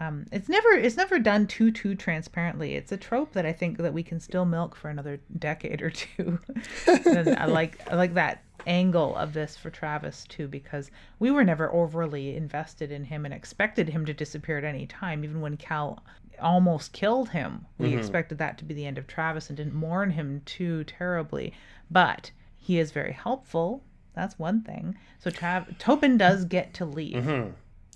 um, 0.00 0.26
it's 0.32 0.48
never 0.48 0.70
it's 0.70 0.96
never 0.96 1.18
done 1.18 1.46
too 1.46 1.70
too 1.70 1.94
transparently. 1.94 2.74
It's 2.74 2.92
a 2.92 2.96
trope 2.96 3.32
that 3.32 3.46
i 3.46 3.52
think 3.52 3.78
that 3.78 3.92
we 3.94 4.02
can 4.02 4.20
still 4.20 4.44
milk 4.44 4.74
for 4.74 4.88
another 4.90 5.20
decade 5.38 5.82
or 5.82 5.90
two. 5.90 6.38
And 6.86 7.36
i 7.36 7.44
like 7.46 7.80
i 7.90 7.94
like 7.94 8.14
that 8.14 8.42
angle 8.66 9.14
of 9.16 9.32
this 9.34 9.56
for 9.56 9.70
travis 9.70 10.24
too 10.28 10.48
because 10.48 10.90
we 11.18 11.30
were 11.30 11.44
never 11.44 11.72
overly 11.72 12.34
invested 12.36 12.90
in 12.90 13.04
him 13.04 13.24
and 13.24 13.34
expected 13.34 13.88
him 13.90 14.06
to 14.06 14.14
disappear 14.14 14.58
at 14.58 14.64
any 14.64 14.86
time. 14.86 15.22
Even 15.24 15.40
when 15.40 15.56
cal 15.56 16.02
almost 16.40 16.92
killed 16.92 17.28
him 17.28 17.64
we 17.78 17.90
expected 17.98 18.38
that 18.38 18.58
to 18.58 18.64
be 18.64 18.74
the 18.74 18.84
end 18.86 18.98
of 18.98 19.06
travis 19.06 19.48
and 19.48 19.56
didn't 19.56 19.74
mourn 19.74 20.10
him 20.10 20.42
too 20.44 20.82
terribly. 20.84 21.52
But 21.90 22.30
he 22.56 22.78
is 22.78 22.90
very 22.90 23.12
helpful. 23.12 23.84
That's 24.14 24.38
one 24.38 24.62
thing. 24.62 24.96
So 25.18 25.30
Trav- 25.30 25.78
tobin 25.78 26.16
does 26.16 26.44
get 26.44 26.74
to 26.74 26.84
leave. 26.84 27.24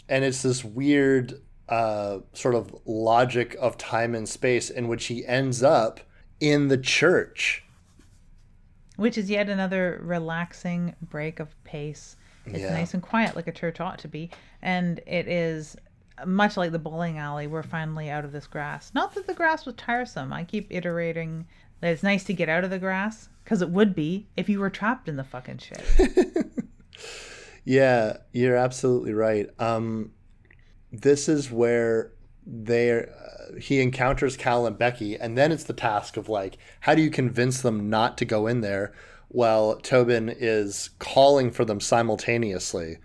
And 0.09 0.25
it's 0.25 0.43
this 0.43 0.65
weird 0.65 1.41
uh, 1.69 2.19
sort 2.33 2.55
of 2.55 2.75
logic 2.87 3.57
of 3.61 3.77
time 3.77 4.15
and 4.15 4.29
space 4.29 4.71
in 4.71 4.89
which 4.89 5.07
he 5.07 5.27
ends 5.27 5.63
up 5.63 6.01
in 6.41 6.69
the 6.69 6.79
church. 6.79 7.65
which 8.97 9.17
is 9.17 9.31
yet 9.31 9.49
another 9.49 10.01
relaxing 10.03 10.95
break 11.03 11.39
of 11.39 11.55
pace. 11.65 12.17
It's 12.47 12.59
Yeah. 12.61 12.73
nice 12.73 12.95
and 12.95 13.03
quiet, 13.03 13.37
like 13.37 13.47
a 13.47 13.53
church 13.53 13.79
ought 13.81 13.99
to 14.01 14.09
be, 14.09 14.31
and 14.61 14.99
it 15.07 15.29
is 15.29 15.77
much 16.27 16.57
like 16.57 16.73
the 16.73 16.81
bowling 16.81 17.17
alley. 17.17 17.47
We're 17.47 17.63
finally 17.63 18.11
out 18.11 18.25
of 18.25 18.33
this 18.33 18.49
grass. 18.49 18.91
Not 18.95 19.15
that 19.15 19.27
the 19.29 19.35
grass 19.35 19.65
was 19.67 19.77
tiresome. 19.77 20.33
I 20.33 20.43
keep 20.43 20.67
iterating 20.71 21.47
that 21.81 21.93
it's 21.93 22.03
nice 22.03 22.25
to 22.25 22.33
get 22.33 22.49
out 22.49 22.65
of 22.65 22.71
the 22.71 22.79
grass 22.81 23.29
because 23.45 23.63
it 23.63 23.71
would 23.71 23.95
be 23.95 24.27
if 24.37 24.49
you 24.49 24.59
were 24.59 24.69
trapped 24.71 25.09
in 25.09 25.15
the 25.17 25.23
fucking 25.25 25.59
shit. 25.59 25.85
Yeah, 27.65 28.17
you're 28.33 28.57
absolutely 28.57 29.13
right. 29.13 29.49
Um, 29.59 30.13
this 30.93 31.29
is 31.29 31.51
where 31.51 32.13
they 32.47 33.03
uh, 33.03 33.59
he 33.61 33.81
encounters 33.81 34.37
Cal 34.37 34.67
and 34.67 34.79
Becky, 34.79 35.17
and 35.17 35.37
then 35.37 35.53
it's 35.53 35.65
the 35.65 35.73
task 35.73 36.17
of 36.17 36.29
like, 36.29 36.59
how 36.81 36.95
do 36.95 37.03
you 37.03 37.11
convince 37.11 37.61
them 37.61 37.91
not 37.91 38.17
to 38.19 38.25
go 38.25 38.47
in 38.47 38.61
there 38.61 38.93
while 39.29 39.77
Tobin 39.77 40.29
is 40.35 40.91
calling 40.99 41.51
for 41.51 41.65
them 41.65 41.81
simultaneously, 41.81 42.99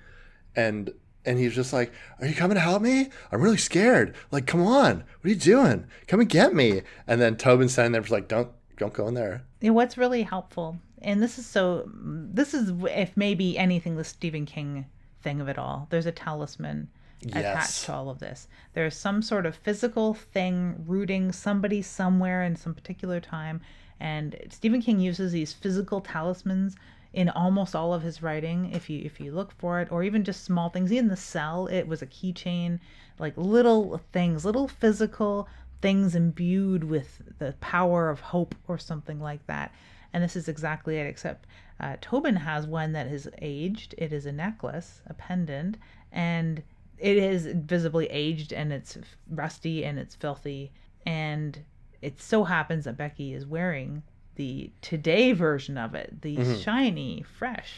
and 0.56 0.92
and 1.26 1.40
he's 1.40 1.56
just 1.56 1.74
like, 1.74 1.92
"Are 2.20 2.28
you 2.28 2.36
coming 2.36 2.56
to 2.56 2.62
help 2.62 2.82
me? 2.82 3.10
I'm 3.32 3.42
really 3.42 3.58
scared. 3.58 4.16
Like, 4.32 4.48
come 4.48 4.62
on, 4.62 4.98
what 4.98 5.26
are 5.26 5.30
you 5.30 5.36
doing? 5.36 5.86
Come 6.08 6.22
and 6.22 6.30
get 6.30 6.54
me." 6.54 6.82
And 7.08 7.20
then 7.20 7.36
Tobin's 7.36 7.74
standing 7.74 7.92
there, 7.92 8.10
like, 8.10 8.28
"Don't 8.28 8.50
don't 8.78 8.94
go 8.94 9.08
in 9.08 9.14
there." 9.14 9.44
Know, 9.62 9.74
what's 9.74 9.98
really 9.98 10.24
helpful, 10.24 10.78
and 11.02 11.22
this 11.22 11.38
is 11.38 11.46
so, 11.46 11.90
this 11.94 12.54
is 12.54 12.72
if 12.90 13.16
maybe 13.18 13.58
anything 13.58 13.98
the 13.98 14.04
Stephen 14.04 14.46
King 14.46 14.86
thing 15.22 15.42
of 15.42 15.50
it 15.50 15.58
all. 15.58 15.88
There's 15.90 16.06
a 16.06 16.12
talisman 16.12 16.90
Yes. 17.26 17.46
attached 17.46 17.86
to 17.86 17.94
all 17.94 18.10
of 18.10 18.20
this. 18.20 18.48
There's 18.74 18.96
some 18.96 19.22
sort 19.22 19.46
of 19.46 19.56
physical 19.56 20.14
thing 20.14 20.84
rooting 20.88 21.32
somebody 21.32 21.82
somewhere 21.82 22.44
in 22.44 22.56
some 22.56 22.74
particular 22.74 23.20
time, 23.20 23.62
and 24.00 24.36
Stephen 24.50 24.82
King 24.82 25.00
uses 25.00 25.32
these 25.32 25.54
physical 25.54 26.02
talismans 26.02 26.76
in 27.14 27.30
almost 27.30 27.76
all 27.76 27.94
of 27.94 28.02
his 28.02 28.22
writing. 28.24 28.72
If 28.74 28.90
you 28.90 29.02
if 29.06 29.20
you 29.20 29.32
look 29.32 29.52
for 29.52 29.80
it, 29.80 29.92
or 29.92 30.04
even 30.04 30.24
just 30.24 30.44
small 30.44 30.70
things. 30.70 30.92
even 30.92 31.08
the 31.10 31.16
cell, 31.16 31.68
it 31.68 31.88
was 31.88 32.02
a 32.02 32.08
keychain, 32.08 32.80
like 33.20 33.38
little 33.38 34.02
things, 34.12 34.46
little 34.46 34.68
physical 34.68 35.48
things 35.82 36.16
imbued 36.16 36.84
with 36.84 37.22
the 37.40 37.54
power 37.60 38.10
of 38.10 38.20
hope 38.20 38.56
or 38.68 38.78
something 38.78 39.20
like 39.20 39.46
that. 39.48 39.72
And 40.12 40.24
this 40.24 40.36
is 40.36 40.48
exactly 40.48 40.98
it, 40.98 41.08
except 41.08 41.46
uh, 41.80 41.98
Tobin 42.02 42.36
has 42.38 42.68
one 42.68 42.94
that 42.94 43.08
is 43.08 43.30
aged. 43.42 43.94
It 43.98 44.14
is 44.14 44.26
a 44.26 44.32
necklace, 44.32 45.02
a 45.08 45.14
pendant, 45.14 45.78
and 46.12 46.64
it 47.04 47.18
is 47.18 47.48
visibly 47.48 48.08
aged 48.08 48.54
and 48.54 48.72
it's 48.72 48.98
rusty 49.30 49.84
and 49.84 50.00
it's 50.00 50.16
filthy. 50.16 50.72
And 51.06 51.60
it 52.02 52.22
so 52.22 52.46
happens 52.46 52.86
that 52.86 52.96
Becky 52.96 53.34
is 53.34 53.46
wearing 53.46 54.04
the 54.36 54.72
today 54.82 55.34
version 55.34 55.78
of 55.78 55.96
it, 55.96 56.22
the 56.22 56.38
shiny, 56.62 57.26
fresh, 57.38 57.74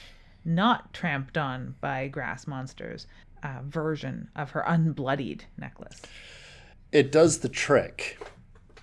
not 0.46 0.94
tramped 0.94 1.40
on 1.40 1.74
by 1.82 2.08
grass 2.08 2.46
monsters 2.46 3.08
uh, 3.42 3.62
version 3.64 4.30
of 4.36 4.52
her 4.52 4.64
unbloodied 4.68 5.42
necklace. 5.58 6.04
it 6.92 7.12
does 7.12 7.40
the 7.40 7.50
trick 7.50 8.20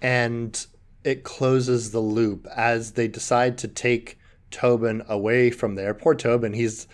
and 0.02 0.66
it 1.05 1.23
closes 1.23 1.93
the 1.93 2.01
loop 2.01 2.48
as 2.55 2.93
they 2.93 3.06
decide 3.06 3.56
to 3.59 3.69
take 3.69 4.19
Tobin 4.51 5.02
away 5.09 5.51
from 5.51 5.77
there. 5.77 5.94
Poor 5.94 6.16
Tobin, 6.16 6.52
he's 6.52 6.89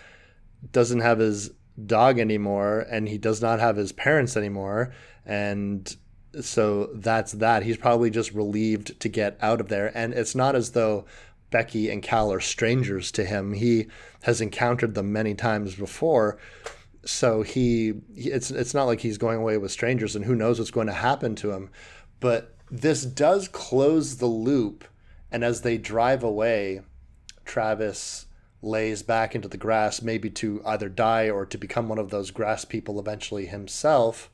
doesn't 0.71 0.99
have 0.99 1.17
his 1.19 1.51
dog 1.85 2.19
anymore 2.19 2.85
and 2.89 3.07
he 3.07 3.17
does 3.17 3.41
not 3.41 3.59
have 3.59 3.75
his 3.75 3.91
parents 3.91 4.37
anymore 4.37 4.93
and 5.25 5.95
so 6.41 6.91
that's 6.93 7.31
that. 7.33 7.63
He's 7.63 7.77
probably 7.77 8.11
just 8.11 8.33
relieved 8.33 8.99
to 8.99 9.09
get 9.09 9.37
out 9.41 9.59
of 9.59 9.67
there 9.67 9.91
and 9.97 10.13
it's 10.13 10.35
not 10.35 10.55
as 10.55 10.71
though 10.71 11.05
Becky 11.51 11.89
and 11.89 12.03
Cal 12.03 12.31
are 12.31 12.39
strangers 12.39 13.11
to 13.13 13.25
him. 13.25 13.53
He 13.53 13.87
has 14.23 14.39
encountered 14.39 14.93
them 14.93 15.11
many 15.11 15.33
times 15.33 15.75
before 15.75 16.37
so 17.05 17.41
he 17.41 17.93
it's 18.15 18.51
it's 18.51 18.73
not 18.73 18.83
like 18.83 18.99
he's 19.01 19.17
going 19.17 19.39
away 19.39 19.57
with 19.57 19.71
strangers 19.71 20.15
and 20.15 20.25
who 20.25 20.35
knows 20.35 20.59
what's 20.59 20.71
going 20.71 20.87
to 20.87 20.93
happen 20.93 21.35
to 21.35 21.51
him 21.51 21.69
but 22.19 22.55
this 22.69 23.05
does 23.05 23.47
close 23.47 24.17
the 24.17 24.25
loop 24.25 24.83
and 25.31 25.43
as 25.43 25.61
they 25.61 25.77
drive 25.77 26.23
away 26.23 26.81
Travis 27.45 28.25
lays 28.61 29.03
back 29.03 29.35
into 29.35 29.47
the 29.47 29.57
grass 29.57 30.01
maybe 30.01 30.29
to 30.29 30.61
either 30.65 30.89
die 30.89 31.29
or 31.29 31.45
to 31.45 31.57
become 31.57 31.87
one 31.87 31.97
of 31.97 32.09
those 32.09 32.31
grass 32.31 32.65
people 32.65 32.99
eventually 32.99 33.45
himself 33.45 34.29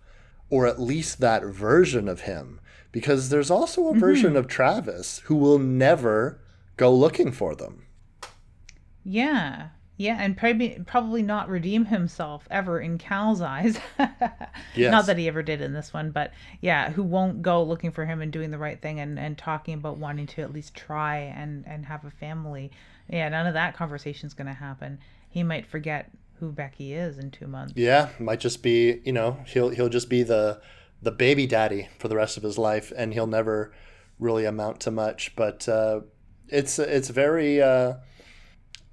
or 0.50 0.66
at 0.66 0.80
least 0.80 1.20
that 1.20 1.44
version 1.44 2.08
of 2.08 2.22
him 2.22 2.60
because 2.92 3.30
there's 3.30 3.52
also 3.52 3.90
a 3.90 3.96
version 3.96 4.30
mm-hmm. 4.30 4.38
of 4.38 4.48
Travis 4.48 5.20
who 5.26 5.36
will 5.36 5.60
never 5.60 6.40
go 6.78 6.94
looking 6.94 7.32
for 7.32 7.56
them 7.56 7.86
Yeah. 9.04 9.70
Yeah, 9.98 10.18
and 10.20 10.36
probably 10.36 10.82
probably 10.86 11.22
not 11.22 11.48
redeem 11.48 11.86
himself 11.86 12.48
ever 12.52 12.82
in 12.82 12.98
Cal's 12.98 13.42
eyes. 13.42 13.80
Yes. 14.76 14.92
Not 14.92 15.06
that 15.06 15.18
he 15.18 15.30
ever 15.30 15.42
did 15.42 15.62
in 15.62 15.72
this 15.72 15.94
one, 15.94 16.12
but 16.12 16.34
yeah, 16.60 16.90
who 16.90 17.02
won't 17.02 17.42
go 17.42 17.64
looking 17.64 17.92
for 17.92 18.06
him 18.06 18.22
and 18.22 18.30
doing 18.30 18.52
the 18.52 18.58
right 18.58 18.82
thing 18.82 19.00
and, 19.00 19.18
and 19.18 19.38
talking 19.38 19.74
about 19.74 19.98
wanting 19.98 20.28
to 20.28 20.42
at 20.42 20.52
least 20.52 20.76
try 20.76 21.20
and, 21.20 21.66
and 21.66 21.86
have 21.86 22.04
a 22.04 22.12
family. 22.12 22.72
Yeah, 23.10 23.30
none 23.30 23.48
of 23.48 23.54
that 23.54 23.76
conversation's 23.76 24.34
gonna 24.34 24.54
happen. 24.54 25.00
He 25.30 25.44
might 25.44 25.66
forget 25.66 26.12
who 26.40 26.52
Becky 26.52 26.94
is 26.94 27.18
in 27.18 27.32
two 27.32 27.48
months. 27.48 27.74
Yeah, 27.76 28.10
might 28.20 28.40
just 28.40 28.64
be 28.64 29.02
you 29.06 29.14
know 29.14 29.40
he'll 29.48 29.70
he'll 29.70 29.90
just 29.90 30.10
be 30.10 30.24
the 30.24 30.62
the 31.02 31.12
baby 31.12 31.46
daddy 31.46 31.88
for 32.00 32.08
the 32.08 32.16
rest 32.16 32.38
of 32.38 32.44
his 32.44 32.58
life, 32.58 32.92
and 32.96 33.14
he'll 33.14 33.28
never 33.28 33.74
really 34.20 34.46
amount 34.46 34.80
to 34.82 34.92
much. 34.92 35.36
But 35.36 35.68
uh, 35.70 36.02
it's 36.48 36.80
it's 36.80 37.10
very 37.10 37.62
uh, 37.62 37.96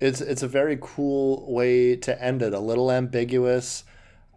it's 0.00 0.20
it's 0.20 0.42
a 0.42 0.48
very 0.48 0.78
cool 0.80 1.52
way 1.52 1.96
to 1.96 2.22
end 2.22 2.42
it. 2.42 2.52
A 2.52 2.60
little 2.60 2.90
ambiguous, 2.90 3.84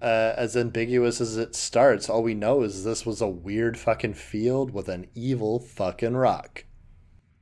uh, 0.02 0.34
as 0.38 0.56
ambiguous 0.56 1.20
as 1.20 1.38
it 1.38 1.56
starts. 1.56 2.10
All 2.10 2.24
we 2.24 2.34
know 2.34 2.62
is 2.64 2.84
this 2.84 3.06
was 3.06 3.22
a 3.22 3.28
weird 3.28 3.78
fucking 3.78 4.14
field 4.14 4.72
with 4.72 4.88
an 4.90 5.08
evil 5.16 5.60
fucking 5.60 6.16
rock. 6.16 6.66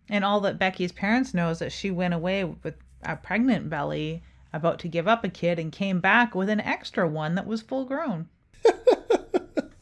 And 0.09 0.25
all 0.25 0.39
that 0.41 0.59
Becky's 0.59 0.91
parents 0.91 1.34
know 1.34 1.49
is 1.49 1.59
that 1.59 1.71
she 1.71 1.89
went 1.91 2.13
away 2.13 2.43
with 2.43 2.75
a 3.03 3.15
pregnant 3.15 3.69
belly, 3.69 4.21
about 4.51 4.80
to 4.80 4.88
give 4.88 5.07
up 5.07 5.23
a 5.23 5.30
kid, 5.30 5.59
and 5.59 5.71
came 5.71 5.99
back 5.99 6.35
with 6.35 6.49
an 6.49 6.59
extra 6.59 7.07
one 7.07 7.35
that 7.35 7.47
was 7.47 7.61
full 7.61 7.85
grown. 7.85 8.27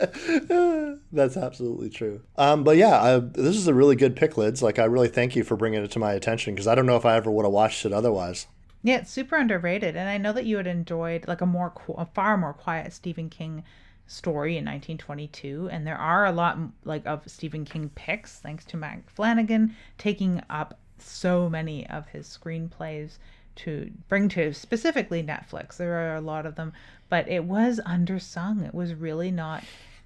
That's 1.11 1.38
absolutely 1.38 1.89
true. 1.89 2.22
Um, 2.38 2.64
but 2.64 2.77
yeah, 2.77 3.02
I, 3.02 3.19
this 3.19 3.56
is 3.56 3.68
a 3.68 3.73
really 3.73 3.95
good 3.95 4.15
pick, 4.15 4.38
Lids. 4.38 4.64
Like, 4.64 4.80
I 4.80 4.85
really 4.85 5.10
thank 5.10 5.35
you 5.35 5.43
for 5.43 5.56
bringing 5.56 5.84
it 5.84 5.91
to 5.91 5.99
my 5.99 6.14
attention 6.14 6.56
because 6.56 6.68
I 6.68 6.76
don't 6.76 6.85
know 6.85 6.95
if 6.95 7.06
I 7.06 7.15
ever 7.15 7.30
would 7.30 7.45
have 7.45 7.52
watched 7.52 7.85
it 7.85 7.93
otherwise. 7.93 8.48
Yeah, 8.84 8.98
it's 8.98 9.11
super 9.11 9.35
underrated, 9.35 9.95
and 9.95 10.10
I 10.10 10.18
know 10.18 10.34
that 10.34 10.45
you 10.45 10.57
had 10.57 10.65
enjoyed 10.65 11.27
like 11.27 11.41
a 11.41 11.45
more, 11.45 11.73
a 11.98 12.06
far 12.06 12.35
more 12.38 12.53
quiet 12.53 12.93
Stephen 12.93 13.30
King 13.30 13.64
story 14.12 14.58
in 14.58 14.66
1922, 14.66 15.70
and 15.72 15.88
there 15.88 15.98
are 15.98 16.26
a 16.26 16.32
lot 16.32 16.58
like 16.84 17.06
of 17.06 17.24
Stephen 17.28 17.66
King 17.66 17.90
picks, 17.96 18.40
thanks 18.40 18.66
to 18.66 18.78
Mike 18.78 19.10
Flanagan 19.10 19.76
taking 19.98 20.42
up 20.50 20.78
so 20.98 21.50
many 21.50 21.88
of 21.88 22.08
his 22.08 22.28
screenplays 22.28 23.18
to 23.56 23.92
bring 24.10 24.30
to 24.30 24.54
specifically 24.54 25.24
Netflix. 25.24 25.78
There 25.78 25.94
are 25.94 26.16
a 26.16 26.22
lot 26.22 26.46
of 26.46 26.56
them, 26.56 26.74
but 27.10 27.28
it 27.28 27.46
was 27.46 27.80
undersung. 27.86 28.66
It 28.66 28.74
was 28.74 28.94
really 28.94 29.32
not 29.32 29.64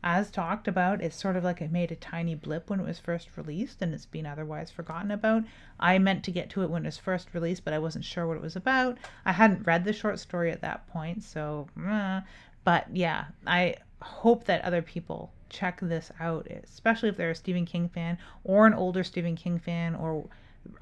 as 0.07 0.29
talked 0.29 0.67
about, 0.67 1.01
it's 1.01 1.15
sort 1.15 1.35
of 1.35 1.43
like 1.43 1.61
it 1.61 1.71
made 1.71 1.91
a 1.91 1.95
tiny 1.95 2.35
blip 2.35 2.69
when 2.69 2.79
it 2.79 2.85
was 2.85 2.99
first 2.99 3.27
released 3.35 3.81
and 3.81 3.91
it's 3.91 4.05
been 4.05 4.27
otherwise 4.27 4.69
forgotten 4.69 5.09
about. 5.09 5.43
I 5.79 5.97
meant 5.97 6.23
to 6.25 6.31
get 6.31 6.51
to 6.51 6.61
it 6.61 6.69
when 6.69 6.83
it 6.83 6.89
was 6.89 6.99
first 6.99 7.29
released, 7.33 7.65
but 7.65 7.73
I 7.73 7.79
wasn't 7.79 8.05
sure 8.05 8.27
what 8.27 8.37
it 8.37 8.43
was 8.43 8.55
about. 8.55 8.99
I 9.25 9.31
hadn't 9.31 9.65
read 9.65 9.83
the 9.83 9.93
short 9.93 10.19
story 10.19 10.51
at 10.51 10.61
that 10.61 10.87
point, 10.89 11.23
so. 11.23 11.67
But 12.63 12.85
yeah, 12.93 13.25
I 13.47 13.75
hope 14.01 14.45
that 14.45 14.63
other 14.63 14.81
people 14.81 15.31
check 15.49 15.79
this 15.81 16.11
out, 16.19 16.47
especially 16.63 17.09
if 17.09 17.17
they're 17.17 17.31
a 17.31 17.35
Stephen 17.35 17.65
King 17.65 17.87
fan 17.89 18.17
or 18.43 18.67
an 18.67 18.73
older 18.73 19.03
Stephen 19.03 19.35
King 19.35 19.57
fan 19.59 19.95
or 19.95 20.27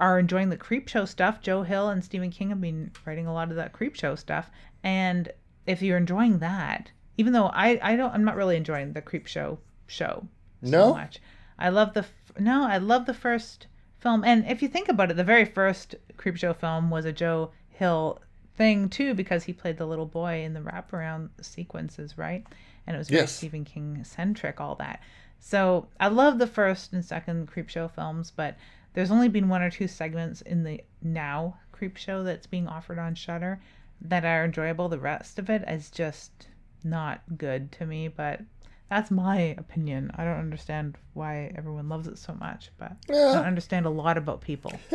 are 0.00 0.18
enjoying 0.18 0.48
the 0.48 0.56
Creepshow 0.56 1.06
stuff. 1.06 1.40
Joe 1.40 1.62
Hill 1.62 1.90
and 1.90 2.04
Stephen 2.04 2.30
King 2.30 2.48
have 2.50 2.60
been 2.60 2.90
writing 3.04 3.26
a 3.26 3.32
lot 3.34 3.50
of 3.50 3.56
that 3.56 3.72
Creepshow 3.72 4.18
stuff. 4.18 4.50
And 4.82 5.30
if 5.66 5.82
you're 5.82 5.98
enjoying 5.98 6.38
that, 6.38 6.90
even 7.16 7.32
though 7.32 7.46
I, 7.46 7.78
I 7.82 7.96
don't 7.96 8.12
I'm 8.12 8.24
not 8.24 8.36
really 8.36 8.56
enjoying 8.56 8.92
the 8.92 9.02
Creepshow 9.02 9.58
show 9.86 10.26
so 10.62 10.70
No? 10.70 10.94
much. 10.94 11.20
I 11.58 11.68
love 11.68 11.94
the 11.94 12.04
no, 12.38 12.64
I 12.66 12.78
love 12.78 13.06
the 13.06 13.14
first 13.14 13.66
film. 13.98 14.24
And 14.24 14.44
if 14.46 14.60
you 14.62 14.68
think 14.68 14.88
about 14.88 15.10
it, 15.10 15.16
the 15.16 15.24
very 15.24 15.44
first 15.44 15.94
Creepshow 16.16 16.56
film 16.56 16.90
was 16.90 17.04
a 17.04 17.12
Joe 17.12 17.52
Hill 17.68 18.20
thing 18.56 18.88
too 18.88 19.14
because 19.14 19.44
he 19.44 19.52
played 19.52 19.76
the 19.78 19.86
little 19.86 20.06
boy 20.06 20.42
in 20.42 20.54
the 20.54 20.60
wraparound 20.60 21.28
sequences, 21.40 22.16
right? 22.16 22.44
And 22.86 22.94
it 22.94 22.98
was 22.98 23.08
very 23.08 23.22
Yes. 23.22 23.36
Stephen 23.36 23.64
King 23.64 24.04
centric, 24.04 24.60
all 24.60 24.74
that. 24.76 25.00
So 25.38 25.88
I 26.00 26.08
love 26.08 26.38
the 26.38 26.46
first 26.46 26.92
and 26.92 27.04
second 27.04 27.50
Creepshow 27.50 27.90
films, 27.90 28.30
but 28.30 28.56
there's 28.94 29.10
only 29.10 29.28
been 29.28 29.48
one 29.48 29.62
or 29.62 29.70
two 29.70 29.88
segments 29.88 30.40
in 30.42 30.64
the 30.64 30.82
now 31.02 31.58
Creepshow 31.72 32.24
that's 32.24 32.46
being 32.46 32.68
offered 32.68 32.98
on 32.98 33.14
Shudder 33.14 33.60
that 34.00 34.24
are 34.24 34.44
enjoyable. 34.44 34.88
The 34.88 34.98
rest 34.98 35.38
of 35.38 35.50
it 35.50 35.64
is 35.68 35.90
just 35.90 36.48
not 36.82 37.22
good 37.36 37.72
to 37.72 37.86
me, 37.86 38.08
but 38.08 38.40
that's 38.88 39.10
my 39.10 39.54
opinion. 39.58 40.10
I 40.14 40.24
don't 40.24 40.38
understand 40.38 40.96
why 41.14 41.52
everyone 41.56 41.88
loves 41.88 42.06
it 42.06 42.18
so 42.18 42.34
much, 42.34 42.70
but 42.78 42.92
I 43.08 43.12
don't 43.12 43.46
understand 43.46 43.86
a 43.86 43.90
lot 43.90 44.16
about 44.16 44.40
people. 44.40 44.72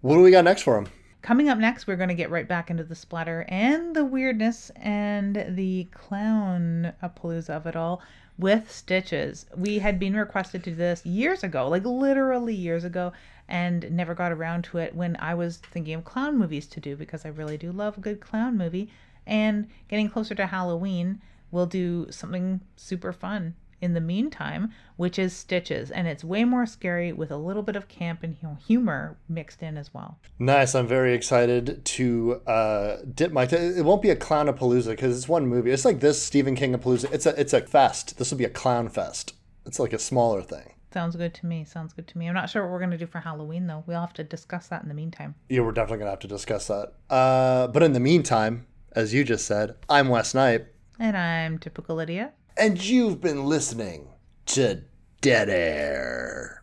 What 0.00 0.14
do 0.14 0.22
we 0.22 0.30
got 0.30 0.44
next 0.44 0.62
for 0.62 0.78
him? 0.78 0.88
Coming 1.28 1.50
up 1.50 1.58
next, 1.58 1.86
we're 1.86 1.96
going 1.96 2.08
to 2.08 2.14
get 2.14 2.30
right 2.30 2.48
back 2.48 2.70
into 2.70 2.84
the 2.84 2.94
splatter 2.94 3.44
and 3.50 3.94
the 3.94 4.02
weirdness 4.02 4.70
and 4.76 5.44
the 5.50 5.86
clown 5.92 6.94
palooza 7.02 7.50
of 7.50 7.66
it 7.66 7.76
all 7.76 8.00
with 8.38 8.72
stitches. 8.72 9.44
We 9.54 9.80
had 9.80 9.98
been 9.98 10.16
requested 10.16 10.64
to 10.64 10.70
do 10.70 10.76
this 10.76 11.04
years 11.04 11.44
ago, 11.44 11.68
like 11.68 11.84
literally 11.84 12.54
years 12.54 12.82
ago, 12.82 13.12
and 13.46 13.90
never 13.90 14.14
got 14.14 14.32
around 14.32 14.64
to 14.64 14.78
it 14.78 14.94
when 14.94 15.18
I 15.20 15.34
was 15.34 15.58
thinking 15.58 15.96
of 15.96 16.06
clown 16.06 16.38
movies 16.38 16.66
to 16.68 16.80
do 16.80 16.96
because 16.96 17.26
I 17.26 17.28
really 17.28 17.58
do 17.58 17.72
love 17.72 17.98
a 17.98 18.00
good 18.00 18.20
clown 18.20 18.56
movie. 18.56 18.88
And 19.26 19.68
getting 19.88 20.08
closer 20.08 20.34
to 20.34 20.46
Halloween, 20.46 21.20
we'll 21.50 21.66
do 21.66 22.06
something 22.10 22.62
super 22.74 23.12
fun 23.12 23.54
in 23.80 23.94
the 23.94 24.00
meantime, 24.00 24.72
which 24.96 25.18
is 25.18 25.32
Stitches. 25.32 25.90
And 25.90 26.06
it's 26.06 26.24
way 26.24 26.44
more 26.44 26.66
scary 26.66 27.12
with 27.12 27.30
a 27.30 27.36
little 27.36 27.62
bit 27.62 27.76
of 27.76 27.88
camp 27.88 28.22
and 28.22 28.36
humor 28.66 29.16
mixed 29.28 29.62
in 29.62 29.76
as 29.76 29.92
well. 29.94 30.18
Nice. 30.38 30.74
I'm 30.74 30.86
very 30.86 31.14
excited 31.14 31.84
to 31.84 32.40
uh, 32.46 32.96
dip 33.14 33.32
my. 33.32 33.44
it 33.44 33.84
won't 33.84 34.02
be 34.02 34.10
a 34.10 34.16
clown 34.16 34.46
palooza 34.48 34.90
because 34.90 35.16
it's 35.16 35.28
one 35.28 35.46
movie. 35.46 35.70
It's 35.70 35.84
like 35.84 36.00
this 36.00 36.20
Stephen 36.22 36.54
King 36.54 36.74
palooza. 36.74 37.12
It's 37.12 37.26
a 37.26 37.38
it's 37.40 37.52
a 37.52 37.60
fest. 37.60 38.18
This 38.18 38.30
will 38.30 38.38
be 38.38 38.44
a 38.44 38.50
clown 38.50 38.88
fest. 38.88 39.34
It's 39.66 39.78
like 39.78 39.92
a 39.92 39.98
smaller 39.98 40.42
thing. 40.42 40.74
Sounds 40.92 41.16
good 41.16 41.34
to 41.34 41.46
me. 41.46 41.64
Sounds 41.64 41.92
good 41.92 42.08
to 42.08 42.16
me. 42.18 42.26
I'm 42.28 42.34
not 42.34 42.48
sure 42.48 42.62
what 42.62 42.72
we're 42.72 42.78
going 42.78 42.92
to 42.92 42.96
do 42.98 43.06
for 43.06 43.18
Halloween, 43.20 43.66
though. 43.66 43.84
We'll 43.86 44.00
have 44.00 44.14
to 44.14 44.24
discuss 44.24 44.68
that 44.68 44.82
in 44.82 44.88
the 44.88 44.94
meantime. 44.94 45.34
Yeah, 45.50 45.60
we're 45.60 45.72
definitely 45.72 45.98
gonna 45.98 46.10
have 46.10 46.18
to 46.20 46.28
discuss 46.28 46.66
that. 46.68 46.94
Uh, 47.10 47.66
but 47.68 47.82
in 47.82 47.92
the 47.92 48.00
meantime, 48.00 48.66
as 48.92 49.12
you 49.12 49.22
just 49.22 49.46
said, 49.46 49.74
I'm 49.88 50.08
Wes 50.08 50.34
Knipe, 50.34 50.74
And 50.98 51.16
I'm 51.16 51.58
typical 51.58 51.96
Lydia. 51.96 52.32
And 52.58 52.84
you've 52.84 53.20
been 53.20 53.44
listening 53.44 54.08
to 54.46 54.82
Dead 55.20 55.48
Air. 55.48 56.57